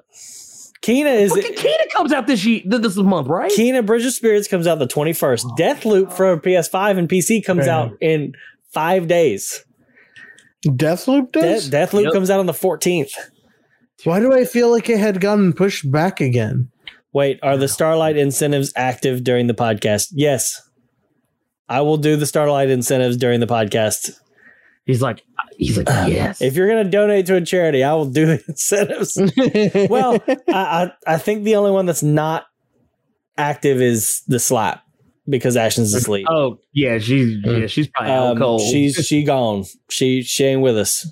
Kena 0.83 1.13
is 1.21 1.33
fucking 1.33 1.55
Kena 1.55 1.91
comes 1.95 2.13
out 2.13 2.27
this 2.27 2.45
year, 2.45 2.61
this 2.67 2.97
month, 2.97 3.29
right? 3.29 3.51
Kena 3.51 3.85
Bridge 3.85 4.05
of 4.05 4.13
Spirits 4.13 4.47
comes 4.49 4.67
out 4.67 4.79
the 4.79 4.87
21st. 4.87 5.45
Deathloop 5.59 6.13
for 6.13 6.37
PS5 6.39 6.99
and 6.99 7.09
PC 7.09 7.45
comes 7.45 7.67
Yeah. 7.67 7.77
out 7.79 7.93
in 8.01 8.33
five 8.73 9.09
days. 9.09 9.65
Deathloop 10.67 11.33
De- 11.33 11.41
does? 11.41 11.71
Deathloop 11.71 12.05
Yep. 12.05 12.13
comes 12.13 12.31
out 12.31 12.41
on 12.41 12.47
the 12.47 12.53
14th. 12.53 13.13
Why 14.05 14.21
do 14.21 14.33
I 14.33 14.45
feel 14.45 14.71
like 14.71 14.89
it 14.91 14.99
had 14.99 15.21
gotten 15.21 15.53
pushed 15.53 15.91
back 15.91 16.21
again? 16.21 16.69
Wait, 17.13 17.39
are 17.43 17.57
the 17.57 17.69
Starlight 17.69 18.17
incentives 18.17 18.73
active 18.77 19.25
during 19.25 19.47
the 19.47 19.55
podcast? 19.55 20.09
Yes. 20.13 20.61
I 21.69 21.81
will 21.81 21.97
do 21.97 22.17
the 22.17 22.27
Starlight 22.27 22.69
incentives 22.69 23.17
during 23.17 23.41
the 23.41 23.47
podcast. 23.47 24.11
He's 24.85 25.01
like, 25.03 25.23
he's 25.59 25.77
like, 25.77 25.87
yes. 26.09 26.41
If 26.43 26.55
you're 26.57 26.69
going 26.69 26.85
to 26.85 26.91
donate 26.91 27.27
to 27.27 27.37
a 27.37 27.41
charity, 27.41 27.83
I 27.85 27.95
will 27.95 28.07
do 28.07 28.27
the 28.27 28.45
incentives. 28.49 29.19
well, 29.91 30.19
I, 30.29 30.37
I, 30.49 30.93
I 31.07 31.19
think 31.19 31.45
the 31.45 31.57
only 31.57 31.71
one 31.71 31.87
that's 31.87 32.03
not 32.03 32.47
active 33.39 33.81
is 33.81 34.23
the 34.29 34.39
slap 34.39 34.83
because 35.29 35.57
Ashton's 35.57 35.93
asleep. 35.93 36.27
oh 36.31 36.59
yeah, 36.73 36.99
she's 36.99 37.37
yeah, 37.45 37.67
she's 37.67 37.89
probably 37.89 38.13
out 38.13 38.27
Um, 38.33 38.39
cold. 38.39 38.61
she's 38.61 38.95
she 39.07 39.25
gone. 39.25 39.65
She 39.91 40.23
she 40.23 40.45
ain't 40.45 40.61
with 40.63 40.79
us 40.79 41.05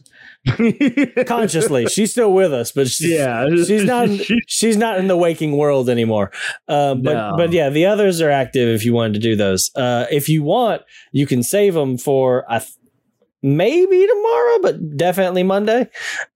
consciously. 1.27 1.87
She's 1.87 2.11
still 2.13 2.33
with 2.33 2.53
us, 2.53 2.73
but 2.73 2.89
she's, 2.89 3.11
yeah, 3.11 3.49
she's 3.49 3.85
not. 3.85 4.09
In, 4.09 4.21
she's 4.47 4.77
not 4.77 4.99
in 4.99 5.09
the 5.09 5.17
waking 5.17 5.57
world 5.57 5.89
anymore. 5.89 6.31
Um, 6.69 7.03
but 7.03 7.15
No. 7.15 7.35
but 7.37 7.53
yeah, 7.53 7.71
the 7.71 7.87
others 7.87 8.21
are 8.21 8.31
active. 8.31 8.69
If 8.69 8.85
you 8.85 8.93
wanted 8.95 9.15
to 9.15 9.19
do 9.21 9.37
those, 9.37 9.71
uh, 9.75 10.07
if 10.11 10.29
you 10.29 10.43
want, 10.43 10.83
you 11.13 11.27
can 11.27 11.43
save 11.43 11.75
them 11.75 11.99
for 11.99 12.45
I 12.51 12.59
th- 12.61 12.71
maybe 13.45 14.07
tomorrow, 14.07 14.59
but 14.63 14.97
definitely 14.97 15.43
Monday. 15.43 15.89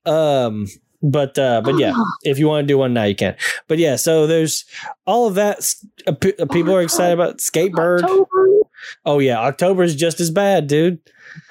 Um, 0.06 0.66
but 1.02 1.38
uh, 1.38 1.62
but 1.64 1.78
yeah, 1.78 1.94
if 2.22 2.38
you 2.38 2.46
want 2.46 2.64
to 2.64 2.72
do 2.72 2.78
one 2.78 2.92
now, 2.92 3.04
you 3.04 3.14
can. 3.16 3.34
But 3.66 3.78
yeah, 3.78 3.96
so 3.96 4.26
there's 4.26 4.64
all 5.06 5.26
of 5.26 5.34
that. 5.34 5.59
uh, 6.06 6.12
uh, 6.12 6.46
People 6.46 6.74
are 6.74 6.82
excited 6.82 7.14
about 7.14 7.38
Skatebird. 7.38 8.02
October, 8.02 8.48
Oh 9.04 9.18
yeah, 9.18 9.40
October 9.40 9.82
is 9.82 9.96
just 9.96 10.20
as 10.20 10.30
bad, 10.30 10.66
dude. 10.66 11.00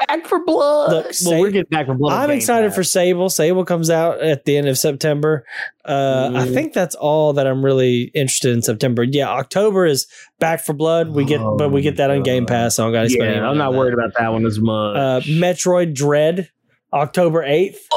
Back 0.08 0.26
for 0.28 0.44
blood. 0.44 0.92
Look, 0.92 1.04
well, 1.06 1.14
say- 1.14 1.40
we're 1.40 1.52
getting 1.52 1.70
back 1.70 1.86
for 1.88 1.94
blood. 1.96 2.14
I'm 2.14 2.32
excited 2.32 2.68
Pass. 2.70 2.76
for 2.76 2.84
Sable. 2.84 3.30
Sable 3.30 3.66
comes 3.66 3.90
out 3.90 4.22
at 4.22 4.46
the 4.46 4.58
end 4.58 4.68
of 4.68 4.78
September. 4.78 5.46
Uh, 5.86 6.32
I 6.36 6.46
Mhm. 6.48 6.54
think 6.54 6.74
that's 6.74 6.96
all 6.96 7.34
that 7.34 7.48
I'm 7.48 7.64
really 7.64 8.12
interested 8.14 8.52
in 8.54 8.62
September. 8.62 9.04
Yeah, 9.04 9.30
October 9.30 9.86
is 9.86 10.08
Back 10.40 10.60
for 10.66 10.74
Blood. 10.74 11.10
We 11.10 11.24
get, 11.26 11.40
but 11.58 11.72
we 11.72 11.82
get 11.82 11.98
that 11.98 12.10
on 12.12 12.24
Game 12.24 12.46
Pass. 12.46 12.76
So 12.76 12.84
I 12.84 12.86
don't 12.88 12.94
got 12.94 13.04
to 13.04 13.10
spend. 13.10 13.24
any 13.24 13.34
Yeah, 13.36 13.42
money 13.42 13.52
I'm 13.52 13.58
not 13.58 13.74
worried 13.74 13.94
about 13.94 14.12
that 14.20 14.32
one 14.34 14.46
as 14.46 14.60
much. 14.60 14.98
Uh, 14.98 15.20
Metroid 15.22 15.94
Dread, 15.94 16.50
October 16.94 17.44
eighth. 17.44 17.88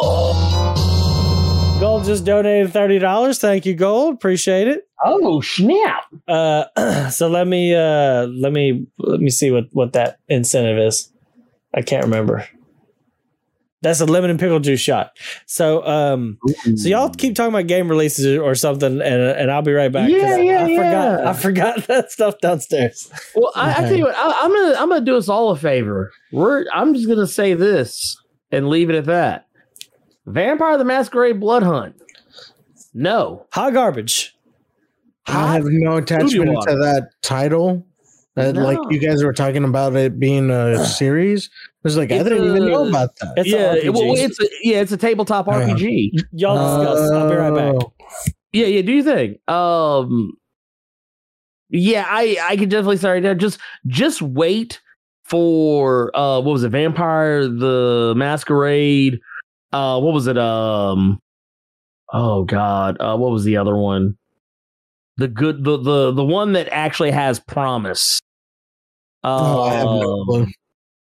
Gold 1.80 2.04
just 2.04 2.26
donated 2.26 2.72
thirty 2.74 2.98
dollars. 2.98 3.38
Thank 3.38 3.64
you, 3.64 3.74
Gold. 3.74 4.14
Appreciate 4.14 4.68
it. 4.68 4.86
oh 5.02 5.40
snap! 5.40 6.04
Uh, 6.28 7.08
so 7.10 7.26
let 7.28 7.46
me 7.48 7.74
uh, 7.74 8.26
let 8.26 8.52
me 8.52 8.86
let 8.98 9.18
me 9.20 9.30
see 9.30 9.50
what 9.50 9.64
what 9.72 9.94
that 9.94 10.18
incentive 10.28 10.76
is. 10.78 11.10
I 11.74 11.82
can't 11.82 12.04
remember. 12.04 12.46
That's 13.82 14.00
a 14.00 14.04
lemon 14.04 14.28
and 14.28 14.38
pickle 14.38 14.60
juice 14.60 14.80
shot. 14.80 15.16
So 15.46 15.86
um, 15.86 16.38
so 16.76 16.88
y'all 16.88 17.08
keep 17.08 17.34
talking 17.34 17.54
about 17.54 17.66
game 17.66 17.88
releases 17.88 18.38
or 18.38 18.54
something, 18.54 19.00
and 19.00 19.02
and 19.02 19.50
I'll 19.50 19.62
be 19.62 19.72
right 19.72 19.90
back. 19.90 20.10
Yeah, 20.10 20.36
yeah, 20.36 20.64
I 20.64 20.76
forgot 20.76 21.20
yeah. 21.20 21.30
I 21.30 21.32
forgot 21.32 21.86
that 21.86 22.12
stuff 22.12 22.38
downstairs. 22.40 23.10
Well, 23.34 23.52
I, 23.54 23.70
I 23.70 23.88
tell 23.88 23.96
you 23.96 24.04
what, 24.04 24.14
I, 24.14 24.40
I'm 24.42 24.52
gonna 24.52 24.74
I'm 24.78 24.88
gonna 24.90 25.04
do 25.04 25.16
us 25.16 25.30
all 25.30 25.50
a 25.50 25.56
favor. 25.56 26.12
We're 26.30 26.66
I'm 26.74 26.92
just 26.92 27.08
gonna 27.08 27.26
say 27.26 27.54
this 27.54 28.20
and 28.52 28.68
leave 28.68 28.90
it 28.90 28.96
at 28.96 29.06
that. 29.06 29.46
Vampire 30.26 30.76
the 30.76 30.84
Masquerade 30.84 31.40
Bloodhunt. 31.40 31.94
No. 32.92 33.46
Hot 33.52 33.72
garbage. 33.72 34.36
I 35.26 35.54
have 35.54 35.64
no 35.64 35.96
attachment 35.96 36.50
to 36.66 36.76
that 36.76 37.10
title. 37.22 37.86
Uh, 38.48 38.52
No. 38.52 38.64
Like 38.64 38.78
you 38.90 38.98
guys 38.98 39.22
were 39.24 39.32
talking 39.32 39.64
about 39.64 39.94
it 39.96 40.18
being 40.18 40.50
a 40.50 40.84
series. 40.84 41.48
I 41.54 41.78
was 41.84 41.96
like, 41.96 42.10
I 42.12 42.18
didn't 42.22 42.44
even 42.44 42.66
know 42.70 42.88
about 42.88 43.16
that. 43.16 43.34
It's 43.36 43.48
yeah, 43.48 43.72
a 43.72 43.76
it- 43.76 43.92
well, 43.94 44.14
it's 44.16 44.40
a, 44.40 44.46
yeah, 44.62 44.80
it's 44.80 44.92
a 44.92 44.96
tabletop 44.96 45.46
Yeah. 45.46 45.52
RPG. 45.68 46.10
y'all 46.32 46.78
discuss. 46.78 47.10
I'll 47.10 47.28
be 47.30 47.36
right 47.36 47.54
back. 47.54 47.74
Oh. 47.82 47.92
Yeah, 48.52 48.66
yeah. 48.66 48.82
Do 48.82 48.92
you 48.92 49.02
think? 49.04 49.38
Um, 49.48 50.32
yeah, 51.68 52.04
I 52.08 52.36
I 52.42 52.56
can 52.56 52.68
definitely 52.68 52.96
start 52.96 53.22
there. 53.22 53.34
Just 53.34 53.58
just 53.86 54.20
wait 54.22 54.80
for 55.24 56.10
uh, 56.16 56.40
what 56.40 56.52
was 56.52 56.64
it? 56.64 56.70
Vampire 56.70 57.46
the 57.46 58.12
Masquerade. 58.16 59.20
Uh, 59.72 60.00
what 60.00 60.12
was 60.12 60.26
it? 60.26 60.36
Um, 60.36 61.20
oh 62.12 62.42
God, 62.44 62.96
uh, 62.98 63.16
what 63.16 63.30
was 63.30 63.44
the 63.44 63.56
other 63.56 63.76
one? 63.76 64.16
The 65.16 65.28
good, 65.28 65.62
the 65.62 65.76
the 65.76 66.10
the 66.12 66.24
one 66.24 66.54
that 66.54 66.68
actually 66.72 67.12
has 67.12 67.38
promise. 67.38 68.20
Oh, 69.24 69.62
I 69.62 69.74
have 69.74 69.84
no 69.84 70.24
Um. 70.28 70.52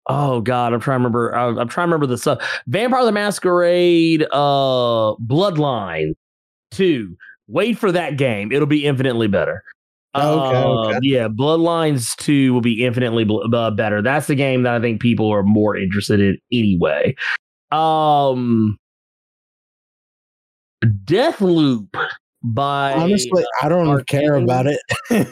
Oh 0.09 0.40
God, 0.40 0.72
I'm 0.74 0.80
trying 0.80 0.96
to 0.96 1.05
remember. 1.05 1.34
I'm, 1.34 1.59
I'm 1.59 1.68
trying 1.68 1.86
to 1.86 1.92
remember 1.94 2.07
the 2.07 2.18
stuff. 2.18 2.42
Vampire 2.66 3.05
the 3.05 3.12
Masquerade, 3.12 4.24
uh, 4.32 5.14
Bloodline, 5.24 6.14
two. 6.72 7.16
Wait 7.46 7.78
for 7.78 7.92
that 7.92 8.16
game; 8.16 8.50
it'll 8.50 8.66
be 8.66 8.84
infinitely 8.84 9.28
better. 9.28 9.62
Okay, 10.14 10.57
Um, 10.57 10.66
okay. 10.78 10.98
Yeah, 11.03 11.28
Bloodlines 11.28 12.16
two 12.16 12.53
will 12.53 12.61
be 12.61 12.84
infinitely 12.84 13.24
bl- 13.24 13.55
uh, 13.55 13.70
better. 13.70 14.03
That's 14.03 14.26
the 14.26 14.34
game 14.34 14.64
that 14.64 14.74
I 14.74 14.80
think 14.80 15.00
people 15.00 15.30
are 15.32 15.42
more 15.44 15.76
interested 15.76 16.18
in 16.20 16.36
anyway. 16.50 17.14
Um, 17.70 18.76
Deathloop 20.84 21.88
by 22.42 22.92
Honestly, 22.94 23.44
I 23.62 23.68
don't 23.68 23.86
Arkane. 23.86 24.07
care 24.07 24.34
about 24.34 24.66
it. 24.66 24.80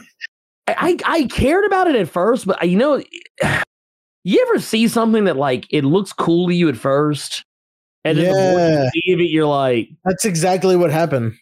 I, 0.78 0.96
I 1.04 1.24
cared 1.26 1.64
about 1.64 1.86
it 1.88 1.96
at 1.96 2.08
first, 2.08 2.46
but 2.46 2.62
uh, 2.62 2.66
you 2.66 2.76
know, 2.78 3.02
you 4.24 4.46
ever 4.48 4.58
see 4.60 4.88
something 4.88 5.24
that 5.24 5.36
like 5.36 5.66
it 5.70 5.84
looks 5.84 6.12
cool 6.12 6.48
to 6.48 6.54
you 6.54 6.68
at 6.68 6.76
first, 6.76 7.44
and 8.04 8.18
then 8.18 8.26
the 8.26 8.32
more 8.32 8.58
Yeah. 8.58 8.84
you 8.84 8.90
see 8.90 9.22
it, 9.24 9.30
you're 9.30 9.46
like, 9.46 9.88
That's 10.04 10.24
exactly 10.24 10.76
what 10.76 10.90
happened. 10.90 11.34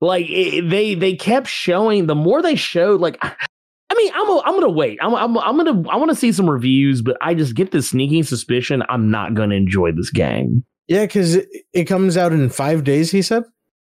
like 0.00 0.26
it, 0.28 0.68
they 0.68 0.94
they 0.94 1.14
kept 1.14 1.46
showing. 1.48 2.06
The 2.06 2.14
more 2.14 2.42
they 2.42 2.54
showed, 2.56 3.00
like, 3.00 3.18
I 3.22 3.94
mean, 3.96 4.12
I'm 4.14 4.28
a, 4.28 4.42
I'm 4.44 4.54
gonna 4.54 4.68
wait. 4.70 4.98
I'm 5.00 5.14
I'm 5.14 5.38
I'm 5.38 5.56
gonna 5.56 5.88
I 5.88 5.96
want 5.96 6.10
to 6.10 6.16
see 6.16 6.32
some 6.32 6.50
reviews, 6.50 7.02
but 7.02 7.16
I 7.20 7.34
just 7.34 7.54
get 7.54 7.70
this 7.70 7.90
sneaking 7.90 8.24
suspicion 8.24 8.82
I'm 8.88 9.10
not 9.10 9.34
gonna 9.34 9.54
enjoy 9.54 9.92
this 9.92 10.10
game. 10.10 10.64
Yeah, 10.88 11.04
because 11.06 11.36
it, 11.36 11.48
it 11.72 11.84
comes 11.84 12.16
out 12.16 12.32
in 12.32 12.48
five 12.50 12.84
days. 12.84 13.10
He 13.10 13.22
said. 13.22 13.44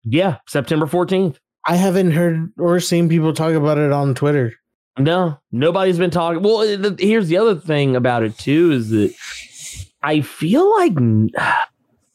Yeah, 0.07 0.37
September 0.47 0.85
14th. 0.85 1.37
I 1.68 1.76
haven't 1.76 2.11
heard 2.11 2.51
or 2.57 2.80
seen 2.80 3.09
people 3.09 3.34
talk 3.34 3.53
about 3.53 3.78
it 3.78 3.91
on 3.91 4.13
Twitter. 4.16 4.53
No, 4.97 5.39
nobody's 5.51 5.97
been 5.97 6.11
talking. 6.11 6.41
Well, 6.43 6.59
the, 6.59 6.95
here's 6.99 7.28
the 7.28 7.38
other 7.38 7.55
thing 7.55 7.95
about 7.95 8.24
it 8.24 8.38
too 8.38 8.72
is 8.72 8.89
that 8.91 9.13
I 10.03 10.22
feel 10.22 10.70
like 10.78 10.93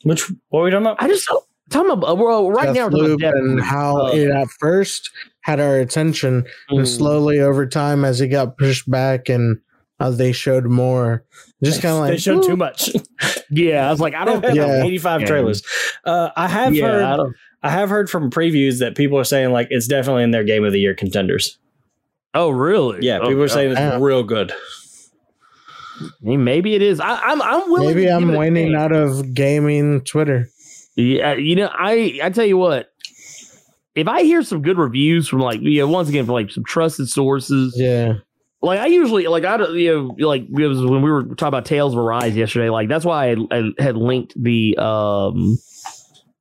Which 0.04 0.30
what 0.48 0.60
are 0.60 0.64
we 0.64 0.70
talking 0.70 0.86
about? 0.86 1.02
I 1.02 1.08
just 1.08 1.28
talking 1.68 1.90
about 1.90 2.16
well, 2.18 2.50
right 2.50 2.72
now 2.74 2.86
we're 2.86 2.90
talking 2.90 3.04
Deathloop 3.06 3.14
about 3.28 3.34
and 3.34 3.60
how 3.60 4.06
Uh, 4.06 4.12
it 4.12 4.30
at 4.30 4.48
first 4.58 5.10
had 5.42 5.60
our 5.60 5.76
attention, 5.78 6.44
and 6.68 6.80
mm, 6.80 6.86
slowly 6.86 7.40
over 7.40 7.66
time, 7.66 8.04
as 8.04 8.20
it 8.20 8.28
got 8.28 8.56
pushed 8.56 8.90
back 8.90 9.28
and 9.28 9.58
uh, 9.98 10.10
they 10.10 10.32
showed 10.32 10.66
more, 10.66 11.24
just 11.62 11.82
kind 11.82 11.94
of 11.94 12.00
like 12.00 12.08
they 12.08 12.12
like 12.14 12.20
showed 12.20 12.42
too 12.44 12.56
much. 12.56 12.90
Yeah, 13.52 13.88
I 13.88 13.90
was 13.90 14.00
like, 14.00 14.14
I 14.14 14.24
don't. 14.24 14.40
think 14.44 14.54
Yeah. 14.54 14.84
85 14.84 15.20
Yeah. 15.22 15.26
trailers. 15.26 15.62
Uh, 16.04 16.30
I 16.36 16.46
have 16.46 16.72
yeah, 16.72 17.16
heard 17.16 17.34
I 17.62 17.70
have 17.70 17.90
heard 17.90 18.08
from 18.08 18.30
previews 18.30 18.78
that 18.80 18.96
people 18.96 19.18
are 19.18 19.24
saying 19.24 19.52
like 19.52 19.68
it's 19.70 19.86
definitely 19.86 20.22
in 20.22 20.30
their 20.30 20.44
game 20.44 20.64
of 20.64 20.72
the 20.72 20.80
year 20.80 20.94
contenders. 20.94 21.58
Oh, 22.32 22.50
really? 22.50 23.00
Yeah, 23.04 23.18
Oh, 23.20 23.28
people 23.28 23.42
are 23.42 23.48
saying 23.48 23.72
it's 23.72 23.80
yeah. 23.80 23.98
real 24.00 24.22
good. 24.22 24.52
I 26.02 26.06
mean, 26.22 26.44
maybe 26.44 26.74
it 26.74 26.80
is. 26.82 27.00
I, 27.00 27.16
I'm. 27.16 27.42
I'm 27.42 27.70
willing. 27.70 27.88
Maybe 27.88 28.06
to 28.06 28.12
I'm 28.14 28.28
give 28.28 28.38
winning 28.38 28.74
out 28.74 28.92
of 28.92 29.34
gaming 29.34 30.00
Twitter. 30.02 30.48
Yeah, 30.96 31.34
you 31.34 31.56
know, 31.56 31.70
I 31.72 32.20
I 32.22 32.30
tell 32.30 32.46
you 32.46 32.56
what. 32.56 32.90
If 33.94 34.06
I 34.08 34.22
hear 34.22 34.42
some 34.42 34.62
good 34.62 34.78
reviews 34.78 35.28
from 35.28 35.40
like 35.40 35.60
you 35.60 35.80
know 35.80 35.88
once 35.88 36.08
again 36.08 36.24
from 36.24 36.34
like 36.34 36.50
some 36.50 36.64
trusted 36.64 37.08
sources, 37.10 37.74
Yeah, 37.76 38.14
like 38.62 38.78
I 38.78 38.86
usually 38.86 39.26
like 39.26 39.44
I 39.44 39.56
don't 39.58 39.74
you 39.74 40.14
know 40.18 40.26
like 40.26 40.42
it 40.48 40.66
was 40.66 40.80
when 40.80 41.02
we 41.02 41.10
were 41.10 41.24
talking 41.24 41.48
about 41.48 41.66
Tales 41.66 41.92
of 41.92 41.98
Arise 41.98 42.34
yesterday. 42.36 42.70
Like 42.70 42.88
that's 42.88 43.04
why 43.04 43.32
I, 43.32 43.36
I 43.50 43.70
had 43.78 43.96
linked 43.96 44.32
the 44.40 44.76
um 44.78 45.58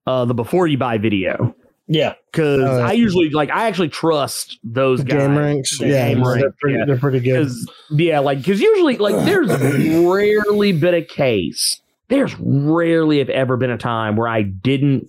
uh 0.10 0.26
the 0.26 0.34
before 0.34 0.66
you 0.68 0.78
buy 0.78 0.98
video 0.98 1.56
Yeah. 1.88 2.14
because 2.32 2.62
yeah. 2.62 2.88
I 2.88 2.94
usually 2.94 3.30
like 3.30 3.50
I 3.52 3.68
actually 3.68 3.90
trust 3.90 4.60
those 4.64 5.04
guys. 5.04 5.20
game 5.20 5.38
ranks. 5.38 5.80
Yeah, 5.80 6.08
game 6.10 6.24
they're 6.24 6.54
pretty, 6.60 6.78
yeah. 6.80 6.86
they're 6.86 6.98
pretty 6.98 7.20
good. 7.20 7.34
Because 7.46 7.72
yeah, 7.92 8.20
like 8.20 8.40
because 8.40 8.60
usually 8.60 8.98
like 8.98 9.16
there's 9.26 9.50
rarely 10.06 10.72
been 10.72 10.96
a 10.96 11.04
case. 11.04 11.82
There's 12.08 12.36
rarely 12.40 13.20
have 13.20 13.30
ever 13.30 13.56
been 13.56 13.70
a 13.70 13.78
time 13.78 14.16
where 14.16 14.28
I 14.28 14.42
didn't 14.42 15.08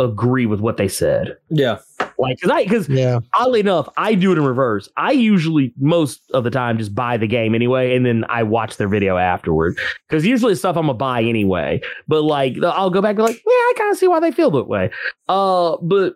agree 0.00 0.46
with 0.46 0.60
what 0.60 0.76
they 0.78 0.88
said. 0.88 1.36
Yeah. 1.48 1.78
Like 2.20 2.36
because 2.36 2.50
I 2.50 2.62
because 2.64 2.88
Yeah, 2.88 3.20
oddly 3.34 3.60
enough, 3.60 3.88
I 3.96 4.14
do 4.14 4.32
it 4.32 4.38
in 4.38 4.44
reverse. 4.44 4.88
I 4.96 5.12
usually 5.12 5.72
most 5.78 6.20
of 6.32 6.44
the 6.44 6.50
time 6.50 6.78
just 6.78 6.94
buy 6.94 7.16
the 7.16 7.26
game 7.26 7.54
anyway, 7.54 7.96
and 7.96 8.04
then 8.04 8.24
I 8.28 8.42
watch 8.42 8.76
their 8.76 8.88
video 8.88 9.16
afterward. 9.16 9.78
Because 10.08 10.26
usually 10.26 10.52
it's 10.52 10.60
stuff 10.60 10.76
I'm 10.76 10.86
gonna 10.86 10.94
buy 10.94 11.22
anyway. 11.22 11.80
But 12.06 12.22
like 12.22 12.56
I'll 12.62 12.90
go 12.90 13.00
back 13.00 13.10
and 13.10 13.18
be 13.18 13.22
like, 13.22 13.36
yeah, 13.36 13.52
I 13.52 13.74
kind 13.76 13.90
of 13.90 13.98
see 13.98 14.08
why 14.08 14.20
they 14.20 14.30
feel 14.32 14.50
that 14.52 14.68
way. 14.68 14.90
Uh, 15.28 15.76
but 15.82 16.14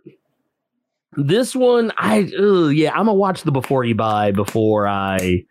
this 1.16 1.55
one, 1.55 1.92
I 1.96 2.30
ugh, 2.38 2.72
yeah, 2.72 2.90
I'm 2.90 3.07
gonna 3.07 3.14
watch 3.14 3.42
the 3.42 3.52
before 3.52 3.84
you 3.84 3.94
buy 3.94 4.32
before 4.32 4.86
I 4.86 5.44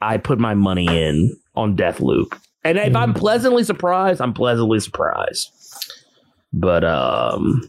I 0.00 0.16
put 0.16 0.38
my 0.38 0.54
money 0.54 0.86
in 0.86 1.36
on 1.54 1.76
Deathloop. 1.76 2.38
And 2.64 2.78
if 2.78 2.94
I'm 2.94 3.12
pleasantly 3.12 3.64
surprised, 3.64 4.20
I'm 4.20 4.32
pleasantly 4.32 4.78
surprised. 4.78 5.50
But 6.52 6.84
um, 6.84 7.68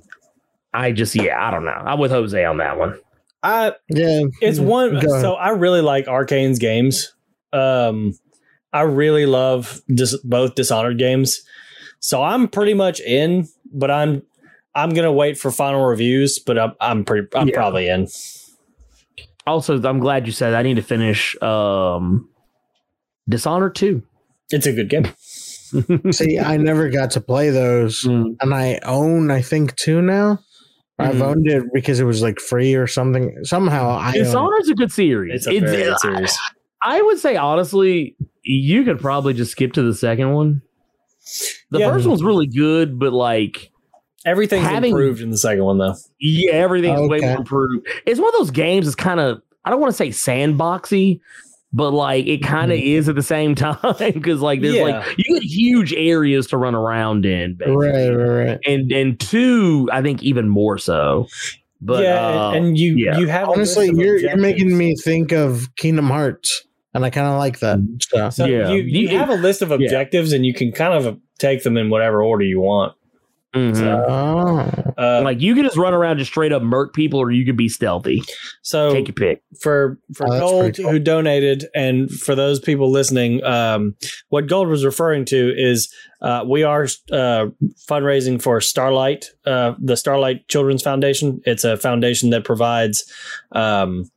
I 0.73 0.91
just 0.91 1.15
yeah, 1.15 1.45
I 1.45 1.51
don't 1.51 1.65
know. 1.65 1.71
I'm 1.71 1.99
with 1.99 2.11
Jose 2.11 2.43
on 2.43 2.57
that 2.57 2.77
one. 2.77 2.97
I 3.43 3.73
yeah. 3.89 4.23
it's 4.41 4.59
one 4.59 5.01
so 5.01 5.33
I 5.33 5.49
really 5.49 5.81
like 5.81 6.07
Arkane's 6.07 6.59
games. 6.59 7.13
Um 7.51 8.13
I 8.71 8.81
really 8.81 9.25
love 9.25 9.81
dis- 9.93 10.17
both 10.23 10.55
Dishonored 10.55 10.97
games. 10.97 11.41
So 11.99 12.23
I'm 12.23 12.47
pretty 12.47 12.73
much 12.73 12.99
in, 13.01 13.47
but 13.71 13.91
I'm 13.91 14.23
I'm 14.75 14.89
going 14.89 15.05
to 15.05 15.11
wait 15.11 15.37
for 15.37 15.51
final 15.51 15.85
reviews, 15.85 16.39
but 16.39 16.57
I'm 16.57 16.73
I'm 16.81 17.05
pretty 17.05 17.27
I'm 17.35 17.47
Yeah. 17.49 17.55
probably 17.55 17.87
in. 17.87 18.07
Also, 19.45 19.79
I'm 19.83 19.99
glad 19.99 20.25
you 20.25 20.33
said 20.33 20.53
I 20.55 20.63
need 20.63 20.75
to 20.77 20.81
finish 20.81 21.39
um 21.41 22.29
Dishonored 23.29 23.75
2. 23.75 24.01
It's 24.49 24.65
a 24.65 24.73
good 24.73 24.89
game. 24.89 25.07
See, 26.11 26.39
I 26.39 26.57
never 26.57 26.89
got 26.89 27.11
to 27.11 27.21
play 27.21 27.49
those, 27.49 28.03
Mm. 28.03 28.35
and 28.41 28.53
I 28.53 28.79
own, 28.83 29.31
I 29.31 29.41
think, 29.41 29.75
two 29.75 30.01
now. 30.01 30.39
I've 30.99 31.15
Mhm. 31.15 31.21
owned 31.21 31.47
it 31.47 31.63
because 31.73 31.99
it 31.99 32.03
was 32.05 32.21
like 32.21 32.39
free 32.39 32.75
or 32.75 32.85
something. 32.87 33.35
Somehow 33.43 33.89
I 33.89 34.09
own 34.09 34.15
it. 34.15 34.19
Dishonored's 34.19 34.69
a 34.69 34.75
good 34.75 34.91
series. 34.91 35.33
It's 35.33 35.47
a 35.47 35.59
very 35.59 35.83
good 35.83 35.99
series. 35.99 36.37
I 36.83 37.01
would 37.01 37.17
say 37.19 37.35
honestly, 37.35 38.15
you 38.43 38.83
could 38.83 38.99
probably 38.99 39.33
just 39.33 39.51
skip 39.51 39.73
to 39.73 39.81
the 39.81 39.93
second 39.95 40.33
one. 40.33 40.61
The 41.71 41.79
Yeah. 41.79 41.91
first 41.91 42.05
one's 42.07 42.23
really 42.23 42.47
good, 42.47 42.99
but 42.99 43.13
like 43.13 43.71
Everything's 44.25 44.65
having- 44.67 44.91
improved 44.91 45.21
in 45.21 45.31
the 45.31 45.37
second 45.37 45.63
one 45.63 45.77
though. 45.79 45.95
yeah, 46.19 46.51
everything's 46.51 47.09
way 47.09 47.19
more 47.19 47.37
improved. 47.37 47.87
It's 48.05 48.19
one 48.19 48.29
of 48.29 48.35
those 48.37 48.51
games 48.51 48.85
that's 48.85 48.95
kind 48.95 49.19
of 49.19 49.41
I 49.65 49.69
don't 49.69 49.79
want 49.79 49.91
to 49.95 49.97
say 49.97 50.09
sandboxy, 50.09 51.21
but 51.73 51.91
like 51.91 52.25
it 52.27 52.41
mm-hmm. 52.41 52.53
kind 52.53 52.71
of 52.71 52.77
is 52.77 53.09
at 53.09 53.15
the 53.15 53.23
same 53.23 53.55
time 53.55 53.77
because 54.13 54.41
like 54.41 54.61
there's 54.61 54.75
Yeah. 54.75 54.83
like 54.83 55.17
you 55.17 55.39
get 55.39 55.43
huge 55.43 55.93
areas 55.93 56.47
to 56.47 56.57
run 56.57 56.75
around 56.75 57.25
in, 57.25 57.55
basically. 57.55 57.75
Right, 57.75 58.09
right, 58.09 58.45
right. 58.45 58.59
and 58.65 58.91
and 58.91 59.19
two, 59.19 59.89
I 59.91 60.01
think 60.01 60.21
even 60.23 60.47
more 60.47 60.77
so. 60.77 61.27
But 61.81 62.03
yeah, 62.03 62.27
uh, 62.27 62.51
and, 62.51 62.65
and 62.67 62.77
you 62.77 62.95
yeah. 62.95 63.17
you 63.17 63.27
have 63.27 63.49
Honestly, 63.49 63.91
you're 63.93 64.17
you're 64.17 64.37
making 64.37 64.77
me 64.77 64.95
think 64.95 65.33
of 65.33 65.75
Kingdom 65.75 66.07
Hearts, 66.07 66.63
and 66.93 67.03
I 67.03 67.09
kind 67.09 67.27
of 67.27 67.37
like 67.37 67.59
that. 67.59 67.79
Mm-hmm. 67.79 67.95
So, 67.99 68.29
So 68.29 68.45
Yeah. 68.45 68.69
you, 68.69 68.83
you 68.83 69.09
You- 69.09 69.17
have 69.17 69.29
a 69.29 69.35
list 69.35 69.61
of 69.61 69.71
objectives 69.71 70.31
and 70.31 70.45
you 70.45 70.53
can 70.53 70.71
kind 70.71 70.93
of 70.93 71.07
uh, 71.07 71.17
take 71.39 71.63
them 71.63 71.75
in 71.75 71.89
whatever 71.89 72.23
order 72.23 72.45
you 72.45 72.61
want. 72.61 72.93
Mhm. 73.53 74.05
oh, 74.09 74.93
Uh, 74.97 75.21
like 75.23 75.41
you 75.41 75.55
could 75.55 75.63
just 75.65 75.77
run 75.77 75.93
around 75.93 76.17
just 76.17 76.31
straight 76.31 76.51
up 76.51 76.61
murk 76.61 76.93
people, 76.93 77.19
or 77.19 77.31
you 77.31 77.45
could 77.45 77.57
be 77.57 77.69
stealthy. 77.69 78.21
so 78.61 78.91
Take 78.93 79.07
your 79.07 79.13
pick. 79.15 79.41
for 79.59 79.97
for 80.13 80.27
Oh, 80.27 80.39
Gold 80.39 80.75
cool. 80.77 80.89
who 80.91 80.99
donated, 80.99 81.65
and 81.75 82.09
for 82.11 82.35
those 82.35 82.59
people 82.59 82.89
listening, 82.91 83.43
um, 83.43 83.95
what 84.29 84.47
Gold 84.47 84.67
was 84.67 84.85
referring 84.85 85.25
to 85.25 85.53
is 85.55 85.93
uh, 86.21 86.43
we 86.47 86.63
are 86.63 86.83
uh, 87.11 87.47
fundraising 87.89 88.41
for 88.41 88.61
Starlight, 88.61 89.31
uh, 89.45 89.73
the 89.79 89.97
Starlight 89.97 90.47
Children's 90.47 90.81
Foundation. 90.81 91.41
It's 91.45 91.63
a 91.63 91.75
foundation 91.77 92.29
that 92.31 92.45
provides 92.45 93.03
um, 93.51 94.09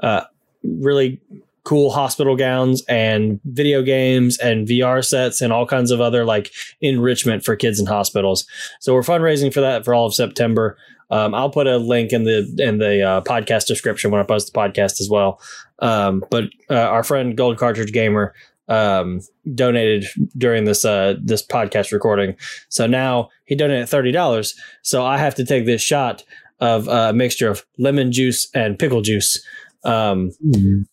uh, 0.00 0.22
really 0.62 1.20
cool 1.66 1.90
hospital 1.90 2.36
gowns 2.36 2.84
and 2.88 3.40
video 3.44 3.82
games 3.82 4.38
and 4.38 4.68
VR 4.68 5.04
sets 5.04 5.40
and 5.40 5.52
all 5.52 5.66
kinds 5.66 5.90
of 5.90 6.00
other 6.00 6.24
like 6.24 6.52
enrichment 6.80 7.44
for 7.44 7.56
kids 7.56 7.80
in 7.80 7.86
hospitals. 7.86 8.46
So 8.78 8.94
we're 8.94 9.02
fundraising 9.02 9.52
for 9.52 9.60
that 9.60 9.84
for 9.84 9.92
all 9.92 10.06
of 10.06 10.14
September. 10.14 10.78
Um, 11.10 11.34
I'll 11.34 11.50
put 11.50 11.66
a 11.66 11.76
link 11.76 12.12
in 12.12 12.22
the 12.22 12.54
in 12.58 12.78
the 12.78 13.02
uh, 13.02 13.20
podcast 13.22 13.66
description 13.66 14.12
when 14.12 14.20
I 14.20 14.24
post 14.24 14.52
the 14.52 14.58
podcast 14.58 15.00
as 15.00 15.08
well. 15.10 15.40
Um, 15.80 16.24
but 16.30 16.44
uh, 16.70 16.74
our 16.76 17.02
friend 17.02 17.36
Gold 17.36 17.58
Cartridge 17.58 17.92
Gamer 17.92 18.32
um, 18.68 19.20
donated 19.52 20.06
during 20.38 20.66
this 20.66 20.84
uh, 20.84 21.14
this 21.20 21.44
podcast 21.44 21.90
recording, 21.92 22.36
so 22.68 22.86
now 22.86 23.28
he 23.44 23.56
donated 23.56 23.88
thirty 23.88 24.12
dollars. 24.12 24.54
So 24.82 25.04
I 25.04 25.18
have 25.18 25.34
to 25.36 25.44
take 25.44 25.66
this 25.66 25.82
shot 25.82 26.22
of 26.60 26.88
uh, 26.88 27.08
a 27.10 27.12
mixture 27.12 27.48
of 27.48 27.64
lemon 27.78 28.12
juice 28.12 28.48
and 28.54 28.78
pickle 28.78 29.02
juice. 29.02 29.44
Um, 29.84 30.30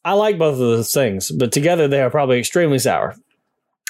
I 0.05 0.13
like 0.13 0.37
both 0.37 0.53
of 0.53 0.59
those 0.59 0.93
things, 0.93 1.31
but 1.31 1.51
together 1.51 1.87
they 1.87 2.01
are 2.01 2.09
probably 2.09 2.37
extremely 2.39 2.79
sour. 2.79 3.15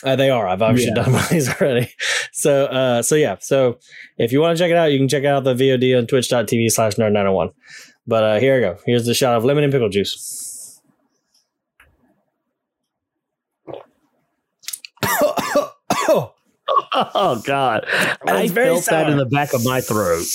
Uh, 0.04 0.16
they 0.18 0.30
are. 0.30 0.48
I've 0.48 0.62
obviously 0.62 0.94
Yeah. 0.96 1.04
done 1.04 1.14
one 1.14 1.24
of 1.24 1.30
these 1.30 1.50
already. 1.50 1.90
So, 2.34 2.66
uh, 2.66 3.02
so 3.02 3.16
yeah. 3.16 3.38
So 3.40 3.80
if 4.18 4.32
you 4.32 4.42
want 4.42 4.58
to 4.58 4.64
check 4.64 4.72
it 4.72 4.78
out, 4.78 4.92
you 4.92 4.98
can 5.00 5.08
check 5.08 5.24
out 5.26 5.44
the 5.44 5.54
VOD 5.54 5.98
on 5.98 6.08
twitch.tv 6.08 6.70
slash 6.72 6.96
nerd 6.96 7.12
901. 7.14 7.52
But 8.06 8.24
uh, 8.24 8.40
here 8.40 8.58
I 8.58 8.60
go. 8.60 8.78
Here's 8.86 9.06
the 9.06 9.14
shot 9.14 9.36
of 9.36 9.46
lemon 9.46 9.64
and 9.64 9.72
pickle 9.72 9.90
juice. 9.90 10.82
Oh 16.96 17.42
God, 17.46 17.86
I 18.28 18.44
it's 18.44 18.52
very 18.52 18.68
felt 18.68 18.86
that 18.86 19.10
in 19.10 19.18
the 19.18 19.26
back 19.26 19.54
of 19.54 19.66
my 19.66 19.82
throat. 19.82 20.26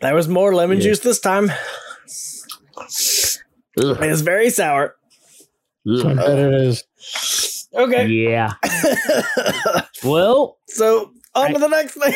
there 0.00 0.14
was 0.14 0.28
more 0.28 0.54
lemon 0.54 0.78
Yeah. 0.78 0.84
juice 0.84 1.00
this 1.00 1.20
time. 1.20 1.50
Ugh, 3.78 3.96
It's 4.00 4.22
very 4.22 4.50
sour. 4.50 4.94
I 5.88 6.14
bet 6.14 6.38
it 6.38 6.54
is. 6.54 6.84
Okay. 7.74 8.06
Yeah. 8.06 8.54
Well, 10.04 10.58
so 10.68 11.10
on 11.34 11.52
to 11.54 11.58
the 11.58 11.68
next 11.68 11.94
thing. 11.94 12.14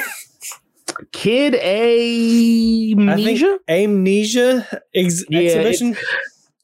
Kid 1.13 1.55
I 1.61 2.95
Amnesia. 3.13 3.59
Amnesia 3.69 4.67
ex- 4.95 5.25
Yeah, 5.29 5.41
exhibition. 5.41 5.97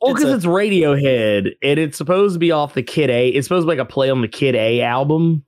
Well, 0.01 0.13
it's 0.13 0.21
because 0.21 0.33
a- 0.33 0.37
it's 0.37 0.45
Radiohead, 0.47 1.53
and 1.63 1.79
it's 1.79 1.97
supposed 1.97 2.35
to 2.35 2.39
be 2.39 2.53
off 2.53 2.75
the 2.75 2.83
Kid 2.83 3.11
A. 3.11 3.29
It's 3.29 3.47
supposed 3.47 3.67
to 3.67 3.67
be 3.73 3.77
like 3.79 3.85
a 3.87 3.91
play 3.91 4.11
on 4.11 4.21
the 4.21 4.29
Kid 4.29 4.55
A 4.55 4.83
album, 4.83 5.45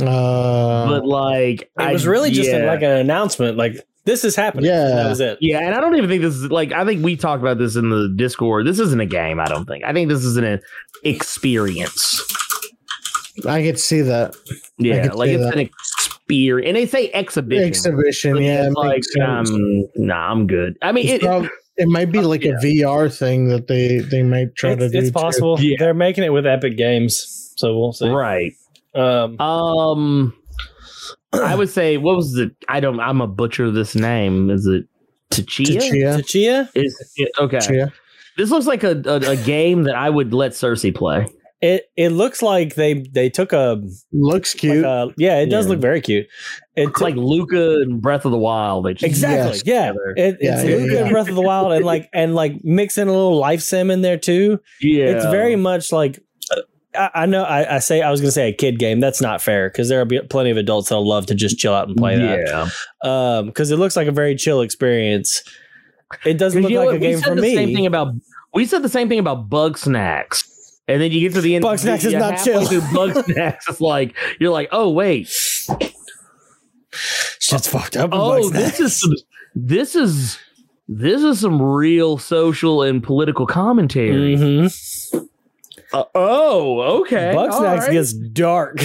Uh, 0.00 0.86
but 0.88 1.04
like 1.06 1.70
It 1.78 1.92
was 1.92 2.06
really 2.06 2.30
just 2.30 2.50
a, 2.50 2.64
like 2.66 2.82
an 2.82 2.92
announcement, 2.92 3.56
like 3.56 3.84
this 4.04 4.24
is 4.24 4.34
happening. 4.36 4.66
Yeah. 4.66 4.88
that 4.88 5.08
was 5.08 5.20
it. 5.20 5.38
Yeah, 5.40 5.60
and 5.60 5.74
I 5.74 5.80
don't 5.80 5.94
even 5.96 6.08
think 6.10 6.22
this 6.22 6.34
is 6.34 6.50
like 6.50 6.72
I 6.72 6.84
think 6.84 7.04
we 7.04 7.16
talked 7.16 7.42
about 7.42 7.58
this 7.58 7.76
in 7.76 7.88
the 7.90 8.12
Discord. 8.16 8.66
This 8.66 8.78
isn't 8.78 9.00
a 9.00 9.06
game, 9.06 9.38
I 9.40 9.44
don't 9.46 9.64
think. 9.66 9.84
I 9.84 9.92
think 9.92 10.08
this 10.08 10.24
is 10.24 10.36
an 10.36 10.60
experience. 11.04 12.20
I 13.48 13.62
could 13.62 13.78
see 13.80 14.02
that 14.02 14.36
Yeah, 14.78 15.02
could 15.08 15.14
like 15.14 15.28
see 15.28 15.34
it's 15.34 15.44
that. 15.44 15.54
an 15.54 15.60
experience. 15.60 16.66
And 16.68 16.76
they 16.76 16.86
say 16.86 17.10
exhibition. 17.12 17.64
exhibition. 17.66 18.32
But 18.34 18.42
Yeah, 18.42 18.66
it's 18.66 18.74
like 18.76 19.02
um, 19.26 19.84
nah, 19.96 20.30
I'm 20.30 20.46
good. 20.46 20.76
I 20.82 20.92
mean, 20.92 21.06
it, 21.08 21.22
prob- 21.22 21.48
it 21.76 21.88
might 21.88 22.12
be 22.12 22.20
like 22.20 22.44
a 22.44 22.52
VR 22.62 23.16
thing 23.16 23.48
that 23.48 23.68
they 23.68 23.98
they 24.00 24.22
might 24.22 24.54
try 24.56 24.74
to 24.74 24.88
do. 24.88 24.98
it's 24.98 25.10
possible. 25.10 25.58
Yeah. 25.60 25.76
They're 25.78 25.94
making 25.94 26.24
it 26.24 26.30
with 26.32 26.46
Epic 26.46 26.76
Games, 26.76 27.54
so 27.56 27.78
we'll 27.78 27.92
see. 27.92 28.08
right. 28.08 28.52
Um, 28.94 29.40
Um, 29.40 30.34
I 31.32 31.54
would 31.54 31.70
say 31.70 31.96
what 31.96 32.16
was 32.16 32.32
the? 32.34 32.54
I 32.68 32.80
don't. 32.80 33.00
I'm 33.00 33.20
a 33.20 33.26
butcher 33.26 33.64
of 33.66 33.74
this 33.74 33.94
name. 33.94 34.50
Is 34.50 34.66
it 34.66 34.84
Tachia? 35.30 35.78
Tachia. 35.78 36.18
Tachia, 36.20 36.68
Is 36.74 37.12
it, 37.16 37.30
okay. 37.38 37.58
Tachia. 37.58 37.92
This 38.36 38.50
looks 38.50 38.66
like 38.66 38.82
a, 38.84 39.02
a 39.06 39.32
a 39.32 39.36
game 39.36 39.84
that 39.84 39.94
I 39.94 40.10
would 40.10 40.32
let 40.34 40.52
Cersei 40.52 40.94
play. 40.94 41.26
it 41.60 41.90
it 41.96 42.10
looks 42.10 42.42
like 42.42 42.74
they 42.74 42.94
they 43.12 43.28
took 43.30 43.52
a, 43.52 43.80
Looks 44.12 44.54
like 44.54 44.60
cute. 44.60 44.84
a 44.84 45.12
yeah, 45.16 45.38
it 45.38 45.46
does 45.46 45.66
Yeah. 45.66 45.70
look 45.70 45.80
very 45.80 46.00
cute. 46.00 46.26
It 46.74 46.88
It's 46.88 47.00
like 47.00 47.14
Luca 47.14 47.80
and 47.82 48.00
Breath 48.00 48.24
of 48.24 48.32
the 48.32 48.38
Wild. 48.38 48.84
They 48.86 48.94
just 48.94 49.04
exactly 49.04 49.58
Yes. 49.58 49.62
yeah. 49.66 49.92
It, 50.16 50.38
Yeah, 50.40 50.54
it's 50.60 50.68
yeah, 50.68 50.76
Luca 50.76 50.92
yeah. 50.94 51.00
and 51.02 51.10
Breath 51.12 51.28
of 51.28 51.34
the 51.34 51.42
Wild 51.42 51.72
and 51.72 51.84
like 51.84 52.08
and 52.12 52.34
like 52.34 52.64
mixing 52.64 53.08
a 53.08 53.12
little 53.12 53.36
life 53.38 53.60
sim 53.60 53.90
in 53.90 54.00
there 54.02 54.18
too. 54.18 54.58
yeah. 54.80 55.04
It's 55.06 55.24
very 55.26 55.56
much 55.56 55.92
like. 55.92 56.18
I, 56.94 57.10
I 57.14 57.26
know. 57.26 57.42
I, 57.44 57.76
I 57.76 57.78
say 57.78 58.02
I 58.02 58.10
was 58.10 58.20
going 58.20 58.28
to 58.28 58.32
say 58.32 58.48
a 58.48 58.52
kid 58.52 58.78
game. 58.78 59.00
That's 59.00 59.20
not 59.20 59.40
fair 59.42 59.68
because 59.70 59.88
there 59.88 59.98
will 59.98 60.06
be 60.06 60.20
plenty 60.20 60.50
of 60.50 60.56
adults 60.56 60.88
that'll 60.90 61.08
love 61.08 61.26
to 61.26 61.34
just 61.34 61.58
chill 61.58 61.72
out 61.74 61.88
and 61.88 61.96
play 61.96 62.16
that. 62.16 62.46
Yeah. 62.46 62.68
Um, 63.38 63.46
because 63.46 63.70
it 63.70 63.76
looks 63.76 63.96
like 63.96 64.08
a 64.08 64.12
very 64.12 64.34
chill 64.36 64.60
experience. 64.60 65.42
It 66.26 66.34
doesn't 66.38 66.60
look 66.62 66.70
you 66.70 66.76
know 66.78 66.84
like 66.84 66.86
what? 66.88 66.96
a 66.96 66.98
We 67.00 67.06
game 67.06 67.18
said 67.20 67.28
for 67.28 67.34
the 67.36 67.54
Same 67.54 67.68
me. 67.70 67.74
thing 67.74 67.86
about 67.86 68.14
we 68.54 68.66
said 68.66 68.82
the 68.82 68.88
same 68.90 69.08
thing 69.08 69.18
about 69.18 69.48
Bugsnax, 69.48 70.44
and 70.86 71.00
then 71.00 71.10
you 71.10 71.20
get 71.20 71.32
to 71.34 71.40
the 71.40 71.54
end. 71.54 71.62
Bug 71.62 71.78
Snacks 71.80 72.04
is 72.04 72.12
you're 72.12 72.20
not 72.20 72.42
chill. 72.44 72.62
Bugsnax, 72.66 73.56
it's 73.68 73.80
like 73.80 74.14
you're 74.38 74.52
like, 74.52 74.68
oh 74.72 74.90
wait, 74.90 75.26
Shit's 77.38 77.66
fucked 77.66 77.96
up. 77.96 78.10
oh 78.12 78.50
Bugsnax. 78.50 78.52
this 78.52 78.80
is 78.80 78.96
some, 79.00 79.12
this 79.54 79.96
is 79.96 80.38
this 80.88 81.22
is 81.22 81.40
some 81.40 81.62
real 81.62 82.18
social 82.18 82.82
and 82.82 83.02
political 83.02 83.46
commentary. 83.46 84.36
Mhm. 84.36 85.01
Uh, 85.92 86.04
oh, 86.14 87.00
okay, 87.02 87.32
Bug 87.34 87.50
all 87.50 87.60
Snacks 87.60 87.86
right. 87.86 87.92
gets 87.92 88.12
dark, 88.12 88.78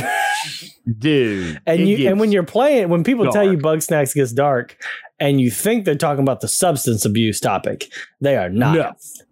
dude, 1.00 1.62
and 1.66 1.88
you 1.88 2.10
and 2.10 2.20
when 2.20 2.32
you're 2.32 2.44
playing, 2.44 2.90
when 2.90 3.04
people 3.04 3.32
tell 3.32 3.44
you 3.44 3.58
dark. 3.58 3.80
Bugsnax 3.80 4.14
gets 4.14 4.32
dark, 4.34 4.78
and 5.20 5.40
you 5.40 5.50
think 5.52 5.86
they're 5.86 5.96
talking 5.96 6.22
about 6.24 6.42
the 6.42 6.48
substance 6.48 7.06
abuse 7.06 7.40
topic, 7.40 7.92
they 8.22 8.36
are 8.36 8.50
not. 8.50 8.76
no, 8.76 8.92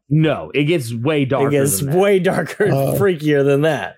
no, 0.09 0.51
it 0.53 0.65
gets 0.65 0.93
way 0.93 1.25
darker. 1.25 1.47
it 1.47 1.51
gets 1.51 1.79
than 1.79 1.89
that. 1.91 1.97
way 1.97 2.19
darker 2.19 2.63
and 2.65 2.73
Uh, 2.73 2.93
freakier 2.95 3.43
than 3.45 3.61
that. 3.61 3.95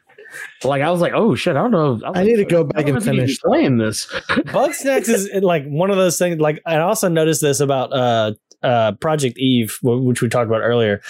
like 0.63 0.81
I 0.81 0.89
was 0.89 1.01
like, 1.01 1.13
oh 1.13 1.35
shit, 1.35 1.55
I 1.55 1.61
don't 1.61 1.71
know. 1.71 1.93
was 1.93 2.03
I 2.03 2.09
like, 2.09 2.25
need 2.25 2.37
to 2.37 2.45
go 2.45 2.63
back 2.63 2.85
and 2.85 2.93
know 2.93 2.97
if 2.97 3.05
you 3.05 3.11
finish. 3.13 3.39
playing 3.41 3.77
this. 3.77 4.05
Bugsnax 4.29 5.07
is 5.09 5.29
like 5.43 5.65
one 5.67 5.89
of 5.91 5.97
those 5.97 6.17
things. 6.17 6.39
Like 6.39 6.61
I 6.65 6.77
also 6.77 7.09
noticed 7.09 7.41
this 7.41 7.59
about 7.59 7.93
uh 7.93 8.33
uh 8.63 8.93
Project 8.93 9.37
Eve, 9.37 9.77
which 9.83 10.21
we 10.21 10.29
talked 10.29 10.47
about 10.47 10.61
earlier. 10.61 11.01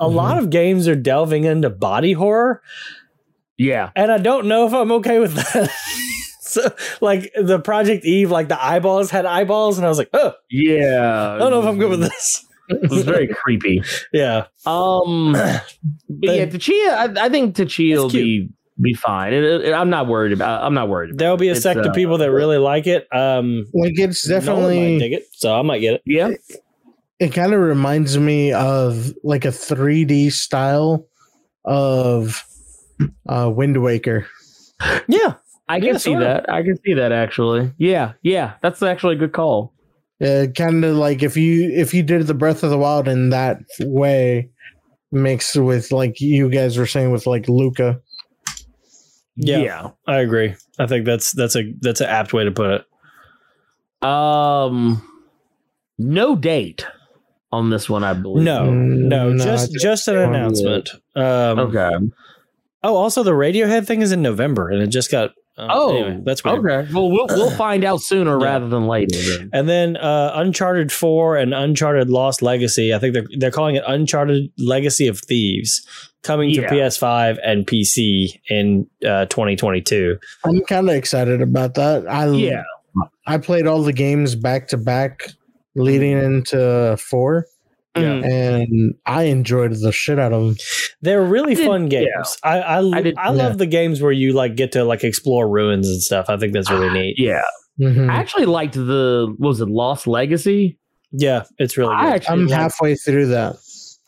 A 0.00 0.04
Mhm. 0.06 0.14
lot 0.14 0.38
of 0.38 0.50
games 0.50 0.86
are 0.88 0.94
delving 0.96 1.44
into 1.44 1.70
body 1.70 2.12
horror, 2.12 2.62
yeah, 3.56 3.90
and 3.96 4.12
I 4.12 4.18
don't 4.18 4.46
know 4.46 4.66
if 4.66 4.72
I'm 4.74 4.92
okay 4.92 5.18
with 5.18 5.34
that. 5.34 5.70
so, 6.40 6.72
like 7.00 7.32
the 7.40 7.58
Project 7.58 8.04
Eve, 8.04 8.30
like 8.30 8.48
the 8.48 8.62
eyeballs 8.64 9.10
had 9.10 9.26
eyeballs, 9.26 9.76
and 9.78 9.84
I 9.86 9.88
was 9.88 9.98
like, 9.98 10.10
oh, 10.14 10.32
yeah. 10.50 11.34
I 11.34 11.38
don't 11.38 11.50
know 11.50 11.60
if 11.60 11.66
I'm 11.66 11.78
good 11.78 11.90
with 11.90 12.00
this. 12.00 12.44
It 12.70 12.90
was 12.90 13.02
very 13.04 13.26
creepy. 13.28 13.82
Yeah, 14.12 14.44
Um, 14.66 15.32
but 15.32 15.62
yeah, 16.36 16.46
Tachia, 16.46 17.18
I, 17.18 17.26
I 17.26 17.28
think 17.30 17.56
Tachia 17.56 17.96
will 17.96 18.10
be 18.10 18.50
be 18.80 18.94
fine. 18.94 19.32
It, 19.32 19.42
it- 19.42 19.72
I'm 19.72 19.90
not 19.90 20.06
worried 20.06 20.32
about. 20.32 20.62
I'm 20.62 20.74
not 20.74 20.88
worried. 20.88 21.10
About 21.10 21.18
there'll 21.18 21.36
be 21.36 21.48
a 21.48 21.56
sect 21.56 21.80
uh, 21.80 21.88
of 21.88 21.94
people 21.96 22.18
that 22.18 22.30
really 22.30 22.58
like 22.58 22.86
it. 22.86 23.08
Um, 23.12 23.64
Like 23.74 23.98
it's 23.98 24.28
Nolan 24.28 24.44
might 24.44 24.46
definitely 24.46 24.98
dig 25.00 25.12
it, 25.14 25.24
so 25.32 25.52
I 25.58 25.62
might 25.62 25.80
get 25.80 25.94
it. 25.94 26.02
Yeah, 26.06 26.30
it 27.20 27.30
kind 27.30 27.52
of 27.52 27.60
reminds 27.60 28.16
me 28.18 28.52
of 28.52 29.12
like 29.24 29.44
a 29.44 29.48
3D 29.48 30.32
style 30.32 31.06
of 31.64 32.42
uh 33.28 33.50
Wind 33.54 33.82
Waker. 33.82 34.26
Yeah, 35.08 35.34
I 35.68 35.80
can 35.80 35.88
Yeah, 35.88 35.92
see 35.98 36.10
sort 36.12 36.22
of. 36.22 36.28
that. 36.28 36.52
I 36.52 36.62
can 36.62 36.76
see 36.84 36.94
that 36.94 37.10
actually. 37.12 37.72
Yeah, 37.78 38.12
yeah, 38.22 38.54
that's 38.62 38.82
actually 38.82 39.16
a 39.16 39.18
good 39.18 39.32
call. 39.32 39.72
Uh, 40.24 40.46
kind 40.56 40.84
of 40.84 40.96
like 40.96 41.22
if 41.22 41.36
you 41.36 41.70
if 41.70 41.92
you 41.94 42.02
did 42.02 42.26
the 42.26 42.34
Breath 42.34 42.62
of 42.62 42.70
the 42.70 42.78
Wild 42.78 43.06
in 43.08 43.30
that 43.30 43.58
way, 43.80 44.50
mixed 45.12 45.56
with 45.56 45.92
like 45.92 46.20
you 46.20 46.48
guys 46.50 46.76
were 46.76 46.86
saying 46.86 47.10
with 47.12 47.26
like 47.26 47.48
Luca. 47.48 48.00
Yeah, 49.36 49.58
Yeah. 49.58 49.90
I 50.06 50.16
agree. 50.18 50.54
I 50.80 50.86
think 50.86 51.04
that's 51.06 51.30
that's 51.32 51.54
a 51.56 51.72
that's 51.80 52.00
an 52.00 52.08
apt 52.08 52.32
way 52.32 52.44
to 52.44 52.50
put 52.50 52.70
it. 54.02 54.06
Um, 54.08 55.02
no 55.98 56.34
date 56.36 56.84
on 57.52 57.70
this 57.70 57.88
one, 57.88 58.04
I 58.04 58.12
believe. 58.14 58.44
No, 58.44 58.62
Mm, 58.68 59.08
no, 59.08 59.30
no, 59.32 59.44
just 59.44 59.72
just 59.80 60.08
an 60.08 60.16
announcement. 60.18 60.90
Um, 61.16 61.58
Okay. 61.58 61.90
Oh, 62.82 62.94
also 62.94 63.22
the 63.22 63.32
Radiohead 63.32 63.86
thing 63.86 64.02
is 64.02 64.12
in 64.12 64.22
November, 64.22 64.68
and 64.70 64.82
it 64.82 64.88
just 64.88 65.10
got. 65.10 65.30
Uh, 65.56 65.66
Oh, 65.70 65.96
anyway, 65.96 66.20
that's 66.24 66.44
weird. 66.44 66.60
Okay. 66.64 66.92
Well, 66.94 67.10
we'll 67.10 67.26
we'll 67.28 67.50
find 67.56 67.82
out 67.84 68.00
sooner 68.00 68.38
Yeah. 68.38 68.44
rather 68.46 68.68
than 68.68 68.86
later. 68.86 69.16
Then. 69.18 69.50
And 69.52 69.68
then 69.68 69.96
uh, 69.96 70.30
Uncharted 70.36 70.92
Four 70.92 71.36
and 71.36 71.52
Uncharted 71.52 72.08
Lost 72.10 72.42
Legacy. 72.42 72.94
I 72.94 72.98
think 73.00 73.14
they're 73.14 73.26
they're 73.38 73.50
calling 73.50 73.74
it 73.74 73.82
Uncharted 73.86 74.52
Legacy 74.58 75.08
of 75.08 75.18
Thieves, 75.18 75.84
coming 76.22 76.50
Yeah. 76.50 76.68
to 76.68 76.74
PS5 76.74 77.38
and 77.44 77.66
PC 77.66 78.38
in 78.48 78.86
uh, 79.04 79.24
2022. 79.26 80.16
I'm 80.44 80.60
kind 80.66 80.88
of 80.88 80.94
excited 80.94 81.42
about 81.42 81.74
that. 81.74 82.06
I 82.08 82.28
Yeah. 82.28 82.62
I 83.26 83.38
played 83.38 83.66
all 83.66 83.82
the 83.82 83.92
games 83.92 84.36
back 84.36 84.68
to 84.68 84.76
back 84.76 85.32
leading 85.74 86.12
into 86.18 86.96
four, 86.98 87.46
Mm. 87.96 88.24
and 88.24 88.94
I 89.06 89.24
enjoyed 89.24 89.72
the 89.72 89.90
shit 89.92 90.18
out 90.18 90.32
of 90.32 90.42
them. 90.44 90.56
They're 91.02 91.22
really 91.24 91.54
did- 91.54 91.66
fun 91.66 91.88
games. 91.88 92.06
yeah. 92.44 92.50
I 92.50 92.58
I, 92.60 92.76
I 92.78 93.12
I, 93.16 93.30
love 93.30 93.52
yeah. 93.52 93.56
the 93.56 93.66
games 93.66 94.00
where 94.00 94.12
you 94.12 94.32
like 94.34 94.54
get 94.56 94.72
to 94.72 94.84
like 94.84 95.02
explore 95.04 95.48
ruins 95.48 95.88
and 95.88 96.00
stuff. 96.02 96.26
I 96.28 96.36
think 96.36 96.52
that's 96.52 96.70
really 96.70 96.90
neat. 96.90 97.16
Yeah. 97.18 97.42
Mhm. 97.80 98.08
I 98.10 98.14
actually 98.16 98.46
liked 98.46 98.74
the 98.74 99.34
what 99.38 99.48
was 99.48 99.60
it 99.60 99.68
Lost 99.68 100.06
Legacy. 100.06 100.78
Yeah, 101.12 101.44
it's 101.58 101.76
really 101.76 101.94
I 101.94 102.04
good. 102.04 102.12
actually 102.14 102.32
I'm 102.34 102.46
liked- 102.46 102.52
halfway 102.60 102.94
through 102.94 103.26
that. 103.28 103.56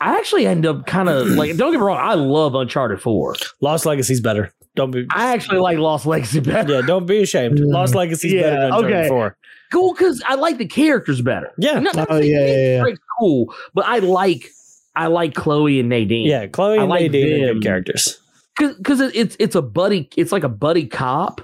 I 0.02 0.16
actually 0.16 0.46
end 0.46 0.66
up 0.66 0.86
kind 0.86 1.08
of 1.08 1.26
like. 1.28 1.56
Don't 1.56 1.72
get 1.72 1.78
me 1.78 1.84
wrong. 1.84 1.98
I 2.00 2.14
love 2.14 2.54
Uncharted 2.54 3.00
Four. 3.02 3.34
Lost 3.60 3.86
Legacy's 3.86 4.20
better. 4.20 4.52
Don't 4.76 4.90
be. 4.92 5.06
I 5.14 5.32
actually 5.32 5.58
like 5.58 5.78
Lost 5.78 6.06
Legacy 6.06 6.40
better. 6.40 6.74
yeah, 6.74 6.82
don't 6.86 7.06
be 7.06 7.22
ashamed. 7.22 7.58
Lost 7.58 7.94
Legacy's 7.94 8.32
Yeah, 8.34 8.42
better 8.42 8.56
than 8.56 8.72
Uncharted 8.72 8.96
okay. 8.98 9.08
4. 9.08 9.36
Cool 9.72 9.94
because 9.94 10.22
I 10.26 10.34
like 10.34 10.58
the 10.58 10.66
characters 10.66 11.20
better. 11.20 11.52
Yeah. 11.58 11.78
Not- 11.78 11.94
not 11.94 12.08
Oh, 12.10 12.18
yeah, 12.18 12.44
yeah, 12.46 12.84
yeah. 12.86 12.94
Cool, 13.18 13.54
but 13.74 13.86
I 13.86 13.98
like 14.00 14.50
I 14.96 15.06
like 15.06 15.34
Chloe 15.34 15.78
and 15.80 15.88
Nadine. 15.88 16.26
Yeah, 16.26 16.46
Chloe 16.46 16.78
I 16.78 16.82
and 16.82 16.90
like 16.90 17.02
Nadine 17.12 17.44
are 17.44 17.54
good 17.54 17.62
characters. 17.62 18.20
because 18.58 19.00
it, 19.00 19.14
it's 19.14 19.36
it's 19.38 19.54
a 19.54 19.62
buddy. 19.62 20.08
It's 20.16 20.32
like 20.32 20.42
a 20.44 20.48
buddy 20.48 20.86
cop 20.86 21.40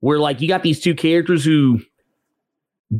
where 0.00 0.18
like 0.18 0.40
you 0.40 0.48
got 0.48 0.62
these 0.62 0.80
two 0.80 0.94
characters 0.94 1.44
who 1.44 1.80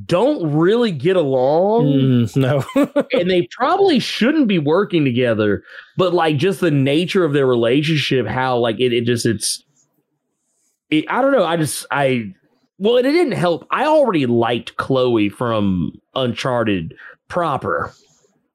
don't 0.06 0.54
really 0.54 0.90
get 0.90 1.16
along. 1.16 1.84
Mm, 1.84 2.36
no. 2.36 3.04
and 3.12 3.28
they 3.30 3.46
probably 3.50 3.98
shouldn't 3.98 4.48
be 4.48 4.58
working 4.58 5.04
together 5.04 5.62
but 5.98 6.14
like 6.14 6.38
just 6.38 6.60
the 6.60 6.70
nature 6.70 7.24
of 7.26 7.34
their 7.34 7.46
relationship 7.46 8.26
how 8.26 8.56
like 8.56 8.80
it, 8.80 8.94
it 8.94 9.04
just 9.04 9.26
it's 9.26 9.62
it, 10.90 11.04
i 11.10 11.20
don't 11.20 11.32
know 11.32 11.44
i 11.44 11.58
just 11.58 11.84
i 11.90 12.32
well 12.78 12.96
it 12.96 13.02
didn't 13.02 13.32
help 13.32 13.66
i 13.70 13.84
already 13.84 14.26
liked 14.26 14.76
chloe 14.76 15.28
from 15.28 15.92
uncharted 16.14 16.94
proper 17.28 17.92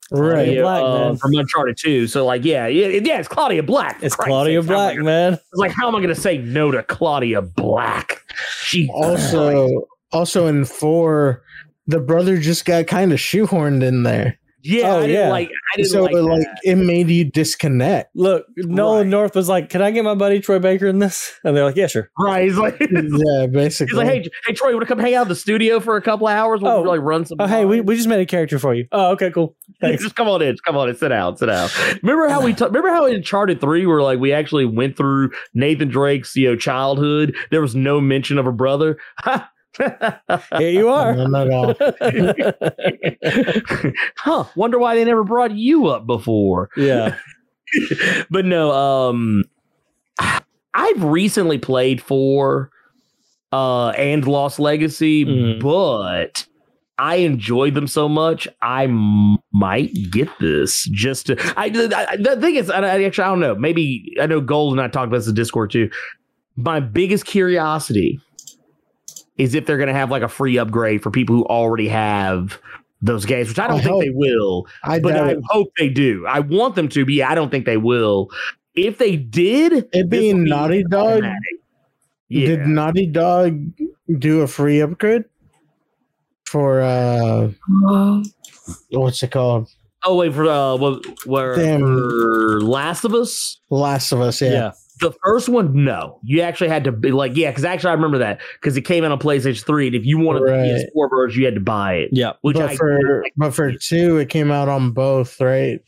Right. 0.09 0.53
Yeah, 0.53 0.61
Black, 0.61 0.81
uh, 0.83 0.97
man. 1.09 1.17
from 1.17 1.33
uncharted 1.35 1.77
2 1.77 2.07
so 2.07 2.25
like 2.25 2.45
yeah 2.45 2.65
yeah, 2.67 2.87
yeah 3.03 3.19
it's 3.19 3.27
claudia 3.27 3.61
black 3.61 3.99
It's 4.01 4.15
For 4.15 4.23
Christ's 4.23 4.29
Claudia 4.29 4.61
sakes, 4.61 4.69
how 4.69 4.73
am 4.75 4.79
I 4.79 4.83
Black, 4.85 4.95
gonna- 4.95 5.05
man. 5.05 5.33
it's 5.33 5.43
like 5.53 5.71
how 5.71 5.87
am 5.89 5.95
i 5.95 6.01
gonna 6.01 6.15
say 6.15 6.37
no 6.37 6.71
to 6.71 6.81
claudia 6.83 7.41
black 7.41 8.21
she 8.61 8.89
Also, 8.93 9.87
also 10.13 10.47
in 10.47 10.63
four, 10.63 11.43
the 11.87 11.99
brother 11.99 12.37
just 12.37 12.63
got 12.65 12.87
kind 12.87 13.11
of 13.11 13.19
shoehorned 13.19 13.83
in 13.83 14.03
there. 14.03 14.37
Yeah, 14.67 14.93
Oh, 14.93 14.97
I 14.97 15.01
didn't 15.07 15.15
yeah. 15.15 15.29
like. 15.29 15.49
I 15.73 15.77
didn't 15.77 15.91
so 15.91 16.03
like, 16.03 16.13
like, 16.15 16.47
it 16.63 16.75
made 16.75 17.07
you 17.09 17.23
disconnect. 17.25 18.15
Look, 18.15 18.45
Nolan 18.57 18.99
Right. 18.99 19.07
North 19.07 19.35
was 19.35 19.47
like, 19.47 19.69
"Can 19.69 19.81
I 19.81 19.91
get 19.91 20.03
my 20.03 20.15
buddy 20.15 20.39
Troy 20.39 20.59
Baker 20.59 20.87
in 20.87 20.99
this?" 20.99 21.31
And 21.43 21.55
they're 21.55 21.63
like, 21.65 21.75
"Yeah, 21.75 21.87
sure." 21.87 22.09
Right, 22.19 22.43
he's 22.43 22.57
like, 22.57 22.77
yeah, 22.91 23.47
basically. 23.47 23.91
He's 23.91 23.97
like, 23.97 24.07
hey, 24.07 24.25
hey, 24.45 24.53
Troy, 24.53 24.71
want 24.73 24.81
to 24.81 24.85
come 24.87 24.99
hang 24.99 25.15
out 25.15 25.23
in 25.23 25.27
the 25.29 25.35
studio 25.35 25.79
for 25.79 25.95
a 25.95 26.01
couple 26.01 26.27
of 26.27 26.33
hours? 26.33 26.61
We'll 26.61 26.71
Oh. 26.71 26.81
like 26.81 27.01
run 27.01 27.25
some. 27.25 27.37
Oh, 27.39 27.47
hey, 27.47 27.65
we, 27.65 27.81
we 27.81 27.95
just 27.95 28.07
made 28.07 28.19
a 28.19 28.25
character 28.25 28.59
for 28.59 28.73
you. 28.73 28.87
Oh, 28.91 29.11
okay, 29.11 29.31
cool. 29.31 29.55
Thanks. 29.81 30.03
Just 30.03 30.15
come 30.15 30.27
on 30.27 30.41
in. 30.41 30.55
Come 30.65 30.75
on 30.77 30.89
in. 30.89 30.95
Sit 30.95 31.09
down. 31.09 31.37
Sit 31.37 31.45
down. 31.47 31.69
Remember 32.03 32.27
how 32.27 32.41
we 32.41 32.53
ta- 32.55 32.65
remember 32.65 32.89
how 32.89 33.05
in 33.05 33.15
Uncharted 33.15 33.61
Three, 33.61 33.85
where 33.85 34.01
like 34.01 34.19
we 34.19 34.33
actually 34.33 34.65
went 34.65 34.97
through 34.97 35.31
Nathan 35.53 35.87
Drake's 35.87 36.35
you 36.35 36.49
know 36.49 36.55
childhood. 36.55 37.35
There 37.51 37.61
was 37.61 37.75
no 37.75 38.01
mention 38.01 38.37
of 38.37 38.47
a 38.47 38.51
brother. 38.51 38.97
Here 40.57 40.69
you 40.71 40.89
are. 40.89 41.13
No, 41.15 41.73
huh? 44.17 44.45
Wonder 44.55 44.79
why 44.79 44.95
they 44.95 45.05
never 45.05 45.23
brought 45.23 45.51
you 45.51 45.87
up 45.87 46.05
before. 46.05 46.69
yeah. 46.77 47.15
but 48.29 48.45
no, 48.45 48.71
um, 48.71 49.43
I've 50.73 51.03
recently 51.03 51.57
played 51.57 52.01
for 52.01 52.71
uh 53.51 53.89
and 53.89 54.25
Lost 54.27 54.59
Legacy, 54.59 55.25
Mhm. 55.25 55.59
but 55.61 56.45
I 56.97 57.17
enjoyed 57.17 57.73
them 57.75 57.87
so 57.87 58.07
much. 58.09 58.47
I 58.61 58.85
m- 58.85 59.37
might 59.53 59.91
get 60.11 60.29
this 60.39 60.85
just 60.91 61.27
to. 61.27 61.35
I, 61.57 61.65
I 61.65 62.15
the 62.17 62.37
thing 62.39 62.55
is, 62.55 62.69
I, 62.69 62.79
I 62.79 63.03
actually 63.03 63.23
I 63.25 63.27
don't 63.29 63.39
know. 63.41 63.55
Maybe 63.55 64.15
I 64.19 64.25
know 64.27 64.39
Gold 64.41 64.73
and 64.73 64.81
I 64.81 64.87
talked 64.87 65.07
about 65.07 65.17
this 65.17 65.27
in 65.27 65.35
Discord 65.35 65.71
too. 65.71 65.89
My 66.55 66.79
biggest 66.79 67.25
curiosity 67.25 68.19
is 69.37 69.55
if 69.55 69.65
they're 69.65 69.77
going 69.77 69.87
to 69.87 69.93
have 69.93 70.09
like 70.11 70.23
a 70.23 70.27
free 70.27 70.57
upgrade 70.57 71.01
for 71.03 71.11
people 71.11 71.35
who 71.35 71.45
already 71.45 71.87
have 71.87 72.59
those 73.01 73.25
games, 73.25 73.49
which 73.49 73.59
I 73.59 73.67
don't 73.67 73.77
I 73.79 73.83
think 73.83 73.91
hope- 73.91 74.03
they 74.03 74.09
will 74.11 74.67
I 74.83 74.99
but 74.99 75.13
doubt 75.13 75.27
I 75.27 75.31
it. 75.33 75.39
hope 75.49 75.67
they 75.77 75.89
do. 75.89 76.25
I 76.27 76.39
want 76.39 76.75
them 76.75 76.89
to, 76.89 77.05
but 77.05 77.13
yeah, 77.13 77.29
I 77.29 77.35
don't 77.35 77.49
think 77.51 77.65
they 77.65 77.77
will. 77.77 78.29
If 78.75 78.97
they 78.97 79.15
did, 79.15 79.87
It 79.93 80.09
being 80.09 80.43
be 80.43 80.49
Naughty 80.49 80.83
Dog. 80.83 81.23
Yeah. 82.29 82.45
did 82.47 82.67
Naughty 82.67 83.07
Dog 83.07 83.71
do 84.19 84.41
a 84.41 84.47
free 84.47 84.81
upgrade 84.81 85.23
for 86.45 86.81
uh 86.81 87.49
what's 88.89 89.21
it 89.23 89.31
called? 89.31 89.69
oh 90.03 90.15
wait 90.15 90.33
for 90.33 90.45
uh, 90.45 90.75
what, 90.75 91.03
where 91.25 91.55
Damn. 91.55 91.81
for 91.81 92.61
Last 92.61 93.03
of 93.03 93.13
Us? 93.13 93.59
Last 93.69 94.11
of 94.11 94.21
Us, 94.21 94.41
yeah. 94.41 94.51
Yeah. 94.51 94.71
The 94.99 95.11
first 95.23 95.49
one, 95.49 95.85
no. 95.85 96.19
You 96.23 96.41
actually 96.41 96.69
had 96.69 96.83
to 96.85 96.91
be 96.91 97.11
like, 97.11 97.35
yeah, 97.35 97.51
because 97.51 97.65
actually 97.65 97.89
I 97.91 97.93
remember 97.93 98.17
that 98.19 98.39
because 98.59 98.77
it 98.77 98.81
came 98.81 99.03
out 99.03 99.11
on 99.11 99.19
PlayStation 99.19 99.63
Three, 99.65 99.87
and 99.87 99.95
if 99.95 100.05
you 100.05 100.17
wanted 100.17 100.41
Right. 100.43 100.63
the 100.67 100.89
PS4 100.95 101.09
version, 101.09 101.39
you 101.41 101.45
had 101.45 101.55
to 101.55 101.61
buy 101.61 101.93
it. 101.95 102.09
Yeah. 102.11 102.33
Which 102.41 102.55
but 102.57 102.71
I 102.71 102.75
for 102.75 103.23
but 103.35 103.53
for 103.53 103.71
two, 103.73 104.17
it 104.17 104.29
came 104.29 104.51
out 104.51 104.69
on 104.69 104.91
both, 104.91 105.39
right? 105.39 105.79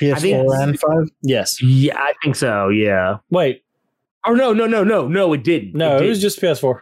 PS4 0.00 0.62
and 0.62 0.80
five. 0.80 1.08
Yes. 1.22 1.62
yeah, 1.62 1.98
I 1.98 2.12
think 2.22 2.36
so. 2.36 2.68
Yeah. 2.70 3.18
Wait. 3.30 3.62
Oh 4.26 4.32
no, 4.32 4.54
no, 4.54 4.66
no, 4.66 4.82
no, 4.82 5.06
no, 5.06 5.32
it 5.34 5.44
didn't. 5.44 5.74
No, 5.74 5.96
it, 5.96 5.98
didn't. 5.98 6.08
was 6.08 6.20
just 6.22 6.40
PS4. 6.40 6.80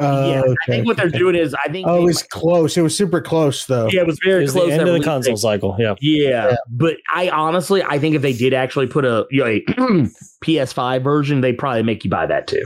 Uh, 0.00 0.26
yeah. 0.28 0.40
okay. 0.40 0.54
I 0.62 0.66
think 0.66 0.86
what 0.86 0.96
they're 0.96 1.08
doing 1.08 1.36
is, 1.36 1.54
I 1.54 1.68
think 1.70 1.86
Oh, 1.88 1.98
it 2.02 2.04
was 2.04 2.16
might- 2.22 2.30
close. 2.30 2.76
It 2.76 2.82
was 2.82 2.96
super 2.96 3.20
close 3.20 3.66
though. 3.66 3.88
yeah, 3.92 4.00
it 4.00 4.06
was 4.06 4.16
It 4.22 4.28
very 4.28 4.42
was 4.42 4.52
close. 4.52 4.66
the 4.68 4.72
end 4.74 4.88
of 4.88 4.94
the 4.94 5.00
console 5.04 5.34
date. 5.34 5.38
cycle. 5.40 5.76
Yeah. 5.78 5.94
Yeah, 6.00 6.28
Yeah. 6.50 6.56
but 6.70 6.96
I 7.14 7.28
honestly, 7.28 7.82
I 7.82 7.98
think 7.98 8.16
if 8.16 8.22
they 8.22 8.32
did 8.32 8.54
actually 8.54 8.86
put 8.88 9.04
a, 9.04 9.26
you 9.30 9.40
know, 9.44 9.46
a 9.46 9.60
PS5 10.44 11.02
version, 11.02 11.40
they 11.40 11.52
probably 11.52 11.82
make 11.82 12.04
you 12.04 12.10
buy 12.10 12.26
that 12.26 12.46
too. 12.46 12.64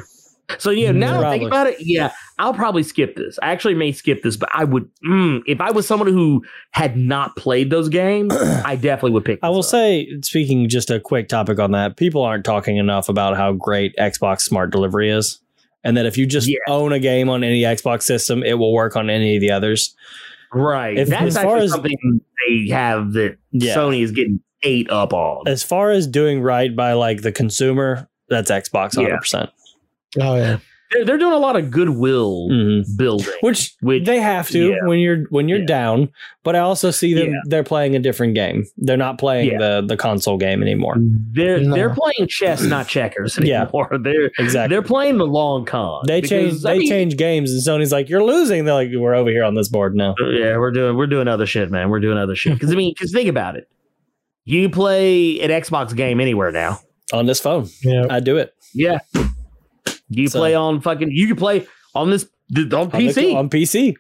So 0.57 0.71
yeah, 0.71 0.93
now 0.93 1.21
that 1.21 1.27
I 1.27 1.39
think 1.39 1.51
Probably. 1.51 1.73
about 1.75 1.81
it, 1.81 1.87
yeah, 1.87 2.11
I'll 2.39 2.55
probably 2.55 2.83
skip 2.83 3.17
this. 3.17 3.39
I 3.43 3.51
actually 3.51 3.75
may 3.75 3.93
skip 3.93 4.23
this, 4.23 4.35
but 4.39 4.49
I 4.55 4.65
would 4.65 4.89
mm, 5.07 5.43
if 5.47 5.61
I 5.61 5.71
was 5.73 5.87
someone 5.87 6.09
who 6.09 6.43
had 6.71 6.97
not 6.97 7.37
played 7.37 7.69
those 7.69 7.91
games, 7.91 8.35
I 8.65 8.75
definitely 8.77 9.11
would 9.11 9.27
pick. 9.27 9.41
I 9.43 9.51
will 9.51 9.59
up. 9.59 9.65
say, 9.67 10.09
speaking 10.23 10.67
just 10.71 10.91
a 10.91 11.01
quick 11.01 11.29
topic 11.29 11.59
on 11.59 11.73
that, 11.73 11.99
people 11.99 12.23
aren't 12.23 12.47
talking 12.47 12.79
enough 12.79 13.11
about 13.11 13.37
how 13.37 13.53
great 13.53 13.95
Xbox 13.99 14.41
Smart 14.41 14.71
Delivery 14.73 15.11
is. 15.11 15.39
And 15.85 15.97
that 15.97 16.07
if 16.07 16.19
you 16.19 16.27
just 16.27 16.49
Yeah. 16.49 16.59
own 16.69 16.93
a 16.93 16.99
game 16.99 17.29
on 17.29 17.45
any 17.45 17.63
Xbox 17.63 18.03
system, 18.03 18.43
it 18.43 18.55
will 18.55 18.73
work 18.73 18.97
on 18.97 19.09
any 19.11 19.37
of 19.37 19.41
the 19.41 19.51
others. 19.51 19.95
right. 20.53 20.97
if- 20.97 21.09
That's 21.09 21.37
as 21.37 21.43
far 21.43 21.57
actually 21.57 21.65
as- 21.67 21.71
something 21.73 22.21
they 22.49 22.69
have 22.73 23.13
that 23.13 23.37
Yeah. 23.53 23.77
Sony 23.77 24.03
is 24.03 24.13
getting 24.13 24.41
ate 24.63 24.91
up 24.91 25.13
on. 25.13 25.47
As 25.47 25.63
far 25.63 25.91
as 25.91 26.07
doing 26.07 26.41
right 26.41 26.75
by 26.75 26.95
like 26.95 27.21
the 27.23 27.31
consumer, 27.33 28.09
that's 28.31 28.51
Xbox 28.51 28.97
100%. 28.97 29.19
percent 29.19 29.51
Oh 30.19 30.37
yeah. 30.37 30.57
They're, 30.93 31.05
they're 31.05 31.19
doing 31.19 31.33
a 31.35 31.39
lot 31.39 31.57
of 31.57 31.71
goodwill 31.71 32.49
Mhm. 32.51 32.85
building. 32.97 33.27
Which, 33.43 33.75
Which- 33.81 34.05
they 34.07 34.21
have 34.21 34.49
to 34.51 34.69
yeah. 34.71 34.77
when 34.87 34.99
you're 35.01 35.25
when 35.31 35.49
you're 35.49 35.59
Yeah. 35.61 35.67
down, 35.67 36.09
but 36.45 36.57
I 36.57 36.61
also 36.61 36.91
see 36.91 37.13
them 37.15 37.27
Yeah. 37.29 37.41
they're 37.47 37.63
playing 37.63 37.95
a 37.95 37.99
different 37.99 38.35
game. 38.35 38.65
They're 38.79 38.97
not 38.97 39.19
playing 39.19 39.51
Yeah. 39.53 39.59
the 39.59 39.85
the 39.87 39.97
console 39.97 40.39
game 40.39 40.63
anymore. 40.63 40.97
They're 41.33 41.61
No. 41.61 41.75
they're 41.75 41.95
playing 41.95 42.29
chess, 42.29 42.63
not 42.63 42.89
checkers 42.89 43.39
Yeah. 43.43 43.63
anymore. 43.65 43.91
They're 44.03 44.31
Exactly. 44.39 44.75
they're 44.75 44.83
playing 44.83 45.19
the 45.19 45.27
long 45.27 45.65
con. 45.65 46.05
they 46.07 46.21
Because, 46.23 46.31
change 46.31 46.65
I 46.65 46.73
they 46.75 46.79
mean, 46.79 46.89
change 46.89 47.17
games 47.17 47.53
and 47.53 47.61
Sony's 47.63 47.93
like, 47.93 48.09
You're 48.09 48.25
losing. 48.25 48.65
They're 48.65 48.75
like, 48.75 48.91
We're 48.95 49.15
over 49.15 49.31
here 49.31 49.45
on 49.45 49.55
this 49.55 49.69
board 49.69 49.95
now. 49.95 50.15
Yeah, 50.19 50.57
we're 50.57 50.71
doing 50.71 50.97
we're 50.97 51.07
doing 51.07 51.29
other 51.29 51.47
shit, 51.47 51.71
man. 51.71 51.91
We're 51.91 52.01
doing 52.01 52.17
other 52.19 52.35
shit. 52.35 52.55
Because 52.55 52.73
I 52.73 52.77
mean, 52.77 52.95
because 52.97 53.13
think 53.13 53.29
about 53.29 53.57
it. 53.57 53.69
You 54.47 54.71
play 54.71 55.39
an 55.41 55.51
Xbox 55.51 55.95
game 55.95 56.21
anywhere 56.21 56.51
now. 56.51 56.81
On 57.13 57.27
this 57.27 57.41
phone. 57.41 57.67
Yeah. 57.83 58.07
I 58.09 58.21
do 58.21 58.37
it. 58.39 58.55
Yeah. 58.75 58.99
You 60.09 60.29
So- 60.29 60.39
play 60.41 60.55
on 60.55 60.81
fucking. 60.81 61.11
You 61.11 61.27
can 61.29 61.37
play 61.37 61.67
on 61.95 62.11
this 62.11 62.27
th- 62.55 62.73
on 62.73 62.81
On 62.81 62.89
the- 62.91 62.97
PC 62.99 63.35
on 63.35 63.49
PC. 63.51 63.95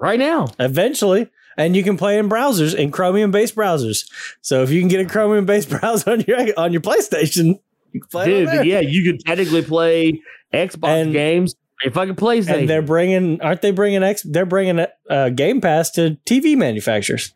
right 0.00 0.18
now. 0.18 0.48
Eventually. 0.58 1.28
And 1.56 1.76
you 1.76 1.82
can 1.82 1.96
play 1.98 2.16
in 2.18 2.28
browsers, 2.30 2.74
in 2.74 2.90
Chromium 2.90 3.30
based 3.32 3.54
browsers. 3.54 4.08
So 4.40 4.62
if 4.62 4.70
you 4.70 4.80
can 4.80 4.88
get 4.88 5.00
a 5.00 5.04
Chromium 5.04 5.44
based 5.44 5.68
browser 5.80 6.12
on 6.12 6.20
your 6.26 6.38
on 6.56 6.72
your 6.72 6.80
PlayStation, 6.80 7.58
you 7.92 8.00
can 8.00 8.08
play 8.10 8.26
Dude, 8.46 8.64
yeah, 8.66 8.80
you 8.80 9.04
could 9.04 9.20
technically 9.26 9.62
play 9.62 10.20
Xbox 10.54 10.88
And- 11.02 11.12
games. 11.12 11.54
If 11.82 11.94
fucking 11.94 12.16
PlayStation, 12.16 12.58
And 12.60 12.68
they're 12.68 12.82
bringing, 12.82 13.40
aren't 13.40 13.62
they 13.62 13.70
bringing 13.70 14.02
X? 14.02 14.20
They're 14.22 14.44
bringing 14.44 14.84
uh, 15.08 15.30
Game 15.30 15.62
Pass 15.62 15.90
to 15.92 16.18
TV 16.26 16.54
manufacturers. 16.54 17.32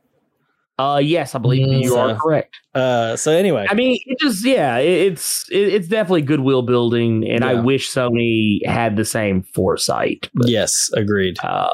Uh, 0.78 1.00
yes, 1.02 1.34
I 1.34 1.38
believe 1.38 1.66
Mm, 1.66 1.82
you 1.82 1.96
are 1.96 2.16
correct. 2.16 2.56
Uh, 2.74 3.16
so 3.16 3.30
anyway, 3.32 3.66
I 3.70 3.74
mean, 3.74 3.98
it 4.06 4.18
just 4.20 4.44
yeah, 4.44 4.78
it, 4.78 5.12
it's 5.12 5.48
it, 5.50 5.68
it's 5.74 5.88
definitely 5.88 6.22
goodwill 6.22 6.62
building, 6.62 7.28
and 7.30 7.44
I 7.44 7.54
wish 7.54 7.90
Sony 7.90 8.64
had 8.66 8.96
the 8.96 9.04
same 9.04 9.42
foresight. 9.54 10.28
But, 10.34 10.48
yes, 10.48 10.90
agreed. 10.94 11.36
uh, 11.44 11.68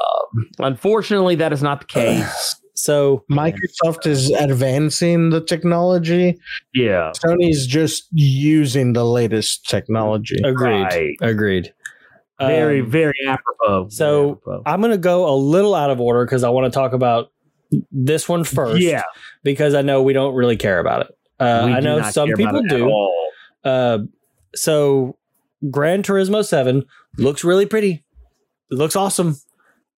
unfortunately, 0.59 1.35
that 1.35 1.51
is 1.53 1.63
not 1.63 1.79
the 1.81 1.87
case. 1.87 2.55
So 2.73 3.23
Microsoft 3.29 4.07
is 4.07 4.31
advancing 4.31 5.29
the 5.29 5.41
technology. 5.41 6.39
yeah, 6.73 7.11
Sony's 7.23 7.67
just 7.67 8.07
using 8.11 8.93
the 8.93 9.05
latest 9.05 9.69
technology. 9.69 10.37
agreed, 10.43 10.83
Right. 10.83 11.15
agreed. 11.21 11.73
very 12.39 12.79
Um, 12.81 12.89
very 12.89 13.13
apropos. 13.27 13.89
so 13.89 14.21
Very 14.21 14.31
apropos. 14.31 14.63
I'm 14.65 14.81
going 14.81 14.91
to 14.93 14.97
go 14.97 15.29
a 15.31 15.35
little 15.35 15.75
out 15.75 15.91
of 15.91 16.01
order 16.01 16.25
because 16.25 16.43
I 16.43 16.49
want 16.49 16.71
to 16.71 16.75
talk 16.75 16.93
about 16.93 17.31
this 17.91 18.27
one 18.27 18.43
first. 18.43 18.81
yeah, 18.81 19.03
because 19.43 19.73
I 19.73 19.81
know 19.81 20.01
we 20.01 20.13
don't 20.13 20.35
really 20.35 20.57
care 20.57 20.79
about 20.79 21.01
it. 21.01 21.17
Uh, 21.39 21.63
we 21.65 21.73
I 21.73 21.79
know 21.79 22.01
some 22.03 22.29
people 22.33 22.61
do. 22.63 23.09
Uh, 23.63 23.99
so 24.55 25.17
Gran 25.69 26.03
Turismo 26.03 26.45
Seven 26.45 26.85
looks 27.17 27.43
really 27.43 27.65
pretty. 27.65 28.03
It 28.71 28.75
looks 28.77 28.95
awesome. 28.95 29.35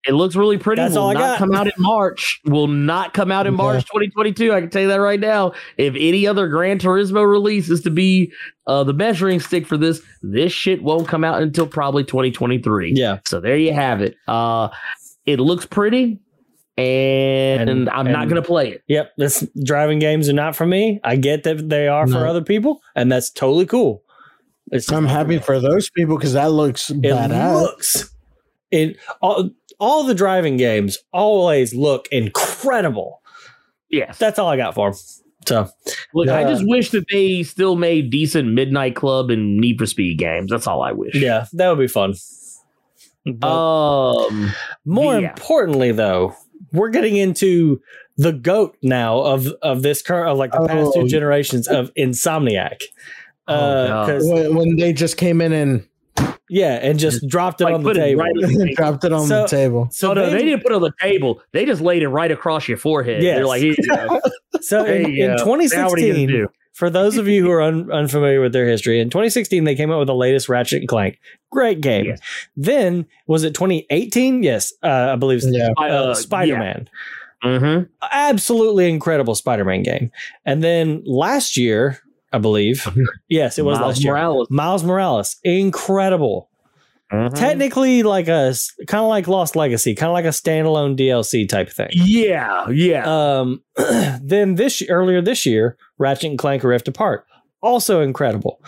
It 0.06 0.14
looks 0.14 0.36
really 0.36 0.58
pretty. 0.58 0.82
That's 0.82 0.96
will 0.96 1.04
all 1.04 1.10
I 1.12 1.14
not 1.14 1.20
got. 1.20 1.38
come 1.38 1.54
out 1.56 1.68
in 1.68 1.74
March. 1.78 2.42
Will 2.46 2.68
not 2.68 3.14
come 3.14 3.32
out 3.32 3.48
in. 3.48 3.54
March 3.54 3.86
2022. 3.86 4.52
I 4.54 4.60
can 4.60 4.70
tell 4.70 4.82
you 4.82 4.88
that 4.90 5.00
right 5.00 5.20
now. 5.20 5.54
If 5.78 5.94
any 5.98 6.28
other 6.28 6.50
Gran 6.50 6.78
Turismo 6.80 7.26
release 7.30 7.70
is 7.70 7.80
to 7.82 7.90
be 7.90 8.34
uh, 8.68 8.84
the 8.84 8.92
measuring 8.92 9.40
stick 9.40 9.66
for 9.66 9.78
this, 9.78 10.02
this 10.22 10.52
shit 10.52 10.84
won't 10.84 11.08
come 11.08 11.24
out 11.24 11.42
until 11.42 11.66
probably 11.68 12.04
2023. 12.04 12.92
Yeah, 12.96 13.20
So 13.26 13.40
there 13.40 13.56
you 13.56 13.72
have 13.74 14.02
it. 14.02 14.18
Uh, 14.28 14.68
it 15.26 15.40
looks 15.40 15.66
pretty, 15.66 16.20
and, 16.78 17.70
And- 17.70 17.90
I'm 17.90 18.12
not 18.12 18.28
going 18.30 18.42
to 18.42 18.48
play 18.48 18.72
it. 18.72 18.84
yep. 18.88 19.12
This 19.18 19.48
driving 19.64 20.00
games 20.00 20.28
are 20.30 20.34
not 20.34 20.56
for 20.56 20.66
me. 20.66 21.00
I 21.04 21.16
get 21.16 21.44
that 21.44 21.70
they 21.70 21.88
are 21.88 22.08
for 22.08 22.26
other 22.28 22.42
people, 22.42 22.82
and 22.96 23.12
that's 23.12 23.30
totally 23.30 23.66
cool. 23.66 24.04
It's 24.72 24.92
I'm 24.92 25.06
happy 25.06 25.38
for 25.40 25.60
those 25.60 25.90
people 25.92 26.18
because 26.18 26.34
that 26.34 26.52
looks 26.52 26.90
it 26.90 27.02
badass. 27.02 27.62
looks 27.62 28.10
it 28.72 28.98
all 29.22 29.52
all 29.80 30.04
the 30.04 30.16
driving 30.16 30.58
games 30.58 30.98
always 31.12 31.76
look 31.76 32.08
incredible. 32.12 33.22
Yes. 33.90 34.18
That's 34.18 34.40
all 34.40 34.48
I 34.48 34.58
got 34.58 34.74
for 34.74 34.88
'em. 34.88 34.94
So 35.46 35.70
Look, 36.16 36.30
I 36.30 36.44
just 36.46 36.64
wish 36.66 36.90
that 36.92 37.06
they 37.12 37.44
still 37.44 37.76
made 37.76 38.10
decent 38.10 38.48
Midnight 38.54 38.96
Club 38.96 39.30
and 39.30 39.58
Need 39.58 39.78
for 39.78 39.86
Speed 39.86 40.18
games. 40.18 40.50
That's 40.50 40.66
all 40.66 40.82
I 40.82 40.94
wish. 40.94 41.14
yeah, 41.16 41.46
that 41.54 41.70
would 41.70 41.80
be 41.80 41.88
fun. 41.88 42.16
But- 43.26 43.48
Um. 43.48 44.52
More 44.86 45.20
Yeah. 45.20 45.32
importantly, 45.32 45.92
though, 45.92 46.34
we're 46.74 46.90
getting 46.90 47.16
into 47.16 47.80
the 48.18 48.34
goat 48.34 48.76
now 48.84 49.20
of 49.20 49.48
of 49.62 49.82
this 49.84 50.02
current 50.02 50.30
of 50.30 50.38
like 50.38 50.52
the 50.52 50.68
past 50.68 50.92
Oh. 50.96 51.02
two 51.04 51.08
generations 51.08 51.68
of 51.68 51.92
Insomniac. 51.96 52.82
Oh, 53.48 53.56
Uh, 53.56 54.20
When, 54.22 54.56
when 54.56 54.76
they 54.78 54.94
just 54.94 55.18
came 55.18 55.42
in 55.42 55.52
and 55.54 55.86
Yeah, 56.50 56.74
and 56.82 57.00
just 57.00 57.28
dropped 57.28 57.62
it 57.62 57.66
Like, 57.66 57.74
on 57.74 57.84
the 57.84 57.90
put 57.90 57.98
it 57.98 58.02
table. 58.02 58.22
right 58.22 58.32
on 58.36 58.42
the 58.42 58.48
table. 58.60 58.74
Dropped 58.76 59.04
it 59.06 59.14
on 59.14 59.28
So- 59.28 59.42
the 59.44 59.48
table. 59.48 59.88
so 59.92 60.12
oh, 60.12 60.14
no, 60.14 60.22
then- 60.26 60.34
they 60.38 60.46
didn't 60.46 60.62
put 60.64 60.72
it 60.72 60.76
on 60.76 60.82
the 60.82 60.94
table. 61.02 61.42
They 61.52 61.66
just 61.66 61.82
laid 61.82 62.04
it 62.04 62.10
right 62.10 62.30
across 62.32 62.68
your 62.68 62.78
forehead. 62.78 63.24
Yes. 63.24 63.38
They're 63.38 63.48
like, 63.48 63.62
Here 63.62 63.74
you 63.78 63.88
go. 63.88 64.22
so 64.62 64.86
in, 64.86 65.10
you 65.12 65.24
in 65.26 65.32
go. 65.32 65.44
Now 65.46 65.54
you 65.56 65.62
2016, 65.66 66.28
do? 66.28 66.48
For 66.74 66.90
those 66.90 67.18
of 67.18 67.28
you 67.28 67.44
who 67.44 67.52
are 67.52 67.62
un- 67.62 67.92
unfamiliar 67.92 68.42
with 68.42 68.52
their 68.54 68.68
history, 68.68 69.00
in 69.00 69.10
2016 69.10 69.64
they 69.64 69.76
came 69.76 69.92
out 69.92 70.00
with 70.00 70.08
the 70.08 70.16
latest 70.16 70.50
Ratchet 70.50 70.80
and 70.82 70.88
Clank. 70.90 71.20
Great 71.52 71.82
game. 71.82 72.06
Yes. 72.06 72.20
Then 72.58 73.06
was 73.28 73.44
it 73.44 73.54
2018? 73.54 74.44
Yes, 74.44 74.74
uh, 74.84 75.12
I 75.14 75.16
believe 75.16 75.42
so. 75.42 75.50
Yeah. 75.52 75.70
Uh, 75.78 75.82
Uh, 75.84 76.14
Spider 76.14 76.58
Man. 76.58 76.90
Mhm. 77.44 77.90
Absolutely 78.12 78.90
incredible 78.90 79.36
Spider 79.36 79.66
Man 79.66 79.84
game. 79.84 80.12
And 80.46 80.64
then 80.64 81.04
last 81.06 81.58
year, 81.58 82.00
I 82.32 82.38
believe, 82.40 82.88
yes, 83.30 83.60
it 83.60 83.66
was 83.66 83.78
Miles 83.78 83.88
last 83.98 84.04
year. 84.04 84.14
Morales. 84.14 84.48
Miles 84.50 84.84
Morales, 84.84 85.36
incredible. 85.44 86.50
Mhm. 87.14 87.36
Technically, 87.36 88.02
like 88.04 88.28
a 88.28 88.56
kind 88.88 89.04
of 89.04 89.10
like 89.10 89.28
Lost 89.28 89.56
Legacy, 89.56 89.94
kind 89.94 90.10
of 90.10 90.14
like 90.14 90.26
a 90.26 90.30
standalone 90.30 90.98
DLC 90.98 91.48
type 91.48 91.70
thing. 91.70 91.90
Yeah, 91.94 92.68
yeah. 92.70 93.06
Um, 93.40 93.62
then 94.22 94.56
this 94.56 94.82
earlier 94.90 95.22
this 95.22 95.46
year, 95.46 95.78
Ratchet 96.00 96.32
and 96.32 96.40
Clank 96.40 96.64
Rift 96.64 96.88
Apart, 96.88 97.26
also 97.62 98.02
incredible. 98.02 98.60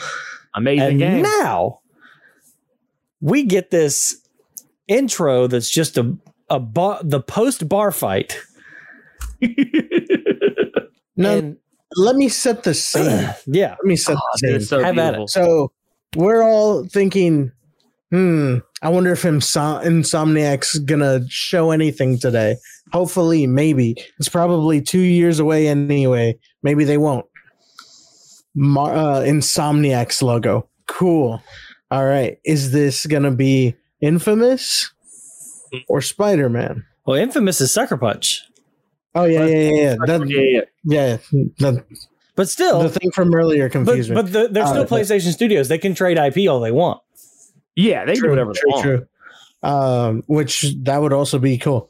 Amazing 0.54 0.88
and 0.88 1.00
game. 1.00 1.22
now 1.24 1.80
we 3.20 3.44
get 3.44 3.72
this 3.72 4.16
intro 4.88 5.48
that's 5.48 5.70
just 5.70 5.98
a 5.98 6.16
a 6.50 6.60
bar, 6.60 7.00
the 7.04 7.20
post 7.22 7.68
bar 7.68 7.92
fight. 7.92 8.40
No, 11.18 11.38
And- 11.38 11.58
let 11.96 12.18
me 12.18 12.28
set 12.28 12.64
the 12.64 12.74
scene. 12.74 13.30
yeah, 13.48 13.70
Let 13.72 13.86
me 13.86 13.96
set 13.96 14.18
Oh, 14.18 14.22
the 14.42 14.48
scene. 14.50 14.60
so 14.60 14.84
Have 14.84 14.98
at 14.98 15.12
beautiful. 15.14 15.28
So 15.30 15.72
we're 16.18 16.44
all 16.44 16.84
thinking, 16.86 17.54
hmm, 18.12 18.58
I 18.82 18.90
wonder 18.90 19.12
if 19.12 19.24
Insom- 19.24 19.84
Insomniac's 19.84 20.78
gonna 20.80 21.22
show 21.30 21.72
anything 21.72 22.18
today. 22.20 22.58
Hopefully, 22.92 23.48
maybe. 23.48 23.96
It's 24.20 24.30
probably 24.30 24.82
two 24.82 25.00
years 25.00 25.40
away 25.40 25.68
anyway. 25.68 26.38
Maybe 26.64 26.84
they 26.84 26.98
won't. 26.98 27.26
Mar- 28.56 28.94
uh, 28.96 29.20
Insomniac's 29.22 30.22
logo. 30.22 30.70
Cool. 30.88 31.42
All 31.92 32.06
right. 32.06 32.38
Is 32.46 32.72
this 32.72 33.06
gonna 33.06 33.32
be 33.32 33.76
Infamous 34.02 34.92
or 35.88 36.02
Spider 36.02 36.50
Man? 36.50 36.86
well, 37.06 37.18
Infamous 37.18 37.60
is 37.62 37.72
Sucker 37.74 37.98
Punch, 37.98 38.44
Oh 39.14 39.26
yeah, 39.26 39.46
yeah, 39.46 39.58
yeah, 39.70 39.72
yeah. 39.82 39.96
That, 40.06 40.28
yeah, 40.28 40.62
yeah. 40.84 41.18
yeah. 41.32 41.42
The, 41.60 41.86
but 42.36 42.50
still, 42.50 42.82
the 42.82 42.90
thing 42.90 43.12
from 43.12 43.34
earlier 43.34 43.70
but 43.70 43.86
me. 43.86 44.14
but 44.14 44.32
the, 44.32 44.48
they're 44.52 44.66
still 44.66 44.82
Uh, 44.82 44.86
but- 44.86 45.02
PlayStation 45.02 45.32
Studios. 45.32 45.68
They 45.70 45.78
can 45.78 45.94
trade 45.96 46.18
IP 46.18 46.50
all 46.50 46.60
they 46.60 46.72
want. 46.72 47.02
Yeah, 47.76 48.06
they 48.06 48.14
do 48.16 48.30
whatever 48.30 48.54
they 48.54 48.60
true, 48.60 48.72
want. 48.72 48.84
true. 48.84 49.08
Um, 49.64 50.24
which 50.28 50.66
that 50.84 51.02
would 51.02 51.14
also 51.14 51.40
be 51.40 51.58
cool. 51.58 51.90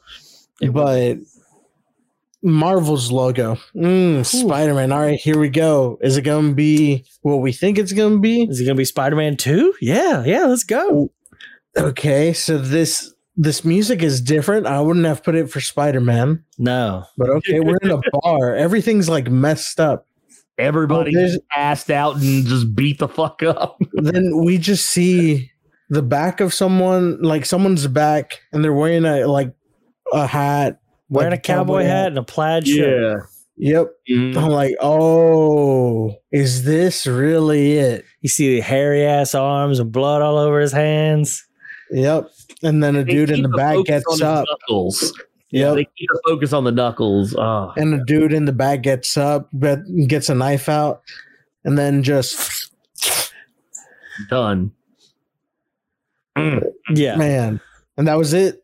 It 0.60 0.70
would. 0.70 0.74
but 0.74 1.18
Marvel's 2.42 3.10
logo, 3.10 3.56
mm, 3.74 4.24
Spider 4.24 4.74
Man. 4.74 4.92
All 4.92 5.00
right, 5.00 5.18
here 5.18 5.38
we 5.38 5.48
go. 5.48 5.98
Is 6.00 6.16
it 6.16 6.22
going 6.22 6.50
to 6.50 6.54
be 6.54 7.04
what 7.22 7.36
we 7.36 7.52
think 7.52 7.78
it's 7.78 7.92
going 7.92 8.14
to 8.14 8.18
be? 8.20 8.42
Is 8.42 8.60
it 8.60 8.64
going 8.64 8.76
to 8.76 8.80
be 8.80 8.84
Spider 8.84 9.16
Man 9.16 9.36
Two? 9.36 9.74
Yeah, 9.80 10.22
yeah. 10.24 10.44
Let's 10.44 10.64
go. 10.64 11.10
Okay, 11.76 12.32
so 12.32 12.58
this 12.58 13.12
this 13.36 13.64
music 13.64 14.02
is 14.02 14.20
different. 14.20 14.66
I 14.66 14.80
wouldn't 14.80 15.06
have 15.06 15.22
put 15.24 15.34
it 15.34 15.50
for 15.50 15.60
Spider 15.60 16.00
Man, 16.00 16.44
No, 16.58 17.04
but 17.18 17.30
okay, 17.30 17.60
we're 17.60 17.78
in 17.82 17.90
a 17.90 18.00
bar. 18.22 18.54
Everything's 18.54 19.08
like 19.08 19.28
messed 19.30 19.80
up. 19.80 20.06
Everybody 20.58 21.12
Oh, 21.16 21.18
there's- 21.20 21.38
passed 21.50 21.90
out 21.90 22.16
and 22.16 22.46
just 22.46 22.74
beat 22.74 22.98
the 22.98 23.08
fuck 23.08 23.42
up. 23.42 23.78
then 23.94 24.38
we 24.44 24.56
just 24.56 24.86
see 24.86 25.50
the 25.88 26.02
back 26.02 26.40
of 26.40 26.52
someone, 26.52 27.20
like 27.22 27.46
someone's 27.46 27.86
back, 27.86 28.40
and 28.52 28.64
they're 28.64 28.72
wearing 28.72 29.04
a 29.04 29.26
like 29.26 29.52
a 30.12 30.26
hat, 30.26 30.80
wearing 31.08 31.30
like 31.30 31.38
a 31.40 31.42
cowboy 31.42 31.82
hat 31.84 32.08
and 32.08 32.18
a 32.18 32.22
plaid 32.22 32.66
shirt. 32.66 33.20
Yeah. 33.20 33.26
Yep. 33.58 33.90
Mhm. 34.10 34.36
I'm 34.36 34.50
like, 34.50 34.74
oh, 34.82 36.14
is 36.30 36.64
this 36.64 37.06
really 37.06 37.72
it? 37.78 38.04
You 38.20 38.28
see 38.28 38.56
the 38.56 38.60
hairy 38.60 39.02
ass 39.04 39.34
arms 39.34 39.78
and 39.78 39.90
blood 39.90 40.20
all 40.20 40.36
over 40.36 40.60
his 40.60 40.72
hands. 40.72 41.42
Yep. 41.90 42.28
And 42.62 42.82
then 42.82 42.96
a 42.96 43.04
They 43.04 43.12
dude 43.12 43.30
in 43.30 43.36
keep 43.36 43.42
the 43.44 43.56
back 43.56 43.76
gets 43.86 44.20
up. 44.20 44.44
Knuckles. 44.46 45.12
Yep. 45.52 45.74
They 45.76 45.84
keep 45.84 46.08
the 46.12 46.20
focus 46.26 46.52
on 46.52 46.64
the 46.64 46.72
knuckles. 46.72 47.34
Oh, 47.38 47.72
And 47.76 47.94
a 47.94 48.04
dude 48.04 48.32
in 48.34 48.44
the 48.44 48.52
back 48.52 48.82
gets 48.82 49.16
up, 49.16 49.48
but 49.54 49.78
gets 50.06 50.28
a 50.28 50.34
knife 50.34 50.68
out, 50.68 51.00
and 51.64 51.78
then 51.78 52.02
just 52.02 52.70
done. 54.28 54.72
Mm. 56.36 56.62
Yeah. 56.94 57.16
man. 57.16 57.60
And 57.96 58.06
that 58.08 58.18
was 58.18 58.34
it. 58.34 58.62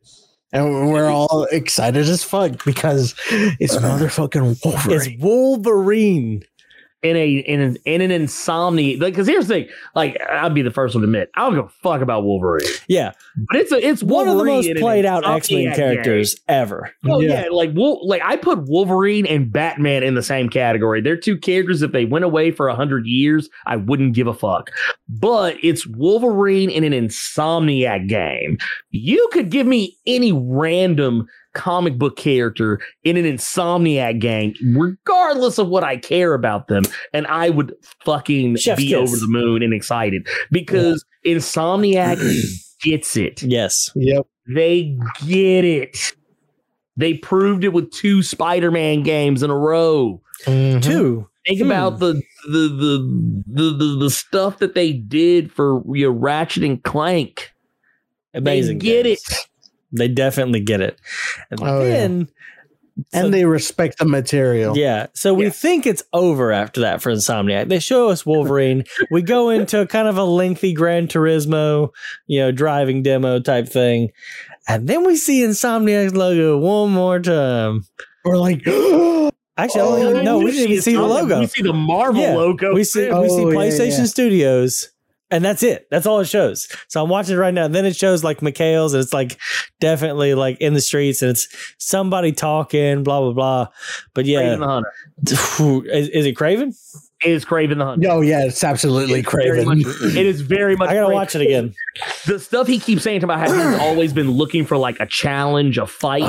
And 0.52 0.90
we're 0.90 1.08
all 1.08 1.44
excited 1.50 2.06
as 2.06 2.22
fuck 2.22 2.62
because 2.64 3.14
it's 3.30 3.74
motherfucking 3.76 4.62
Wolverine. 4.62 5.12
It's 5.14 5.22
Wolverine. 5.22 6.42
In 7.02 7.16
a 7.16 7.28
in 7.28 7.60
an 7.60 7.76
in 7.84 8.00
an 8.00 8.12
insomnia, 8.12 8.96
because 8.96 9.26
here's 9.26 9.48
the 9.48 9.54
thing. 9.54 9.68
Like 9.96 10.16
I'd 10.30 10.54
be 10.54 10.62
the 10.62 10.70
first 10.70 10.94
one 10.94 11.02
to 11.02 11.06
admit, 11.06 11.30
I 11.34 11.40
don't 11.40 11.54
give 11.56 11.64
a 11.64 11.68
fuck 11.82 12.00
about 12.00 12.22
Wolverine, 12.22 12.68
Yeah. 12.88 13.10
but 13.48 13.56
it's 13.56 13.72
a 13.72 13.84
it's 13.84 14.04
One 14.04 14.28
of 14.28 14.38
the 14.38 14.44
most 14.44 14.70
played 14.76 15.04
out 15.04 15.26
X 15.28 15.50
Men 15.50 15.64
Insomniac 15.72 15.74
characters 15.74 16.36
ever. 16.48 16.92
Oh 17.08 17.18
Yeah. 17.20 17.42
yeah, 17.42 17.48
like 17.50 17.72
Wol- 17.74 18.06
like 18.06 18.22
I 18.24 18.36
put 18.36 18.68
Wolverine 18.68 19.26
and 19.26 19.52
Batman 19.52 20.04
in 20.04 20.14
the 20.14 20.22
same 20.22 20.48
category. 20.48 21.00
They're 21.00 21.16
two 21.16 21.36
characters. 21.36 21.82
If 21.82 21.90
they 21.90 22.04
went 22.04 22.24
away 22.24 22.52
for 22.52 22.68
a 22.68 22.76
hundred 22.76 23.04
years, 23.06 23.48
I 23.66 23.74
wouldn't 23.76 24.14
give 24.14 24.28
a 24.28 24.34
fuck. 24.34 24.70
But 25.08 25.56
it's 25.60 25.84
Wolverine 25.86 26.70
in 26.70 26.84
an 26.84 26.92
Insomniac 26.92 28.08
game. 28.08 28.58
You 28.90 29.28
could 29.32 29.50
give 29.50 29.66
me 29.66 29.98
any 30.06 30.32
random 30.32 31.26
comic 31.54 31.98
book 31.98 32.16
character 32.16 32.80
in 33.04 33.16
an 33.16 33.24
Insomniac 33.24 34.20
game, 34.20 34.54
regardless 34.76 35.58
of 35.58 35.68
what 35.68 35.84
I 35.84 35.96
care 35.96 36.34
about 36.34 36.68
them, 36.68 36.84
and 37.12 37.26
I 37.26 37.50
would 37.50 37.74
fucking 38.04 38.56
Chef's 38.56 38.80
be 38.82 38.88
kiss. 38.88 38.96
over 38.96 39.16
the 39.16 39.28
moon 39.28 39.62
and 39.62 39.72
excited 39.74 40.26
because 40.50 41.04
Insomniac 41.26 42.18
gets 42.82 43.16
it. 43.16 43.42
Yes. 43.42 43.90
Yep. 43.94 44.26
They 44.54 44.98
get 45.26 45.64
it. 45.64 46.14
They 46.96 47.14
proved 47.14 47.64
it 47.64 47.72
with 47.72 47.90
two 47.90 48.22
Spider-Man 48.22 49.02
games 49.02 49.42
in 49.42 49.50
a 49.50 49.56
row. 49.56 50.20
Mhm. 50.44 50.82
Two. 50.82 51.28
Think 51.46 51.60
Hmm. 51.60 51.66
about 51.66 51.98
the 51.98 52.20
the, 52.46 52.58
the 52.68 53.42
the 53.46 53.70
the 53.72 53.96
the 54.00 54.10
stuff 54.10 54.58
that 54.58 54.74
they 54.74 54.92
did 54.92 55.50
for 55.52 55.82
your 55.94 56.12
Ratchet 56.12 56.62
and 56.64 56.82
Clank. 56.82 57.50
Amazing. 58.34 58.78
They 58.78 58.84
get 58.84 59.04
games. 59.04 59.20
it. 59.30 59.48
They 59.92 60.08
definitely 60.08 60.60
get 60.60 60.80
it. 60.80 60.98
And 61.50 61.60
Oh, 61.62 61.82
yeah. 61.82 61.88
then 61.90 62.28
so- 62.28 63.20
And 63.20 63.32
they 63.32 63.44
respect 63.46 63.98
the 63.98 64.04
material. 64.04 64.76
Yeah. 64.76 65.06
So 65.14 65.32
we 65.32 65.44
Yeah. 65.44 65.50
think 65.50 65.86
it's 65.86 66.02
over 66.12 66.52
after 66.52 66.80
that 66.82 67.00
for 67.00 67.10
Insomniac. 67.10 67.68
They 67.68 67.78
show 67.78 68.08
us 68.10 68.26
Wolverine. 68.26 68.84
we 69.10 69.22
go 69.22 69.48
into 69.56 69.86
kind 69.86 70.08
of 70.08 70.18
a 70.18 70.24
lengthy 70.24 70.74
Gran 70.74 71.06
Turismo, 71.08 71.88
you 72.26 72.40
know, 72.40 72.52
driving 72.52 73.02
demo 73.02 73.40
type 73.40 73.68
thing. 73.68 74.10
And 74.68 74.86
then 74.88 75.04
we 75.06 75.16
see 75.16 75.40
Insomniac's 75.42 76.14
logo 76.14 76.58
one 76.58 76.90
more 76.90 77.18
time. 77.18 77.84
We're 78.24 78.36
like, 78.36 78.60
Actually, 79.58 80.02
Oh, 80.04 80.22
no, 80.22 80.38
we 80.38 80.50
didn't 80.52 80.70
even 80.70 80.82
see 80.82 80.94
the 80.94 81.02
logo. 81.02 81.40
We 81.40 81.46
see 81.46 81.62
the 81.62 81.72
Marvel 81.74 82.22
Yeah, 82.22 82.34
logo. 82.36 82.72
We 82.74 82.84
see 82.84 83.08
too. 83.08 83.20
we 83.20 83.28
see 83.28 83.34
Oh, 83.44 83.50
yeah, 83.50 83.56
PlayStation 83.56 83.98
yeah. 83.98 84.04
Studios, 84.06 84.88
and 85.32 85.44
that's 85.44 85.62
it. 85.62 85.88
That's 85.90 86.06
all 86.06 86.20
it 86.20 86.28
shows. 86.28 86.68
So 86.88 87.02
I'm 87.02 87.08
watching 87.08 87.34
it 87.34 87.38
right 87.38 87.54
now. 87.54 87.64
And 87.64 87.74
then 87.74 87.86
it 87.86 87.96
shows 87.96 88.22
like 88.22 88.40
McHale's, 88.40 88.92
and 88.94 89.02
it's 89.02 89.12
like 89.12 89.38
definitely 89.80 90.34
like 90.34 90.58
in 90.60 90.74
the 90.74 90.80
streets, 90.80 91.22
and 91.22 91.30
it's 91.30 91.48
somebody 91.78 92.30
talking, 92.30 93.02
blah 93.02 93.20
blah 93.20 93.32
blah. 93.32 93.68
But 94.14 94.26
yeah, 94.26 94.58
is, 95.24 96.08
is 96.10 96.26
it 96.26 96.36
Kraven? 96.36 96.76
It 97.24 97.30
is 97.30 97.44
Kraven 97.44 97.78
the 97.78 97.84
Hunter. 97.84 98.08
oh 98.10 98.20
yeah, 98.20 98.44
it's 98.46 98.62
absolutely 98.64 99.20
It's 99.20 99.28
Kraven. 99.28 99.64
much- 99.66 100.16
it 100.16 100.26
is 100.26 100.40
very 100.40 100.76
much. 100.76 100.90
I 100.90 100.94
gotta 100.94 101.08
Kraven. 101.08 101.14
watch 101.14 101.34
it 101.36 101.42
again. 101.42 101.74
the 102.26 102.38
stuff 102.40 102.66
he 102.66 102.78
keeps 102.78 103.02
saying 103.02 103.22
about 103.22 103.38
how 103.38 103.52
he's 103.52 103.80
always 103.80 104.12
been 104.12 104.30
looking 104.30 104.64
for 104.66 104.76
like 104.76 104.98
a 105.00 105.06
challenge, 105.06 105.78
a 105.78 105.86
fight, 105.86 106.22
and 106.22 106.28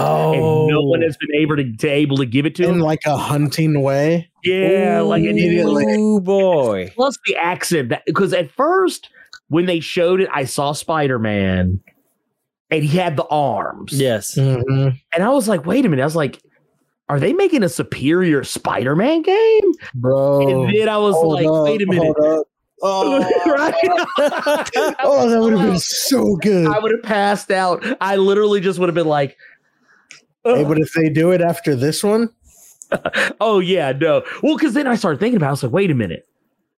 no 0.69 0.79
Oh. 0.79 0.81
one 0.87 1.01
has 1.01 1.17
been 1.17 1.35
able 1.39 1.55
to, 1.57 1.75
to 1.77 1.87
able 1.87 2.17
to 2.17 2.25
give 2.25 2.45
it 2.45 2.55
to 2.55 2.63
In 2.63 2.75
him. 2.75 2.79
like 2.79 2.99
a 3.05 3.17
hunting 3.17 3.81
way. 3.81 4.29
yeah, 4.43 5.01
like 5.01 5.21
and 5.21 5.31
immediately. 5.31 5.85
Oh 5.89 6.19
boy. 6.19 6.91
plus 6.95 7.17
the 7.25 7.35
accent 7.37 7.89
that 7.89 8.03
because 8.05 8.33
at 8.33 8.51
first 8.51 9.09
when 9.49 9.65
they 9.65 9.79
showed 9.79 10.21
it, 10.21 10.29
I 10.33 10.45
saw 10.45 10.71
Spider 10.73 11.19
Man, 11.19 11.79
and 12.71 12.83
he 12.83 12.97
had 12.97 13.17
the 13.17 13.25
arms. 13.25 13.93
Yes. 13.93 14.35
Mhm. 14.35 14.99
and 15.13 15.23
I 15.23 15.29
was 15.29 15.47
like, 15.47 15.65
wait 15.65 15.85
a 15.85 15.89
minute. 15.89 16.01
I 16.01 16.05
was 16.05 16.15
like, 16.15 16.41
are 17.09 17.19
they 17.19 17.33
making 17.33 17.63
a 17.63 17.69
superior 17.69 18.43
Spider 18.43 18.95
Man 18.95 19.21
game? 19.21 19.71
Bro. 19.95 20.47
and 20.47 20.75
then 20.75 20.89
I 20.89 20.97
was 20.97 21.15
like, 21.15 21.45
up, 21.45 21.63
wait 21.65 21.81
a 21.81 21.85
minute. 21.85 22.15
Oh, 22.85 23.17
right? 23.45 23.73
oh, 25.03 25.29
that 25.29 25.39
would 25.39 25.53
have 25.53 25.61
been 25.61 25.79
so 25.79 26.35
good. 26.35 26.67
I 26.67 26.79
would 26.79 26.91
have 26.91 27.03
passed 27.03 27.49
out. 27.49 27.81
I 28.01 28.17
literally 28.17 28.59
just 28.59 28.77
would 28.77 28.89
have 28.89 28.95
been 28.95 29.07
like, 29.07 29.37
Hey, 30.43 30.65
but 30.65 30.77
if 30.79 30.91
they 30.91 31.07
do 31.07 31.31
it 31.31 31.39
after 31.39 31.77
this 31.77 32.03
one, 32.03 32.29
oh 33.39 33.59
yeah, 33.59 33.93
no. 33.93 34.21
Well, 34.41 34.57
because 34.57 34.73
then 34.73 34.85
I 34.85 34.95
started 34.95 35.19
thinking 35.21 35.37
about. 35.37 35.45
it. 35.45 35.49
I 35.49 35.51
was 35.51 35.63
like, 35.63 35.71
wait 35.71 35.91
a 35.91 35.95
minute. 35.95 36.27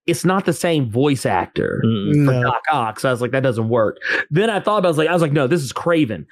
it's 0.06 0.26
not 0.26 0.44
the 0.44 0.52
same 0.52 0.90
voice 0.92 1.26
actor 1.26 1.80
for 1.82 1.88
No. 1.88 2.42
Doc 2.44 2.64
Ock. 2.70 3.00
So 3.00 3.08
I 3.08 3.12
was 3.14 3.22
like, 3.22 3.32
that 3.32 3.44
doesn't 3.44 3.70
work. 3.70 3.96
Then 4.30 4.50
I 4.50 4.60
thought 4.60 4.80
about 4.80 4.88
it, 4.88 4.90
I 4.90 4.92
was 4.92 4.98
like, 4.98 5.08
I 5.08 5.14
was 5.14 5.22
like, 5.22 5.32
no, 5.32 5.48
this 5.48 5.62
is 5.64 5.72
Kraven. 5.72 6.26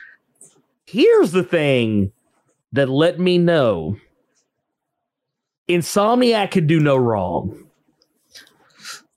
Here's 0.86 1.32
the 1.32 1.44
thing 1.44 2.12
that 2.74 2.90
let 2.90 3.20
me 3.20 3.38
know 3.38 3.98
Insomniac 5.70 6.52
could 6.52 6.68
do 6.68 6.80
no 6.80 6.98
wrong. 6.98 7.66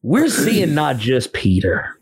We're 0.03 0.29
seeing 0.29 0.75
not 0.75 0.99
just 0.99 1.33
Peter. 1.33 1.99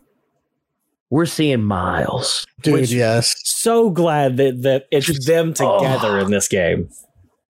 We're 1.09 1.25
seeing 1.25 1.63
Miles. 1.63 2.45
Dude, 2.61 2.73
Which- 2.73 2.91
yes. 2.91 3.33
So 3.45 3.89
glad 3.89 4.37
that 4.37 4.61
that 4.63 4.85
it's 4.91 5.25
them 5.25 5.53
oh. 5.59 5.79
together 5.79 6.19
Oh. 6.19 6.25
in 6.25 6.31
this 6.31 6.47
game. 6.47 6.89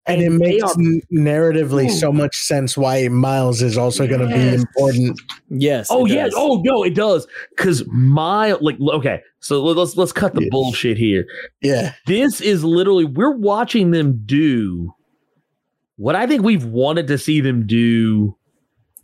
And 0.06 0.22
it 0.22 0.26
And 0.26 0.42
they 0.42 0.52
makes 0.60 0.64
are- 0.64 0.82
n- 0.82 1.02
narratively 1.14 1.90
so 1.90 2.12
much 2.12 2.36
sense 2.36 2.76
why 2.76 3.08
Miles 3.08 3.62
is 3.62 3.78
also 3.78 4.06
going 4.06 4.20
to 4.20 4.28
be 4.28 4.54
important. 4.56 5.20
Yes. 5.50 5.88
Oh 5.90 6.06
it 6.06 6.12
yeah. 6.12 6.24
does. 6.26 6.34
Oh 6.36 6.62
no, 6.66 6.84
it 6.84 6.94
does. 6.94 7.26
Cause 7.58 7.84
Miles, 7.88 8.62
like, 8.62 8.76
okay. 8.82 9.22
So 9.40 9.64
let- 9.64 9.78
let's 9.78 9.96
let's 9.96 10.12
cut 10.12 10.34
the 10.36 10.44
Yeah. 10.44 10.50
bullshit 10.52 10.98
here. 10.98 11.26
Yeah. 11.62 11.94
This 12.06 12.42
is 12.42 12.64
literally 12.66 13.06
we're 13.06 13.36
watching 13.38 13.92
them 13.92 14.22
do 14.26 14.94
what 15.96 16.16
I 16.16 16.28
think 16.28 16.44
we've 16.44 16.66
wanted 16.66 17.08
to 17.08 17.18
see 17.18 17.40
them 17.40 17.66
do 17.66 18.36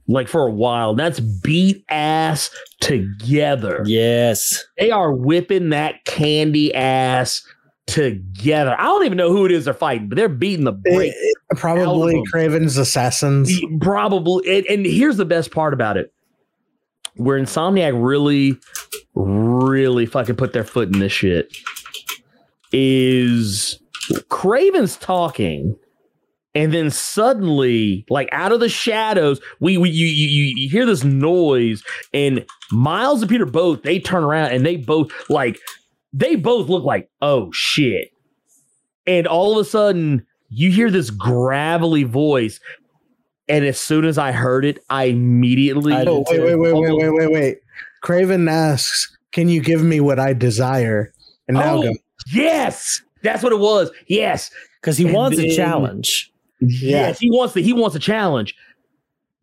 like 0.07 0.27
for 0.27 0.47
a 0.47 0.51
while. 0.51 0.95
That's 0.95 1.19
beat 1.19 1.85
ass 1.89 2.49
together. 2.81 3.83
Yes. 3.85 4.65
They 4.77 4.91
are 4.91 5.13
whipping 5.13 5.69
that 5.69 6.03
candy 6.05 6.73
ass 6.73 7.41
together. 7.89 8.75
I 8.77 8.83
don't 8.83 9.05
even 9.05 9.17
know 9.17 9.31
who 9.31 9.45
it 9.45 9.51
is 9.51 9.65
they're 9.65 9.73
fighting, 9.73 10.09
but 10.09 10.15
they're 10.15 10.29
beating 10.29 10.65
the 10.65 10.71
break. 10.71 11.13
it- 11.15 11.37
probably. 11.57 12.21
Kraven's 12.33 12.77
Assassins. 12.77 13.51
Probably. 13.81 14.57
And, 14.57 14.65
and 14.67 14.85
here's 14.85 15.17
the 15.17 15.25
best 15.25 15.51
part 15.51 15.73
about 15.73 15.97
it. 15.97 16.13
Where 17.15 17.39
Insomniac 17.39 17.93
really, 18.01 18.55
really 19.15 20.05
fucking 20.05 20.35
put 20.35 20.53
their 20.53 20.63
foot 20.63 20.93
in 20.93 20.99
this 20.99 21.11
shit 21.11 21.51
is 22.71 23.79
Kraven's 24.29 24.95
talking, 24.97 25.75
and 26.55 26.73
then 26.73 26.89
suddenly, 26.91 28.05
like 28.09 28.29
out 28.31 28.51
of 28.51 28.59
the 28.59 28.69
shadows, 28.69 29.41
we, 29.59 29.77
we 29.77 29.89
you, 29.89 30.07
you 30.07 30.53
you 30.55 30.69
hear 30.69 30.85
this 30.85 31.03
noise, 31.03 31.83
and 32.13 32.45
Miles 32.71 33.21
and 33.21 33.29
Peter 33.29 33.45
both 33.45 33.81
they 33.83 33.99
turn 33.99 34.23
around 34.23 34.51
and 34.51 34.65
they 34.65 34.77
both 34.77 35.11
like 35.29 35.59
they 36.13 36.35
both 36.35 36.69
look 36.69 36.83
like 36.83 37.09
oh 37.21 37.51
shit, 37.51 38.11
and 39.07 39.27
all 39.27 39.59
of 39.59 39.65
a 39.65 39.69
sudden 39.69 40.25
you 40.49 40.71
hear 40.71 40.89
this 40.89 41.09
gravelly 41.09 42.03
voice, 42.03 42.59
and 43.47 43.63
as 43.65 43.79
soon 43.79 44.05
as 44.05 44.17
I 44.17 44.31
heard 44.31 44.65
it, 44.65 44.79
I 44.89 45.05
immediately 45.05 45.93
I 45.93 46.03
Oh, 46.05 46.23
wait, 46.29 46.39
wait, 46.41 46.55
wait, 46.55 46.73
wait, 46.73 46.91
wait, 46.93 47.09
wait, 47.11 47.31
wait. 47.31 47.57
Kraven 48.03 48.49
asks, 48.49 49.15
"Can 49.31 49.49
you 49.49 49.61
give 49.61 49.83
me 49.83 49.99
what 49.99 50.19
I 50.19 50.33
desire?" 50.33 51.13
And 51.47 51.57
now 51.57 51.75
Oh, 51.77 51.81
go. 51.83 51.91
yes, 52.33 53.01
that's 53.23 53.43
what 53.43 53.51
it 53.51 53.59
was. 53.59 53.91
Yes, 54.07 54.49
Because 54.81 54.97
he 54.97 55.05
And 55.05 55.13
wants 55.13 55.37
a 55.37 55.41
then- 55.41 55.55
challenge. 55.55 56.31
Yeah. 56.61 56.89
Yes, 57.07 57.19
he 57.19 57.29
wants 57.31 57.53
the 57.53 57.61
he 57.61 57.73
wants 57.73 57.95
a 57.95 57.99
challenge. 57.99 58.55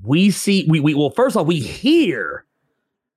We 0.02 0.30
see 0.30 0.66
we 0.68 0.80
we 0.80 0.94
well 0.94 1.10
first 1.10 1.36
off 1.36 1.46
we 1.46 1.60
hear 1.60 2.44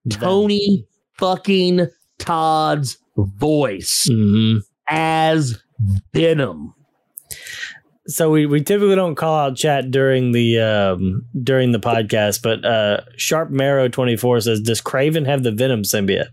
Tony 0.09 0.85
fucking 1.13 1.87
Todd's 2.17 2.97
voice 3.25 4.07
Mhm. 4.11 4.61
as 4.87 5.61
Venom. 6.13 6.73
So 8.07 8.31
we, 8.31 8.47
we 8.47 8.61
typically 8.61 8.95
don't 8.95 9.13
call 9.15 9.37
out 9.37 9.55
chat 9.55 9.91
during 9.91 10.31
the 10.31 10.59
um, 10.59 11.25
during 11.43 11.71
the 11.73 11.79
podcast, 11.79 12.41
but 12.41 12.65
uh, 12.65 13.01
Sharp 13.17 13.51
Marrow 13.51 13.87
twenty 13.87 14.15
four 14.17 14.39
says, 14.41 14.61
"Does 14.61 14.81
Kraven 14.81 15.25
have 15.27 15.43
the 15.43 15.51
Venom 15.51 15.83
symbiote?" 15.83 16.27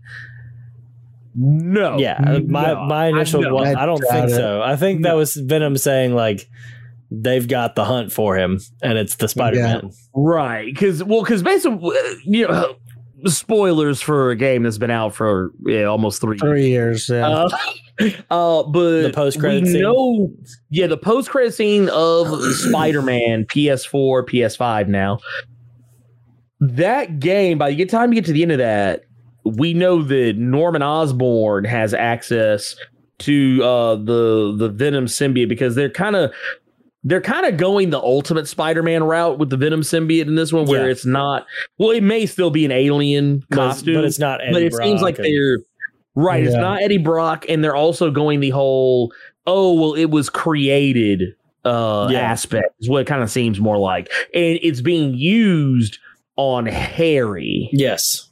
No, 1.35 1.99
Yeah, 1.99 2.17
uh, 2.25 2.39
my 2.47 2.73
no, 2.73 2.85
my 2.85 3.07
initial 3.09 3.45
I 3.45 3.51
one. 3.51 3.67
I 3.75 3.83
I 3.83 3.85
don't 3.85 4.01
doubt 4.01 4.11
think 4.11 4.29
it. 4.31 4.35
so. 4.35 4.61
I 4.63 4.75
think 4.75 5.03
that 5.03 5.15
was 5.15 5.35
Venom 5.35 5.77
saying 5.77 6.15
like 6.15 6.49
they've 7.11 7.47
got 7.47 7.75
the 7.75 7.85
hunt 7.85 8.11
for 8.11 8.35
him, 8.35 8.59
and 8.81 8.97
it's 8.97 9.15
the 9.17 9.27
Spider 9.27 9.59
Man. 9.61 9.91
right 10.15 10.65
because 10.65 11.03
well 11.03 11.21
because 11.21 11.43
basically 11.43 11.95
you 12.25 12.47
know 12.47 12.75
spoilers 13.25 14.01
for 14.01 14.29
a 14.31 14.35
game 14.35 14.63
that's 14.63 14.77
been 14.77 14.91
out 14.91 15.15
for 15.15 15.51
yeah, 15.65 15.83
almost 15.83 16.21
three 16.21 16.37
Three 16.37 16.67
years. 16.69 17.09
Yeah. 17.09 17.27
Uh, 17.27 17.49
uh, 18.29 18.63
but 18.63 19.01
The 19.03 19.11
post-credit 19.13 19.63
we 19.63 19.69
scene? 19.71 19.81
know- 19.81 20.31
yeah, 20.69 20.87
the 20.87 20.97
post 20.97 21.29
credit 21.29 21.53
scene 21.53 21.89
of 21.89 22.27
Spider 22.53 23.01
Man 23.01 23.45
PS4, 23.45 24.23
PS5 24.27 24.87
now. 24.87 25.19
That 26.59 27.19
game, 27.19 27.57
by 27.57 27.71
the 27.73 27.85
time 27.85 28.11
you 28.11 28.15
get 28.15 28.25
to 28.25 28.33
the 28.33 28.41
end 28.41 28.51
of 28.51 28.57
that, 28.57 29.03
we 29.43 29.73
know 29.73 30.01
that 30.03 30.37
Norman 30.37 30.81
Osborn 30.81 31.65
has 31.65 31.93
access 31.93 32.75
to 33.19 33.63
uh, 33.63 33.95
the 33.95 34.55
the 34.57 34.69
Venom 34.69 35.05
symbiote 35.05 35.49
because 35.49 35.75
they're 35.75 35.89
kind 35.89 36.15
of 36.15 36.31
they're 37.07 37.21
kind 37.21 37.45
of 37.45 37.55
going 37.57 37.89
the 37.89 37.99
ultimate 37.99 38.47
Spider-Man 38.47 39.03
route 39.03 39.39
with 39.39 39.49
the 39.49 39.55
Venom 39.57 39.81
symbiote 39.81 40.27
in 40.27 40.35
this 40.35 40.51
one, 40.51 40.65
where 40.65 40.85
Yeah. 40.85 40.91
it's 40.91 41.05
not. 41.05 41.45
Well, 41.77 41.91
it 41.91 42.03
may 42.03 42.25
still 42.25 42.49
be 42.49 42.65
an 42.65 42.71
alien 42.71 43.43
But, 43.49 43.55
it's- 43.59 43.67
costume, 43.75 43.95
but 43.95 44.03
it's 44.05 44.19
not. 44.19 44.39
but 44.51 44.57
Eddie 44.57 44.65
it 44.67 44.73
seems 44.73 45.01
like 45.01 45.17
and- 45.17 45.25
they're 45.25 45.59
right. 46.15 46.43
It's 46.43 46.53
not 46.55 46.81
Eddie 46.81 46.97
Brock, 46.97 47.45
and 47.47 47.63
they're 47.63 47.75
also 47.75 48.11
going 48.11 48.39
the 48.41 48.49
whole 48.49 49.11
oh 49.45 49.73
well, 49.73 49.93
it 49.93 50.09
was 50.11 50.29
created 50.29 51.33
uh 51.63 52.09
Yeah. 52.11 52.19
aspect 52.19 52.73
is 52.81 52.89
what 52.89 53.01
it 53.01 53.07
kind 53.07 53.23
of 53.23 53.29
seems 53.29 53.59
more 53.59 53.77
like, 53.77 54.11
and 54.33 54.59
it's 54.61 54.81
being 54.81 55.13
used 55.13 55.99
on 56.35 56.65
Harry 56.65 57.69
yes, 57.71 58.26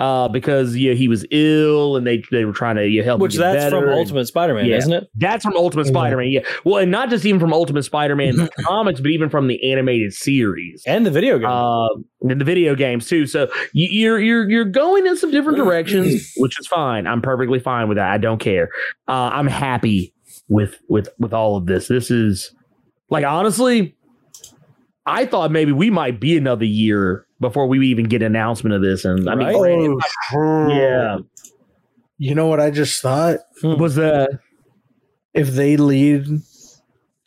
uh 0.00 0.28
because 0.28 0.76
yeah 0.76 0.92
he 0.92 1.08
was 1.08 1.26
ill 1.32 1.96
and 1.96 2.06
they 2.06 2.22
they 2.30 2.44
were 2.44 2.52
trying 2.52 2.76
to 2.76 2.86
you 2.86 3.00
know, 3.00 3.04
help 3.04 3.20
which 3.20 3.34
him 3.34 3.40
get 3.40 3.52
that's 3.54 3.70
from 3.70 3.80
better, 3.80 3.90
and- 3.90 3.98
Ultimate 3.98 4.26
Spider 4.26 4.54
Man, 4.54 4.66
Yeah. 4.66 4.76
isn't 4.76 4.92
it? 4.92 5.08
That's 5.16 5.44
from 5.44 5.56
Ultimate 5.56 5.86
Yeah. 5.86 5.92
Spider-Man, 5.92 6.28
yeah. 6.28 6.40
Well, 6.64 6.76
and 6.78 6.90
not 6.90 7.10
just 7.10 7.24
even 7.26 7.40
from 7.40 7.52
Ultimate 7.52 7.82
Spider-Man 7.82 8.48
comics, 8.60 9.00
but 9.00 9.10
even 9.10 9.28
from 9.28 9.48
the 9.48 9.72
animated 9.72 10.12
series 10.12 10.82
And 10.86 11.04
the 11.04 11.10
video 11.10 11.38
game. 11.38 11.48
uh, 11.48 11.88
in 12.30 12.38
the 12.38 12.44
video 12.44 12.74
games 12.76 13.06
too. 13.08 13.26
So 13.26 13.48
you, 13.72 13.88
you're 13.90 14.20
you're 14.20 14.48
you're 14.50 14.64
going 14.64 15.06
in 15.06 15.16
some 15.16 15.30
different 15.30 15.58
directions, 15.58 16.32
which 16.36 16.58
is 16.60 16.66
fine. 16.66 17.06
I'm 17.06 17.20
perfectly 17.22 17.58
fine 17.58 17.88
with 17.88 17.96
that. 17.96 18.10
I 18.10 18.18
don't 18.18 18.38
care. 18.38 18.68
Uh, 19.08 19.30
I'm 19.32 19.46
happy 19.48 20.12
with 20.48 20.78
with 20.88 21.08
with 21.18 21.32
all 21.34 21.56
of 21.56 21.66
this. 21.66 21.88
This 21.88 22.10
is 22.10 22.54
like 23.10 23.24
honestly, 23.24 23.96
I 25.06 25.26
thought 25.26 25.50
maybe 25.50 25.72
we 25.72 25.90
might 25.90 26.20
be 26.20 26.36
another 26.36 26.64
year 26.64 27.24
before 27.40 27.66
we 27.66 27.86
even 27.88 28.06
get 28.06 28.22
an 28.22 28.26
announcement 28.26 28.74
of 28.74 28.82
this. 28.82 29.04
And 29.04 29.28
I 29.28 29.34
mean, 29.34 29.46
Right. 29.48 29.56
granted, 29.56 29.96
Oh, 30.34 30.68
yeah, 30.68 31.18
You 32.18 32.34
know 32.34 32.46
what 32.48 32.60
I 32.60 32.70
just 32.70 33.00
thought? 33.02 33.38
was 33.62 33.94
that 33.96 34.30
If 35.34 35.50
they 35.50 35.76
lead 35.76 36.26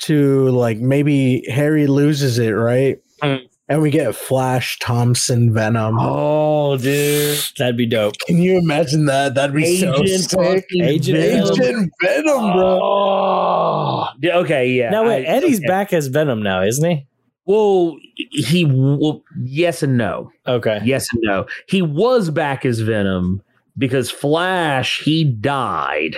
to 0.04 0.50
like 0.50 0.80
maybe 0.80 1.44
Harry 1.50 1.88
loses 1.88 2.40
it, 2.40 2.50
right? 2.50 2.98
Mm. 3.24 3.42
And 3.70 3.82
we 3.82 3.90
get 3.90 4.14
Flash 4.16 4.78
Thompson 4.80 5.54
Venom. 5.54 5.96
oh, 5.98 6.76
dude, 6.76 7.38
That'd 7.58 7.78
be 7.78 7.86
dope. 7.86 8.16
Can 8.28 8.38
you 8.42 8.58
imagine 8.58 9.06
that? 9.06 9.34
That'd 9.36 9.56
be 9.56 9.78
so 9.80 9.94
Agent 10.02 10.24
sick. 10.30 10.40
fucking 10.40 10.84
Agent 10.84 11.18
Venom. 11.58 11.90
Venom, 12.02 12.52
bro. 12.54 12.80
Oh, 12.84 14.08
yeah, 14.22 14.38
okay, 14.40 14.68
yeah. 14.72 14.90
Now 14.90 15.06
wait, 15.08 15.22
I- 15.26 15.30
Eddie's 15.38 15.60
okay. 15.60 15.68
back 15.68 15.94
as 15.94 16.08
Venom 16.08 16.42
now, 16.44 16.64
isn't 16.64 16.90
he? 16.90 17.06
Well, 17.46 17.98
he 18.16 18.66
well, 18.66 19.24
yes 19.44 19.84
and 19.84 19.98
no. 19.98 20.32
Okay. 20.48 20.80
Yes 20.84 21.08
and 21.14 21.22
no. 21.24 21.46
He 21.68 21.82
was 21.82 22.30
back 22.30 22.66
as 22.66 22.80
Venom 22.80 23.42
because 23.78 24.12
Flash 24.12 25.02
he 25.04 25.24
died. 25.24 26.18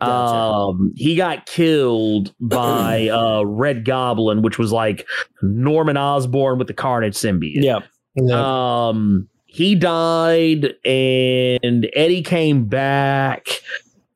Gotcha. 0.00 0.34
Um, 0.34 0.92
he 0.96 1.16
got 1.16 1.46
killed 1.46 2.34
by 2.40 3.08
uh 3.12 3.42
Red 3.44 3.84
Goblin, 3.84 4.42
which 4.42 4.58
was 4.58 4.72
like 4.72 5.06
Norman 5.42 5.96
Osborn 5.96 6.58
with 6.58 6.68
the 6.68 6.74
Carnage 6.74 7.14
symbiote. 7.14 7.62
Yeah. 7.62 7.80
Yeah. 8.14 8.88
Um, 8.88 9.28
he 9.46 9.74
died, 9.74 10.74
and 10.84 11.88
Eddie 11.94 12.22
came 12.22 12.66
back, 12.66 13.48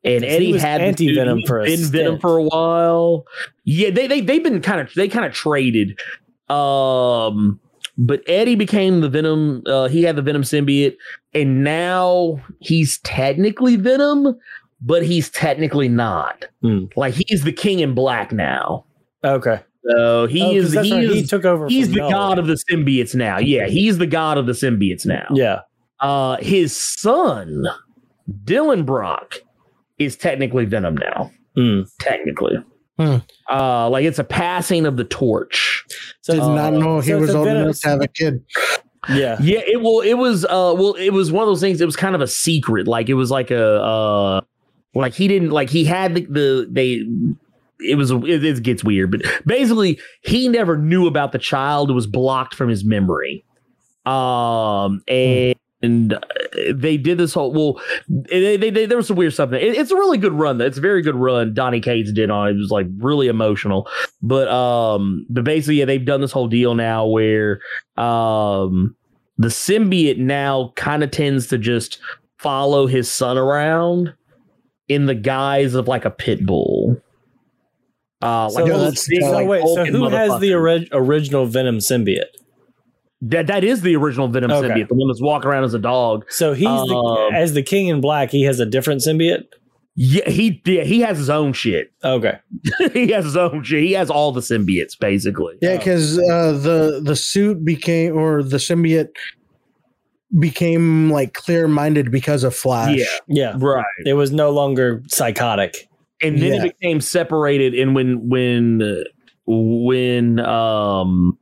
and 0.04 0.24
Eddie 0.24 0.58
had 0.58 0.80
anti-Venom 0.80 1.38
dude 1.38 1.48
for 1.48 1.60
a 1.60 1.64
been 1.64 1.80
Venom 1.80 2.20
for 2.20 2.36
a 2.36 2.42
while. 2.42 3.24
Yeah, 3.64 3.90
they 3.90 4.06
they 4.06 4.20
they've 4.20 4.42
been 4.42 4.60
kind 4.60 4.80
of 4.80 4.92
they 4.94 5.08
kind 5.08 5.24
of 5.24 5.32
traded. 5.32 5.98
Um, 6.52 7.58
but 7.98 8.22
Eddie 8.26 8.54
became 8.56 9.00
the 9.00 9.08
Venom. 9.08 9.62
Uh, 9.66 9.88
he 9.88 10.02
had 10.02 10.16
the 10.16 10.22
Venom 10.22 10.42
symbiote, 10.42 10.96
and 11.34 11.62
now 11.64 12.40
he's 12.60 12.98
technically 12.98 13.76
Venom, 13.76 14.38
but 14.80 15.04
he's 15.04 15.30
technically 15.30 15.88
not. 15.88 16.44
Hmm. 16.62 16.84
Like 16.96 17.14
he's 17.14 17.44
the 17.44 17.52
King 17.52 17.80
in 17.80 17.94
Black 17.94 18.32
now. 18.32 18.84
Okay. 19.24 19.60
So 19.90 20.26
he 20.26 20.42
Oh, 20.42 20.50
is 20.52 20.72
he 20.72 20.92
is 21.04 21.12
he 21.14 21.22
took 21.26 21.44
over. 21.44 21.66
he's 21.68 21.88
the 21.90 21.96
Noah. 21.96 22.10
god 22.10 22.38
of 22.38 22.46
the 22.46 22.54
symbiotes 22.70 23.14
now. 23.14 23.38
Yeah, 23.38 23.66
he's 23.66 23.98
the 23.98 24.06
god 24.06 24.38
of 24.38 24.46
the 24.46 24.52
symbiotes 24.52 25.04
now. 25.04 25.26
Yeah. 25.32 25.60
Uh, 26.00 26.36
his 26.38 26.76
son, 26.76 27.64
Dylan 28.44 28.86
Brock, 28.86 29.36
is 29.98 30.16
technically 30.16 30.64
Venom 30.66 30.96
now. 30.96 31.30
Hmm. 31.56 31.80
Technically. 32.00 32.54
Hmm. 33.02 33.16
Uh, 33.54 33.88
like 33.90 34.04
it's 34.04 34.18
a 34.18 34.24
passing 34.24 34.86
of 34.86 34.96
the 34.96 35.04
torch. 35.04 35.84
So 36.22 36.34
Did 36.34 36.40
not 36.40 36.72
know 36.72 37.00
he 37.00 37.10
so 37.10 37.18
was 37.18 37.30
the 37.32 37.38
old 37.38 37.48
enough 37.48 37.80
to 37.80 37.88
have 37.88 38.00
a 38.00 38.08
kid. 38.08 38.44
Yeah. 39.08 39.36
Yeah, 39.40 39.60
it 39.66 39.82
well, 39.82 40.00
it 40.00 40.14
was 40.14 40.44
uh 40.44 40.74
well, 40.76 40.94
it 40.94 41.10
was 41.10 41.32
one 41.32 41.42
of 41.42 41.48
those 41.48 41.60
things, 41.60 41.80
it 41.80 41.86
was 41.86 41.96
kind 41.96 42.14
of 42.14 42.20
a 42.20 42.26
secret. 42.26 42.86
Like 42.86 43.08
it 43.08 43.14
was 43.14 43.30
like 43.30 43.50
a 43.50 43.82
uh 43.82 44.40
like 44.94 45.14
he 45.14 45.26
didn't 45.28 45.50
like 45.50 45.70
he 45.70 45.84
had 45.84 46.14
the, 46.14 46.26
the 46.26 46.68
they 46.70 47.04
it 47.84 47.96
was 47.96 48.10
it, 48.12 48.44
it 48.44 48.62
gets 48.62 48.84
weird, 48.84 49.10
but 49.10 49.22
basically 49.44 49.98
he 50.22 50.48
never 50.48 50.76
knew 50.76 51.06
about 51.06 51.32
the 51.32 51.38
child. 51.38 51.90
It 51.90 51.94
was 51.94 52.06
blocked 52.06 52.54
from 52.54 52.68
his 52.68 52.84
memory. 52.84 53.44
Um 54.06 55.02
and 55.08 55.56
and 55.82 56.12
uh, 56.14 56.20
they 56.72 56.96
did 56.96 57.18
this 57.18 57.34
whole 57.34 57.52
well 57.52 57.82
they, 58.08 58.56
they, 58.56 58.70
they 58.70 58.86
there 58.86 58.96
was 58.96 59.06
some 59.08 59.16
weird 59.16 59.32
stuff 59.32 59.52
it, 59.52 59.62
it's 59.62 59.90
a 59.90 59.96
really 59.96 60.18
good 60.18 60.32
run 60.32 60.58
though. 60.58 60.66
It's 60.66 60.78
a 60.78 60.82
very 60.82 61.02
good 61.02 61.16
run. 61.16 61.54
Donny 61.54 61.80
Cates 61.80 62.12
did 62.12 62.30
on 62.30 62.48
it. 62.48 62.52
it 62.52 62.58
was 62.58 62.70
like 62.70 62.86
really 62.98 63.28
emotional. 63.28 63.88
But 64.22 64.48
um 64.48 65.26
but 65.28 65.44
basically 65.44 65.76
yeah 65.76 65.84
they've 65.84 66.04
done 66.04 66.20
this 66.20 66.32
whole 66.32 66.48
deal 66.48 66.74
now 66.74 67.06
where 67.06 67.60
um 67.96 68.94
the 69.38 69.48
symbiote 69.48 70.18
now 70.18 70.72
kind 70.76 71.02
of 71.02 71.10
tends 71.10 71.48
to 71.48 71.58
just 71.58 71.98
follow 72.38 72.86
his 72.86 73.10
son 73.10 73.36
around 73.38 74.14
in 74.88 75.06
the 75.06 75.14
guise 75.14 75.74
of 75.74 75.88
like 75.88 76.04
a 76.04 76.10
pit 76.10 76.44
bull. 76.44 77.00
Uh 78.20 78.48
So, 78.50 78.64
like 78.64 78.94
big, 79.08 79.22
like, 79.22 79.48
wait, 79.48 79.62
so 79.62 79.84
who 79.86 80.08
has 80.08 80.40
the 80.40 80.54
ori- 80.54 80.88
original 80.92 81.46
Venom 81.46 81.78
symbiote? 81.78 82.24
That 83.22 83.46
that 83.46 83.64
is 83.64 83.80
the 83.82 83.94
original 83.96 84.28
venom 84.28 84.50
Okay. 84.50 84.68
symbiote 84.68 84.88
the 84.88 84.94
one 84.94 85.08
that's 85.08 85.22
walking 85.22 85.48
around 85.48 85.64
as 85.64 85.74
a 85.74 85.78
dog 85.78 86.24
So 86.28 86.52
he's 86.52 86.66
the, 86.66 86.94
Um, 86.94 87.34
as 87.34 87.54
the 87.54 87.62
King 87.62 87.88
in 87.88 88.00
Black. 88.00 88.30
He 88.30 88.42
has 88.42 88.60
a 88.60 88.66
different 88.66 89.00
symbiote. 89.00 89.44
Yeah, 89.94 90.28
he 90.28 90.60
yeah, 90.64 90.84
he 90.84 91.00
has 91.00 91.18
his 91.18 91.28
own 91.30 91.52
shit. 91.52 91.92
Okay. 92.04 92.38
he 92.94 93.08
has 93.12 93.24
his 93.26 93.36
own 93.36 93.62
shit. 93.62 93.82
He 93.84 93.92
has 93.92 94.10
all 94.10 94.32
the 94.32 94.40
symbiotes 94.40 94.98
basically. 94.98 95.54
Yeah, 95.62 95.76
because 95.76 96.18
uh, 96.18 96.52
the 96.52 97.00
the 97.04 97.14
suit 97.16 97.64
became 97.64 98.16
or 98.16 98.42
the 98.42 98.56
symbiote 98.56 99.10
became 100.38 101.10
like 101.10 101.34
clear 101.34 101.68
minded 101.68 102.10
because 102.10 102.42
of 102.44 102.54
Flash. 102.54 102.96
Yeah. 102.96 103.04
Yeah. 103.28 103.54
Right. 103.58 103.84
It 104.06 104.14
was 104.14 104.32
no 104.32 104.50
longer 104.50 105.02
psychotic. 105.08 105.88
And 106.22 106.38
then 106.40 106.54
Yeah. 106.54 106.64
it 106.64 106.78
became 106.80 107.00
separated 107.00 107.74
and 107.74 107.94
when 107.94 108.28
when 108.28 108.80
uh, 108.82 109.04
when 109.46 110.40
um 110.40 111.36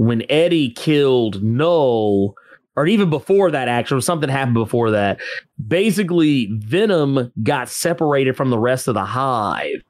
when 0.00 0.22
Eddie 0.30 0.70
killed 0.70 1.42
Knull 1.42 2.34
or 2.74 2.86
even 2.86 3.10
before 3.10 3.50
that 3.50 3.68
actually 3.68 4.00
something 4.00 4.30
happened 4.30 4.54
before 4.54 4.90
that 4.90 5.20
basically 5.68 6.46
Venom 6.52 7.30
got 7.42 7.68
separated 7.68 8.34
from 8.34 8.48
the 8.48 8.58
rest 8.58 8.88
of 8.88 8.94
the 8.94 9.04
hive. 9.04 9.82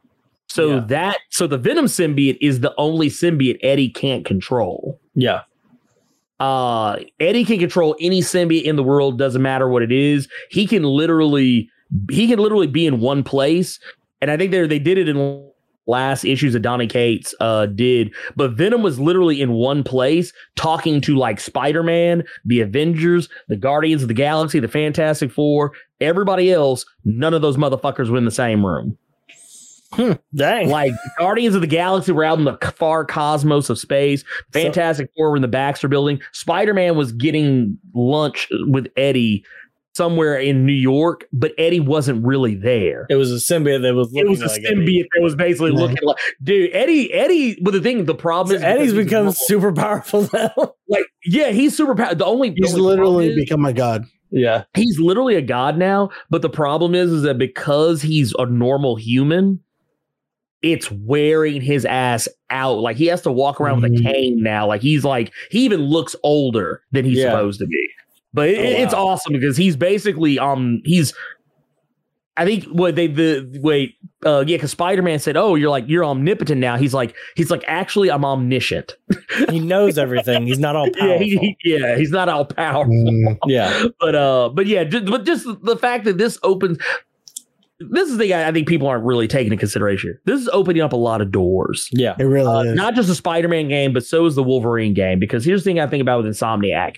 So 0.48 0.74
Yeah. 0.74 0.80
that 0.88 1.18
so 1.30 1.46
the 1.46 1.58
Venom 1.58 1.84
symbiote 1.84 2.38
is 2.40 2.58
the 2.58 2.74
only 2.76 3.08
symbiote 3.08 3.58
Eddie 3.62 3.88
can't 3.88 4.24
control. 4.24 4.98
Yeah. 5.14 5.42
uh 6.40 6.96
Eddie 7.20 7.44
can 7.44 7.60
control 7.60 7.94
any 8.00 8.20
symbiote 8.20 8.64
in 8.64 8.74
the 8.74 8.82
world, 8.82 9.16
doesn't 9.16 9.42
matter 9.42 9.68
what 9.68 9.82
it 9.84 9.92
is. 9.92 10.26
He 10.50 10.66
can 10.66 10.82
literally 10.82 11.70
he 12.10 12.26
can 12.26 12.40
literally 12.40 12.66
be 12.66 12.84
in 12.84 12.98
one 12.98 13.22
place. 13.22 13.78
And 14.20 14.28
I 14.28 14.36
think 14.36 14.50
they 14.50 14.66
they 14.66 14.80
did 14.80 14.98
it 14.98 15.08
in 15.08 15.49
last 15.86 16.24
issues 16.24 16.52
that 16.52 16.60
Donny 16.60 16.86
Cates 16.86 17.34
uh 17.40 17.66
did, 17.66 18.12
but 18.36 18.52
Venom 18.52 18.82
was 18.82 19.00
literally 19.00 19.40
in 19.40 19.52
one 19.52 19.82
place 19.82 20.32
talking 20.56 21.00
to 21.02 21.16
like 21.16 21.40
Spider-Man, 21.40 22.24
the 22.44 22.60
Avengers, 22.60 23.28
the 23.48 23.56
Guardians 23.56 24.02
of 24.02 24.08
the 24.08 24.14
Galaxy, 24.14 24.60
the 24.60 24.68
Fantastic 24.68 25.32
Four, 25.32 25.72
everybody 26.00 26.52
else, 26.52 26.84
none 27.04 27.34
of 27.34 27.42
those 27.42 27.56
motherfuckers 27.56 28.08
were 28.08 28.18
in 28.18 28.24
the 28.24 28.30
same 28.30 28.64
room 28.64 28.96
Dang. 30.34 30.68
like 30.68 30.92
Guardians 31.18 31.54
of 31.54 31.60
the 31.60 31.66
Galaxy 31.66 32.12
were 32.12 32.24
out 32.24 32.38
in 32.38 32.44
the 32.44 32.56
far 32.76 33.04
cosmos 33.04 33.70
of 33.70 33.78
space. 33.78 34.24
Fantastic 34.52 35.10
Four 35.16 35.30
were 35.30 35.36
in 35.36 35.42
the 35.42 35.48
Baxter 35.48 35.88
building. 35.88 36.20
Spider 36.32 36.74
Man 36.74 36.96
was 36.96 37.12
getting 37.12 37.76
lunch 37.94 38.48
with 38.68 38.86
Eddie 38.96 39.44
somewhere 39.94 40.36
in 40.38 40.64
New 40.66 40.72
York, 40.72 41.24
but 41.32 41.52
Eddie 41.58 41.80
wasn't 41.80 42.24
really 42.24 42.54
there. 42.54 43.06
It 43.10 43.16
was 43.16 43.32
a 43.32 43.36
symbiote 43.36 43.82
that 43.82 43.94
was. 43.94 44.10
It 44.14 44.28
was 44.28 44.40
a 44.40 44.46
like 44.46 44.60
symbiote 44.62 45.06
that 45.14 45.22
was 45.22 45.34
basically 45.34 45.72
looking 45.72 45.98
like, 46.02 46.16
dude, 46.42 46.70
Eddie, 46.72 47.12
Eddie. 47.12 47.58
But 47.60 47.72
the 47.72 47.80
thing, 47.80 48.04
the 48.04 48.14
problem 48.14 48.48
So 48.50 48.56
is 48.56 48.62
Eddie's 48.62 48.94
become 48.94 49.12
normal- 49.24 49.32
super 49.32 49.72
powerful 49.72 50.28
now. 50.32 50.52
like, 50.88 51.06
yeah, 51.24 51.50
he's 51.50 51.76
super 51.76 51.94
powerful. 51.94 52.16
The 52.16 52.26
only 52.26 52.50
the 52.50 52.56
He's 52.62 52.74
only 52.74 52.86
literally 52.86 53.28
is- 53.30 53.36
become 53.36 53.64
a 53.64 53.72
god. 53.72 54.04
yeah. 54.30 54.64
he's 54.74 54.98
literally 55.00 55.34
a 55.36 55.42
god 55.42 55.76
now. 55.76 56.10
But 56.30 56.42
the 56.42 56.50
problem 56.50 56.94
is, 56.94 57.10
is 57.12 57.22
that 57.22 57.38
because 57.38 58.02
he's 58.02 58.32
a 58.38 58.46
normal 58.46 58.96
human, 58.96 59.60
it's 60.62 60.90
wearing 60.90 61.62
his 61.62 61.84
ass 61.86 62.28
out. 62.50 62.78
Like 62.80 62.96
he 62.96 63.06
has 63.06 63.22
to 63.22 63.32
walk 63.32 63.60
around 63.60 63.80
with 63.82 63.92
a 63.92 63.96
Mhm. 63.96 64.02
cane 64.04 64.42
now. 64.42 64.66
Like 64.66 64.82
he's 64.82 65.04
like 65.04 65.32
he 65.50 65.60
even 65.64 65.80
looks 65.80 66.14
older 66.22 66.82
than 66.92 67.04
he's 67.06 67.18
Yeah. 67.18 67.30
supposed 67.30 67.58
to 67.60 67.66
be. 67.66 67.88
But 68.32 68.48
it, 68.50 68.58
Oh, 68.58 68.82
it's 68.82 68.94
awesome 68.94 69.32
because 69.32 69.56
he's 69.56 69.76
basically 69.76 70.38
um 70.38 70.80
he's. 70.84 71.12
I 72.36 72.46
think 72.46 72.64
what 72.66 72.94
they 72.96 73.06
the 73.08 73.58
wait 73.60 73.96
uh 74.24 74.44
yeah 74.46 74.56
because 74.56 74.70
Spider 74.70 75.02
Man 75.02 75.18
said 75.18 75.36
oh 75.36 75.56
you're 75.56 75.68
like 75.68 75.84
you're 75.88 76.04
omnipotent 76.04 76.58
now 76.58 76.76
he's 76.78 76.94
like 76.94 77.14
he's 77.34 77.50
like 77.50 77.62
actually 77.66 78.10
I'm 78.10 78.24
omniscient 78.24 78.96
He 79.50 79.58
knows 79.58 79.98
everything. 79.98 80.46
He's 80.46 80.58
not 80.60 80.74
all 80.76 80.86
yeah 80.86 80.92
powerful. 81.00 81.18
he, 81.18 81.36
he- 81.36 81.56
yeah 81.74 81.96
he's 81.96 82.12
not 82.12 82.28
all 82.30 82.46
powerful 82.46 82.94
Mm. 82.94 83.36
yeah. 83.46 83.84
but 83.98 84.14
uh 84.14 84.48
but 84.54 84.66
yeah 84.66 84.84
just, 84.84 85.04
but 85.06 85.24
just 85.26 85.44
the 85.64 85.76
fact 85.76 86.04
that 86.04 86.16
this 86.16 86.38
opens 86.42 86.78
this 87.78 88.08
is 88.08 88.16
the 88.16 88.24
thing 88.24 88.32
I, 88.32 88.48
I 88.48 88.52
think 88.52 88.68
people 88.68 88.86
aren't 88.88 89.04
really 89.04 89.26
taking 89.28 89.46
into 89.52 89.58
consideration 89.58 90.16
this 90.24 90.40
is 90.40 90.48
opening 90.50 90.82
up 90.82 90.92
a 90.94 90.96
lot 90.96 91.20
of 91.20 91.30
doors 91.32 91.88
Yeah. 91.92 92.14
It 92.18 92.24
really 92.24 92.46
uh, 92.46 92.70
is. 92.70 92.74
not 92.74 92.94
just 92.94 93.10
a 93.10 93.14
spider-man 93.14 93.68
game 93.68 93.92
but 93.92 94.04
so 94.06 94.24
is 94.24 94.34
the 94.34 94.42
wolverine 94.42 94.94
game 94.94 95.18
because 95.18 95.44
here's 95.44 95.62
the 95.62 95.70
thing 95.70 95.80
i 95.80 95.86
think 95.86 96.00
about 96.00 96.22
with 96.22 96.32
insomniac 96.32 96.94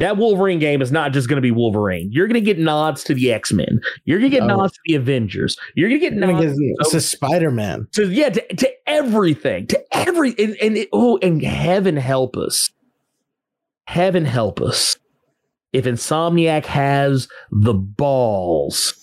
that 0.00 0.16
wolverine 0.16 0.58
game 0.58 0.82
is 0.82 0.90
not 0.90 1.12
just 1.12 1.28
going 1.28 1.36
to 1.36 1.42
be 1.42 1.50
wolverine 1.52 2.10
you're 2.12 2.26
going 2.26 2.34
to 2.34 2.40
get 2.40 2.58
nods 2.58 3.04
to 3.04 3.14
the 3.14 3.32
x-men 3.32 3.80
you're 4.04 4.18
going 4.18 4.30
to 4.30 4.36
get 4.36 4.42
Oh. 4.42 4.48
nods 4.56 4.72
to 4.72 4.80
the 4.86 4.94
avengers 4.96 5.56
you're 5.76 5.88
going 5.88 6.00
to 6.00 6.06
get 6.10 6.14
nods 6.16 6.58
mean, 6.58 6.70
nods 6.76 6.78
'cause 6.90 6.94
it's 6.94 7.04
a 7.04 7.16
Spider 7.16 7.50
Man. 7.50 7.86
So 7.92 8.02
yeah 8.02 8.30
to, 8.30 8.54
to 8.56 8.70
everything 8.88 9.66
to 9.68 9.80
every 9.96 10.34
and, 10.38 10.56
and 10.60 10.76
it, 10.76 10.88
oh 10.92 11.18
and 11.22 11.40
heaven 11.42 11.96
help 11.96 12.36
us 12.36 12.70
heaven 13.86 14.24
help 14.24 14.60
us 14.60 14.96
if 15.72 15.84
insomniac 15.84 16.64
has 16.66 17.28
the 17.52 17.74
balls 17.74 18.94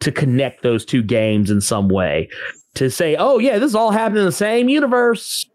to 0.00 0.12
connect 0.12 0.62
those 0.62 0.84
two 0.84 1.02
games 1.02 1.50
in 1.50 1.60
some 1.60 1.88
way 1.88 2.28
to 2.74 2.90
say 2.90 3.16
oh 3.18 3.38
yeah 3.38 3.58
this 3.58 3.70
is 3.70 3.74
all 3.74 3.90
happened 3.90 4.18
in 4.18 4.24
the 4.26 4.32
same 4.32 4.68
universe 4.68 5.46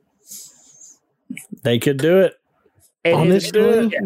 They 1.64 1.80
could 1.80 1.98
do 1.98 2.20
it. 2.20 2.34
and 3.04 3.16
Honestly, 3.16 3.90
Yeah. 3.92 4.00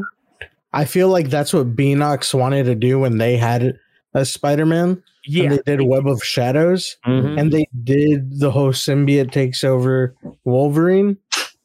I 0.73 0.85
feel 0.85 1.09
like 1.09 1.29
that's 1.29 1.53
what 1.53 1.75
Beenox 1.75 2.33
wanted 2.33 2.63
to 2.65 2.75
do 2.75 2.99
when 2.99 3.17
they 3.17 3.37
had 3.37 3.77
a 4.13 4.25
Spider 4.25 4.65
Man. 4.65 5.01
yeah 5.25 5.43
And 5.43 5.51
they 5.65 5.75
did 5.77 5.81
Web 5.81 6.07
of 6.07 6.23
Shadows. 6.23 6.97
Mhm. 7.05 7.39
And 7.39 7.51
they 7.51 7.67
did 7.83 8.39
the 8.39 8.51
whole 8.51 8.71
symbiote 8.71 9.31
takes 9.31 9.63
over 9.63 10.15
Wolverine. 10.45 11.17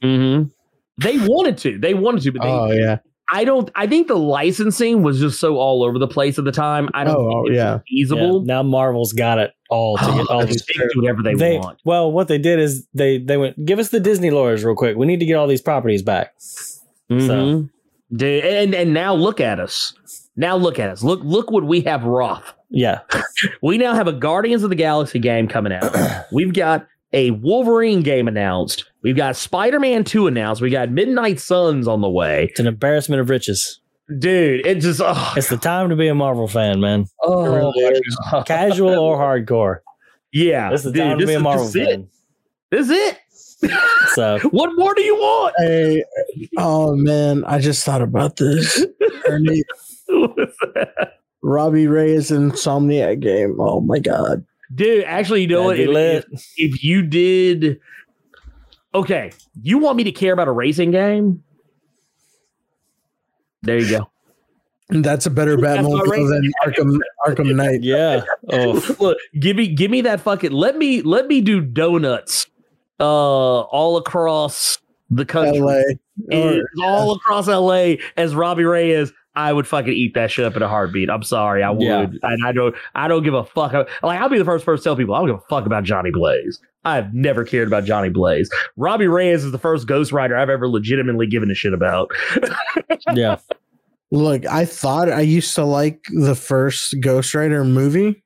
Mhm. 0.03 0.51
they 0.99 1.19
wanted 1.19 1.59
to 1.59 1.79
they 1.79 1.95
wanted 1.95 2.23
to 2.23 2.33
but 2.33 2.43
they, 2.43 2.49
Oh, 2.49 2.71
yeah. 2.71 2.99
i 3.33 3.45
don't 3.45 3.71
i 3.75 3.87
think 3.87 4.09
the 4.09 4.17
licensing 4.17 5.03
was 5.03 5.19
just 5.21 5.39
so 5.41 5.57
all 5.59 5.83
over 5.83 5.99
the 5.99 6.07
place 6.09 6.39
at 6.39 6.45
the 6.45 6.53
time 6.53 6.89
i 6.95 7.03
don't 7.05 7.17
Oh, 7.17 7.29
think 7.29 7.47
it 7.49 7.51
was 7.51 7.57
yeah. 7.57 7.65
Yeah. 7.75 7.79
feasible 7.89 8.41
Now 8.43 8.63
Marvel's 8.63 9.13
got 9.13 9.39
it 9.39 9.53
all 9.71 9.97
to 9.99 10.05
get 10.05 10.27
all 10.29 10.45
these. 10.47 10.63
can 10.63 10.89
do 10.95 11.01
whatever 11.01 11.23
they, 11.23 11.35
They 11.35 11.59
want 11.59 11.79
well, 11.85 12.11
what 12.13 12.29
they 12.29 12.39
did 12.39 12.59
is 12.61 12.87
they 12.95 13.19
they 13.19 13.37
went 13.37 13.63
give 13.65 13.79
us 13.79 13.89
the 13.91 14.01
Disney 14.01 14.31
lawyers 14.31 14.65
real 14.65 14.77
quick. 14.77 14.97
We 14.97 15.07
need 15.07 15.21
to 15.21 15.27
get 15.27 15.35
all 15.35 15.47
these 15.49 15.61
properties 15.63 16.03
back. 16.03 16.35
Mhm. 17.11 17.71
Dude, 18.15 18.45
and 18.45 18.75
and 18.75 18.95
now 18.95 19.15
look 19.15 19.41
at 19.41 19.59
us. 19.61 19.95
Now 20.37 20.57
look 20.57 20.79
at 20.79 20.91
us. 20.91 21.03
Look 21.03 21.21
look 21.25 21.51
what 21.51 21.65
we 21.65 21.81
have 21.83 22.05
Roth. 22.05 22.53
Yeah, 22.71 23.01
We 23.63 23.79
now 23.79 23.95
have 23.95 24.07
a 24.09 24.13
Guardians 24.13 24.63
of 24.63 24.71
the 24.71 24.77
Galaxy 24.77 25.19
game 25.19 25.49
coming 25.49 25.73
out. 25.73 25.95
We've 26.33 26.53
got 26.53 26.87
a 27.13 27.31
Wolverine 27.33 28.03
game 28.03 28.29
announced. 28.29 28.85
We've 29.03 29.17
got 29.17 29.37
Spider-Man 29.37 30.03
2 30.05 30.27
announced. 30.27 30.61
We 30.61 30.71
got 30.71 30.91
Midnight 30.91 31.39
Suns 31.41 31.87
on 31.89 32.01
the 32.01 32.11
way. 32.11 32.49
it's 32.51 32.59
an 32.61 32.67
embarrassment 32.67 33.21
of 33.21 33.31
riches. 33.31 33.81
Dude, 34.19 34.67
it 34.67 34.81
just 34.81 35.01
oh, 35.03 35.33
It's 35.37 35.49
the 35.49 35.57
time 35.57 35.89
to 35.91 35.97
be 35.97 36.09
a 36.09 36.15
Marvel 36.15 36.49
fan, 36.49 36.81
man. 36.81 37.07
oh 37.23 37.73
my 37.73 37.93
God. 38.31 38.47
Casual 38.47 38.99
or 38.99 39.17
hardcore. 39.19 39.79
yeah. 40.33 40.71
This 40.71 40.81
is 40.85 40.93
the 40.93 40.93
dude, 40.93 41.03
time 41.03 41.19
to 41.21 41.27
be 41.27 41.35
a 41.35 41.41
Marvel 41.41 41.65
this 41.67 41.75
is 41.77 41.83
it. 41.83 41.91
fan. 41.91 42.09
This 42.71 42.81
is 42.87 42.91
it. 42.91 43.19
So 44.15 44.39
what 44.51 44.71
more 44.77 44.95
do 44.95 45.03
you 45.03 45.15
want? 45.17 45.55
Hey, 45.59 46.05
oh, 46.57 46.95
man. 46.97 47.45
I 47.45 47.59
just 47.59 47.85
thought 47.85 48.03
about 48.03 48.37
this. 48.37 48.85
Ernie, 49.29 49.63
Robbie 51.43 51.87
Reyes 51.87 52.31
Insomniac 52.31 53.21
game. 53.21 53.57
Oh, 53.61 53.81
my 53.81 53.99
God. 53.99 54.45
Dude, 54.75 55.05
actually, 55.05 55.43
you 55.43 55.49
know 55.49 55.65
what? 55.65 55.77
that'd 55.77 55.95
be 55.95 55.97
If- 56.37 56.55
if 56.57 56.85
you 56.85 57.03
did 57.03 57.81
okay 58.95 59.31
you 59.63 59.79
want 59.79 59.97
me 59.97 60.05
to 60.05 60.13
care 60.13 60.33
about 60.33 60.49
a 60.49 60.53
racing 60.53 60.91
game 60.91 61.43
there 63.63 63.79
you 63.79 63.91
go 63.91 64.11
That's 64.89 65.27
a 65.27 65.31
better 65.31 65.57
That's 65.57 65.83
my 65.83 65.89
Batmobile 65.91 66.31
than 66.31 66.53
Arkham 66.65 66.99
Arkham 67.27 67.55
Knight. 67.55 67.83
Yeah. 67.83 68.25
Oh, 68.53 68.81
look 69.01 69.19
give 69.39 69.57
me 69.57 69.69
give 69.69 69.91
me 69.91 70.01
that 70.03 70.21
fucking 70.21 70.53
let 70.53 70.77
me 70.79 71.03
let 71.03 71.27
me 71.27 71.41
do 71.41 71.61
donuts 71.61 72.47
uh 73.01 73.61
all 73.61 73.97
across 73.97 74.79
the 75.11 75.25
country 75.25 75.61
LA. 75.61 75.81
is 76.31 76.65
all 76.83 77.13
across 77.15 77.47
LA 77.47 77.95
as 78.17 78.35
Robbie 78.35 78.65
Reyes, 78.65 79.13
I 79.37 79.53
would 79.53 79.67
fucking 79.67 79.93
eat 79.93 80.15
that 80.15 80.31
shit 80.31 80.47
up 80.47 80.57
in 80.57 80.63
a 80.63 80.69
heartbeat. 80.69 81.11
I'm 81.11 81.23
sorry, 81.23 81.63
I 81.63 81.71
would. 81.71 81.83
Yeah. 81.83 82.07
And 82.23 82.45
I 82.45 82.53
don't 82.53 82.75
I 82.95 83.07
don't 83.07 83.23
give 83.23 83.35
a 83.35 83.45
fuck. 83.45 83.73
Like 84.03 84.21
I'll 84.21 84.29
be 84.29 84.39
the 84.39 84.45
first 84.45 84.65
person 84.65 84.83
to 84.83 84.85
tell 84.85 84.97
people 84.97 85.15
I 85.15 85.19
don't 85.19 85.29
give 85.29 85.37
a 85.37 85.49
fuck 85.49 85.67
about 85.67 85.85
Johnny 85.85 86.11
Blaze. 86.11 86.61
I've 86.85 87.13
never 87.13 87.45
cared 87.45 87.67
about 87.69 87.85
Johnny 87.85 88.09
Blaze. 88.09 88.49
Robbie 88.77 89.09
Reyes 89.09 89.45
is 89.45 89.53
the 89.53 89.59
first 89.59 89.87
Ghost 89.87 90.13
Rider 90.13 90.37
I've 90.37 90.49
ever 90.49 90.69
legitimately 90.69 91.27
given 91.27 91.51
a 91.51 91.55
shit 91.55 91.75
about. 91.75 92.11
Yeah. 93.15 93.39
Look, 94.11 94.47
I 94.47 94.65
thought 94.65 95.11
I 95.11 95.21
used 95.21 95.55
to 95.57 95.65
like 95.65 96.05
the 96.13 96.35
first 96.35 96.95
Ghost 97.01 97.35
Rider 97.35 97.65
movie, 97.65 98.23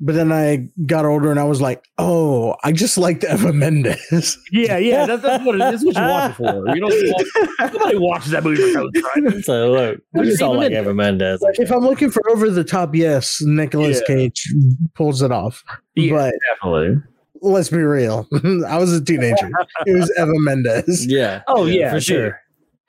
but 0.00 0.14
then 0.14 0.32
I 0.32 0.68
got 0.86 1.04
older 1.04 1.30
and 1.30 1.38
I 1.38 1.44
was 1.44 1.60
like, 1.60 1.84
oh, 1.98 2.56
I 2.64 2.72
just 2.72 2.98
liked 2.98 3.24
Eva 3.24 3.52
Mendes. 3.52 4.38
Yeah, 4.50 4.78
yeah, 4.78 5.06
that's, 5.06 5.22
that's 5.22 5.44
what 5.44 5.60
it 5.60 5.74
is. 5.74 5.84
What 5.84 5.94
you 5.96 6.02
watch 6.02 6.34
for. 6.36 6.68
You 6.74 6.80
don't 6.80 7.12
watch, 7.12 7.72
nobody 7.72 7.96
watches 7.98 8.32
that 8.32 8.42
movie 8.44 8.72
for 8.72 8.82
Ghost 8.90 9.06
Rider. 9.16 9.42
So 9.42 9.70
look, 9.72 10.00
we 10.12 10.24
just 10.24 10.42
all 10.42 10.56
like 10.56 10.72
Eva 10.72 10.92
Mendes. 10.92 11.40
if 11.58 11.70
I'm 11.70 11.80
looking 11.80 12.10
for 12.10 12.28
over 12.30 12.50
the 12.50 12.64
top, 12.64 12.94
yes, 12.94 13.40
Nicolas 13.42 14.00
Yeah. 14.08 14.14
Cage 14.16 14.52
pulls 14.94 15.22
it 15.22 15.30
off. 15.32 15.62
Yeah, 15.94 16.12
But 16.14 16.34
definitely. 16.54 17.02
let's 17.42 17.68
be 17.70 17.78
real. 17.78 18.26
I 18.66 18.78
was 18.78 18.92
a 18.92 19.04
teenager. 19.04 19.50
It 19.86 19.92
was 19.98 20.12
Eva 20.18 20.32
Mendes. 20.40 21.06
Yeah. 21.06 21.42
Oh, 21.46 21.64
yeah, 21.66 21.90
for 21.90 21.96
dude. 21.96 22.02
sure. 22.04 22.40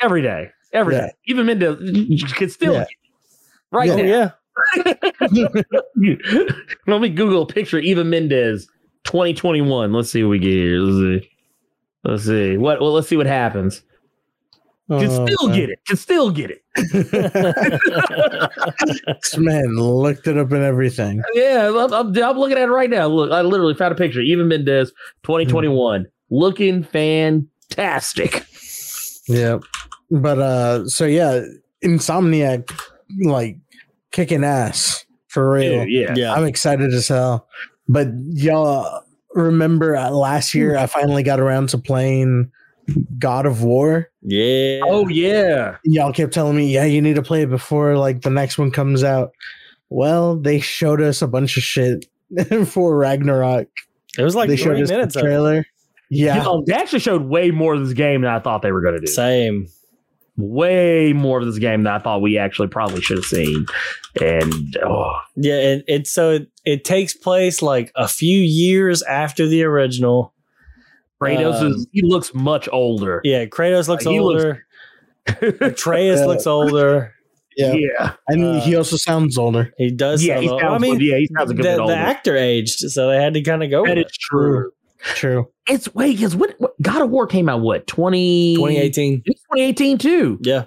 Every 0.01 0.21
day. 0.21 0.49
Every 0.73 0.95
day. 0.95 1.11
Yeah. 1.27 1.33
Eva 1.33 1.43
Mendes 1.43 1.77
you 1.81 2.25
could 2.27 2.51
still 2.51 2.73
Yeah. 2.73 2.85
right 3.71 3.89
Oh 3.89 3.95
now. 3.97 4.03
yeah. 4.03 4.31
Let 6.87 7.01
me 7.01 7.09
Google 7.09 7.43
a 7.43 7.47
picture 7.47 7.77
of 7.77 7.83
Eva 7.83 8.03
Mendes 8.03 8.67
2021. 9.05 9.93
Let's 9.93 10.11
see 10.11 10.23
what 10.23 10.29
we 10.29 10.39
get 10.39 10.51
here. 10.51 10.79
Let's 10.79 11.23
see. 11.23 11.29
Let's 12.03 12.23
see. 12.25 12.57
What 12.57 12.81
well, 12.81 12.93
let's 12.93 13.07
see 13.07 13.17
what 13.17 13.25
happens. 13.25 13.81
Can 14.89 15.09
Oh, 15.09 15.25
still 15.25 15.47
man. 15.49 15.57
get 15.57 15.69
it. 15.69 15.79
Can 15.85 15.97
still 15.97 16.31
get 16.31 16.49
it. 16.49 16.63
This 19.05 19.37
man 19.37 19.75
looked 19.75 20.27
it 20.27 20.37
up 20.37 20.49
and 20.53 20.63
everything. 20.63 21.21
Yeah, 21.33 21.67
I'm, 21.67 21.93
I'm, 21.93 22.17
I'm 22.23 22.37
looking 22.37 22.57
at 22.57 22.69
it 22.69 22.71
right 22.71 22.89
now. 22.89 23.07
Look, 23.07 23.29
I 23.31 23.41
literally 23.41 23.73
found 23.73 23.91
a 23.91 23.95
picture. 23.95 24.21
Eva 24.21 24.45
Mendes 24.45 24.91
2021. 25.23 26.05
Looking 26.29 26.83
fantastic. 26.83 28.45
Yeah. 29.27 29.59
But 30.09 30.39
uh 30.39 30.87
so 30.87 31.05
yeah, 31.05 31.41
Insomniac 31.83 32.71
like 33.25 33.57
kicking 34.17 34.43
ass 34.43 35.05
for 35.27 35.51
real. 35.51 35.83
Dude, 35.83 35.91
yeah. 35.91 36.13
yeah. 36.15 36.33
I'm 36.33 36.43
excited 36.43 36.91
as 36.91 37.07
hell. 37.07 37.47
But 37.87 38.07
y'all 38.29 39.03
remember 39.35 39.95
uh, 39.95 40.09
last 40.09 40.55
year 40.55 40.75
I 40.75 40.87
finally 40.87 41.21
got 41.21 41.39
around 41.39 41.69
to 41.69 41.77
playing 41.77 42.51
God 43.19 43.45
of 43.45 43.61
War. 43.61 44.09
Yeah. 44.23 44.79
Oh 44.83 45.07
yeah. 45.07 45.77
Y'all 45.83 46.11
kept 46.11 46.33
telling 46.33 46.57
me, 46.57 46.73
yeah, 46.73 46.85
you 46.85 46.99
need 46.99 47.15
to 47.15 47.21
play 47.21 47.43
it 47.43 47.49
before 47.51 47.95
like 47.95 48.23
the 48.23 48.31
next 48.31 48.57
one 48.57 48.71
comes 48.71 49.03
out. 49.03 49.33
Well, 49.89 50.35
they 50.35 50.59
showed 50.59 50.99
us 50.99 51.21
a 51.21 51.27
bunch 51.27 51.55
of 51.55 51.61
shit 51.61 52.07
for 52.65 52.97
Ragnarok. 52.97 53.67
It 54.17 54.23
was 54.23 54.33
like 54.33 54.49
they 54.49 54.55
showed 54.55 54.71
three 54.71 54.81
us 54.81 54.89
the 54.89 54.95
minutes 54.95 55.15
of 55.15 55.21
trailer. 55.21 55.63
Yeah. 56.09 56.37
You 56.37 56.43
know, 56.43 56.63
they 56.65 56.73
actually 56.73 56.99
showed 56.99 57.21
way 57.23 57.51
more 57.51 57.75
of 57.75 57.85
this 57.85 57.93
game 57.93 58.21
than 58.21 58.31
I 58.31 58.39
thought 58.39 58.63
they 58.63 58.71
were 58.71 58.81
going 58.81 58.95
to 58.95 59.01
do. 59.01 59.11
Same. 59.11 59.67
Way 60.37 61.13
more 61.13 61.39
of 61.39 61.45
this 61.45 61.57
game 61.57 61.83
than 61.83 61.91
I 61.93 61.99
thought 61.99 62.21
we 62.21 62.37
actually 62.37 62.67
probably 62.67 63.01
should 63.01 63.17
have 63.17 63.25
seen. 63.25 63.65
And 64.21 64.77
oh, 64.85 65.13
Yeah, 65.35 65.59
and 65.59 65.83
it's 65.87 66.11
so 66.11 66.31
it, 66.31 66.51
it 66.65 66.85
takes 66.85 67.13
place 67.15 67.61
like 67.61 67.91
a 67.95 68.07
few 68.07 68.39
years 68.39 69.01
after 69.03 69.47
the 69.47 69.63
original. 69.63 70.33
Kratos 71.21 71.61
Um, 71.61 71.67
is 71.73 71.87
he 71.91 72.03
looks 72.03 72.33
much 72.35 72.69
older. 72.71 73.21
Yeah, 73.23 73.45
Kratos 73.45 73.87
looks 73.87 74.05
Uh, 74.05 74.11
he 74.11 74.19
looks- 74.19 74.43
older. 74.43 74.63
Atreus 75.61 76.19
Yeah. 76.19 76.25
looks 76.25 76.47
older. 76.47 77.13
Yeah. 77.57 77.73
yeah, 77.73 78.13
And 78.27 78.45
Uh, 78.45 78.61
he 78.61 78.75
also 78.75 78.97
sounds 78.97 79.35
older. 79.35 79.73
He 79.79 79.89
does. 79.89 80.23
yeah. 80.23 80.35
sound 80.35 80.43
He 80.43 80.47
sounds, 80.49 80.63
I 80.63 80.77
mean, 80.77 80.99
yeah, 80.99 81.17
he 81.17 81.27
sounds 81.35 81.49
a 81.49 81.55
the, 81.55 81.63
good 81.63 81.77
bit 81.77 81.87
the 81.87 81.95
actor 81.95 82.37
aged, 82.37 82.79
so 82.91 83.07
they 83.09 83.15
had 83.21 83.33
to 83.33 83.41
kind 83.41 83.63
of 83.63 83.71
go. 83.71 83.83
that 83.83 83.97
with 83.97 84.05
is 84.05 84.11
it. 84.11 84.17
true. 84.21 84.71
True. 84.99 85.49
It's 85.67 85.93
wait, 85.93 86.15
because 86.15 86.35
what, 86.35 86.55
what 86.59 86.79
God 86.81 87.01
of 87.01 87.09
War 87.09 87.27
came 87.27 87.49
out 87.49 87.61
what 87.61 87.87
20, 87.87 88.55
2018. 88.55 89.23
2018 89.23 89.97
too. 89.97 90.39
Yeah, 90.41 90.65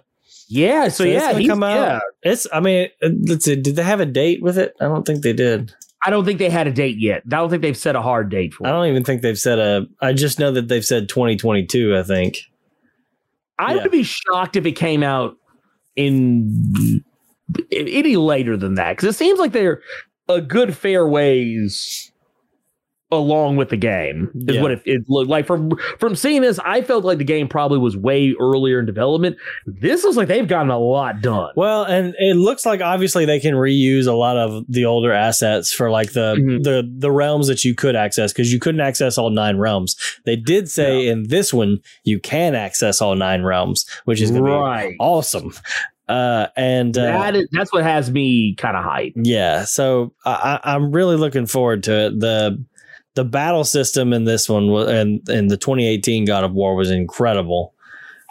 Yeah, 0.48 0.88
so, 0.88 1.04
So 1.04 1.04
yeah, 1.04 1.32
he's, 1.32 1.48
come 1.48 1.62
out. 1.62 1.74
yeah. 1.74 2.00
it's. 2.22 2.46
I 2.52 2.60
mean, 2.60 2.88
uh, 3.02 3.08
let's 3.26 3.44
see. 3.44 3.56
Did 3.56 3.76
they 3.76 3.82
have 3.82 4.00
a 4.00 4.06
date 4.06 4.42
with 4.42 4.58
it? 4.58 4.74
I 4.80 4.84
don't 4.84 5.06
think 5.06 5.22
they 5.22 5.32
did. 5.32 5.74
I 6.04 6.10
don't 6.10 6.24
think 6.24 6.38
they 6.38 6.48
had 6.48 6.66
a 6.66 6.72
date 6.72 6.98
yet. 6.98 7.22
I 7.26 7.36
don't 7.36 7.50
think 7.50 7.62
they've 7.62 7.76
set 7.76 7.94
a 7.94 8.02
hard 8.02 8.30
date 8.30 8.54
for 8.54 8.66
I 8.66 8.70
it. 8.70 8.72
don't 8.72 8.86
even 8.86 9.04
think 9.04 9.22
they've 9.22 9.38
said 9.38 9.58
a. 9.58 9.86
I 10.00 10.12
just 10.12 10.38
know 10.38 10.52
that 10.52 10.68
they've 10.68 10.84
said 10.84 11.08
2022. 11.08 11.96
I 11.96 12.02
think. 12.02 12.38
I 13.58 13.74
yeah. 13.74 13.82
would 13.82 13.90
be 13.90 14.02
shocked 14.02 14.56
if 14.56 14.64
it 14.64 14.72
came 14.72 15.02
out 15.02 15.36
in 15.96 17.04
any 17.72 18.16
later 18.16 18.56
than 18.56 18.74
that 18.74 18.96
because 18.96 19.14
it 19.14 19.18
seems 19.18 19.38
like 19.38 19.52
they're 19.52 19.82
a 20.28 20.40
good 20.40 20.76
fair 20.76 21.06
ways 21.06 22.09
along 23.12 23.56
with 23.56 23.68
the 23.70 23.76
game 23.76 24.30
is 24.46 24.54
Yeah. 24.56 24.62
what 24.62 24.70
it, 24.70 24.82
it 24.84 25.02
looked 25.08 25.28
like 25.28 25.46
from 25.46 25.72
from 25.98 26.14
seeing 26.14 26.42
this 26.42 26.58
i 26.64 26.80
felt 26.80 27.04
like 27.04 27.18
the 27.18 27.24
game 27.24 27.48
probably 27.48 27.78
was 27.78 27.96
way 27.96 28.34
earlier 28.38 28.78
in 28.78 28.86
development 28.86 29.36
this 29.66 30.04
looks 30.04 30.16
like 30.16 30.28
they've 30.28 30.46
gotten 30.46 30.70
a 30.70 30.78
lot 30.78 31.20
done 31.20 31.50
Well, 31.56 31.82
and 31.84 32.14
it 32.18 32.36
looks 32.36 32.64
like 32.64 32.80
obviously 32.80 33.24
they 33.24 33.40
can 33.40 33.54
reuse 33.54 34.06
a 34.06 34.12
lot 34.12 34.36
of 34.36 34.64
the 34.68 34.84
older 34.84 35.12
assets 35.12 35.72
for 35.72 35.90
like 35.90 36.12
the 36.12 36.36
Mhm. 36.38 36.62
the 36.62 36.88
the 36.98 37.10
realms 37.10 37.48
that 37.48 37.64
you 37.64 37.74
could 37.74 37.96
access 37.96 38.32
because 38.32 38.52
you 38.52 38.58
couldn't 38.60 38.80
access 38.80 39.18
all 39.18 39.30
nine 39.30 39.56
realms. 39.58 39.96
They 40.24 40.36
did 40.36 40.68
say 40.70 41.08
in 41.08 41.24
this 41.28 41.52
one 41.52 41.78
you 42.04 42.20
can 42.20 42.54
access 42.54 43.00
all 43.02 43.14
nine 43.16 43.42
realms, 43.42 43.86
which 44.04 44.20
is 44.20 44.30
gonna 44.30 44.44
be 44.44 44.96
awesome. 45.00 45.52
Uh, 46.08 46.48
and 46.56 46.98
uh, 46.98 47.02
that 47.02 47.36
is, 47.36 47.48
that's 47.52 47.72
what 47.72 47.84
has 47.84 48.10
me 48.10 48.54
kind 48.56 48.76
of 48.76 48.84
hyped 48.84 49.12
yeah, 49.14 49.62
so 49.64 50.12
I, 50.24 50.58
I- 50.64 50.74
I'm 50.74 50.90
really 50.90 51.14
looking 51.16 51.46
forward 51.46 51.84
to 51.84 52.06
it. 52.06 52.18
the 52.18 52.60
The 53.14 53.24
battle 53.24 53.64
system 53.64 54.12
in 54.12 54.24
this 54.24 54.48
one 54.48 54.68
wa- 54.70 54.84
and 54.86 55.26
in 55.28 55.48
the 55.48 55.56
2018 55.56 56.24
God 56.24 56.44
of 56.44 56.52
War 56.52 56.74
was 56.76 56.90
incredible. 56.90 57.74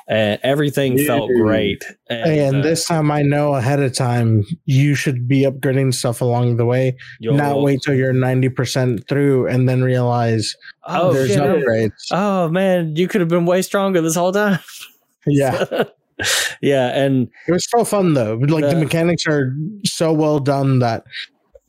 And 0.08 0.40
everything 0.42 0.98
felt 1.06 1.30
great. 1.40 1.84
And 2.10 2.56
uh, 2.58 2.62
this 2.62 2.88
time 2.88 3.12
I 3.12 3.22
know 3.22 3.54
ahead 3.54 3.80
of 3.80 3.94
time 3.94 4.44
you 4.66 4.96
should 4.96 5.28
be 5.28 5.42
upgrading 5.44 5.94
stuff 5.94 6.20
along 6.22 6.58
the 6.58 6.66
way. 6.66 6.98
you'll- 7.20 7.36
not 7.36 7.62
wait 7.62 7.82
till 7.86 7.94
you're 7.94 8.12
90% 8.14 9.08
through 9.08 9.46
and 9.48 9.70
then 9.70 9.84
realize 9.84 10.56
Oh, 10.88 11.14
there's 11.14 11.30
shit. 11.30 11.40
upgrades. 11.40 11.92
Oh 12.12 12.50
man, 12.50 12.96
you 12.96 13.08
could 13.08 13.22
have 13.22 13.28
been 13.30 13.46
way 13.46 13.62
stronger 13.62 14.02
this 14.02 14.16
whole 14.16 14.32
time. 14.32 14.58
yeah. 15.28 15.84
yeah, 16.62 16.88
and 17.00 17.30
It 17.48 17.52
was 17.52 17.68
so 17.70 17.84
fun 17.86 18.16
though. 18.16 18.34
Like 18.42 18.64
the 18.64 18.72
Yeah. 18.72 18.80
mechanics 18.84 19.28
are 19.28 19.56
so 19.86 20.12
well 20.12 20.40
done 20.40 20.80
that 20.80 21.04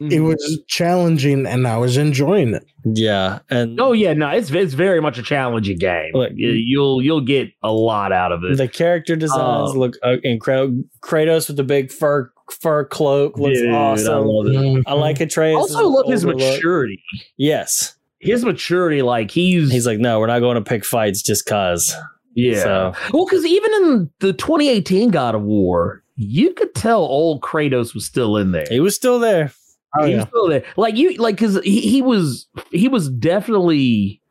Mm-hmm. 0.01 0.13
it 0.13 0.21
was 0.21 0.59
challenging 0.67 1.47
and 1.47 1.67
I 1.69 1.77
was 1.77 1.99
enjoying 1.99 2.55
it. 2.55 2.65
yeah, 2.85 3.41
and 3.51 3.79
oh 3.79 3.93
yeah 3.93 4.15
no 4.15 4.29
it's 4.31 4.51
it's 4.51 4.73
very 4.73 5.01
much 5.03 5.19
a 5.19 5.23
challenging 5.23 5.77
game 5.77 6.13
Look, 6.15 6.33
You- 6.35 6.53
you'll 6.53 7.03
you'll 7.03 7.21
get 7.21 7.51
a 7.63 7.71
lot 7.71 8.11
out 8.11 8.33
of 8.33 8.43
it 8.45 8.57
the 8.57 8.67
character 8.67 9.15
designs 9.15 9.71
Oh. 9.75 9.79
look 9.79 9.97
uh, 10.03 10.17
incredible. 10.23 10.85
Kratos 11.03 11.49
with 11.49 11.59
the 11.59 11.65
big 11.65 11.93
fur 11.93 12.33
fur 12.51 12.85
cloak 12.87 13.39
looks 13.39 13.59
Dude, 13.61 13.71
I 13.71 13.75
awesome. 13.77 14.25
love 14.27 14.47
it. 14.47 14.53
Mhm. 14.57 14.83
I 14.87 14.95
like 14.95 15.21
Atreus. 15.21 15.55
also 15.57 15.87
love 15.87 16.07
his 16.07 16.25
maturity 16.25 17.03
Yes, 17.37 17.95
his 18.21 18.43
maturity 18.45 19.03
like 19.03 19.31
he's 19.31 19.71
he's 19.71 19.87
like, 19.87 19.99
no, 19.99 20.19
we're 20.19 20.27
not 20.29 20.41
going 20.41 20.57
to 20.57 20.63
pick 20.63 20.85
fights 20.85 21.21
just 21.23 21.45
cause. 21.45 21.95
yeah 22.35 22.63
So 22.63 22.93
well 23.13 23.27
because 23.27 23.45
even 23.45 23.71
in 23.75 24.11
the 24.21 24.33
2018 24.33 25.11
god 25.11 25.35
of 25.35 25.43
war 25.43 26.03
you 26.17 26.53
could 26.55 26.75
tell 26.75 27.01
old 27.01 27.41
kratos 27.43 27.95
was 27.95 28.05
still 28.07 28.37
in 28.39 28.53
there 28.53 28.65
he 28.71 28.81
was 28.81 28.95
still 28.95 29.19
there. 29.19 29.53
Oh, 29.99 30.05
he 30.05 30.13
yeah. 30.13 30.27
still 30.27 30.49
there 30.49 30.65
like 30.77 30.97
you 30.97 31.15
like 31.17 31.37
because 31.37 31.61
he, 31.65 31.81
he 31.81 32.03
was 32.03 32.47
he 32.71 32.89
was 32.89 33.09
definitely 33.11 34.23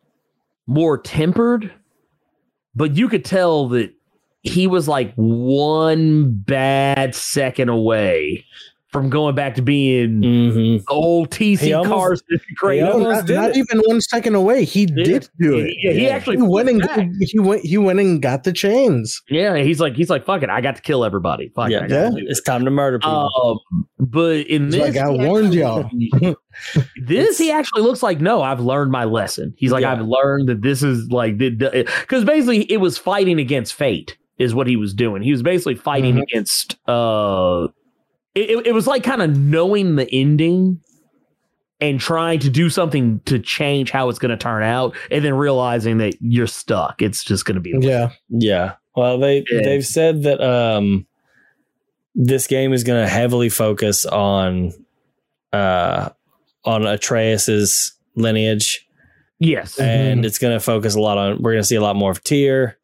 more 0.68 0.98
tempered 0.98 1.72
but 2.76 2.96
you 2.96 3.10
could 3.10 3.26
tell 3.26 3.68
that 3.70 3.94
he 4.44 4.68
was 4.68 4.88
like 4.88 5.14
one 5.16 6.32
bad 6.32 7.14
second 7.14 7.70
away 7.70 8.46
from 8.92 9.10
going 9.10 9.36
back 9.36 9.54
to 9.56 9.62
being 9.62 10.24
hmm 10.24 10.78
old 10.92 11.30
TC 11.30 11.60
He 11.60 11.74
almost- 11.74 11.94
Carson 12.26 12.40
Kratos. 12.62 12.92
almost 12.94 13.10
not, 13.18 13.26
did 13.28 13.36
not 13.36 13.50
it. 13.52 13.58
even 13.58 13.80
one 13.86 14.02
second 14.02 14.34
away. 14.36 14.66
He 14.66 14.82
Yeah. 14.96 15.04
did 15.04 15.30
do 15.40 15.58
it. 15.60 15.76
Yeah, 15.82 15.92
he 15.92 16.04
Yeah. 16.06 16.10
actually 16.10 16.38
He 16.38 16.42
went 16.44 16.70
and 16.70 16.82
flipped 16.82 16.96
back. 16.98 17.10
he 17.20 17.40
went 17.40 17.66
he 17.66 17.78
went 17.78 18.00
and 18.00 18.22
got 18.22 18.44
the 18.46 18.52
chains. 18.54 19.22
Yeah, 19.30 19.58
he's 19.58 19.80
like 19.80 19.96
he's 19.96 20.10
like 20.10 20.26
fuck 20.26 20.42
it, 20.44 20.50
I 20.50 20.62
got 20.62 20.76
to 20.78 20.82
kill 20.82 21.06
everybody. 21.06 21.52
Fuck 21.56 21.70
Yeah, 21.70 21.84
it, 21.86 21.92
Yeah. 21.92 22.10
do 22.10 22.18
it's 22.28 22.42
time 22.42 22.66
to 22.66 22.72
murder 22.72 22.98
people. 23.00 23.62
Um, 23.70 23.86
but 24.00 24.48
in 24.48 24.66
He's 24.66 24.74
this, 24.74 24.96
like, 24.96 24.98
I 24.98 25.12
he 25.12 25.18
warned 25.26 25.56
actually- 25.56 26.12
y'all. 26.22 26.36
this 27.06 27.38
he 27.38 27.52
actually 27.52 27.84
looks 27.84 28.02
like 28.04 28.20
no, 28.20 28.42
I've 28.42 28.60
learned 28.60 28.92
my 28.92 29.04
lesson. 29.06 29.54
He's 29.58 29.72
like 29.72 29.82
Yeah. 29.84 29.94
I've 29.94 30.02
learned 30.08 30.50
that 30.50 30.62
this 30.62 30.82
is 30.84 31.10
like 31.12 31.38
because 31.38 32.26
basically 32.26 32.64
it 32.72 32.78
was 32.78 32.98
fighting 32.98 33.40
against 33.40 33.74
fate 33.76 34.18
is 34.40 34.56
what 34.56 34.68
he 34.68 34.76
was 34.78 34.94
doing. 34.94 35.22
He 35.22 35.32
was 35.32 35.44
basically 35.44 35.76
fighting 35.76 36.16
Mhm. 36.16 36.24
against 36.24 36.78
uh, 36.88 37.68
it, 38.36 38.50
it- 38.50 38.68
it 38.68 38.74
was 38.74 38.88
like 38.88 39.04
kind 39.04 39.22
of 39.22 39.38
knowing 39.38 39.96
the 39.96 40.08
ending 40.14 40.82
and 41.82 42.00
trying 42.00 42.40
to 42.40 42.50
do 42.50 42.70
something 42.70 43.22
to 43.26 43.40
change 43.40 43.90
how 43.92 44.10
it's 44.10 44.20
going 44.20 44.32
to 44.32 44.38
turn 44.38 44.64
out, 44.64 44.96
and 45.12 45.24
then 45.24 45.34
realizing 45.34 45.98
that 46.00 46.14
you're 46.20 46.46
stuck. 46.48 47.02
It's 47.02 47.24
just 47.24 47.46
going 47.46 47.56
to 47.56 47.62
be 47.62 47.74
Yeah. 47.80 48.10
Yeah. 48.30 48.74
Well, 48.96 49.18
they 49.18 49.46
Yeah. 49.50 49.62
they've 49.64 49.86
said 49.86 50.24
that 50.24 50.42
um 50.42 51.06
this 52.16 52.48
game 52.48 52.74
is 52.74 52.84
going 52.84 53.02
to 53.02 53.08
heavily 53.08 53.48
focus 53.50 54.06
on 54.06 54.74
uh 55.54 56.10
on 56.66 56.86
Atreus's 56.86 57.94
lineage 58.16 58.86
yes. 59.40 59.80
and 59.80 60.26
it's 60.26 60.38
going 60.40 60.54
to 60.54 60.60
focus 60.60 60.96
a 60.96 61.00
lot 61.00 61.18
on 61.18 61.42
we're 61.42 61.52
going 61.54 61.62
to 61.64 61.68
see 61.68 61.76
a 61.76 61.82
lot 61.82 61.96
more 61.96 62.12
of 62.12 62.22
Tyr 62.24 62.78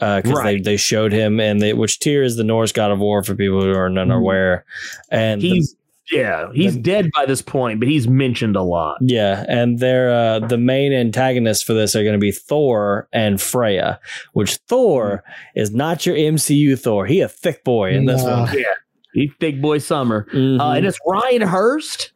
uh 0.00 0.20
cuz 0.22 0.32
Right. 0.32 0.62
they 0.64 0.72
they 0.72 0.76
showed 0.76 1.12
him 1.12 1.40
and 1.40 1.60
they 1.60 1.72
which 1.72 1.98
Tyr 1.98 2.22
is 2.22 2.36
the 2.36 2.44
Norse 2.44 2.72
god 2.72 2.90
of 2.90 2.98
war 2.98 3.22
for 3.22 3.34
people 3.34 3.62
who 3.62 3.70
are 3.70 3.86
unaware. 3.86 4.08
Mhm. 4.10 4.20
aware 4.20 4.64
and 5.10 5.40
the- 5.40 5.48
He's 5.48 5.76
yeah, 6.10 6.46
he's 6.54 6.74
the- 6.74 6.80
dead 6.80 7.10
by 7.14 7.26
this 7.26 7.42
point, 7.42 7.80
but 7.80 7.88
he's 7.88 8.08
mentioned 8.08 8.56
a 8.56 8.62
lot. 8.62 8.96
Yeah, 9.02 9.44
and 9.46 9.78
they're 9.78 10.10
uh, 10.10 10.38
the 10.38 10.56
main 10.56 10.92
antagonists 10.94 11.62
for 11.62 11.74
this 11.74 11.94
are 11.94 12.02
going 12.02 12.14
to 12.14 12.18
be 12.18 12.32
Thor 12.32 13.08
and 13.12 13.38
Freya, 13.40 14.00
which 14.32 14.56
Thor 14.68 15.22
is 15.54 15.70
not 15.74 16.06
your 16.06 16.16
MCU 16.16 16.78
Thor. 16.78 17.04
He 17.04 17.20
a 17.20 17.28
thick 17.28 17.62
boy 17.62 17.90
in 17.90 18.06
this 18.06 18.22
one. 18.22 18.48
He's 19.14 19.30
big 19.38 19.60
boy 19.60 19.78
summer, 19.78 20.26
uh, 20.32 20.36
Mhm. 20.36 20.76
and 20.78 20.86
it's 20.86 20.98
Ryan 21.06 21.42
Hurst. 21.42 22.12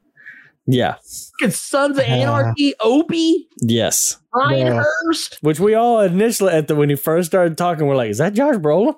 Yeah, 0.66 0.96
It's 1.40 1.58
Sons 1.58 1.98
of 1.98 2.04
Yeah. 2.06 2.14
Anarchy, 2.16 2.74
Opie, 2.80 3.48
yes. 3.60 4.18
Ryan 4.34 4.66
Yeah. 4.66 4.82
Hurst. 5.04 5.38
Which 5.42 5.58
we 5.60 5.74
all 5.74 6.00
initially 6.00 6.52
at 6.52 6.68
the 6.68 6.74
when 6.74 6.88
he 6.88 6.96
first 6.96 7.28
started 7.30 7.58
talking, 7.58 7.86
we're 7.86 7.96
like, 7.96 8.10
"Is 8.10 8.18
that 8.18 8.34
Josh 8.34 8.56
Brolin?" 8.56 8.94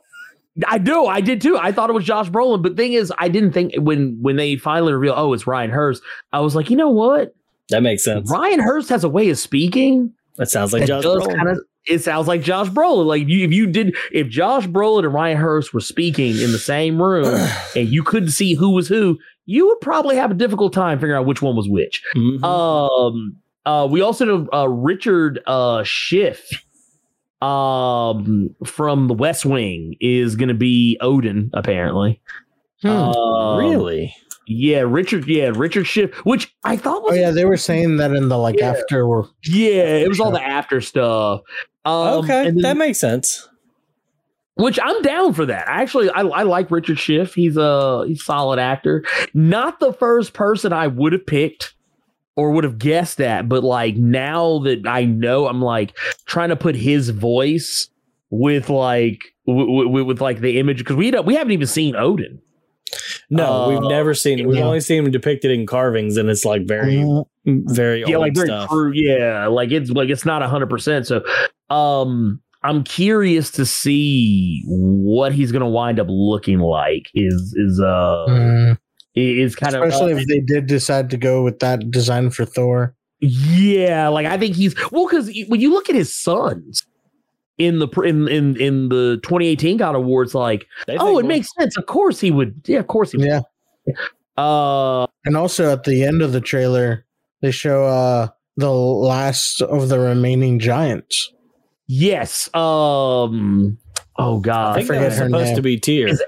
I 0.69 0.79
do, 0.79 1.07
I 1.07 1.21
did 1.21 1.41
too. 1.41 1.59
I 1.59 1.73
thought 1.73 1.91
it 1.91 1.95
was 1.95 2.05
Josh 2.05 2.31
Brolin, 2.31 2.63
but 2.63 2.77
thing 2.77 2.93
is, 2.93 3.13
I 3.19 3.29
didn't 3.29 3.53
think 3.53 3.75
when 3.77 4.17
when 4.21 4.37
they 4.37 4.57
finally 4.57 4.93
revealed, 4.93 5.17
oh, 5.19 5.33
it's 5.33 5.47
Ryan 5.49 5.71
Hurst. 5.71 6.01
I 6.33 6.41
was 6.41 6.55
like, 6.55 6.71
you 6.71 6.77
know 6.77 6.91
what? 6.91 7.35
That 7.71 7.83
makes 7.83 8.05
sense. 8.05 8.31
Ryan 8.31 8.61
Hurst 8.61 8.89
has 8.91 9.03
a 9.03 9.09
way 9.09 9.31
of 9.31 9.39
speaking 9.39 10.13
That 10.37 10.51
sounds 10.51 10.73
like 10.73 10.83
that 10.83 10.89
Josh 10.89 11.05
Brolin. 11.05 11.35
kind 11.37 11.49
of. 11.49 11.59
It 11.87 11.99
sounds 12.03 12.29
like 12.29 12.43
Josh 12.43 12.69
Brolin. 12.69 13.05
Like 13.07 13.27
you, 13.27 13.45
if 13.45 13.53
you 13.53 13.67
did, 13.67 13.97
if 14.13 14.29
Josh 14.29 14.67
Brolin 14.69 15.05
and 15.05 15.13
Ryan 15.13 15.39
Hurst 15.39 15.75
were 15.75 15.81
speaking 15.81 16.39
in 16.41 16.53
the 16.53 16.59
same 16.59 17.03
room 17.03 17.27
and 17.77 17.89
you 17.89 18.03
couldn't 18.05 18.31
see 18.31 18.55
who 18.55 18.71
was 18.71 18.87
who, 18.87 19.19
you 19.47 19.67
would 19.69 19.81
probably 19.81 20.17
have 20.17 20.31
a 20.31 20.35
difficult 20.35 20.73
time 20.73 20.99
figuring 20.99 21.19
out 21.21 21.27
which 21.27 21.43
one 21.43 21.57
was 21.57 21.69
which. 21.69 22.03
Mhm. 22.17 22.43
Um, 22.45 23.37
uh, 23.67 23.87
we 23.91 24.01
also 24.01 24.25
know 24.25 24.49
uh, 24.53 24.69
Richard 24.69 25.41
uh, 25.47 25.83
Schiff 25.85 26.51
um, 27.43 28.55
from 28.65 29.09
The 29.09 29.15
West 29.15 29.45
Wing 29.45 29.97
is 30.01 30.37
going 30.37 30.49
to 30.49 30.55
be 30.55 30.97
Odin, 31.01 31.51
apparently. 31.55 32.21
Hmm. 32.83 32.89
Um, 32.89 33.59
really? 33.59 34.15
Yeah, 34.47 34.81
Richard. 34.81 35.27
Yeah, 35.27 35.53
Richard 35.55 35.85
Schiff, 35.87 36.15
which 36.27 36.55
I 36.65 36.77
thought 36.77 37.03
was 37.03 37.13
oh 37.13 37.15
yeah, 37.15 37.31
they 37.31 37.47
were 37.47 37.57
saying 37.57 37.97
that 37.97 38.13
in 38.13 38.29
the 38.29 38.37
like 38.37 38.57
Yeah. 38.59 38.73
after 38.73 39.07
were 39.07 39.25
yeah, 39.45 39.85
it 39.97 40.09
was 40.09 40.21
all 40.21 40.31
the 40.31 40.43
after 40.43 40.81
stuff. 40.83 41.41
Um, 41.87 42.25
okay, 42.25 42.49
and 42.49 42.57
then- 42.59 42.63
that 42.63 42.77
makes 42.77 42.99
sense. 42.99 43.49
Which 44.57 44.79
I'm 44.83 45.03
down 45.03 45.33
for 45.35 45.47
that. 45.47 45.65
Actually, 45.67 46.11
I, 46.11 46.21
I 46.23 46.43
like 46.43 46.71
Richard 46.71 46.99
Schiff. 46.99 47.35
He's 47.35 47.57
a 47.57 48.05
he's 48.07 48.21
a 48.21 48.25
solid 48.25 48.59
actor. 48.59 49.05
Not 49.35 49.81
the 49.81 49.93
first 49.93 50.33
person 50.33 50.73
I 50.73 50.87
would 50.87 51.13
have 51.13 51.27
picked 51.27 51.75
or 52.37 52.51
would 52.51 52.65
have 52.65 52.79
guessed 52.79 53.21
at, 53.21 53.49
but 53.49 53.63
like 53.65 53.97
now 53.97 54.59
that 54.61 54.87
I 54.87 55.05
know, 55.05 55.47
I'm 55.47 55.63
like 55.63 55.97
trying 56.27 56.49
to 56.49 56.57
put 56.57 56.75
his 56.77 57.11
voice 57.11 57.89
with 58.31 58.69
like 58.71 59.35
w- 59.47 59.85
w- 59.85 60.05
with 60.05 60.21
like 60.21 60.41
the 60.41 60.59
image 60.59 60.79
because 60.79 60.97
we 60.97 61.11
don't, 61.13 61.25
we 61.27 61.35
haven't 61.37 61.53
even 61.53 61.67
seen 61.69 61.95
Odin. 61.95 62.41
No, 63.31 63.45
Uh, 63.53 63.69
we've 63.71 63.89
never 63.91 64.15
seen 64.15 64.39
it. 64.39 64.47
We've 64.47 64.59
yeah. 64.59 64.65
only 64.65 64.81
seen 64.81 65.05
him 65.05 65.11
depicted 65.11 65.51
in 65.51 65.67
carvings, 65.67 66.17
and 66.17 66.29
it's 66.29 66.45
like 66.45 66.67
very, 66.67 66.97
Mhm. 66.97 67.25
very 67.47 68.01
yeah, 68.01 68.17
old 68.17 68.23
like 68.23 68.35
very 68.35 68.49
stuff. 68.49 68.69
true. 68.71 68.93
Yeah, 68.95 69.47
like 69.47 69.71
it's 69.73 69.91
like 69.91 70.11
it's 70.11 70.25
not 70.25 70.43
hundred 70.43 70.71
percent. 70.71 71.07
So, 71.07 71.25
um, 71.71 72.41
I'm 72.65 72.83
curious 72.83 73.51
to 73.53 73.67
see 73.67 74.63
what 74.67 75.33
he's 75.33 75.53
gonna 75.53 75.69
wind 75.69 76.01
up 76.01 76.07
looking 76.09 76.59
like. 76.59 77.11
Is 77.15 77.55
is 77.57 77.79
uh 77.81 78.27
Mm. 78.29 78.79
is 79.15 79.55
kind 79.55 79.75
especially 79.77 80.13
of 80.13 80.19
uh, 80.19 80.21
if 80.23 80.27
they 80.29 80.41
did 80.41 80.67
decide 80.67 81.11
to 81.11 81.17
go 81.17 81.43
with 81.45 81.59
that 81.61 81.91
design 81.91 82.31
for 82.31 82.45
Thor. 82.45 82.95
yeah. 83.21 84.09
Like 84.09 84.27
I 84.27 84.37
think 84.39 84.57
he's 84.57 84.75
well 84.91 85.07
because 85.07 85.31
when 85.49 85.61
you 85.61 85.71
look 85.71 85.89
at 85.89 85.95
his 85.95 86.15
sons 86.15 86.85
in 87.59 87.79
the 87.79 87.87
pr- 87.87 88.07
in 88.07 88.27
in 88.29 88.57
in 88.61 88.89
the 88.89 89.21
2018 89.23 89.77
God 89.77 89.95
Awards, 89.95 90.35
like 90.35 90.67
They 90.87 90.97
oh, 90.97 91.11
it 91.11 91.13
we'll- 91.17 91.27
makes 91.27 91.49
sense. 91.59 91.77
Of 91.77 91.87
course 91.87 92.19
he 92.19 92.31
would. 92.31 92.63
Yeah, 92.67 92.79
of 92.81 92.87
course 92.89 93.13
he 93.13 93.19
would. 93.19 93.27
Yeah, 93.27 93.41
Uh, 94.37 95.07
and 95.25 95.37
also 95.37 95.71
at 95.73 95.85
the 95.85 96.03
end 96.03 96.21
of 96.23 96.33
the 96.33 96.41
trailer, 96.41 97.05
they 97.43 97.51
show 97.51 97.85
uh 97.85 98.29
the 98.57 98.71
last 98.73 99.63
of 99.63 99.89
the 99.89 99.99
remaining 99.99 100.59
giants. 100.59 101.31
Yes. 101.87 102.49
Um. 102.55 103.79
Oh 104.17 104.39
I 104.39 104.41
God. 104.43 104.75
think 104.77 104.89
that 104.89 104.95
forget 104.95 105.09
was 105.11 105.19
her 105.19 105.25
supposed 105.27 105.47
name. 105.47 105.57
to 105.57 105.63
be 105.63 105.79
Tyr. 105.79 106.07
Is 106.09 106.23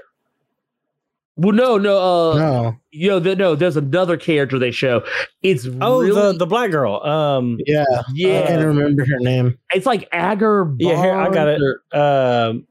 Well, 1.35 1.53
no, 1.53 1.77
no. 1.77 1.97
Uh, 1.97 2.35
no, 2.37 2.75
you 2.91 3.09
know, 3.09 3.19
the, 3.19 3.35
no. 3.35 3.55
There's 3.55 3.77
another 3.77 4.17
character 4.17 4.59
they 4.59 4.71
show. 4.71 5.03
It's 5.43 5.65
Oh, 5.81 6.01
really, 6.01 6.11
the 6.33 6.33
the 6.39 6.45
black 6.45 6.71
girl. 6.71 7.01
Um, 7.03 7.57
yeah, 7.65 7.85
yeah. 8.13 8.41
I 8.43 8.47
can't 8.47 8.65
remember 8.65 9.05
her 9.05 9.19
name. 9.19 9.57
it's 9.73 9.85
like 9.85 10.07
Agar. 10.13 10.73
yeah, 10.79 11.01
here 11.01 11.15
I 11.15 11.29
got 11.31 11.47
it. 11.47 11.61
or- 11.61 11.81
Um, 11.99 12.67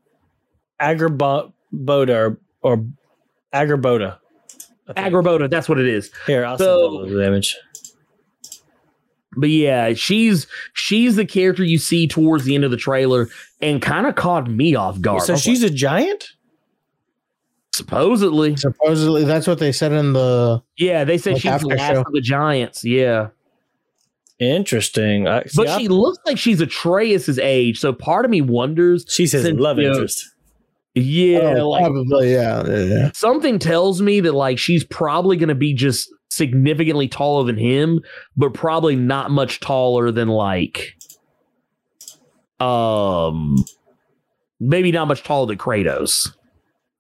Angrboda 0.81 1.51
or 2.11 2.39
or 2.63 2.85
Angrboda. 3.55 4.19
I 4.89 4.93
think. 4.93 5.15
Angrboda. 5.15 5.51
That's 5.51 5.69
what 5.69 5.79
it 5.79 5.87
is. 5.89 6.11
Here, 6.27 6.45
I'll 6.45 6.59
So- 6.59 7.05
send 7.05 7.17
the 7.17 7.27
image. 7.27 7.57
But 9.37 9.51
yeah, 9.51 9.93
she's 9.95 10.47
she's 10.73 11.17
the 11.17 11.27
character 11.27 11.63
you 11.65 11.79
see 11.79 12.07
towards 12.09 12.45
the 12.45 12.55
end 12.55 12.65
of 12.65 12.71
the 12.71 12.77
trailer, 12.77 13.29
and 13.61 13.81
kind 13.83 14.07
of 14.07 14.15
caught 14.15 14.49
me 14.51 14.75
off 14.75 15.01
guard. 15.01 15.23
So 15.23 15.37
she's 15.37 15.63
like, 15.63 15.73
a 15.73 15.75
giant. 15.75 16.29
supposedly, 17.75 18.57
Supposedly, 18.57 19.25
that's 19.25 19.47
what 19.47 19.59
they 19.59 19.73
said 19.73 19.93
in 19.93 20.13
the. 20.13 20.63
yeah. 20.79 21.05
They 21.05 21.19
said 21.19 21.35
Like 21.35 21.43
she's 21.43 21.51
the 21.51 21.55
after 21.55 21.67
last 21.67 21.93
show. 21.95 22.01
of 22.01 22.13
the 22.13 22.21
giants. 22.21 22.85
Yeah, 22.85 23.29
Interesting. 24.39 25.27
I, 25.27 25.45
see, 25.45 25.51
but 25.57 25.69
I- 25.69 25.79
she 25.79 25.89
looks 25.89 26.19
like 26.27 26.39
she's 26.39 26.61
Atreus's 26.61 27.39
age. 27.39 27.79
So 27.81 27.93
part 27.93 28.25
of 28.25 28.31
me 28.31 28.41
wonders. 28.41 29.05
she's 29.09 29.33
his 29.33 29.43
since, 29.43 29.59
love 29.59 29.79
you 29.79 29.85
know, 29.85 29.93
interest. 29.95 30.25
Yeah, 30.95 31.57
oh, 31.59 31.71
like 31.71 31.83
probably, 31.85 32.33
yeah, 32.33 32.67
yeah, 32.67 32.83
yeah. 32.85 33.11
something 33.13 33.59
tells 33.59 34.01
me 34.01 34.21
that 34.21 34.33
like 34.33 34.59
she's 34.59 34.83
probably 34.85 35.37
going 35.37 35.51
to 35.51 35.55
be 35.55 35.75
just 35.75 36.09
significantly 36.31 37.09
taller 37.09 37.45
than 37.45 37.57
him, 37.57 38.01
but 38.37 38.55
probably 38.55 38.97
not 38.97 39.31
much 39.31 39.61
taller 39.61 40.11
than 40.11 40.29
like, 40.29 40.97
um, 42.61 43.65
maybe 44.61 44.93
not 44.93 45.09
much 45.09 45.23
taller 45.23 45.47
than 45.47 45.59
Kratos. 45.59 46.31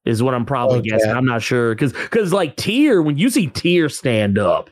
Is 0.04 0.22
what 0.22 0.34
I'm 0.34 0.46
probably 0.46 0.78
Okay. 0.78 0.90
guessing. 0.90 1.10
I'm 1.10 1.24
not 1.24 1.42
sure 1.42 1.74
because 1.74 1.92
because 1.92 2.32
like 2.32 2.54
Tyr, 2.56 3.02
when 3.02 3.18
you 3.18 3.28
see 3.28 3.48
Tyr 3.48 3.88
stand 3.88 4.38
up, 4.38 4.70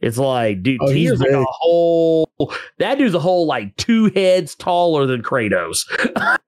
it's 0.00 0.16
like 0.16 0.62
dude, 0.62 0.80
Oh, 0.80 0.92
he's 0.92 1.10
Tyr's 1.10 1.20
like 1.20 1.30
a 1.32 1.44
whole 1.48 2.30
that 2.78 2.96
dude's 2.96 3.14
a 3.14 3.18
whole 3.18 3.46
like 3.46 3.74
two 3.76 4.10
heads 4.14 4.54
taller 4.54 5.04
than 5.04 5.22
Kratos. 5.24 5.80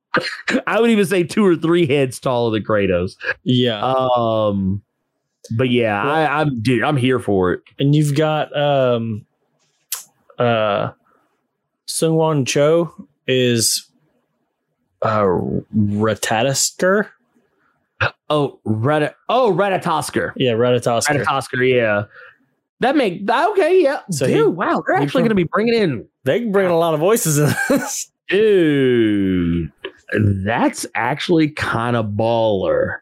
I 0.69 0.81
would 0.81 0.91
even 0.91 1.05
say 1.05 1.25
two 1.25 1.45
or 1.45 1.57
three 1.57 1.85
heads 1.87 2.21
taller 2.21 2.53
than 2.53 2.63
Kratos. 2.65 3.17
Yeah, 3.43 3.81
Um, 3.83 4.83
but 5.57 5.71
yeah, 5.71 6.03
I, 6.03 6.41
I'm 6.41 6.61
dude, 6.61 6.83
I'm 6.85 6.97
here 6.97 7.19
for 7.19 7.53
it. 7.53 7.63
and 7.79 7.95
you've 7.95 8.15
got 8.17 8.55
um, 8.57 9.25
uh, 10.39 10.93
Sungwon 11.87 12.47
Cho 12.47 12.95
is 13.27 13.89
uh 15.03 15.25
Ratatoskr. 15.77 17.09
Oh, 18.31 18.61
Reddit. 18.67 19.15
Oh, 19.29 19.53
Ratatoskr. 19.53 20.33
Yeah, 20.37 20.53
Ratatoskr. 20.53 21.25
Redditosker. 21.25 21.69
Yeah, 21.75 22.05
that 22.81 22.95
make 22.97 23.29
okay. 23.29 23.83
Yeah, 23.83 24.01
So 24.11 24.27
dude. 24.27 24.37
he- 24.37 24.43
wow, 24.45 24.83
they're 24.87 24.97
actually 24.97 25.23
going 25.23 25.31
to 25.31 25.35
be 25.35 25.45
bringing 25.45 25.75
in, 25.75 26.07
They 26.25 26.41
can 26.41 26.53
bring 26.53 26.67
in 26.67 26.73
a 26.73 26.79
lot 26.79 26.95
of 26.95 27.01
voices 27.01 27.39
in 27.39 27.53
this. 27.69 28.11
dude. 28.29 29.73
That's 30.45 30.87
actually 30.95 31.49
kind 31.51 31.97
of 31.97 32.07
baller. 32.11 32.99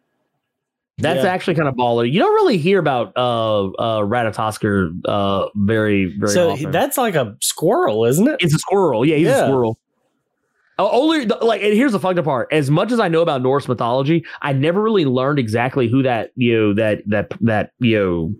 That's 0.98 1.24
Yeah. 1.24 1.31
actually 1.31 1.55
kind 1.56 1.68
of 1.68 1.74
baller. 1.74 2.10
You 2.10 2.18
don't 2.20 2.35
really 2.35 2.56
hear 2.56 2.78
about 2.78 3.12
uh 3.16 3.64
uh 3.66 4.01
Ratatoskr 4.01 4.93
uh 5.05 5.48
very 5.55 6.06
very 6.18 6.32
so 6.32 6.51
often. 6.52 6.70
that's 6.70 6.97
like 6.97 7.14
a 7.14 7.36
squirrel, 7.43 8.05
isn't 8.06 8.27
it? 8.27 8.36
It's 8.40 8.55
a 8.55 8.59
squirrel. 8.59 9.05
Yeah, 9.05 9.16
he's 9.16 9.27
Yeah. 9.27 9.44
a 9.44 9.47
squirrel. 9.48 9.78
Oh, 10.78 10.90
only 10.90 11.24
like, 11.27 11.62
and 11.62 11.73
here's 11.73 11.93
the 11.93 12.01
fucked 12.01 12.18
up 12.18 12.27
part. 12.27 12.48
As 12.52 12.70
much 12.70 12.93
as 12.93 13.01
I 13.01 13.09
know 13.09 13.23
about 13.23 13.40
Norse 13.43 13.66
mythology, 13.66 14.24
I 14.43 14.52
never 14.52 14.82
really 14.82 15.06
learned 15.06 15.39
exactly 15.39 15.89
who 15.89 16.02
that 16.02 16.32
you 16.36 16.52
know 16.55 16.74
that 16.74 17.02
that 17.06 17.32
that 17.43 17.73
you 17.78 17.98
know 17.98 18.35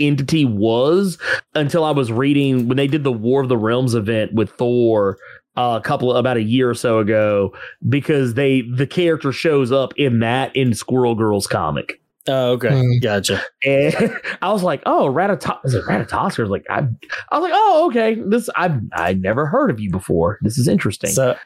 entity 0.00 0.44
was 0.44 1.18
until 1.56 1.82
I 1.84 1.90
was 1.90 2.12
reading 2.12 2.68
when 2.68 2.76
they 2.76 2.86
did 2.86 3.02
the 3.02 3.12
War 3.12 3.42
of 3.42 3.48
the 3.48 3.56
Realms 3.56 3.94
event 3.96 4.32
with 4.34 4.50
Thor 4.52 5.18
uh, 5.58 5.76
a 5.76 5.80
couple 5.82 6.14
about 6.14 6.36
a 6.36 6.42
year 6.42 6.70
or 6.70 6.74
so 6.74 7.00
ago 7.00 7.52
because 7.88 8.34
they 8.34 8.62
the 8.62 8.86
character 8.86 9.32
shows 9.32 9.72
up 9.72 9.92
in 9.96 10.20
that 10.20 10.54
in 10.54 10.72
Squirrel 10.72 11.14
Girl's 11.16 11.46
comic. 11.48 12.00
Oh, 12.28 12.52
okay, 12.52 12.78
Hmm. 12.78 12.98
gotcha. 13.02 13.42
And 13.64 13.94
I 14.42 14.52
was 14.52 14.62
like, 14.62 14.82
"Oh, 14.86 15.08
Ratata 15.10 15.58
is 15.64 15.74
it 15.74 15.84
Ratatoskr?" 15.84 16.38
I 16.38 16.42
was 16.42 16.50
like, 16.50 16.66
I, 16.70 16.80
I 17.30 17.38
was 17.38 17.42
like, 17.50 17.52
"Oh, 17.54 17.86
okay. 17.88 18.16
This 18.26 18.48
I 18.54 18.78
I 18.92 19.14
never 19.14 19.46
heard 19.46 19.70
of 19.70 19.80
you 19.80 19.90
before. 19.90 20.38
This 20.42 20.58
is 20.58 20.68
interesting." 20.68 21.10
So, 21.10 21.36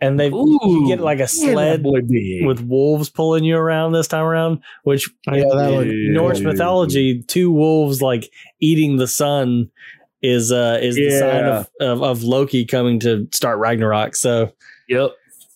and 0.00 0.18
they 0.18 0.28
Ooh, 0.30 0.58
you 0.64 0.86
get 0.88 1.00
like 1.00 1.20
a 1.20 1.28
sled 1.28 1.84
boy 1.84 2.00
with 2.44 2.60
wolves 2.60 3.08
pulling 3.08 3.44
you 3.44 3.56
around 3.56 3.92
this 3.92 4.08
time 4.08 4.24
around, 4.24 4.58
which 4.82 5.08
Yeah, 5.28 5.44
that 5.44 5.70
looked 5.70 5.90
in 5.90 6.12
Norse 6.12 6.40
mythology, 6.40 7.22
two 7.22 7.52
wolves 7.52 8.02
like 8.02 8.28
eating 8.60 8.96
the 8.96 9.06
sun 9.06 9.70
is 10.22 10.52
uh 10.52 10.78
is 10.80 10.96
the 10.96 11.10
sign 11.18 11.44
of, 11.44 11.68
of 11.80 12.02
of 12.02 12.22
Loki 12.22 12.64
coming 12.64 13.00
to 13.00 13.26
start 13.32 13.58
Ragnarok. 13.58 14.14
So 14.16 14.52
Yep. 14.88 15.10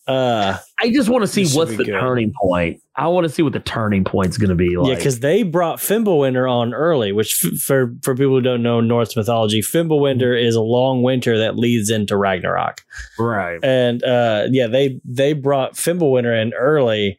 uh 0.07 0.59
I 0.81 0.91
just 0.91 1.09
want 1.09 1.23
to 1.23 1.27
see 1.27 1.47
what's 1.57 1.77
the 1.77 1.85
good. 1.85 1.99
turning 2.01 2.33
point. 2.41 2.81
I 2.95 3.09
want 3.09 3.25
to 3.25 3.29
see 3.29 3.43
what 3.43 3.53
the 3.53 3.61
turning 3.61 4.05
point's 4.05 4.39
going 4.39 4.49
to 4.51 4.55
be 4.57 4.77
like. 4.77 4.89
yeah, 4.91 4.95
because 4.97 5.21
they 5.21 5.43
brought 5.43 5.79
Fimbulwinter 5.79 6.51
on 6.51 6.73
early, 6.75 7.13
which 7.13 7.45
f- 7.45 7.59
for 7.61 7.93
for 8.03 8.15
people 8.15 8.33
who 8.33 8.41
don't 8.41 8.63
know 8.63 8.81
Norse 8.81 9.17
mythology, 9.17 9.61
Fimbulwinter 9.63 10.41
is 10.41 10.55
a 10.55 10.61
long 10.63 11.03
winter 11.03 11.39
that 11.39 11.57
leads 11.57 11.91
into 11.91 12.17
Ragnarok. 12.17 12.83
right. 13.19 13.59
and 13.63 14.03
uh 14.05 14.47
yeah 14.51 14.67
they 14.67 15.01
they 15.05 15.33
brought 15.33 15.75
Fimbulwinter 15.75 16.41
in 16.41 16.55
early 16.55 17.19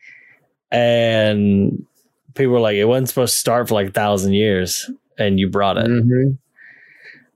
and 0.71 1.85
people 2.35 2.53
were 2.53 2.59
like 2.59 2.75
it 2.75 2.85
wasn't 2.85 3.09
supposed 3.09 3.33
to 3.33 3.39
start 3.39 3.67
for 3.67 3.73
like 3.73 3.87
a 3.89 3.91
thousand 3.91 4.33
years 4.33 4.89
and 5.17 5.39
you 5.39 5.49
brought 5.49 5.77
it 5.77 5.87
Mhm. 5.87 6.37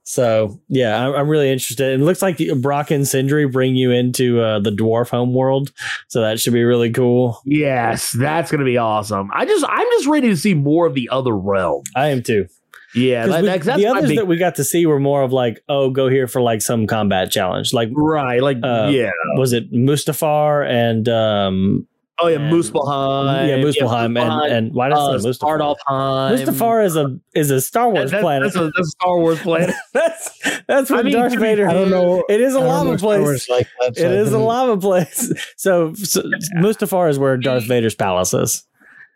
So 0.04 0.60
yeah 0.68 1.06
I'm, 1.06 1.14
I'm 1.14 1.28
really 1.28 1.50
interested 1.50 2.00
it 2.00 2.04
looks 2.04 2.22
like 2.22 2.36
the 2.36 2.54
Brok 2.54 2.90
and 2.90 3.06
sindri 3.06 3.46
bring 3.46 3.76
you 3.76 3.90
into 3.90 4.40
uh 4.40 4.58
the 4.58 4.70
dwarf 4.70 5.10
home 5.10 5.32
world 5.32 5.72
so 6.08 6.20
that 6.22 6.40
should 6.40 6.52
be 6.52 6.64
really 6.64 6.90
cool 6.90 7.40
Yes, 7.44 8.10
that's 8.12 8.50
going 8.50 8.58
to 8.60 8.64
be 8.64 8.78
awesome. 8.78 9.30
I 9.32 9.44
just 9.46 9.64
I'm 9.68 9.86
just 9.92 10.08
ready 10.08 10.28
to 10.28 10.36
see 10.36 10.54
more 10.54 10.86
of 10.86 10.94
the 10.94 11.08
other 11.10 11.36
realm. 11.36 11.82
i 11.94 12.08
am 12.08 12.22
too 12.22 12.46
Yeah, 12.94 13.26
that, 13.26 13.42
we- 13.42 13.48
the 13.58 13.86
others 13.86 14.08
big, 14.08 14.18
that 14.18 14.26
we 14.26 14.36
got 14.36 14.56
to 14.56 14.64
see 14.64 14.84
were 14.86 15.00
more 15.00 15.22
of 15.22 15.32
like 15.32 15.62
oh 15.68 15.90
go 15.90 16.08
here 16.08 16.26
for 16.26 16.40
like 16.42 16.62
some 16.62 16.86
combat 16.86 17.30
challenge 17.30 17.72
like 17.72 17.88
right. 17.92 18.42
Like 18.42 18.58
uh, 18.62 18.88
yeah. 18.92 19.10
was 19.36 19.52
it 19.52 19.72
mustafar 19.72 20.68
and 20.68 21.08
um 21.08 21.86
Oh 22.22 22.28
yeah, 22.28 22.38
and- 22.38 22.52
Muspelheim. 22.52 23.48
yeah 23.48 23.56
muspelheim 23.58 24.20
and 24.20 24.52
and 24.52 24.74
why 24.74 24.88
did 24.88 24.96
i 24.96 25.00
uh, 25.00 25.18
say 25.18 25.28
mustafar 25.28 25.58
Mustafar 25.88 26.84
is 26.84 26.96
a 26.96 27.18
is 27.34 27.50
a 27.50 27.60
Star 27.60 27.90
Wars 27.90 28.10
that- 28.10 28.20
planet. 28.22 28.52
That's 28.52 28.56
a, 28.56 28.70
that's 28.76 28.78
a 28.78 28.90
Star 28.90 29.18
Wars 29.18 29.40
planet. 29.48 29.74
that's 29.92 30.38
that's 30.68 30.90
I 30.90 31.02
mean, 31.02 31.12
Darth 31.14 31.38
Vader. 31.38 31.68
I 31.68 31.72
don't 31.74 31.90
know. 31.90 32.24
It 32.28 32.40
is 32.40 32.54
a 32.54 32.60
lava 32.60 32.90
know 32.90 32.98
Star 32.98 33.08
place. 33.08 33.20
Wars 33.22 33.48
like 33.48 33.68
that, 33.80 33.96
so 33.96 34.08
I 34.10 34.32
a 34.32 34.38
lava 34.52 34.76
place. 34.80 35.32
So, 35.56 35.92
so 35.94 36.22
Mustafar 36.56 37.10
is 37.10 37.18
where 37.18 37.36
Darth 37.36 37.64
Vader's 37.64 37.94
palace 37.94 38.32
is. 38.34 38.64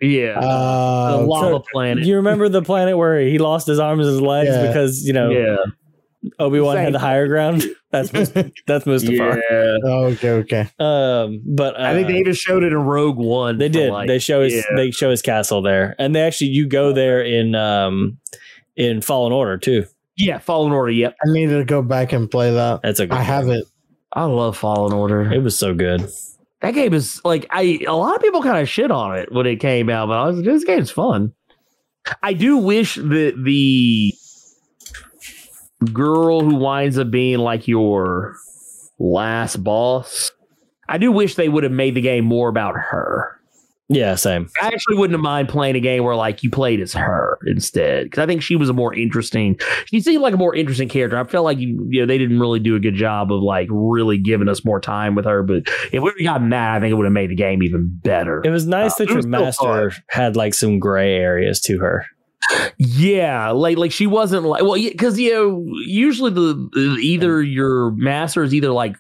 yeah, 0.01 0.39
Uh, 0.39 1.19
the 1.19 1.23
lava 1.27 1.47
so 1.47 1.65
planet. 1.73 2.05
You 2.05 2.17
remember 2.17 2.49
the 2.49 2.63
planet 2.63 2.97
where 2.97 3.21
he 3.21 3.39
lost 3.39 3.67
his 3.67 3.79
arms 3.79 4.07
and 4.07 4.13
his 4.15 4.21
legs 4.21 4.51
Yeah. 4.51 4.67
because 4.67 5.07
you 5.07 5.13
know 5.13 5.31
yeah, 5.31 5.57
Obi 6.39 6.61
Wan 6.61 6.77
Same. 6.77 6.85
had 6.85 6.95
the 6.95 6.99
higher 6.99 7.27
ground. 7.29 7.65
That's 7.91 8.13
Mus- 8.13 8.31
that's 8.67 8.85
Mustafar. 8.85 9.41
yeah. 9.51 9.77
oh, 9.85 10.05
okay, 10.07 10.31
okay. 10.31 10.69
Um, 10.79 11.41
but 11.47 11.81
uh, 11.81 11.85
I 11.85 11.95
think 11.95 12.09
they 12.09 12.19
even 12.19 12.35
showed 12.35 12.63
it 12.63 12.73
in 12.73 12.79
Rogue 12.79 13.17
One. 13.17 13.57
they 13.57 13.71
did. 13.71 13.91
like- 13.91 14.07
they 14.09 14.19
show 14.19 14.43
his 14.43 14.53
yeah. 14.55 14.63
they 14.77 14.91
show 14.91 15.09
his 15.11 15.23
castle 15.23 15.63
there, 15.63 15.95
and 15.99 16.15
they 16.15 16.21
actually 16.21 16.49
you 16.49 16.67
go 16.69 16.93
there 16.93 17.23
in 17.23 17.55
um 17.55 18.19
in 18.77 19.01
Fallen 19.01 19.33
Order 19.33 19.57
too. 19.57 19.87
yeah, 20.19 20.37
Fallen 20.39 20.73
Order. 20.73 20.91
Yep, 20.93 21.17
I 21.25 21.33
need 21.33 21.47
to 21.49 21.65
go 21.65 21.81
back 21.81 22.13
and 22.13 22.31
play 22.31 22.53
that. 22.53 22.81
That's 22.83 23.01
a 23.01 23.07
good 23.07 23.17
I 23.17 23.23
have 23.23 23.49
it. 23.49 23.65
I 24.13 24.25
love 24.25 24.59
Fallen 24.59 24.93
Order. 24.93 25.33
It 25.33 25.43
was 25.43 25.57
so 25.59 25.73
good. 25.73 26.07
that 26.61 26.75
game 26.75 26.93
is 26.93 27.23
like 27.25 27.47
I 27.51 27.79
a 27.87 27.95
lot 27.97 28.15
of 28.17 28.21
people 28.21 28.43
kind 28.43 28.59
of 28.59 28.69
shit 28.69 28.91
on 28.91 29.17
it 29.17 29.33
when 29.33 29.47
it 29.47 29.57
came 29.57 29.89
out, 29.89 30.09
but 30.09 30.19
I 30.19 30.27
was 30.27 30.43
this 30.43 30.65
game's 30.65 30.91
fun. 30.91 31.33
I 32.23 32.35
do 32.35 32.59
wish 32.59 32.97
that 32.97 33.35
the 33.43 34.13
girl 35.87 36.41
who 36.41 36.57
winds 36.57 36.99
up 36.99 37.11
being 37.11 37.39
like 37.39 37.67
your 37.69 38.37
last 38.99 39.63
boss, 39.63 40.33
I 40.89 40.99
do 40.99 41.11
wish 41.13 41.35
they 41.35 41.49
would 41.49 41.65
have 41.65 41.73
made 41.73 41.95
the 41.95 42.01
game 42.01 42.25
more 42.25 42.49
about 42.49 42.77
her. 42.77 43.33
Yeah, 43.89 44.17
same. 44.17 44.49
I 44.61 44.67
actually 44.67 44.97
wouldn't 44.97 45.15
have 45.15 45.23
mind 45.23 45.49
playing 45.49 45.77
a 45.77 45.81
game 45.81 46.03
where 46.03 46.17
like 46.17 46.43
you 46.43 46.51
played 46.51 46.81
as 46.81 46.93
her 46.93 47.39
instead 47.47 48.07
because 48.07 48.19
I 48.21 48.27
think 48.27 48.43
she 48.43 48.57
was 48.57 48.69
a 48.69 48.73
more 48.73 48.93
interesting. 48.93 49.61
She 49.85 50.01
seemed 50.01 50.23
like 50.23 50.35
a 50.35 50.37
more 50.37 50.57
interesting 50.57 50.89
character. 50.89 51.17
I 51.17 51.23
felt 51.23 51.45
like 51.45 51.59
you, 51.59 51.87
you 51.89 52.01
know 52.01 52.07
they 52.07 52.19
didn't 52.19 52.41
really 52.41 52.59
do 52.59 52.75
a 52.75 52.81
good 52.81 52.97
job 52.97 53.33
of 53.33 53.43
like 53.43 53.69
really 53.71 54.19
giving 54.19 54.49
us 54.49 54.65
more 54.65 54.81
time 54.81 55.15
with 55.15 55.25
her. 55.25 55.45
But 55.45 55.69
if 55.93 56.03
we 56.03 56.25
gotten 56.25 56.51
that, 56.51 56.75
I 56.75 56.81
think 56.81 56.91
it 56.91 56.95
would 56.95 57.07
have 57.07 57.13
made 57.13 57.31
the 57.31 57.37
game 57.37 57.63
even 57.63 57.89
better. 58.03 58.43
It 58.45 58.51
was 58.51 58.67
nice 58.67 58.95
Uh, 58.95 59.05
that 59.05 59.11
your 59.11 59.23
master 59.23 59.93
had 60.09 60.35
like 60.35 60.55
some 60.55 60.81
gray 60.81 61.15
areas 61.15 61.61
to 61.61 61.79
her. 61.79 62.07
Yeah, 62.79 63.51
like 63.51 63.77
like 63.79 63.93
she 63.93 64.07
wasn't 64.07 64.45
like 64.45 64.63
well, 64.63 64.75
because 64.75 65.19
you 65.19 65.33
know 65.33 65.65
usually 65.85 66.31
the 66.31 66.99
either 67.01 67.43
your 67.43 67.91
master 67.93 68.43
is 68.43 68.55
either 68.55 68.71
like 68.71 68.97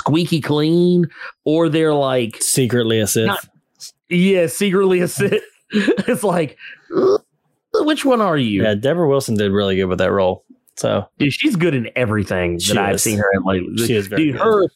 squeaky 0.00 0.40
clean 0.40 1.06
or 1.44 1.68
they're 1.68 1.94
like 1.94 2.36
Secretly 2.42 2.98
a 3.00 3.06
Sith. 3.06 3.26
Not- 3.26 3.48
yeah 4.08 4.46
secretly 4.46 5.00
a 5.00 5.08
Sith. 5.08 5.42
it's 5.70 6.24
like 6.24 6.56
uh, 6.96 7.18
which 7.84 8.04
one 8.04 8.20
are 8.20 8.38
you? 8.38 8.62
yeah, 8.62 8.74
Debra 8.74 9.08
Wilson 9.08 9.36
did 9.36 9.52
really 9.52 9.76
good 9.76 9.84
with 9.86 9.98
that 9.98 10.10
role. 10.10 10.44
So 10.76 11.06
Dude, 11.18 11.32
she's 11.32 11.56
good 11.56 11.74
in 11.74 11.90
everything 11.96 12.58
She 12.58 12.72
that 12.72 12.84
I've 12.84 12.94
is. 12.96 13.02
seen 13.02 13.18
her 13.18 13.30
in. 13.34 13.42
Like, 13.42 13.60
She 13.86 13.94
is 13.94 14.06
very 14.06 14.26
dude, 14.26 14.34
good. 14.36 14.42
her, 14.42 14.68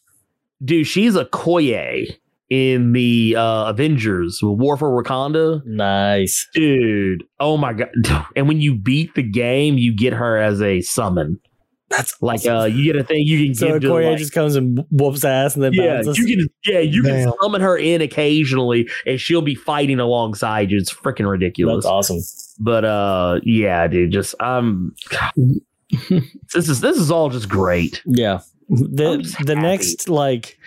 dude, 0.65 0.87
she's 0.87 1.15
Okoye 1.15 2.17
in 2.53 2.93
the 2.93 3.35
uh, 3.35 3.71
Avengers 3.71 4.41
War 4.43 4.77
for 4.77 4.91
Wakanda. 5.03 5.65
nice. 5.65 6.47
Dude, 6.53 7.25
oh 7.41 7.57
my 7.57 7.73
god! 7.73 7.89
And 8.37 8.47
when 8.47 8.61
you 8.61 8.75
beat 8.75 9.15
the 9.15 9.23
game, 9.23 9.79
you 9.79 9.97
get 9.97 10.13
her 10.13 10.37
as 10.37 10.61
a 10.61 10.83
summon. 10.83 11.41
That's 11.89 12.15
Like, 12.23 12.41
awesome. 12.41 12.57
uh, 12.57 12.65
you 12.67 12.85
get 12.93 13.01
a 13.01 13.05
thing 13.05 13.21
you 13.27 13.45
can 13.47 13.55
so 13.55 13.67
give 13.73 13.83
to 13.83 13.89
Okoye 13.89 14.11
like, 14.11 14.19
just 14.19 14.33
comes 14.33 14.55
and 14.57 14.83
whoops 14.91 15.25
ass 15.25 15.55
and 15.55 15.63
then 15.65 15.73
yeah, 15.75 15.97
bounces. 16.03 16.19
you 16.19 16.27
can 16.37 16.47
yeah, 16.67 16.79
you 16.81 17.03
can 17.03 17.33
summon 17.41 17.61
her 17.63 17.77
in 17.79 18.01
occasionally, 18.03 18.89
and 19.07 19.19
she'll 19.21 19.43
be 19.43 19.55
fighting 19.55 19.99
alongside 20.01 20.71
you. 20.71 20.77
It's 20.79 20.93
freaking 20.93 21.31
ridiculous. 21.31 21.85
That's 21.85 22.11
awesome. 22.11 22.19
But 22.59 22.85
uh, 22.85 23.41
yeah, 23.45 23.87
dude, 23.89 24.11
just 24.13 24.35
um, 24.41 24.95
this 26.09 26.69
is 26.69 26.81
this 26.81 26.97
is 26.99 27.11
all 27.11 27.29
just 27.31 27.49
great. 27.49 28.03
Yeah. 28.07 28.41
I'm 28.71 28.77
The 28.95 29.37
the 29.45 29.55
happy. 29.55 29.61
next 29.67 30.09
like 30.09 30.59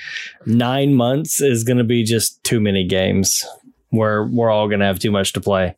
nine 0.46 0.94
months 0.94 1.42
is 1.42 1.64
gonna 1.64 1.84
be 1.84 2.04
just 2.04 2.44
too 2.44 2.60
many 2.60 2.86
games 2.86 3.46
where 3.90 4.26
we're 4.26 4.50
all 4.50 4.68
gonna 4.70 4.86
have 4.86 5.00
too 5.00 5.12
much 5.12 5.34
to 5.34 5.42
play. 5.42 5.76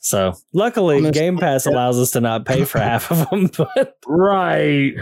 So 0.00 0.34
luckily 0.52 0.98
Honestly, 0.98 1.20
Game 1.20 1.38
Pass 1.38 1.66
yeah. 1.66 1.72
allows 1.72 1.98
us 1.98 2.12
to 2.12 2.20
not 2.20 2.44
pay 2.46 2.64
for 2.64 2.78
half 2.78 3.10
of 3.10 3.28
them, 3.30 3.50
but 3.58 3.96
Right. 4.06 4.92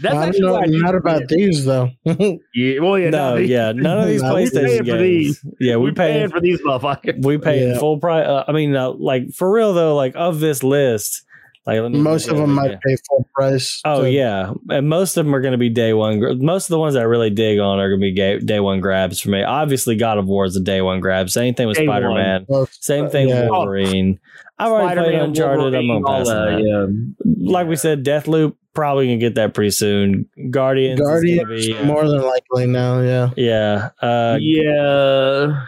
That's 0.00 0.14
I 0.14 0.26
actually 0.26 0.40
don't 0.40 0.48
know, 0.48 0.52
what 0.54 0.62
I 0.64 0.66
not 0.70 0.94
about 0.94 1.28
these 1.28 1.64
though. 1.66 1.90
Yeah, 2.54 2.80
well, 2.80 2.98
yeah, 2.98 3.10
no, 3.10 3.30
no, 3.34 3.36
these- 3.38 3.50
yeah, 3.50 3.72
none 3.72 3.98
of 3.98 4.06
these 4.08 4.22
No, 4.22 4.34
PlayStation 4.34 4.54
paying 4.64 4.78
for 4.78 4.84
games. 4.98 5.44
Yeah, 5.60 5.76
we 5.76 5.90
pay 5.90 6.12
paying 6.14 6.30
for 6.30 6.40
these 6.40 6.60
motherfuckers. 6.62 7.24
we 7.24 7.36
pay 7.38 7.68
Yeah. 7.72 7.78
full 7.78 7.98
price. 7.98 8.26
Uh, 8.26 8.44
I 8.48 8.52
mean, 8.52 8.74
uh, 8.74 8.92
like 8.92 9.30
for 9.34 9.52
real 9.52 9.74
though, 9.74 9.94
like 9.94 10.14
of 10.16 10.40
this 10.40 10.62
list, 10.62 11.24
like 11.66 11.80
let 11.80 11.92
me 11.92 11.98
Most 12.00 12.26
look 12.26 12.34
of 12.34 12.40
them 12.40 12.54
might 12.54 12.66
again. 12.66 12.80
pay 12.84 12.96
full 13.08 13.28
price. 13.34 13.80
Oh 13.84 14.02
to- 14.02 14.10
yeah, 14.10 14.52
and 14.70 14.88
most 14.88 15.16
of 15.16 15.24
them 15.24 15.34
are 15.34 15.40
going 15.40 15.52
to 15.52 15.58
be 15.58 15.68
day 15.70 15.92
one. 15.92 16.44
Most 16.44 16.64
of 16.66 16.70
the 16.70 16.78
ones 16.78 16.96
I 16.96 17.02
really 17.02 17.30
dig 17.30 17.58
on 17.60 17.78
are 17.78 17.88
going 17.88 18.00
to 18.00 18.04
be 18.04 18.12
ga- 18.14 18.38
day 18.40 18.60
one 18.60 18.80
grabs 18.80 19.20
for 19.20 19.30
me. 19.30 19.42
Obviously, 19.42 19.94
God 19.96 20.18
of 20.18 20.26
War 20.26 20.44
is 20.44 20.56
a 20.56 20.60
day 20.60 20.82
one 20.82 21.00
grab. 21.00 21.30
Same 21.30 21.54
thing 21.54 21.68
with 21.68 21.76
Spider 21.76 22.10
Man. 22.12 22.46
Same 22.70 23.08
thing 23.08 23.28
Yeah. 23.28 23.42
with 23.42 23.50
Wolverine. 23.50 24.18
I've 24.58 24.70
already 24.70 24.94
played 24.94 25.04
Spider-Man, 25.06 25.28
Uncharted. 25.30 25.74
I'm 25.74 25.88
Wolverine, 25.88 26.04
pass 26.04 26.28
on 26.28 26.46
that, 26.46 26.62
that. 26.62 27.24
yeah. 27.24 27.50
Like 27.52 27.66
we 27.68 27.76
said, 27.76 28.04
Deathloop 28.04 28.54
probably 28.74 29.06
gonna 29.06 29.18
get 29.18 29.34
that 29.34 29.54
pretty 29.54 29.70
soon. 29.70 30.26
Guardians, 30.50 31.00
is 31.00 31.06
Guardians 31.06 31.42
gonna 31.42 31.54
be, 31.56 31.74
uh, 31.78 31.84
more 31.84 32.06
than 32.08 32.22
likely 32.22 32.66
now. 32.66 33.00
Yeah. 33.00 33.30
yeah. 33.36 33.90
Uh, 34.00 34.38
yeah. 34.40 35.64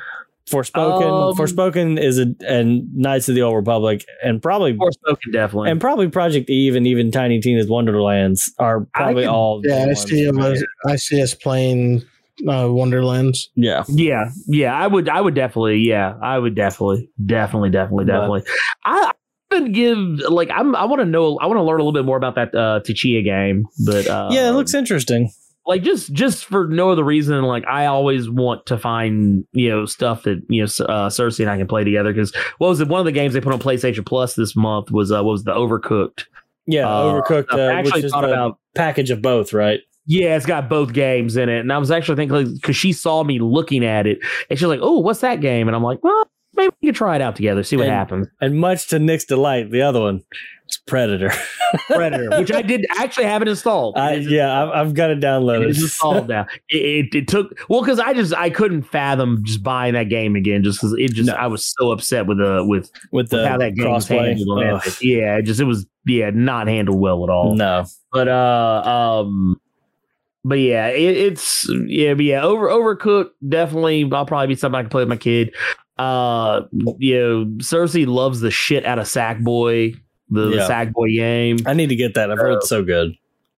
Forspoken. 0.50 1.30
Um, 1.30 1.36
Forspoken 1.36 1.98
is 1.98 2.18
a 2.18 2.26
and 2.46 2.94
Knights 2.94 3.28
of 3.28 3.34
the 3.34 3.42
Old 3.42 3.56
Republic, 3.56 4.04
and 4.22 4.42
probably 4.42 4.74
Forspoken, 4.74 5.32
definitely. 5.32 5.70
and 5.70 5.80
probably 5.80 6.08
Project 6.08 6.50
Eve 6.50 6.74
and 6.76 6.86
even 6.86 7.10
Tiny 7.10 7.40
Tina's 7.40 7.66
Wonderlands 7.68 8.52
are 8.58 8.86
probably 8.94 9.22
can- 9.22 9.30
all. 9.32 9.60
Yeah, 9.64 9.86
I 9.88 9.94
see 9.94 10.26
for 10.26 10.34
him 10.34 10.40
as, 10.40 10.64
I 10.86 10.96
see 10.96 11.22
us 11.22 11.34
playing 11.34 12.02
uh, 12.46 12.68
Wonderlands. 12.70 13.50
Yeah. 13.54 13.84
yeah, 13.88 14.30
yeah, 14.46 14.74
I 14.76 14.86
would, 14.86 15.08
I 15.08 15.20
would 15.20 15.34
definitely, 15.34 15.78
yeah, 15.78 16.14
I 16.22 16.38
would 16.38 16.54
definitely, 16.54 17.08
definitely, 17.24 17.70
definitely, 17.70 18.04
But- 18.04 18.12
definitely. 18.12 18.42
I, 18.84 19.12
I 19.50 19.60
would 19.60 19.72
give 19.72 19.96
like 20.28 20.50
I'm, 20.50 20.74
I 20.74 20.84
want 20.84 21.00
to 21.00 21.06
know, 21.06 21.38
I 21.38 21.46
want 21.46 21.58
to 21.58 21.62
learn 21.62 21.80
a 21.80 21.84
little 21.84 21.92
bit 21.92 22.04
more 22.04 22.16
about 22.16 22.34
that 22.34 22.54
uh, 22.54 22.80
Tchia 22.80 23.24
game, 23.24 23.66
but 23.86 24.06
uh, 24.08 24.28
yeah, 24.32 24.48
it 24.48 24.52
looks 24.52 24.74
interesting. 24.74 25.30
Like 25.66 25.82
just 25.82 26.12
just 26.12 26.44
for 26.44 26.66
no 26.66 26.90
other 26.90 27.04
reason 27.04 27.42
like 27.42 27.64
i 27.66 27.86
always 27.86 28.28
want 28.28 28.64
to 28.66 28.76
find 28.76 29.44
you 29.52 29.68
know 29.68 29.86
stuff 29.86 30.22
that 30.24 30.42
you 30.48 30.60
know 30.60 30.66
uh, 30.86 31.08
cersei 31.08 31.40
and 31.40 31.50
i 31.50 31.56
can 31.56 31.66
play 31.66 31.84
together 31.84 32.12
because 32.12 32.34
what 32.58 32.68
was 32.68 32.80
it 32.80 32.88
one 32.88 33.00
of 33.00 33.06
the 33.06 33.12
games 33.12 33.32
they 33.34 33.40
put 33.40 33.52
on 33.52 33.58
playstation 33.58 34.04
plus 34.04 34.34
this 34.34 34.54
month 34.54 34.90
was 34.90 35.10
uh 35.10 35.22
what 35.22 35.32
was 35.32 35.44
the 35.44 35.52
overcooked 35.54 36.24
Yeah, 36.66 36.88
Uh, 36.88 37.04
Overcooked, 37.22 37.46
I 37.52 37.54
uh, 37.54 37.70
actually 37.72 37.92
which 37.92 38.04
is 38.04 38.12
thought 38.12 38.24
about 38.24 38.58
package 38.74 39.10
of 39.10 39.22
both, 39.22 39.52
right? 39.52 39.80
yeah 40.06 40.36
it's 40.36 40.44
got 40.44 40.68
both 40.68 40.92
games 40.92 41.34
in 41.38 41.48
it 41.48 41.60
and 41.60 41.72
i 41.72 41.78
was 41.78 41.90
actually 41.90 42.16
thinking 42.16 42.54
because 42.56 42.76
she 42.76 42.92
saw 42.92 43.24
me 43.24 43.38
looking 43.38 43.82
at 43.82 44.06
it 44.06 44.18
and 44.50 44.58
she's 44.58 44.68
like 44.68 44.80
oh 44.82 44.98
what's 44.98 45.20
that 45.20 45.40
game 45.40 45.66
and 45.66 45.74
i'm 45.74 45.82
like 45.82 46.02
well 46.04 46.28
maybe 46.56 46.74
we 46.82 46.88
could 46.88 46.94
try 46.96 47.16
it 47.16 47.22
out 47.22 47.36
together, 47.36 47.62
see 47.62 47.76
what 47.76 47.86
And- 47.86 47.94
happens. 47.94 48.26
And 48.40 48.58
much 48.58 48.88
to 48.88 48.98
Nick's 48.98 49.24
delight, 49.24 49.70
the 49.70 49.82
other 49.82 50.00
one 50.00 50.22
is 50.68 50.78
Predator. 50.86 51.30
Predator, 51.88 52.30
which 52.38 52.52
I 52.52 52.62
did 52.62 52.86
actually 52.98 53.24
have 53.26 53.42
it 53.42 53.48
installed. 53.48 53.96
I, 53.98 54.12
It 54.12 54.18
is 54.22 54.26
yeah, 54.30 54.62
I've, 54.62 54.68
I've 54.70 54.94
got 54.94 55.10
it 55.10 55.20
downloaded. 55.20 55.68
is 55.68 55.82
installed 55.82 56.28
now. 56.28 56.46
It, 56.70 57.06
it, 57.06 57.14
it 57.14 57.28
took 57.28 57.52
well 57.68 57.80
because 57.82 57.98
I 58.00 58.12
just 58.14 58.32
I 58.34 58.48
couldn't 58.50 58.82
fathom 58.82 59.42
just 59.44 59.62
buying 59.62 59.94
that 59.94 60.08
game 60.08 60.36
again 60.36 60.62
just 60.62 60.78
because 60.80 60.94
it 60.98 61.12
just 61.12 61.28
No. 61.28 61.34
I 61.34 61.46
was 61.48 61.66
so 61.78 61.90
upset 61.92 62.26
with 62.26 62.38
the 62.38 62.64
with, 62.66 62.90
with 63.12 63.28
the 63.30 63.38
with 63.38 63.46
how 63.46 63.58
that 63.58 63.74
game 63.74 63.90
was 63.90 64.08
handled. 64.08 64.62
Yeah, 65.02 65.36
it 65.38 65.42
just 65.42 65.60
it 65.60 65.64
was 65.64 65.86
yeah 66.06 66.30
not 66.32 66.66
handled 66.68 66.98
well 67.00 67.22
at 67.24 67.30
all. 67.30 67.54
no, 67.54 67.84
But 68.12 68.28
uh 68.28 68.82
um 69.22 69.60
but 70.46 70.58
yeah, 70.58 70.88
it, 70.88 71.16
it's 71.16 71.68
yeah, 71.86 72.14
but 72.14 72.24
yeah, 72.24 72.42
over 72.42 72.68
overcooked 72.68 73.30
definitely 73.48 74.08
I'll 74.12 74.26
probably 74.26 74.48
be 74.48 74.54
something 74.56 74.78
I 74.78 74.82
can 74.82 74.90
play 74.90 75.02
with 75.02 75.08
my 75.08 75.16
kid. 75.16 75.54
Uh 75.96 76.62
you 76.98 77.18
know, 77.18 77.44
Cersei 77.58 78.06
loves 78.06 78.40
the 78.40 78.50
shit 78.50 78.84
out 78.84 78.98
of 78.98 79.06
Sackboy, 79.06 79.94
the, 80.30 80.40
the 80.50 80.56
Yeah. 80.56 80.68
Sackboy 80.68 81.14
game. 81.16 81.58
I 81.66 81.74
need 81.74 81.88
to 81.88 81.96
get 81.96 82.14
that. 82.14 82.30
I've 82.32 82.38
heard 82.38 82.54
it's 82.56 82.68
so 82.68 82.82
good. 82.82 83.16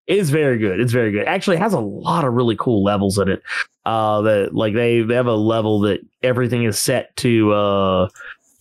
It's 0.06 0.28
very 0.30 0.58
good. 0.58 0.80
It's 0.80 0.92
very 0.92 1.12
good. 1.12 1.26
Actually, 1.26 1.56
it 1.56 1.60
has 1.60 1.72
a 1.72 1.80
lot 1.80 2.24
of 2.24 2.34
really 2.34 2.56
cool 2.58 2.82
levels 2.82 3.18
in 3.18 3.28
it. 3.28 3.42
Uh, 3.86 4.20
that 4.22 4.54
like 4.54 4.74
they 4.74 5.00
they 5.02 5.14
have 5.14 5.26
a 5.26 5.34
level 5.34 5.80
that 5.80 6.00
everything 6.22 6.64
is 6.64 6.78
set 6.78 7.14
to 7.16 7.52
uh, 7.52 8.08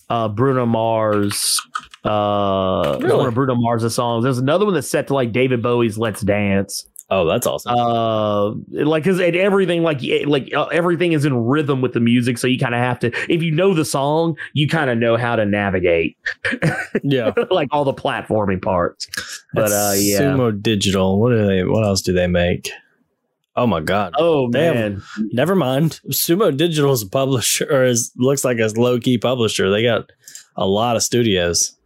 uh, 0.10 0.28
Bruno 0.30 0.66
Mars. 0.66 1.60
Uh, 2.06 2.98
Really? 3.02 3.16
one 3.18 3.28
of 3.28 3.34
Bruno 3.34 3.56
Mars' 3.56 3.94
songs. 3.95 4.24
There's 4.24 4.38
another 4.38 4.66
one 4.66 4.74
that's 4.74 4.90
set 4.90 5.08
to 5.08 5.14
like 5.14 5.32
David 5.32 5.62
Bowie's 5.62 5.98
"Let's 5.98 6.22
Dance." 6.22 6.86
Oh, 7.14 7.27
that's 7.27 7.45
awesome. 7.45 7.76
Uh, 7.76 8.49
like 8.84 9.03
because 9.03 9.19
everything 9.19 9.84
like 9.84 10.02
like 10.26 10.52
uh, 10.53 10.65
everything 10.65 11.11
is 11.11 11.26
in 11.26 11.45
rhythm 11.45 11.80
with 11.81 11.94
the 11.94 11.99
music, 11.99 12.40
so 12.40 12.48
you 12.48 12.57
kind 12.57 12.73
of 12.73 12.80
have 12.80 12.98
to. 12.99 13.11
If 13.31 13.44
you 13.44 13.52
know 13.52 13.76
the 13.76 13.85
song, 13.85 14.35
you 14.53 14.68
kind 14.68 14.90
of 14.90 14.98
know 14.98 15.15
how 15.15 15.35
to 15.35 15.45
navigate 15.45 16.18
yeah, 17.03 17.31
like 17.52 17.69
all 17.72 17.84
the 17.84 17.94
platforming 17.94 18.61
parts. 18.61 19.07
But 19.53 19.69
That's 19.69 19.73
uh, 19.73 19.95
yeah. 19.98 20.22
Sumo 20.22 20.60
Digital. 20.60 21.19
What 21.22 21.30
do 21.30 21.45
they? 21.45 21.64
What 21.64 21.84
else 21.84 22.02
do 22.02 22.14
they 22.14 22.27
make? 22.27 22.72
Oh 23.56 23.68
my 23.68 23.81
god. 23.81 24.14
Oh 24.18 24.48
man, 24.48 25.03
Never 25.31 25.56
mind. 25.56 25.99
Sumo 26.10 26.56
Digital 26.56 26.94
is 26.94 27.03
a 27.03 27.10
publisher, 27.10 27.68
or 27.69 27.84
is 27.84 28.11
looks 28.18 28.44
like 28.44 28.57
a 28.57 28.72
low 28.76 28.99
key 28.99 29.19
publisher. 29.19 29.69
They 29.69 29.84
got 29.84 30.10
a 30.56 30.65
lot 30.65 30.95
of 30.95 31.03
studios. 31.03 31.77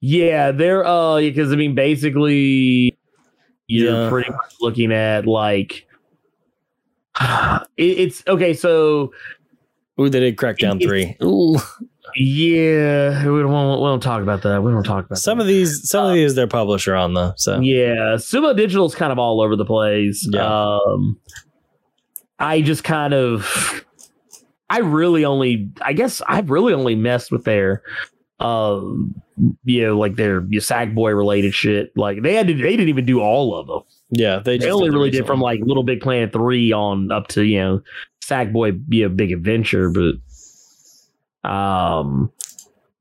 Yeah, 0.00 0.52
they're 0.52 0.86
uh 0.86 1.20
because 1.20 1.52
I 1.52 1.56
mean 1.56 1.74
basically 1.74 2.95
you're 3.68 4.04
Yeah. 4.04 4.08
pretty 4.08 4.30
much 4.30 4.54
looking 4.60 4.92
at 4.92 5.26
like 5.26 5.86
it, 7.20 7.66
it's 7.76 8.22
okay, 8.26 8.52
so 8.54 9.12
Ooh, 10.00 10.08
they 10.10 10.20
did 10.20 10.36
Crackdown 10.36 10.80
It- 10.80 10.86
three. 10.86 11.16
Ooh, 11.22 11.56
yeah, 12.16 13.20
we 13.28 13.40
don't 13.40 13.50
want, 13.50 13.80
we 13.80 13.86
don't 13.86 14.02
talk 14.02 14.22
about 14.22 14.42
that. 14.42 14.62
We 14.62 14.70
don't 14.70 14.84
talk 14.84 15.06
about 15.06 15.18
some 15.18 15.38
that. 15.38 15.44
of 15.44 15.48
these, 15.48 15.88
some 15.88 16.06
of 16.06 16.14
these, 16.14 16.34
their 16.34 16.46
publisher 16.46 16.94
on 16.94 17.14
though. 17.14 17.32
So 17.36 17.58
Yeah, 17.60 18.16
Sumo 18.16 18.54
Digital's 18.56 18.94
kind 18.94 19.10
of 19.12 19.18
all 19.18 19.40
over 19.40 19.56
the 19.56 19.64
place. 19.64 20.28
Yeah. 20.30 20.46
Um 20.86 21.18
I 22.38 22.60
just 22.60 22.84
kind 22.84 23.14
of 23.14 23.84
I 24.68 24.80
really 24.80 25.24
only 25.24 25.70
I 25.80 25.94
guess 25.94 26.20
I've 26.28 26.50
really 26.50 26.74
only 26.74 26.94
messed 26.94 27.32
with 27.32 27.44
their 27.44 27.82
um 28.38 29.14
you 29.64 29.82
know 29.82 29.98
like 29.98 30.16
their 30.16 30.44
your 30.48 30.62
Sackboy 30.62 31.16
related 31.16 31.54
shit. 31.54 31.96
Like 31.96 32.22
they 32.22 32.34
had 32.34 32.46
to 32.48 32.54
they 32.54 32.76
didn't 32.76 32.88
even 32.88 33.06
do 33.06 33.20
all 33.20 33.54
of 33.54 33.66
them. 33.66 33.82
yeah, 34.10 34.38
they, 34.38 34.58
They 34.58 34.66
just 34.66 34.72
only 34.72 34.88
the 34.90 34.94
really 34.94 35.10
did 35.10 35.26
from 35.26 35.40
like 35.40 35.60
Little 35.62 35.82
Big 35.84 36.00
Planet 36.00 36.32
3 36.32 36.72
on 36.72 37.12
up 37.12 37.28
to, 37.28 37.42
you 37.42 37.58
know, 37.58 37.82
Sackboy 38.24 38.88
be 38.88 39.02
a 39.02 39.08
big 39.08 39.32
adventure, 39.32 39.90
but 39.90 40.14
um 41.48 42.30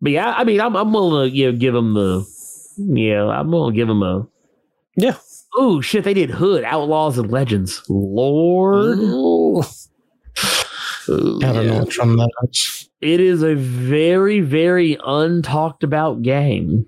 but 0.02 0.12
yeah, 0.12 0.34
I 0.38 0.44
mean 0.44 0.62
I'm 0.62 0.76
I'm 0.76 0.94
willing 0.94 1.30
to 1.30 1.36
you 1.36 1.52
know 1.52 1.58
give 1.58 1.74
them 1.74 1.94
the 1.94 2.26
yeah, 2.78 3.28
I'm 3.28 3.52
gonna 3.52 3.76
give 3.76 3.88
them 3.88 4.04
a 4.04 4.28
Yeah. 4.96 5.18
Oh 5.58 5.80
shit, 5.82 6.04
they 6.04 6.14
did 6.14 6.30
Hood, 6.30 6.64
Outlaws 6.66 7.18
and 7.18 7.32
Legends. 7.32 7.82
Lord. 7.88 9.00
Ooh. 11.10 11.40
I 11.44 11.52
don't 11.54 11.68
know 11.68 11.84
which 11.84 11.98
one 12.00 12.16
that 12.18 12.30
is. 12.52 12.90
It 13.02 13.20
is 13.20 13.44
a 13.44 13.56
very, 13.56 14.40
very 14.42 14.96
untalked 14.98 15.84
about 15.84 16.22
game. 16.22 16.86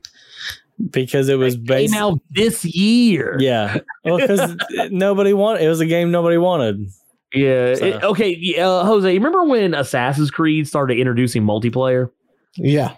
because 0.92 1.28
it 1.30 1.36
was 1.38 1.56
Came 1.56 1.64
based. 1.66 1.96
out 1.96 2.20
this 2.32 2.64
year. 2.66 3.38
Yeah, 3.40 3.78
well, 4.04 4.18
because 4.20 4.56
nobody 4.92 5.34
wanted. 5.34 5.64
It 5.64 5.70
was 5.70 5.80
a 5.80 5.86
game 5.86 6.12
nobody 6.12 6.38
wanted. 6.38 6.86
Yeah. 7.34 7.76
So- 7.76 7.86
it- 7.86 8.04
okay, 8.04 8.36
yeah, 8.40 8.68
uh, 8.68 8.84
Jose, 8.86 9.08
you 9.12 9.20
remember 9.20 9.44
when 9.44 9.74
Assassin's 9.74 10.32
Creed 10.32 10.68
started 10.68 10.98
introducing 10.98 11.44
multiplayer? 11.44 12.10
Yeah. 12.56 12.96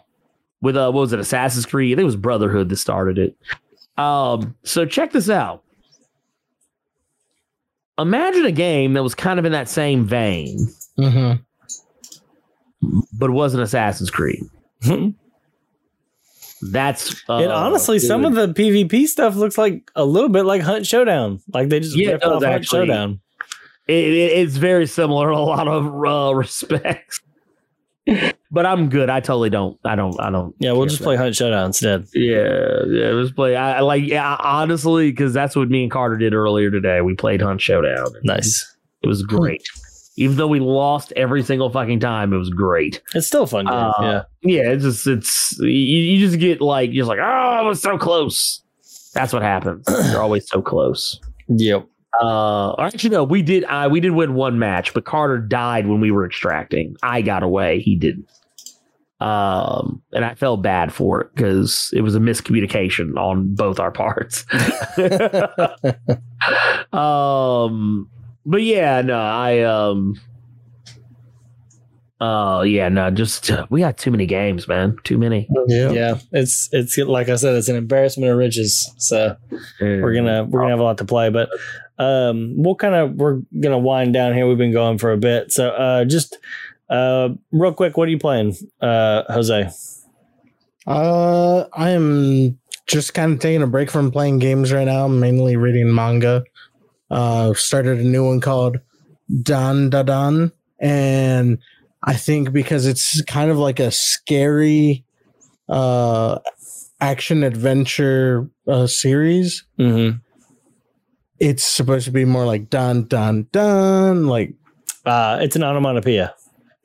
with 0.61 0.77
uh 0.77 0.91
what 0.91 1.01
was 1.01 1.13
it 1.13 1.19
Assassin's 1.19 1.65
Creed? 1.65 1.93
I 1.93 1.95
think 1.95 2.03
it 2.03 2.05
was 2.05 2.15
Brotherhood 2.15 2.69
that 2.69 2.77
started 2.77 3.17
it. 3.17 3.35
Um, 3.97 4.55
so 4.63 4.85
check 4.85 5.11
this 5.11 5.29
out. 5.29 5.63
Imagine 7.97 8.45
a 8.45 8.51
game 8.51 8.93
that 8.93 9.03
was 9.03 9.13
kind 9.15 9.39
of 9.39 9.45
in 9.45 9.51
that 9.51 9.67
same 9.67 10.05
vein, 10.05 10.69
hmm 11.01 11.31
but 13.13 13.29
it 13.29 13.33
wasn't 13.33 13.61
Assassin's 13.61 14.09
Creed. 14.09 14.41
That's 16.71 17.15
uh, 17.29 17.37
and 17.37 17.51
honestly, 17.51 17.99
some 17.99 18.25
of 18.25 18.33
the 18.35 18.47
PvP 18.49 19.07
stuff 19.07 19.35
looks 19.35 19.57
like 19.57 19.89
a 19.95 20.03
little 20.03 20.29
bit 20.29 20.43
like 20.43 20.61
Hunt 20.61 20.85
Showdown. 20.85 21.39
Like 21.53 21.69
they 21.69 21.79
just 21.79 21.95
Yeah, 21.95 22.11
ripped 22.11 22.23
off 22.25 22.43
Hunt 22.43 22.55
actually. 22.55 22.87
Showdown. 22.87 23.19
it, 23.87 23.93
it- 23.93 24.31
it's 24.39 24.55
very 24.57 24.85
similar 24.85 25.29
in 25.31 25.37
a 25.37 25.41
lot 25.41 25.67
of 25.69 25.85
uh, 25.87 26.35
respects. 26.35 27.21
but 28.51 28.65
I'm 28.65 28.89
good. 28.89 29.09
I 29.09 29.19
totally 29.21 29.49
don't. 29.49 29.79
I 29.85 29.95
don't. 29.95 30.19
I 30.19 30.29
don't. 30.31 30.53
Yeah, 30.59 30.73
we'll 30.73 30.85
just 30.87 31.01
play 31.01 31.15
that. 31.15 31.21
Hunt 31.23 31.35
Showdown 31.35 31.67
instead. 31.67 32.07
Yeah, 32.13 32.83
yeah. 32.87 33.09
Let's 33.11 33.31
play. 33.31 33.55
I, 33.55 33.77
I 33.77 33.79
like. 33.81 34.03
Yeah, 34.05 34.35
honestly, 34.39 35.11
because 35.11 35.33
that's 35.33 35.55
what 35.55 35.69
me 35.69 35.83
and 35.83 35.91
Carter 35.91 36.17
did 36.17 36.33
earlier 36.33 36.71
today. 36.71 36.99
We 37.01 37.13
played 37.15 37.41
Hunt 37.41 37.61
Showdown. 37.61 38.07
Nice. 38.23 38.65
It 39.01 39.07
was 39.07 39.23
great. 39.23 39.63
Even 40.19 40.35
though 40.35 40.47
we 40.47 40.59
lost 40.59 41.13
every 41.15 41.41
single 41.43 41.69
fucking 41.69 42.01
time, 42.01 42.33
it 42.33 42.37
was 42.37 42.49
great. 42.49 43.01
It's 43.15 43.25
still 43.25 43.43
a 43.43 43.47
fun 43.47 43.65
game. 43.65 43.73
Uh, 43.73 43.93
yeah. 44.01 44.23
Yeah, 44.41 44.71
it's 44.71 44.83
just 44.83 45.07
it's 45.07 45.57
you, 45.59 45.69
you 45.69 46.19
just 46.19 46.39
get 46.39 46.59
like 46.59 46.91
you're 46.91 47.03
just 47.03 47.09
like, 47.09 47.19
oh, 47.19 47.23
I 47.23 47.61
was 47.61 47.81
so 47.81 47.97
close. 47.97 48.61
That's 49.13 49.31
what 49.31 49.41
happens. 49.41 49.85
You're 50.11 50.21
always 50.21 50.47
so 50.47 50.61
close. 50.61 51.19
Yep. 51.47 51.87
Uh 52.21 52.75
actually 52.79 53.11
no, 53.11 53.23
we 53.23 53.41
did 53.41 53.63
uh, 53.65 53.87
we 53.89 54.01
did 54.01 54.11
win 54.11 54.33
one 54.33 54.59
match, 54.59 54.93
but 54.93 55.05
Carter 55.05 55.37
died 55.37 55.87
when 55.87 56.01
we 56.01 56.11
were 56.11 56.25
extracting. 56.25 56.97
I 57.01 57.21
got 57.21 57.41
away, 57.41 57.79
he 57.79 57.95
didn't. 57.95 58.29
Um 59.21 60.01
and 60.11 60.25
I 60.25 60.35
felt 60.35 60.61
bad 60.61 60.93
for 60.93 61.21
it 61.21 61.33
because 61.33 61.91
it 61.93 62.01
was 62.01 62.15
a 62.15 62.19
miscommunication 62.19 63.15
on 63.15 63.55
both 63.55 63.79
our 63.79 63.91
parts. 63.91 64.45
um 66.93 68.09
but 68.45 68.61
yeah, 68.61 69.01
no, 69.01 69.19
I 69.19 69.61
um 69.61 70.19
Oh 72.21 72.63
yeah, 72.63 72.89
no, 72.89 73.09
just 73.11 73.49
uh, 73.49 73.65
we 73.69 73.79
got 73.79 73.97
too 73.97 74.11
many 74.11 74.25
games, 74.25 74.67
man. 74.67 74.97
Too 75.05 75.17
many. 75.17 75.47
Yeah. 75.67 75.91
yeah. 75.91 76.19
It's 76.33 76.67
it's 76.73 76.97
like 76.97 77.29
I 77.29 77.35
said, 77.37 77.55
it's 77.55 77.69
an 77.69 77.77
embarrassment 77.77 78.29
of 78.29 78.37
riches. 78.37 78.91
So 78.97 79.37
we're 79.79 80.13
gonna 80.13 80.43
we're 80.43 80.59
gonna 80.59 80.71
have 80.71 80.81
a 80.81 80.83
lot 80.83 80.97
to 80.97 81.05
play, 81.05 81.29
but 81.29 81.49
um, 81.97 82.55
we'll 82.57 82.75
kind 82.75 82.93
of 82.93 83.13
we're 83.15 83.39
gonna 83.61 83.79
wind 83.79 84.13
down 84.13 84.33
here. 84.33 84.45
We've 84.47 84.57
been 84.57 84.73
going 84.73 84.97
for 84.97 85.13
a 85.13 85.17
bit, 85.17 85.53
so 85.53 85.69
uh, 85.69 86.03
just 86.03 86.37
uh, 86.89 87.29
real 87.53 87.73
quick, 87.73 87.95
what 87.95 88.09
are 88.09 88.11
you 88.11 88.19
playing, 88.19 88.55
uh, 88.81 89.23
Jose? 89.31 89.69
Uh, 90.85 91.65
I 91.71 91.91
am 91.91 92.59
just 92.85 93.13
kind 93.13 93.33
of 93.33 93.39
taking 93.39 93.61
a 93.61 93.67
break 93.67 93.89
from 93.89 94.11
playing 94.11 94.39
games 94.39 94.73
right 94.73 94.85
now. 94.85 95.05
I'm 95.05 95.21
mainly 95.21 95.55
reading 95.55 95.93
manga. 95.93 96.43
Uh, 97.11 97.53
started 97.55 97.99
a 97.99 98.03
new 98.03 98.25
one 98.25 98.39
called 98.39 98.77
Dan 99.41 99.89
Da 99.89 100.03
Dan, 100.03 100.51
and 100.79 101.57
I 102.03 102.13
think 102.13 102.51
because 102.53 102.85
it's 102.85 103.21
kind 103.23 103.49
of 103.51 103.57
like 103.57 103.79
a 103.79 103.91
scary 103.91 105.05
uh 105.67 106.39
action 107.01 107.43
adventure 107.43 108.49
uh, 108.67 108.85
series, 108.87 109.63
Mm-hmm. 109.79 110.17
it's 111.39 111.63
supposed 111.63 112.05
to 112.05 112.11
be 112.11 112.25
more 112.25 112.45
like 112.45 112.69
dun 112.69 113.05
dun 113.07 113.47
dun, 113.51 114.27
like 114.27 114.53
Uh, 115.05 115.39
it's 115.41 115.55
an 115.55 115.63
onomatopoeia. 115.63 116.33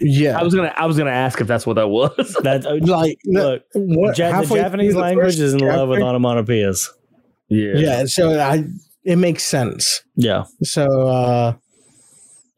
yeah, 0.01 0.39
I 0.39 0.43
was 0.43 0.55
gonna 0.55 0.73
I 0.77 0.87
was 0.87 0.97
gonna 0.97 1.11
ask 1.11 1.41
if 1.41 1.47
that's 1.47 1.67
what 1.67 1.75
that 1.75 1.89
was. 1.89 2.11
That 2.43 2.65
uh, 2.67 2.77
like 2.81 3.19
look, 3.27 3.63
what, 3.75 4.17
ja- 4.19 4.41
the 4.41 4.55
Japanese 4.55 4.95
the 4.95 5.01
language 5.01 5.39
is 5.39 5.53
in 5.55 5.61
love 5.61 5.89
with 5.89 5.99
chapter- 6.01 6.19
onomatopoeias. 6.19 6.89
yeah. 7.49 7.73
yeah 7.77 8.05
so 8.07 8.39
i 8.41 8.65
it 9.05 9.17
makes 9.17 9.45
sense 9.45 10.03
Yeah. 10.17 10.45
so 10.63 10.85
uh 11.09 11.55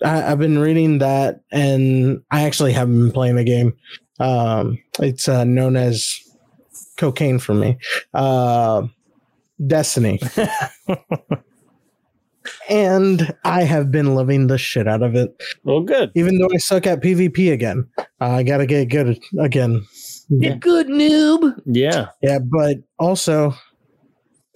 I, 0.05 0.33
i've 0.33 0.39
been 0.39 0.59
reading 0.59 0.99
that 0.99 1.41
and 1.51 2.23
i 2.31 2.43
actually 2.43 2.73
haven't 2.73 2.99
been 3.01 3.13
playing 3.13 3.37
the 3.37 3.45
game 3.45 3.73
um 4.21 4.79
it's 5.01 5.29
uh 5.29 5.45
known 5.45 5.77
as 5.77 6.15
cocaine 6.99 7.39
for 7.39 7.55
me 7.55 7.79
uh 8.15 8.83
destiny 9.67 10.21
and 12.69 13.35
I 13.45 13.63
have 13.63 13.91
been 13.91 14.15
loving 14.15 14.47
the 14.47 14.59
shit 14.59 14.87
out 14.87 15.03
of 15.03 15.15
it. 15.15 15.35
Well, 15.65 15.81
good. 15.81 16.11
Even 16.15 16.39
though 16.39 16.49
I 16.55 16.59
suck 16.59 16.87
at 16.87 17.03
PvP 17.03 17.53
again, 17.53 17.87
I 18.21 18.43
gotta 18.43 18.67
get 18.67 18.89
good 18.89 19.19
again. 19.41 19.85
Get 20.41 20.61
good, 20.61 20.89
noob. 20.89 21.61
Yeah. 21.67 22.09
Yeah, 22.23 22.39
but 22.41 22.79
also, 22.99 23.55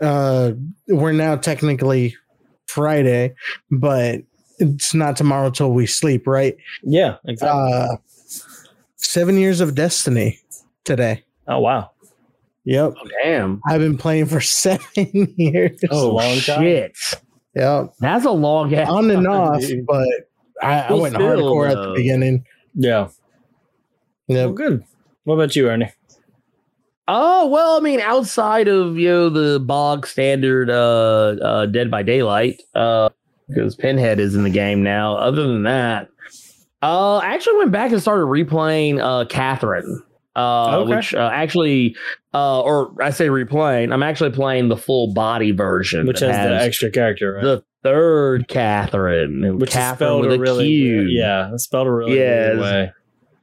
uh, 0.01 0.53
we're 0.89 1.13
now 1.13 1.37
technically 1.37 2.15
Friday, 2.67 3.35
but 3.71 4.21
it's 4.59 4.95
not 4.95 5.17
tomorrow 5.17 5.51
till 5.51 5.73
we 5.73 5.87
sleep, 5.87 6.27
right? 6.27 6.57
Yeah. 6.83 7.17
Exactly. 7.27 7.73
Uh, 7.73 7.97
seven 8.97 9.37
years 9.39 9.61
of 9.61 9.75
Destiny 9.75 10.39
today. 10.85 11.25
oh 11.49 11.59
wow. 11.61 11.91
Yep, 12.65 12.93
Damn. 13.25 13.61
I've 13.67 13.81
been 13.81 13.97
playing 13.97 14.27
for 14.27 14.41
seven 14.43 15.09
years. 15.37 15.81
Oh, 15.91 16.11
long 16.11 16.39
time. 16.41 16.63
shit. 16.63 16.97
Yep, 17.57 17.95
That's 18.01 18.25
a 18.27 18.31
long 18.31 18.73
ass 18.75 18.89
on 18.89 19.11
and 19.11 19.25
time, 19.25 19.33
off, 19.35 19.61
dude. 19.63 19.87
but 19.87 20.07
I, 20.63 20.81
I 20.83 20.93
went 20.93 21.15
still, 21.15 21.27
hardcore 21.27 21.71
at 21.71 21.75
the 21.77 21.95
beginning. 21.97 22.45
Yeah. 22.75 23.09
Well, 24.29 24.53
good. 24.53 24.85
What 25.25 25.35
about 25.35 25.57
you, 25.57 25.69
Ernie? 25.69 25.91
Oh 27.13 27.49
well, 27.49 27.77
I 27.77 27.81
mean, 27.81 27.99
outside 28.01 28.69
of 28.69 28.97
you 28.97 29.09
know 29.09 29.29
the 29.31 29.59
bog 29.59 30.07
standard 30.07 30.71
uh, 30.71 31.35
uh 31.43 31.67
Dead 31.67 31.91
by 31.91 32.05
Daylight, 32.05 32.63
uh, 32.77 33.09
because 33.49 33.75
Pinhead 33.75 34.21
is 34.21 34.37
in 34.37 34.45
the 34.45 34.51
game 34.51 34.85
now. 34.85 35.17
Other 35.17 35.43
than 35.49 35.65
that, 35.65 36.09
uh, 36.83 37.17
I 37.17 37.35
actually 37.35 37.57
went 37.59 37.73
back 37.73 37.91
and 37.91 38.01
started 38.01 38.27
replaying 38.27 39.01
uh 39.01 39.25
Catherine, 39.27 40.01
uh, 40.37 40.83
Okay. 40.83 40.95
which 40.95 41.13
uh, 41.13 41.31
actually, 41.33 41.97
uh, 42.33 42.61
or 42.61 42.95
I 43.03 43.11
say 43.11 43.27
replaying. 43.27 43.93
I'm 43.93 44.05
actually 44.05 44.31
playing 44.31 44.69
the 44.69 44.77
full 44.77 45.13
body 45.13 45.51
version, 45.51 46.07
Which 46.07 46.21
that 46.21 46.33
has, 46.33 46.49
the 46.49 46.65
extra 46.65 46.93
character, 46.93 47.33
right? 47.35 47.43
the 47.43 47.65
third 47.83 48.47
Catherine, 48.47 49.59
Which 49.59 49.75
is 49.75 49.85
spelled 49.97 50.27
with 50.27 50.33
a 50.33 50.37
a 50.37 50.39
really 50.39 50.69
Q. 50.69 50.97
weird, 50.97 51.11
yeah, 51.11 51.57
spelled 51.57 51.89
a 51.89 51.93
really 51.93 52.13
weird 52.13 52.61
way. 52.61 52.93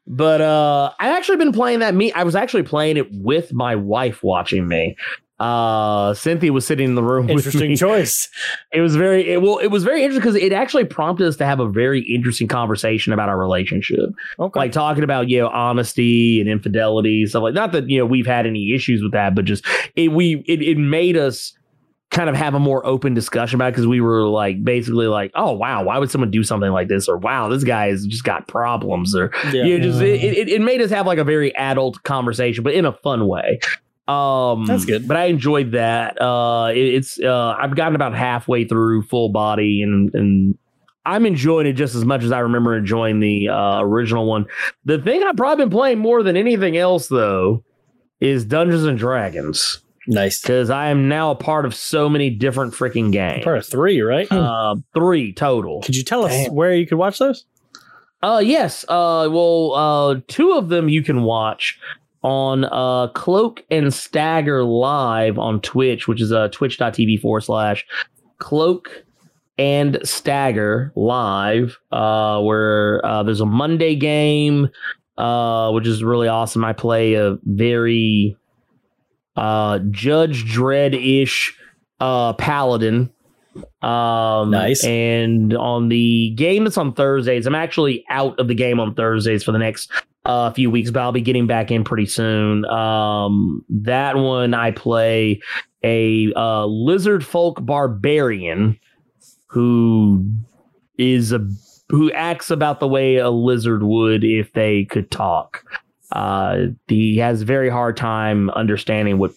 But 0.08 0.42
uh 0.42 0.92
I've 1.00 1.16
actually 1.16 1.38
been 1.38 1.52
playing 1.52 1.80
that 1.80 1.94
me 1.94 2.12
I 2.14 2.24
was 2.24 2.36
actually 2.36 2.64
playing 2.64 2.98
it 2.98 3.08
with 3.12 3.54
my 3.54 3.76
wife 3.76 4.24
watching 4.24 4.68
me. 4.68 4.96
Uh 5.40 6.14
Cynthia 6.14 6.52
was 6.52 6.66
sitting 6.66 6.88
in 6.88 6.96
the 6.96 7.04
room 7.04 7.30
Interesting 7.30 7.76
choice. 7.76 8.30
It 8.74 8.82
was 8.82 8.96
very 8.96 9.30
it, 9.34 9.42
well 9.42 9.58
it 9.58 9.68
was 9.68 9.84
very 9.84 10.04
interesting 10.04 10.22
because 10.22 10.36
it 10.36 10.54
actually 10.54 10.86
prompted 10.86 11.28
us 11.28 11.36
to 11.38 11.46
have 11.46 11.60
a 11.60 11.68
very 11.68 12.02
interesting 12.02 12.48
conversation 12.48 13.14
about 13.14 13.30
our 13.30 13.38
relationship. 13.38 14.10
Okay. 14.40 14.60
Like 14.60 14.72
talking 14.72 15.04
about 15.04 15.30
you 15.30 15.40
know 15.40 15.50
honesty 15.50 16.40
and 16.40 16.50
infidelity 16.50 17.26
stuff 17.26 17.44
like 17.44 17.54
not 17.54 17.72
that 17.74 17.90
you 17.90 17.98
know 17.98 18.06
we've 18.06 18.28
had 18.28 18.48
any 18.48 18.74
issues 18.74 19.04
with 19.04 19.12
that 19.12 19.36
but 19.36 19.46
just 19.46 19.66
it 19.96 20.12
we 20.12 20.44
it, 20.48 20.62
it 20.62 20.78
made 20.78 21.18
us 21.18 21.54
kind 22.10 22.30
of 22.30 22.36
have 22.36 22.54
a 22.54 22.60
more 22.60 22.86
open 22.86 23.14
discussion 23.14 23.58
about 23.58 23.74
because 23.74 23.86
we 23.86 24.00
were 24.00 24.24
like 24.24 24.64
basically 24.64 25.08
like 25.08 25.30
oh 25.36 25.52
wow 25.52 25.84
why 25.84 25.98
would 25.98 26.10
someone 26.10 26.32
do 26.32 26.42
something 26.42 26.72
like 26.72 26.88
this 26.88 27.10
or 27.10 27.18
wow 27.18 27.50
this 27.50 27.66
guy 27.66 27.90
has 27.90 28.06
just 28.06 28.24
got 28.24 28.48
problems 28.48 29.14
or 29.14 29.30
yeah. 29.52 29.66
yeah, 29.66 29.78
just 29.78 30.02
it, 30.02 30.24
it, 30.24 30.50
it 30.50 30.62
made 30.62 30.82
us 30.82 30.90
have 30.90 31.06
like 31.06 31.18
a 31.18 31.24
very 31.24 31.56
adult 31.56 32.02
conversation, 32.04 32.64
but 32.64 32.74
in 32.74 32.86
a 32.86 32.94
fun 32.94 33.28
way. 33.28 33.60
Um, 34.08 34.66
That's 34.66 34.86
good. 34.86 35.08
But 35.08 35.18
I 35.18 35.26
enjoyed 35.26 35.74
that. 35.74 36.20
Uh, 36.22 36.72
it, 36.74 36.96
it's 36.96 37.20
uh, 37.20 37.56
I've 37.60 37.76
gotten 37.76 37.96
about 37.96 38.16
halfway 38.16 38.66
through 38.66 39.04
full 39.04 39.30
body, 39.30 39.82
and 39.82 40.14
and 40.14 40.58
I'm 41.06 41.26
enjoying 41.26 41.68
it 41.68 41.74
just 41.74 41.94
as 41.94 42.06
much 42.06 42.24
as 42.24 42.32
I 42.32 42.40
remember 42.40 42.76
enjoying 42.76 43.20
the 43.20 43.50
uh, 43.50 43.82
original 43.82 44.26
one. 44.26 44.46
The 44.86 45.00
thing 45.00 45.24
I've 45.24 45.36
probably 45.36 45.66
been 45.66 45.72
playing 45.72 46.00
more 46.00 46.24
than 46.24 46.38
anything 46.38 46.78
else, 46.78 47.08
though, 47.08 47.64
is 48.22 48.46
Dungeons 48.46 48.86
and 48.86 48.98
Dragons 48.98 49.82
Nice. 50.08 50.42
because 50.42 50.70
I 50.70 50.88
am 50.90 51.08
now 51.10 51.32
a 51.32 51.36
part 51.36 51.66
of 51.66 51.76
so 51.76 52.08
many 52.10 52.30
different 52.30 52.74
freaking 52.74 53.12
games. 53.12 53.44
Part 53.44 53.58
of 53.58 53.66
three, 53.66 54.02
right? 54.02 54.32
Uh, 54.32 54.76
three 54.94 55.34
total. 55.34 55.82
Could 55.82 55.96
you 55.96 56.04
tell 56.04 56.26
us 56.26 56.32
Damn. 56.32 56.54
where 56.56 56.74
you 56.74 56.88
could 56.88 56.98
watch 56.98 57.20
those? 57.20 57.46
Uh 58.24 58.42
yes. 58.44 58.84
Uh 58.90 59.30
well 59.32 59.74
uh 59.76 60.16
two 60.28 60.54
of 60.54 60.70
them 60.70 60.90
you 60.90 61.04
can 61.04 61.22
watch 61.24 61.80
on 62.24 62.66
uh 62.66 63.08
Cloak 63.10 63.64
and 63.70 63.94
Stagger 63.94 64.64
live 64.64 65.38
on 65.38 65.62
Twitch, 65.62 66.08
which 66.08 66.22
is 66.22 66.32
uh 66.32 66.48
twitch.tv 66.48 67.22
forward 67.22 67.42
slash 67.42 67.86
cloak 68.40 69.04
and 69.60 70.00
stagger 70.04 70.92
live, 70.96 71.78
uh 71.92 72.42
where 72.42 73.06
uh 73.06 73.22
there's 73.24 73.42
a 73.42 73.46
Monday 73.46 73.96
game, 73.96 74.70
uh, 75.18 75.72
which 75.72 75.86
is 75.88 76.04
really 76.04 76.28
awesome. 76.28 76.64
I 76.66 76.74
play 76.74 77.14
a 77.16 77.38
very 77.44 78.36
uh 79.38 79.80
Judge 79.92 80.44
Dredd-ish 80.54 81.58
uh 82.00 82.34
paladin. 82.34 83.10
Um 83.82 84.52
Nice. 84.52 84.84
and 84.84 85.56
on 85.56 85.90
the 85.90 86.32
game 86.32 86.66
that's 86.66 86.78
on 86.78 86.94
Thursdays, 86.94 87.48
I'm 87.48 87.56
actually 87.56 88.04
out 88.10 88.40
of 88.40 88.48
the 88.48 88.56
game 88.56 88.80
on 88.80 88.94
Thursdays 88.94 89.44
for 89.44 89.52
the 89.52 89.58
next 89.60 89.92
uh, 90.26 90.52
few 90.52 90.70
weeks, 90.70 90.92
but 90.92 91.00
I'll 91.00 91.14
be 91.14 91.22
getting 91.22 91.48
back 91.48 91.72
in 91.72 91.84
pretty 91.86 92.06
soon. 92.06 92.66
Um, 92.66 93.64
that 93.70 94.18
one 94.18 94.54
I 94.54 94.72
play 94.72 95.40
a 95.84 96.34
uh, 96.36 96.66
lizard 96.66 97.26
folk 97.26 97.66
barbarian 97.66 98.78
who 99.48 100.30
is 100.98 101.32
a 101.32 101.48
who 101.90 102.12
acts 102.12 102.52
about 102.52 102.82
the 102.82 102.88
way 102.88 103.16
a 103.16 103.30
lizard 103.30 103.84
would 103.84 104.26
if 104.26 104.52
they 104.52 104.84
could 104.86 105.10
talk. 105.10 105.64
Uh, 106.12 106.68
he 106.88 107.18
has 107.18 107.42
a 107.42 107.46
very 107.46 107.70
hard 107.70 107.98
time 107.98 108.50
understanding 108.52 109.18
what 109.18 109.32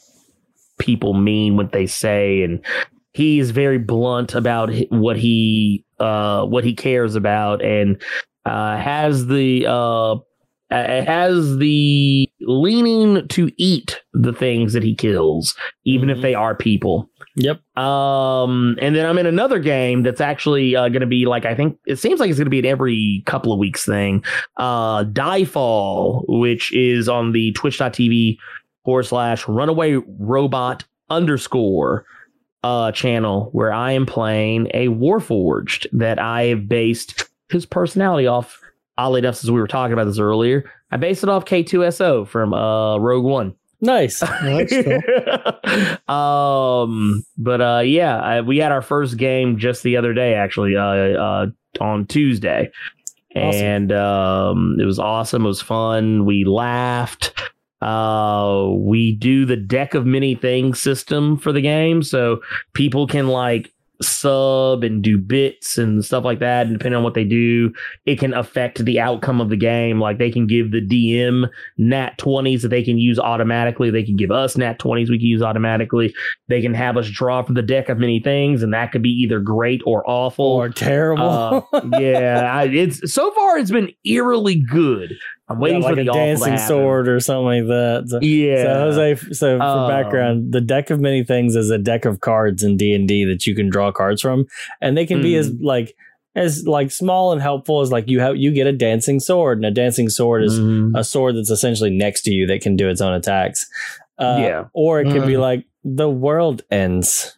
people 0.78 1.12
mean 1.14 1.56
what 1.56 1.72
they 1.72 1.86
say 1.86 2.42
and 2.42 2.64
he 3.12 3.38
is 3.38 3.50
very 3.50 3.76
blunt 3.76 4.34
about 4.34 4.72
what 4.88 5.18
he 5.18 5.84
uh 5.98 6.42
what 6.46 6.64
he 6.64 6.72
cares 6.72 7.14
about 7.16 7.62
and 7.62 8.00
uh 8.46 8.78
has 8.78 9.26
the 9.26 9.66
uh 9.68 10.16
has 10.70 11.58
the 11.58 12.26
leaning 12.40 13.28
to 13.28 13.50
eat 13.58 14.00
the 14.14 14.32
things 14.32 14.72
that 14.72 14.82
he 14.82 14.94
kills 14.94 15.54
even 15.84 16.08
if 16.08 16.16
Mhm. 16.18 16.22
they 16.22 16.34
are 16.34 16.54
people 16.54 17.09
Yep. 17.36 17.60
um 17.76 18.76
and 18.80 18.96
then 18.96 19.06
i'm 19.06 19.16
in 19.18 19.26
another 19.26 19.58
game 19.60 20.02
that's 20.02 20.20
actually 20.20 20.74
uh, 20.74 20.88
going 20.88 21.00
to 21.00 21.06
be 21.06 21.26
like 21.26 21.44
i 21.44 21.54
think 21.54 21.78
it 21.86 21.96
seems 21.96 22.18
like 22.18 22.28
it's 22.28 22.38
going 22.38 22.46
to 22.46 22.50
be 22.50 22.58
an 22.58 22.66
every 22.66 23.22
couple 23.26 23.52
of 23.52 23.58
weeks 23.58 23.84
thing 23.86 24.24
uh 24.56 25.04
diefall 25.04 26.24
which 26.28 26.74
is 26.74 27.08
on 27.08 27.32
the 27.32 27.52
twitch.tv 27.52 28.36
forward 28.84 29.04
slash 29.04 29.46
runaway 29.46 29.94
robot 30.18 30.84
underscore 31.08 32.04
uh 32.64 32.92
channel 32.92 33.48
where 33.52 33.72
I 33.72 33.92
am 33.92 34.06
playing 34.06 34.66
a 34.74 34.88
Warforged 34.88 35.86
that 35.92 36.18
I 36.18 36.44
have 36.44 36.68
based 36.68 37.24
his 37.48 37.64
personality 37.64 38.26
off. 38.26 38.60
Oddly 38.98 39.20
enough, 39.20 39.36
since 39.36 39.50
we 39.50 39.58
were 39.58 39.66
talking 39.66 39.94
about 39.94 40.04
this 40.04 40.18
earlier, 40.18 40.70
I 40.90 40.98
based 40.98 41.22
it 41.22 41.30
off 41.30 41.46
K2SO 41.46 42.26
from 42.28 42.52
uh 42.52 42.98
Rogue 42.98 43.24
One. 43.24 43.54
Nice. 43.80 44.22
cool. 44.22 45.00
um, 46.14 47.24
but 47.38 47.60
uh, 47.60 47.82
yeah, 47.84 48.18
I, 48.20 48.40
we 48.40 48.58
had 48.58 48.72
our 48.72 48.82
first 48.82 49.16
game 49.16 49.58
just 49.58 49.82
the 49.82 49.96
other 49.96 50.12
day, 50.12 50.34
actually, 50.34 50.76
uh, 50.76 50.82
uh, 50.82 51.46
on 51.80 52.06
Tuesday, 52.06 52.70
Awesome. 53.36 53.64
and 53.64 53.92
um, 53.92 54.76
it 54.80 54.84
was 54.84 54.98
awesome. 54.98 55.44
It 55.44 55.48
was 55.48 55.62
fun. 55.62 56.24
We 56.24 56.44
laughed. 56.44 57.32
Uh, 57.80 58.66
we 58.76 59.12
do 59.16 59.46
the 59.46 59.56
deck 59.56 59.94
of 59.94 60.04
many 60.04 60.34
things 60.34 60.80
system 60.80 61.38
for 61.38 61.50
the 61.52 61.62
game, 61.62 62.02
so 62.02 62.40
people 62.74 63.06
can 63.06 63.28
like 63.28 63.72
sub 64.02 64.82
and 64.82 65.02
do 65.02 65.18
bits 65.18 65.78
and 65.78 66.04
stuff 66.04 66.24
like 66.24 66.38
that. 66.38 66.66
And 66.66 66.78
depending 66.78 66.96
on 66.96 67.04
what 67.04 67.14
they 67.14 67.24
do, 67.24 67.72
it 68.06 68.18
can 68.18 68.34
affect 68.34 68.84
the 68.84 69.00
outcome 69.00 69.40
of 69.40 69.50
the 69.50 69.56
game. 69.56 70.00
Like 70.00 70.18
they 70.18 70.30
can 70.30 70.46
give 70.46 70.70
the 70.70 70.80
DM 70.80 71.48
nat 71.78 72.18
20s 72.18 72.62
that 72.62 72.68
they 72.68 72.82
can 72.82 72.98
use 72.98 73.18
automatically. 73.18 73.90
They 73.90 74.02
can 74.02 74.16
give 74.16 74.30
us 74.30 74.56
nat 74.56 74.78
20s 74.78 75.10
we 75.10 75.18
can 75.18 75.26
use 75.26 75.42
automatically. 75.42 76.14
They 76.48 76.60
can 76.60 76.74
have 76.74 76.96
us 76.96 77.08
draw 77.08 77.42
from 77.42 77.54
the 77.54 77.62
deck 77.62 77.88
of 77.88 77.98
many 77.98 78.20
things, 78.20 78.62
and 78.62 78.72
that 78.72 78.92
could 78.92 79.02
be 79.02 79.10
either 79.10 79.40
great 79.40 79.82
or 79.84 80.08
awful. 80.08 80.44
or 80.44 80.68
terrible. 80.68 81.66
Uh, 81.72 81.80
yeah, 81.98 82.50
I, 82.52 82.64
it's 82.64 83.12
so 83.12 83.30
far 83.32 83.58
it's 83.58 83.70
been 83.70 83.92
eerily 84.04 84.56
good. 84.56 85.14
I'm 85.50 85.58
waiting 85.60 85.82
like 85.82 85.96
for 85.96 86.02
the 86.02 86.06
a 86.08 86.10
awful 86.10 86.20
to 86.22 86.26
dancing 86.50 86.56
sword 86.58 87.08
or 87.08 87.18
something 87.20 87.44
like 87.44 87.66
that. 87.66 88.04
So, 88.08 88.18
Yeah, 88.22 88.62
so 88.62 88.74
Jose, 89.02 89.14
so 89.32 89.58
for 89.58 89.62
Um, 89.62 89.88
background, 89.90 90.52
the 90.52 90.60
deck 90.60 90.90
of 90.90 91.00
many 91.00 91.24
things 91.24 91.56
is 91.56 91.70
a 91.70 91.78
deck 91.78 92.04
of 92.04 92.20
cards 92.20 92.62
in 92.62 92.76
D 92.76 92.94
and 92.94 93.08
D 93.08 93.24
that 93.24 93.46
you 93.46 93.54
can 93.54 93.68
draw 93.68 93.90
cards 93.92 94.22
from, 94.22 94.46
and 94.80 94.96
they 94.96 95.06
can 95.06 95.20
be 95.20 95.34
as 95.36 95.50
Mm-hmm. 95.50 95.64
like 95.64 95.94
as 96.36 96.64
like 96.66 96.92
small 96.92 97.32
and 97.32 97.42
helpful 97.42 97.80
as 97.80 97.90
like 97.90 98.08
you 98.08 98.20
have 98.20 98.36
you 98.36 98.52
get 98.52 98.66
a 98.68 98.72
dancing 98.72 99.18
sword, 99.18 99.58
and 99.58 99.66
a 99.66 99.70
dancing 99.72 100.08
sword 100.08 100.44
is 100.44 100.58
Mhm. 100.60 100.92
a 100.96 101.02
sword 101.02 101.34
that's 101.36 101.50
essentially 101.50 101.90
next 101.90 102.22
to 102.22 102.30
you 102.32 102.46
that 102.46 102.60
can 102.60 102.76
do 102.76 102.88
its 102.88 103.00
own 103.00 103.12
attacks. 103.14 103.66
Uh, 104.18 104.36
Yeah. 104.40 104.64
or 104.72 105.00
it 105.00 105.10
could 105.10 105.26
be 105.26 105.32
Mm. 105.34 105.40
like 105.40 105.64
the 105.82 106.08
world 106.08 106.62
ends. 106.70 107.36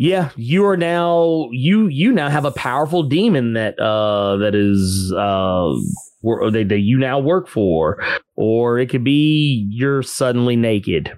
Yeah. 0.00 0.30
You 0.36 0.64
are 0.66 0.76
now 0.76 1.48
you 1.52 1.86
you 1.88 2.12
now 2.12 2.30
have 2.30 2.44
a 2.46 2.50
powerful 2.52 3.02
demon 3.04 3.52
that 3.54 3.78
uh 3.78 4.36
that 4.38 4.54
is 4.54 5.12
uh 5.12 5.74
wor- 6.22 6.42
or 6.42 6.50
that, 6.50 6.68
that 6.70 6.80
you 6.80 6.98
now 6.98 7.18
work 7.18 7.48
for, 7.48 8.02
or 8.36 8.78
it 8.78 8.88
could 8.90 9.04
be 9.04 9.66
you're 9.70 10.02
suddenly 10.02 10.56
naked. 10.56 11.12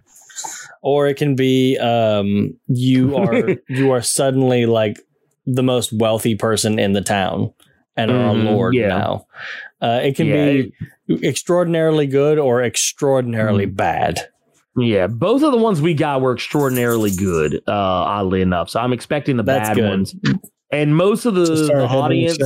or 0.83 1.07
it 1.09 1.17
can 1.17 1.37
be 1.37 1.79
um 1.79 2.53
you 2.69 3.17
are 3.17 3.57
you 3.69 3.91
are 3.91 4.03
suddenly 4.03 4.67
like 4.67 4.99
the 5.47 5.63
most 5.63 5.93
wealthy 5.93 6.35
person 6.35 6.79
in 6.79 6.93
the 6.93 7.01
town 7.03 7.53
and 7.97 8.11
are 8.11 8.27
a 8.27 8.33
Mhm, 8.33 8.45
lord 8.45 8.75
yeah. 8.75 8.89
now. 8.89 9.27
Uh, 9.81 10.01
it 10.03 10.17
can 10.17 10.29
Yeah, 10.29 10.63
be 10.63 10.73
extraordinarily 11.23 12.07
good 12.07 12.39
or 12.39 12.63
extraordinarily 12.63 13.67
Mm. 13.67 13.77
bad. 13.77 14.29
Yeah, 14.77 15.07
both 15.07 15.43
of 15.43 15.53
the 15.53 15.59
ones 15.59 15.83
we 15.83 15.93
got 15.95 16.21
were 16.23 16.33
extraordinarily 16.33 17.11
good, 17.11 17.57
uh, 17.69 17.73
oddly 17.73 18.41
enough. 18.41 18.71
So 18.71 18.81
I'm 18.81 18.93
expecting 18.93 19.37
the 19.37 19.43
That's 19.43 19.69
bad 19.71 19.77
good. 19.77 19.89
ones. 19.91 20.15
And 20.71 20.97
most 20.97 21.27
of 21.27 21.35
the, 21.35 21.45
the 21.45 21.87
audience, 21.87 22.39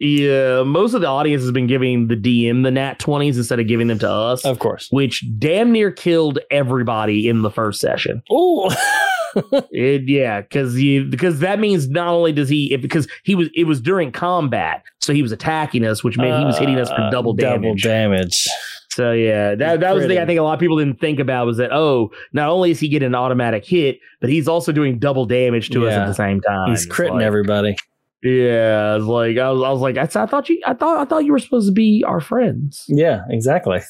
yeah, 0.00 0.64
most 0.64 0.94
of 0.94 1.00
the 1.00 1.06
audience 1.06 1.42
has 1.42 1.52
been 1.52 1.68
giving 1.68 2.08
the 2.08 2.16
DM 2.16 2.64
the 2.64 2.72
nat 2.72 2.98
20s 2.98 3.36
instead 3.36 3.60
of 3.60 3.68
giving 3.68 3.86
them 3.86 4.00
to 4.00 4.10
us, 4.10 4.44
Of 4.44 4.58
course. 4.58 4.88
which 4.90 5.24
damn 5.38 5.70
near 5.70 5.92
killed 5.92 6.40
everybody 6.50 7.28
in 7.28 7.42
the 7.42 7.50
first 7.50 7.80
session. 7.80 8.22
Oh. 8.30 8.74
It, 9.72 10.08
yeah, 10.08 10.42
because 10.42 10.80
you 10.80 11.06
because 11.06 11.40
that 11.40 11.58
means 11.58 11.88
not 11.88 12.06
only 12.06 12.30
does 12.30 12.48
he 12.48 12.72
it, 12.72 12.80
because 12.80 13.08
he 13.24 13.34
was 13.34 13.48
it 13.56 13.64
was 13.64 13.80
during 13.80 14.12
combat, 14.12 14.84
so 15.00 15.12
he 15.12 15.22
was 15.22 15.32
attacking 15.32 15.84
us, 15.84 16.04
which 16.04 16.16
meant 16.16 16.38
he 16.38 16.44
was 16.44 16.56
hitting 16.56 16.78
us 16.78 16.88
for 16.88 17.00
Uh, 17.00 17.10
double 17.10 17.32
damage. 17.32 17.82
Double 17.82 17.94
damage. 17.94 18.46
So 18.94 19.10
yeah, 19.12 19.56
that 19.56 19.80
that 19.80 19.92
was 19.92 20.04
the 20.04 20.08
thing 20.08 20.18
I 20.18 20.26
think 20.26 20.38
a 20.38 20.42
lot 20.42 20.54
of 20.54 20.60
people 20.60 20.78
didn't 20.78 21.00
think 21.00 21.18
about 21.18 21.46
was 21.46 21.56
that 21.56 21.72
oh, 21.72 22.12
not 22.32 22.48
only 22.48 22.70
is 22.70 22.78
he 22.78 22.88
getting 22.88 23.06
an 23.06 23.14
automatic 23.16 23.64
hit, 23.64 23.98
but 24.20 24.30
he's 24.30 24.46
also 24.46 24.70
doing 24.70 25.00
double 25.00 25.26
damage 25.26 25.70
to 25.70 25.88
us 25.88 25.94
at 25.94 26.06
the 26.06 26.14
same 26.14 26.40
time. 26.40 26.70
He's 26.70 26.86
critting 26.86 27.14
like- 27.14 27.22
everybody. 27.24 27.76
Yeah, 28.22 28.98
like 29.02 29.36
I 29.36 29.50
was, 29.50 29.62
I 29.62 29.70
was 29.70 29.80
like, 29.80 29.98
I, 29.98 30.02
I 30.22 30.26
thought 30.26 30.48
you, 30.48 30.58
I 30.64 30.72
thought, 30.72 30.98
I 30.98 31.04
thought 31.04 31.26
you 31.26 31.32
were 31.32 31.38
supposed 31.38 31.68
to 31.68 31.72
be 31.72 32.02
our 32.06 32.20
friends. 32.20 32.84
Yeah, 32.88 33.20
exactly. 33.28 33.80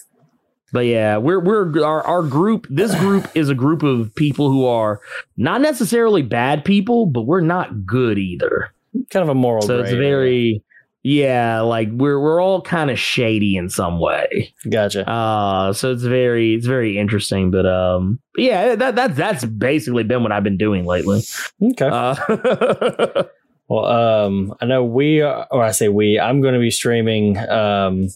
But 0.72 0.86
yeah, 0.86 1.18
we're 1.18 1.38
we're 1.38 1.84
our 1.84 2.02
our 2.02 2.22
group. 2.24 2.66
This 2.68 2.92
group 2.96 3.28
is 3.36 3.48
a 3.48 3.54
group 3.54 3.84
of 3.84 4.12
people 4.16 4.50
who 4.50 4.66
are 4.66 5.00
not 5.36 5.60
necessarily 5.60 6.22
bad 6.22 6.64
people, 6.64 7.06
but 7.06 7.26
we're 7.26 7.42
not 7.42 7.86
good 7.86 8.18
either. 8.18 8.74
Kind 9.10 9.22
of 9.22 9.28
a 9.28 9.34
moral. 9.34 9.62
so 9.62 9.78
it's 9.80 9.92
very 9.92 10.63
yeah, 11.04 11.60
like 11.60 11.90
we're 11.92 12.18
we're 12.18 12.40
all 12.40 12.60
kind 12.60 12.90
of 12.90 12.98
shady 12.98 13.56
in 13.56 13.68
some 13.68 14.00
way. 14.00 14.52
gotcha. 14.68 15.08
Uh 15.08 15.72
so 15.72 15.92
it's 15.92 16.02
very 16.02 16.54
it's 16.54 16.66
very 16.66 16.98
interesting. 16.98 17.52
But 17.52 17.66
um 17.66 18.18
yeah, 18.36 18.74
that 18.74 18.96
that 18.96 19.14
that's 19.14 19.44
basically 19.44 20.02
been 20.02 20.22
what 20.22 20.32
I've 20.32 20.42
been 20.42 20.56
doing 20.56 20.84
lately. 20.84 21.22
Okay. 21.62 21.88
Uh 21.88 23.24
Well, 23.68 23.86
um, 23.86 24.54
I 24.60 24.66
know 24.66 24.84
we, 24.84 25.22
are, 25.22 25.46
or 25.50 25.62
I 25.62 25.70
say 25.70 25.88
we, 25.88 26.20
I'm 26.20 26.42
going 26.42 26.54
to 26.54 26.60
be 26.60 26.70
streaming 26.70 27.38
um, 27.48 28.08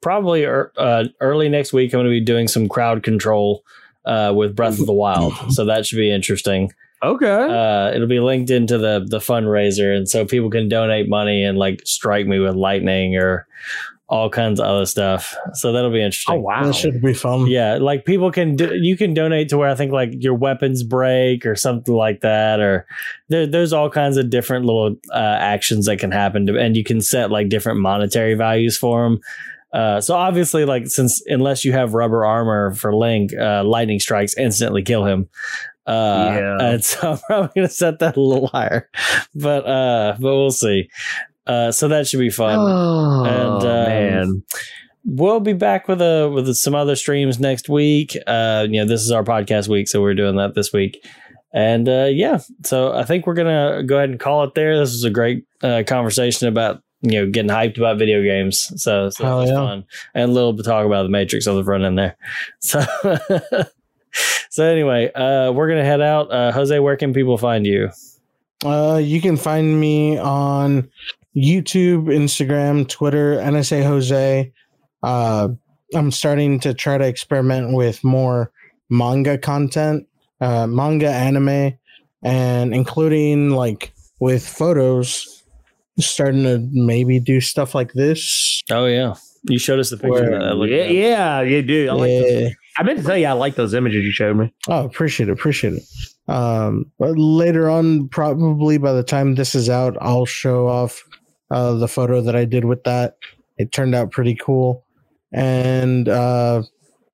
probably 0.00 0.44
er, 0.44 0.72
uh, 0.76 1.04
early 1.20 1.48
next 1.48 1.72
week. 1.72 1.92
I'm 1.92 1.98
going 1.98 2.06
to 2.06 2.10
be 2.10 2.24
doing 2.24 2.48
some 2.48 2.68
crowd 2.68 3.02
control 3.02 3.64
uh, 4.06 4.32
with 4.34 4.56
Breath 4.56 4.80
of 4.80 4.86
the 4.86 4.92
Wild, 4.92 5.34
so 5.52 5.66
that 5.66 5.86
should 5.86 5.96
be 5.96 6.10
interesting. 6.10 6.72
Okay. 7.02 7.26
Uh, 7.26 7.92
it'll 7.94 8.08
be 8.08 8.20
linked 8.20 8.50
into 8.50 8.78
the 8.78 9.04
the 9.06 9.18
fundraiser, 9.18 9.96
and 9.96 10.08
so 10.08 10.24
people 10.24 10.50
can 10.50 10.68
donate 10.68 11.08
money 11.08 11.44
and 11.44 11.58
like 11.58 11.80
strike 11.84 12.26
me 12.26 12.38
with 12.38 12.54
lightning 12.54 13.16
or 13.16 13.46
all 14.08 14.30
kinds 14.30 14.58
of 14.58 14.66
other 14.66 14.86
stuff. 14.86 15.36
So 15.52 15.72
that'll 15.72 15.92
be 15.92 16.02
interesting. 16.02 16.36
oh 16.36 16.40
wow. 16.40 16.64
That 16.64 16.74
should 16.74 17.02
be 17.02 17.12
fun. 17.12 17.46
Yeah, 17.46 17.76
like 17.76 18.06
people 18.06 18.30
can 18.32 18.56
do, 18.56 18.74
you 18.74 18.96
can 18.96 19.12
donate 19.12 19.50
to 19.50 19.58
where 19.58 19.68
I 19.68 19.74
think 19.74 19.92
like 19.92 20.10
your 20.14 20.34
weapons 20.34 20.82
break 20.82 21.44
or 21.44 21.54
something 21.54 21.94
like 21.94 22.20
that, 22.20 22.58
or 22.60 22.86
there, 23.28 23.46
there's 23.46 23.72
all 23.72 23.90
kinds 23.90 24.16
of 24.16 24.30
different 24.30 24.64
little 24.64 24.96
uh, 25.12 25.36
actions 25.38 25.86
that 25.86 25.98
can 25.98 26.10
happen, 26.10 26.46
to, 26.46 26.58
and 26.58 26.76
you 26.76 26.84
can 26.84 27.00
set 27.00 27.30
like 27.30 27.50
different 27.50 27.80
monetary 27.80 28.34
values 28.34 28.78
for 28.78 29.04
them. 29.04 29.20
Uh, 29.74 30.00
so 30.00 30.14
obviously, 30.14 30.64
like 30.64 30.86
since 30.86 31.22
unless 31.26 31.62
you 31.62 31.72
have 31.72 31.92
rubber 31.92 32.24
armor 32.24 32.72
for 32.72 32.94
Link, 32.94 33.34
uh, 33.34 33.62
lightning 33.62 34.00
strikes 34.00 34.34
instantly 34.38 34.82
kill 34.82 35.04
him. 35.04 35.28
Uh, 35.88 36.32
Yeah. 36.38 36.56
and 36.60 36.84
so 36.84 37.12
I'm 37.12 37.18
probably 37.26 37.50
gonna 37.56 37.68
set 37.68 37.98
that 38.00 38.16
a 38.16 38.20
little 38.20 38.48
higher, 38.48 38.88
but 39.34 39.66
uh, 39.66 40.16
but 40.20 40.34
we'll 40.34 40.50
see. 40.50 40.88
Uh, 41.46 41.72
so 41.72 41.88
that 41.88 42.06
should 42.06 42.20
be 42.20 42.28
fun 42.28 42.58
Oh 42.58 43.24
And, 43.24 43.62
um, 43.62 43.88
man. 43.88 44.42
we'll 45.06 45.40
be 45.40 45.54
back 45.54 45.88
with 45.88 46.02
a 46.02 46.30
with 46.32 46.54
some 46.56 46.74
other 46.74 46.94
streams 46.94 47.40
next 47.40 47.70
week. 47.70 48.16
Uh, 48.26 48.66
you 48.68 48.80
know, 48.80 48.86
this 48.86 49.00
is 49.00 49.10
our 49.10 49.24
podcast 49.24 49.66
week, 49.68 49.88
so 49.88 50.02
we're 50.02 50.12
doing 50.14 50.36
that 50.36 50.54
this 50.54 50.74
week. 50.74 51.02
And 51.54 51.88
uh, 51.88 52.08
yeah, 52.10 52.40
so 52.64 52.92
I 52.92 53.04
think 53.04 53.26
we're 53.26 53.32
gonna 53.34 53.82
go 53.82 53.96
ahead 53.96 54.10
and 54.10 54.20
call 54.20 54.44
it 54.44 54.54
there. 54.54 54.78
This 54.78 54.92
was 54.92 55.04
a 55.04 55.10
great 55.10 55.46
uh, 55.62 55.82
conversation 55.86 56.48
about 56.48 56.82
you 57.00 57.12
know 57.12 57.30
getting 57.30 57.50
hyped 57.50 57.78
about 57.78 57.96
video 57.98 58.22
games. 58.22 58.70
So, 58.76 59.08
so 59.08 59.24
it 59.24 59.40
was 59.40 59.48
yeah. 59.50 59.56
fun, 59.56 59.84
and 60.14 60.30
a 60.30 60.32
little 60.34 60.52
bit 60.52 60.66
talk 60.66 60.84
about 60.84 61.04
the 61.04 61.08
Matrix 61.08 61.46
on 61.46 61.56
the 61.56 61.64
front 61.64 61.84
end 61.84 61.98
there. 61.98 62.16
So. 62.60 62.84
So 64.58 64.64
anyway, 64.64 65.12
uh, 65.12 65.52
we're 65.52 65.68
gonna 65.68 65.84
head 65.84 66.00
out. 66.00 66.32
Uh, 66.32 66.50
Jose, 66.50 66.76
where 66.80 66.96
can 66.96 67.14
people 67.14 67.38
find 67.38 67.64
you? 67.64 67.90
Uh, 68.64 69.00
you 69.00 69.20
can 69.20 69.36
find 69.36 69.78
me 69.78 70.18
on 70.18 70.90
YouTube, 71.36 72.06
Instagram, 72.06 72.88
Twitter, 72.88 73.36
NSA 73.36 73.84
Jose. 73.84 74.52
Uh, 75.04 75.48
I'm 75.94 76.10
starting 76.10 76.58
to 76.58 76.74
try 76.74 76.98
to 76.98 77.06
experiment 77.06 77.72
with 77.72 78.02
more 78.02 78.50
manga 78.90 79.38
content, 79.38 80.08
uh, 80.40 80.66
manga 80.66 81.08
anime, 81.08 81.78
and 82.24 82.74
including 82.74 83.50
like 83.50 83.92
with 84.18 84.44
photos. 84.44 85.44
Starting 86.00 86.42
to 86.42 86.68
maybe 86.72 87.20
do 87.20 87.40
stuff 87.40 87.76
like 87.76 87.92
this. 87.92 88.64
Oh 88.72 88.86
yeah, 88.86 89.14
you 89.44 89.60
showed 89.60 89.78
us 89.78 89.90
the 89.90 89.98
picture. 89.98 90.30
Where- 90.30 90.40
that. 90.40 90.56
Look 90.56 90.68
Yeah, 90.68 90.78
at 90.78 90.90
yeah, 90.90 91.40
you 91.42 91.62
do. 91.62 91.90
I 91.90 91.92
like 91.92 92.10
those. 92.10 92.32
Yeah. 92.42 92.48
I 92.78 92.84
meant 92.84 93.00
to 93.00 93.04
tell 93.04 93.18
you 93.18 93.26
I 93.26 93.32
like 93.32 93.56
those 93.56 93.74
images 93.74 94.04
you 94.04 94.12
showed 94.12 94.36
me. 94.36 94.54
Oh, 94.68 94.84
appreciate 94.84 95.28
it, 95.28 95.32
appreciate 95.32 95.74
it. 95.74 95.82
Um, 96.32 96.92
but 96.96 97.18
later 97.18 97.68
on, 97.68 98.08
probably 98.08 98.78
by 98.78 98.92
the 98.92 99.02
time 99.02 99.34
this 99.34 99.56
is 99.56 99.68
out, 99.68 99.96
I'll 100.00 100.26
show 100.26 100.68
off 100.68 101.02
uh, 101.50 101.74
the 101.74 101.88
photo 101.88 102.20
that 102.20 102.36
I 102.36 102.44
did 102.44 102.64
with 102.64 102.84
that. 102.84 103.16
It 103.56 103.72
turned 103.72 103.96
out 103.96 104.12
pretty 104.12 104.36
cool, 104.36 104.84
and 105.32 106.08
uh, 106.08 106.62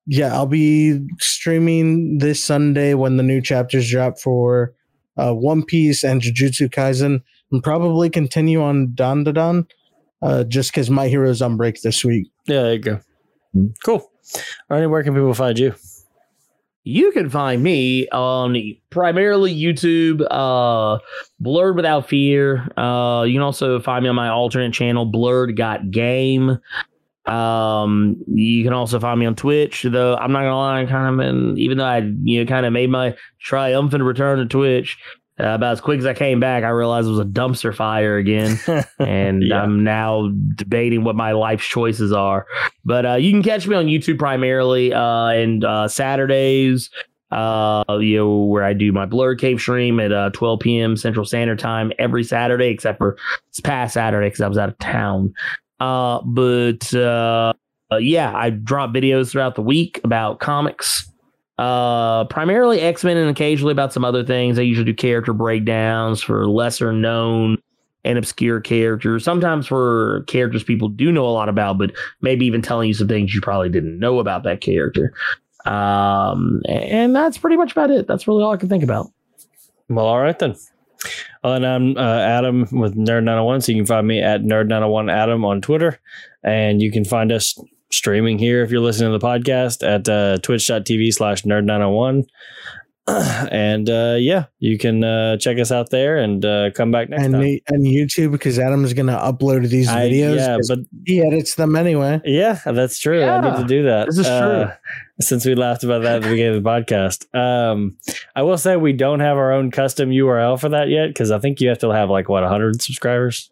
yeah, 0.07 0.35
I'll 0.35 0.45
be 0.45 1.01
streaming 1.19 2.19
this 2.19 2.45
Sunday 2.45 2.93
when 2.93 3.17
the 3.17 3.23
new 3.23 3.41
chapters 3.41 3.91
drop 3.91 4.19
for 4.19 4.75
uh, 5.17 5.33
One 5.33 5.65
Piece 5.65 6.05
and 6.05 6.21
Jujutsu 6.21 6.69
Kaisen, 6.69 7.23
and 7.51 7.63
probably 7.63 8.11
continue 8.11 8.63
on 8.63 8.93
Don 8.95 9.25
Don, 9.25 9.67
uh, 10.21 10.45
just 10.45 10.73
because 10.73 10.91
My 10.91 11.09
Hero's 11.09 11.41
on 11.41 11.57
break 11.57 11.81
this 11.81 12.05
week. 12.05 12.29
Yeah, 12.47 12.63
there 12.63 12.73
you 12.75 12.79
go. 12.81 13.01
Cool. 13.83 14.11
Ernie, 14.71 14.87
where 14.87 15.03
can 15.03 15.15
people 15.15 15.35
find 15.35 15.59
you? 15.59 15.75
You 16.87 17.13
can 17.13 17.31
find 17.31 17.63
me 17.63 18.09
on 18.09 18.57
primarily 18.91 19.55
YouTube, 19.55 20.27
uh, 20.31 20.99
Blurred 21.41 21.77
Without 21.77 22.09
Fear. 22.09 22.69
Uh, 22.77 23.23
you 23.23 23.33
can 23.33 23.43
also 23.43 23.81
find 23.81 24.03
me 24.03 24.11
on 24.11 24.15
my 24.15 24.29
alternate 24.29 24.75
channel, 24.75 25.07
Blurred 25.07 25.57
Got 25.57 25.91
Game. 25.91 26.59
Um, 27.25 28.23
you 28.27 28.63
can 28.65 28.75
also 28.75 29.01
find 29.01 29.19
me 29.19 29.25
on 29.25 29.35
Twitch, 29.35 29.85
though 29.85 30.15
I'm 30.17 30.31
not 30.31 30.41
gonna 30.41 30.59
lie, 30.59 30.83
I 30.83 30.85
kind 30.85 31.09
of 31.09 31.17
been, 31.17 31.59
even 31.59 31.79
though 31.79 31.87
I 31.87 31.99
you 31.99 32.45
know 32.45 32.47
kind 32.47 32.67
of 32.67 32.73
made 32.75 32.91
my 32.91 33.17
triumphant 33.41 34.05
return 34.05 34.39
to 34.41 34.47
Twitch. 34.47 34.99
Uh, 35.39 35.49
about 35.49 35.73
as 35.73 35.81
quick 35.81 35.99
as 35.99 36.07
I 36.07 36.15
came 36.15 36.39
back, 36.39 36.63
I 36.63 36.69
realized 36.69 37.09
it 37.09 37.11
was 37.11 37.19
a 37.19 37.25
dumpster 37.25 37.75
fire 37.75 38.17
again. 38.17 38.59
and 39.01 39.43
Yeah. 39.43 39.63
I'm 39.63 39.83
now 39.83 40.31
debating 40.55 41.03
what 41.03 41.17
my 41.17 41.33
life's 41.33 41.67
choices 41.67 42.13
are. 42.13 42.47
But 42.85 43.05
uh, 43.05 43.15
you 43.15 43.33
can 43.33 43.43
catch 43.43 43.67
me 43.67 43.75
on 43.75 43.87
YouTube 43.87 44.19
primarily, 44.19 44.93
uh, 44.93 45.29
and 45.29 45.65
uh, 45.65 45.89
Saturdays, 45.89 46.89
uh, 47.33 47.83
you 48.01 48.17
know, 48.19 48.45
where 48.45 48.63
I 48.63 48.75
do 48.75 48.93
my 48.93 49.07
Blur 49.07 49.35
Cave 49.35 49.59
stream 49.61 49.99
at 49.99 50.13
uh, 50.13 50.31
12 50.35 50.61
p.m. 50.61 50.97
Central 50.97 51.25
Standard 51.25 51.59
Time 51.59 51.91
every 51.99 52.23
Saturday, 52.23 52.69
except 52.69 52.99
for 52.99 53.17
this 53.51 53.61
past 53.61 53.95
Saturday 53.95 54.29
because 54.29 54.41
I 54.41 54.47
was 54.47 54.59
out 54.59 54.69
of 54.69 54.79
town. 54.79 55.35
Uh, 55.81 56.21
but 56.23 56.93
yeah, 58.01 58.33
I 58.37 58.51
drop 58.51 58.91
videos 58.91 59.33
throughout 59.33 59.57
the 59.57 59.63
week 59.63 60.01
about 60.05 60.39
comics 60.39 61.11
uh 61.59 62.25
primarily 62.25 62.81
x-men 62.81 63.17
and 63.17 63.31
occasionally 63.31 63.73
about 63.73 63.93
some 63.93 64.05
other 64.05 64.25
things. 64.25 64.59
I 64.59 64.63
usually 64.63 64.87
do 64.87 64.95
character 64.95 65.33
breakdowns 65.33 66.23
for 66.23 66.49
lesser 66.49 66.93
known 66.93 67.59
and 68.05 68.19
obscure 68.19 68.61
characters. 68.61 69.25
Sometimes 69.25 69.67
for 69.67 70.25
characters 70.27 70.65
people 70.65 70.89
do 70.89 71.13
know 71.13 71.27
a 71.27 71.31
lot 71.31 71.49
about 71.49 71.79
but 71.79 71.93
maybe 72.21 72.45
even 72.47 72.63
telling 72.63 72.89
you 72.89 72.95
some 72.95 73.09
things 73.09 73.35
you 73.35 73.41
probably 73.41 73.69
didn't 73.69 73.99
know 73.99 74.19
about 74.19 74.43
that 74.45 74.61
character. 74.61 75.13
Um 75.65 76.61
and 76.69 77.15
that's 77.15 77.39
pretty 77.39 77.57
much 77.57 77.73
about 77.73 77.91
it. 77.91 78.07
That's 78.07 78.27
really 78.27 78.43
all 78.43 78.53
i 78.53 78.57
can 78.57 78.69
think 78.69 78.85
about. 78.85 79.11
Well, 79.89 80.07
all 80.07 80.21
right 80.21 80.39
then. 80.39 80.57
Well, 81.43 81.55
And 81.55 81.67
I'm 81.67 81.97
uh, 81.97 82.19
Adam 82.21 82.67
with 82.73 82.97
Nerd901, 82.97 83.63
so 83.63 83.73
you 83.73 83.79
can 83.79 83.87
find 83.87 84.07
me 84.07 84.21
at 84.21 84.43
Nerd901 84.43 85.13
Adam 85.13 85.45
on 85.45 85.61
Twitter. 85.61 86.01
And 86.43 86.81
you 86.81 86.91
can 86.91 87.05
find 87.05 87.31
us 87.31 87.59
streaming 87.95 88.39
here 88.39 88.63
if 88.63 88.71
you're 88.71 88.81
listening 88.81 89.13
to 89.13 89.19
the 89.19 89.25
podcast 89.27 89.87
at 89.87 90.09
uh, 90.09 90.39
twitch.tv 90.39 91.13
slash 91.13 91.43
Nerd901. 91.43 92.25
and 93.07 93.91
uh, 93.91 94.17
yeah, 94.19 94.47
you 94.61 94.79
can 94.79 95.05
uh, 95.05 95.37
check 95.37 95.59
us 95.59 95.71
out 95.71 95.91
there 95.91 96.17
and 96.17 96.43
uh, 96.43 96.71
come 96.71 96.91
back 96.91 97.11
next 97.11 97.23
and 97.25 97.35
time. 97.35 97.59
and 97.69 97.85
YouTube 97.87 98.33
because 98.33 98.59
Adam's 98.59 98.95
gonna 98.95 99.19
upload 99.19 99.69
these 99.69 99.89
I- 99.89 100.09
videos. 100.09 100.37
yeah, 100.37 100.57
but 100.67 100.79
he 101.05 101.21
edits 101.21 101.57
them 101.57 101.77
anyway. 101.77 102.23
yeah, 102.25 102.59
that's 102.65 102.99
true. 102.99 103.23
I 103.23 103.41
need 103.43 103.61
to 103.61 103.67
do 103.67 103.83
that. 103.85 104.07
this 104.07 104.19
is 104.19 104.27
Uh, 104.27 104.75
since 105.21 105.45
we 105.45 105.55
laughed 105.55 105.85
about 105.85 106.03
that 106.03 106.17
at 106.17 106.23
the 106.23 106.31
beginning 106.31 106.57
of 106.57 106.63
the 106.63 106.69
podcast. 106.69 107.27
Um, 107.39 107.99
I 108.35 108.43
will 108.43 108.57
say 108.57 108.77
we 108.77 108.95
don't 108.95 109.21
have 109.21 109.37
our 109.37 109.53
own 109.53 109.71
custom 109.71 110.09
URL 110.09 110.59
for 110.59 110.71
that 110.71 110.89
yet 110.89 111.09
because 111.09 111.31
I 111.31 111.39
think 111.39 111.61
you 111.61 111.69
have 111.69 111.79
to 111.81 111.91
have 111.91 112.09
like 112.09 112.31
what 112.31 112.43
100 112.43 112.81
subscribers. 112.81 113.51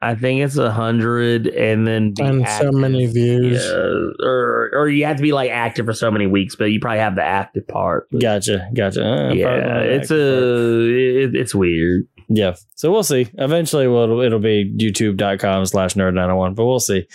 I 0.00 0.14
think 0.14 0.42
it's 0.42 0.56
a 0.56 0.70
hundred, 0.70 1.48
and 1.48 1.86
then 1.86 2.14
And 2.20 2.46
so 2.46 2.70
many 2.70 3.06
views. 3.06 3.66
Or 3.68 4.70
or 4.72 4.88
you 4.88 5.04
have 5.06 5.16
to 5.16 5.22
be 5.22 5.32
like 5.32 5.50
active 5.50 5.86
for 5.86 5.92
so 5.92 6.10
many 6.10 6.26
weeks, 6.26 6.54
but 6.54 6.66
you 6.66 6.78
probably 6.78 7.00
have 7.00 7.16
the 7.16 7.24
active 7.24 7.66
part. 7.66 8.08
But 8.12 8.20
Gotcha, 8.20 8.68
gotcha. 8.74 9.04
Uh, 9.04 9.32
yeah, 9.32 9.80
it's 9.80 10.10
a 10.10 11.24
it, 11.24 11.34
it's 11.34 11.54
weird. 11.54 12.06
Yeah. 12.28 12.54
So 12.74 12.92
we'll 12.92 13.02
see. 13.02 13.28
Eventually 13.38 13.88
we'll, 13.88 14.20
it'll 14.20 14.38
be 14.38 14.70
youtube.com 14.76 15.64
slash 15.64 15.94
nerd 15.94 16.12
901, 16.12 16.54
but 16.54 16.66
we'll 16.66 16.78
see. 16.78 17.06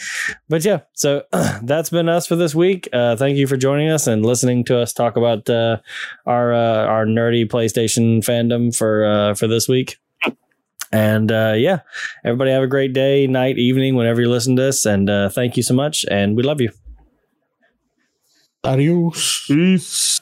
But 0.49 0.65
yeah, 0.65 0.81
so 0.93 1.23
that's 1.61 1.91
been 1.91 2.09
us 2.09 2.25
for 2.25 2.35
this 2.35 2.55
week. 2.55 2.89
Uh, 2.91 3.15
thank 3.15 3.37
you 3.37 3.45
for 3.45 3.55
joining 3.55 3.89
us 3.89 4.07
and 4.07 4.25
listening 4.25 4.65
to 4.65 4.79
us 4.79 4.91
talk 4.91 5.15
about 5.15 5.47
uh, 5.49 5.77
our 6.25 6.53
uh, 6.53 6.85
our 6.85 7.05
nerdy 7.05 7.47
PlayStation 7.47 8.19
fandom 8.25 8.75
for 8.75 9.05
uh, 9.05 9.33
for 9.35 9.47
this 9.47 9.67
week. 9.67 9.97
And 10.93 11.31
uh, 11.31 11.55
yeah, 11.57 11.79
everybody 12.23 12.51
have 12.51 12.61
a 12.61 12.67
great 12.67 12.93
day, 12.93 13.25
night, 13.25 13.57
evening, 13.57 13.95
whenever 13.95 14.21
you 14.21 14.29
listen 14.29 14.55
to 14.57 14.61
this. 14.61 14.85
And 14.85 15.09
uh, 15.09 15.29
thank 15.29 15.57
you 15.57 15.63
so 15.63 15.73
much. 15.73 16.05
And 16.09 16.37
we 16.37 16.43
love 16.43 16.61
you. 16.61 16.69
Adios. 18.63 19.45
Peace. 19.47 20.21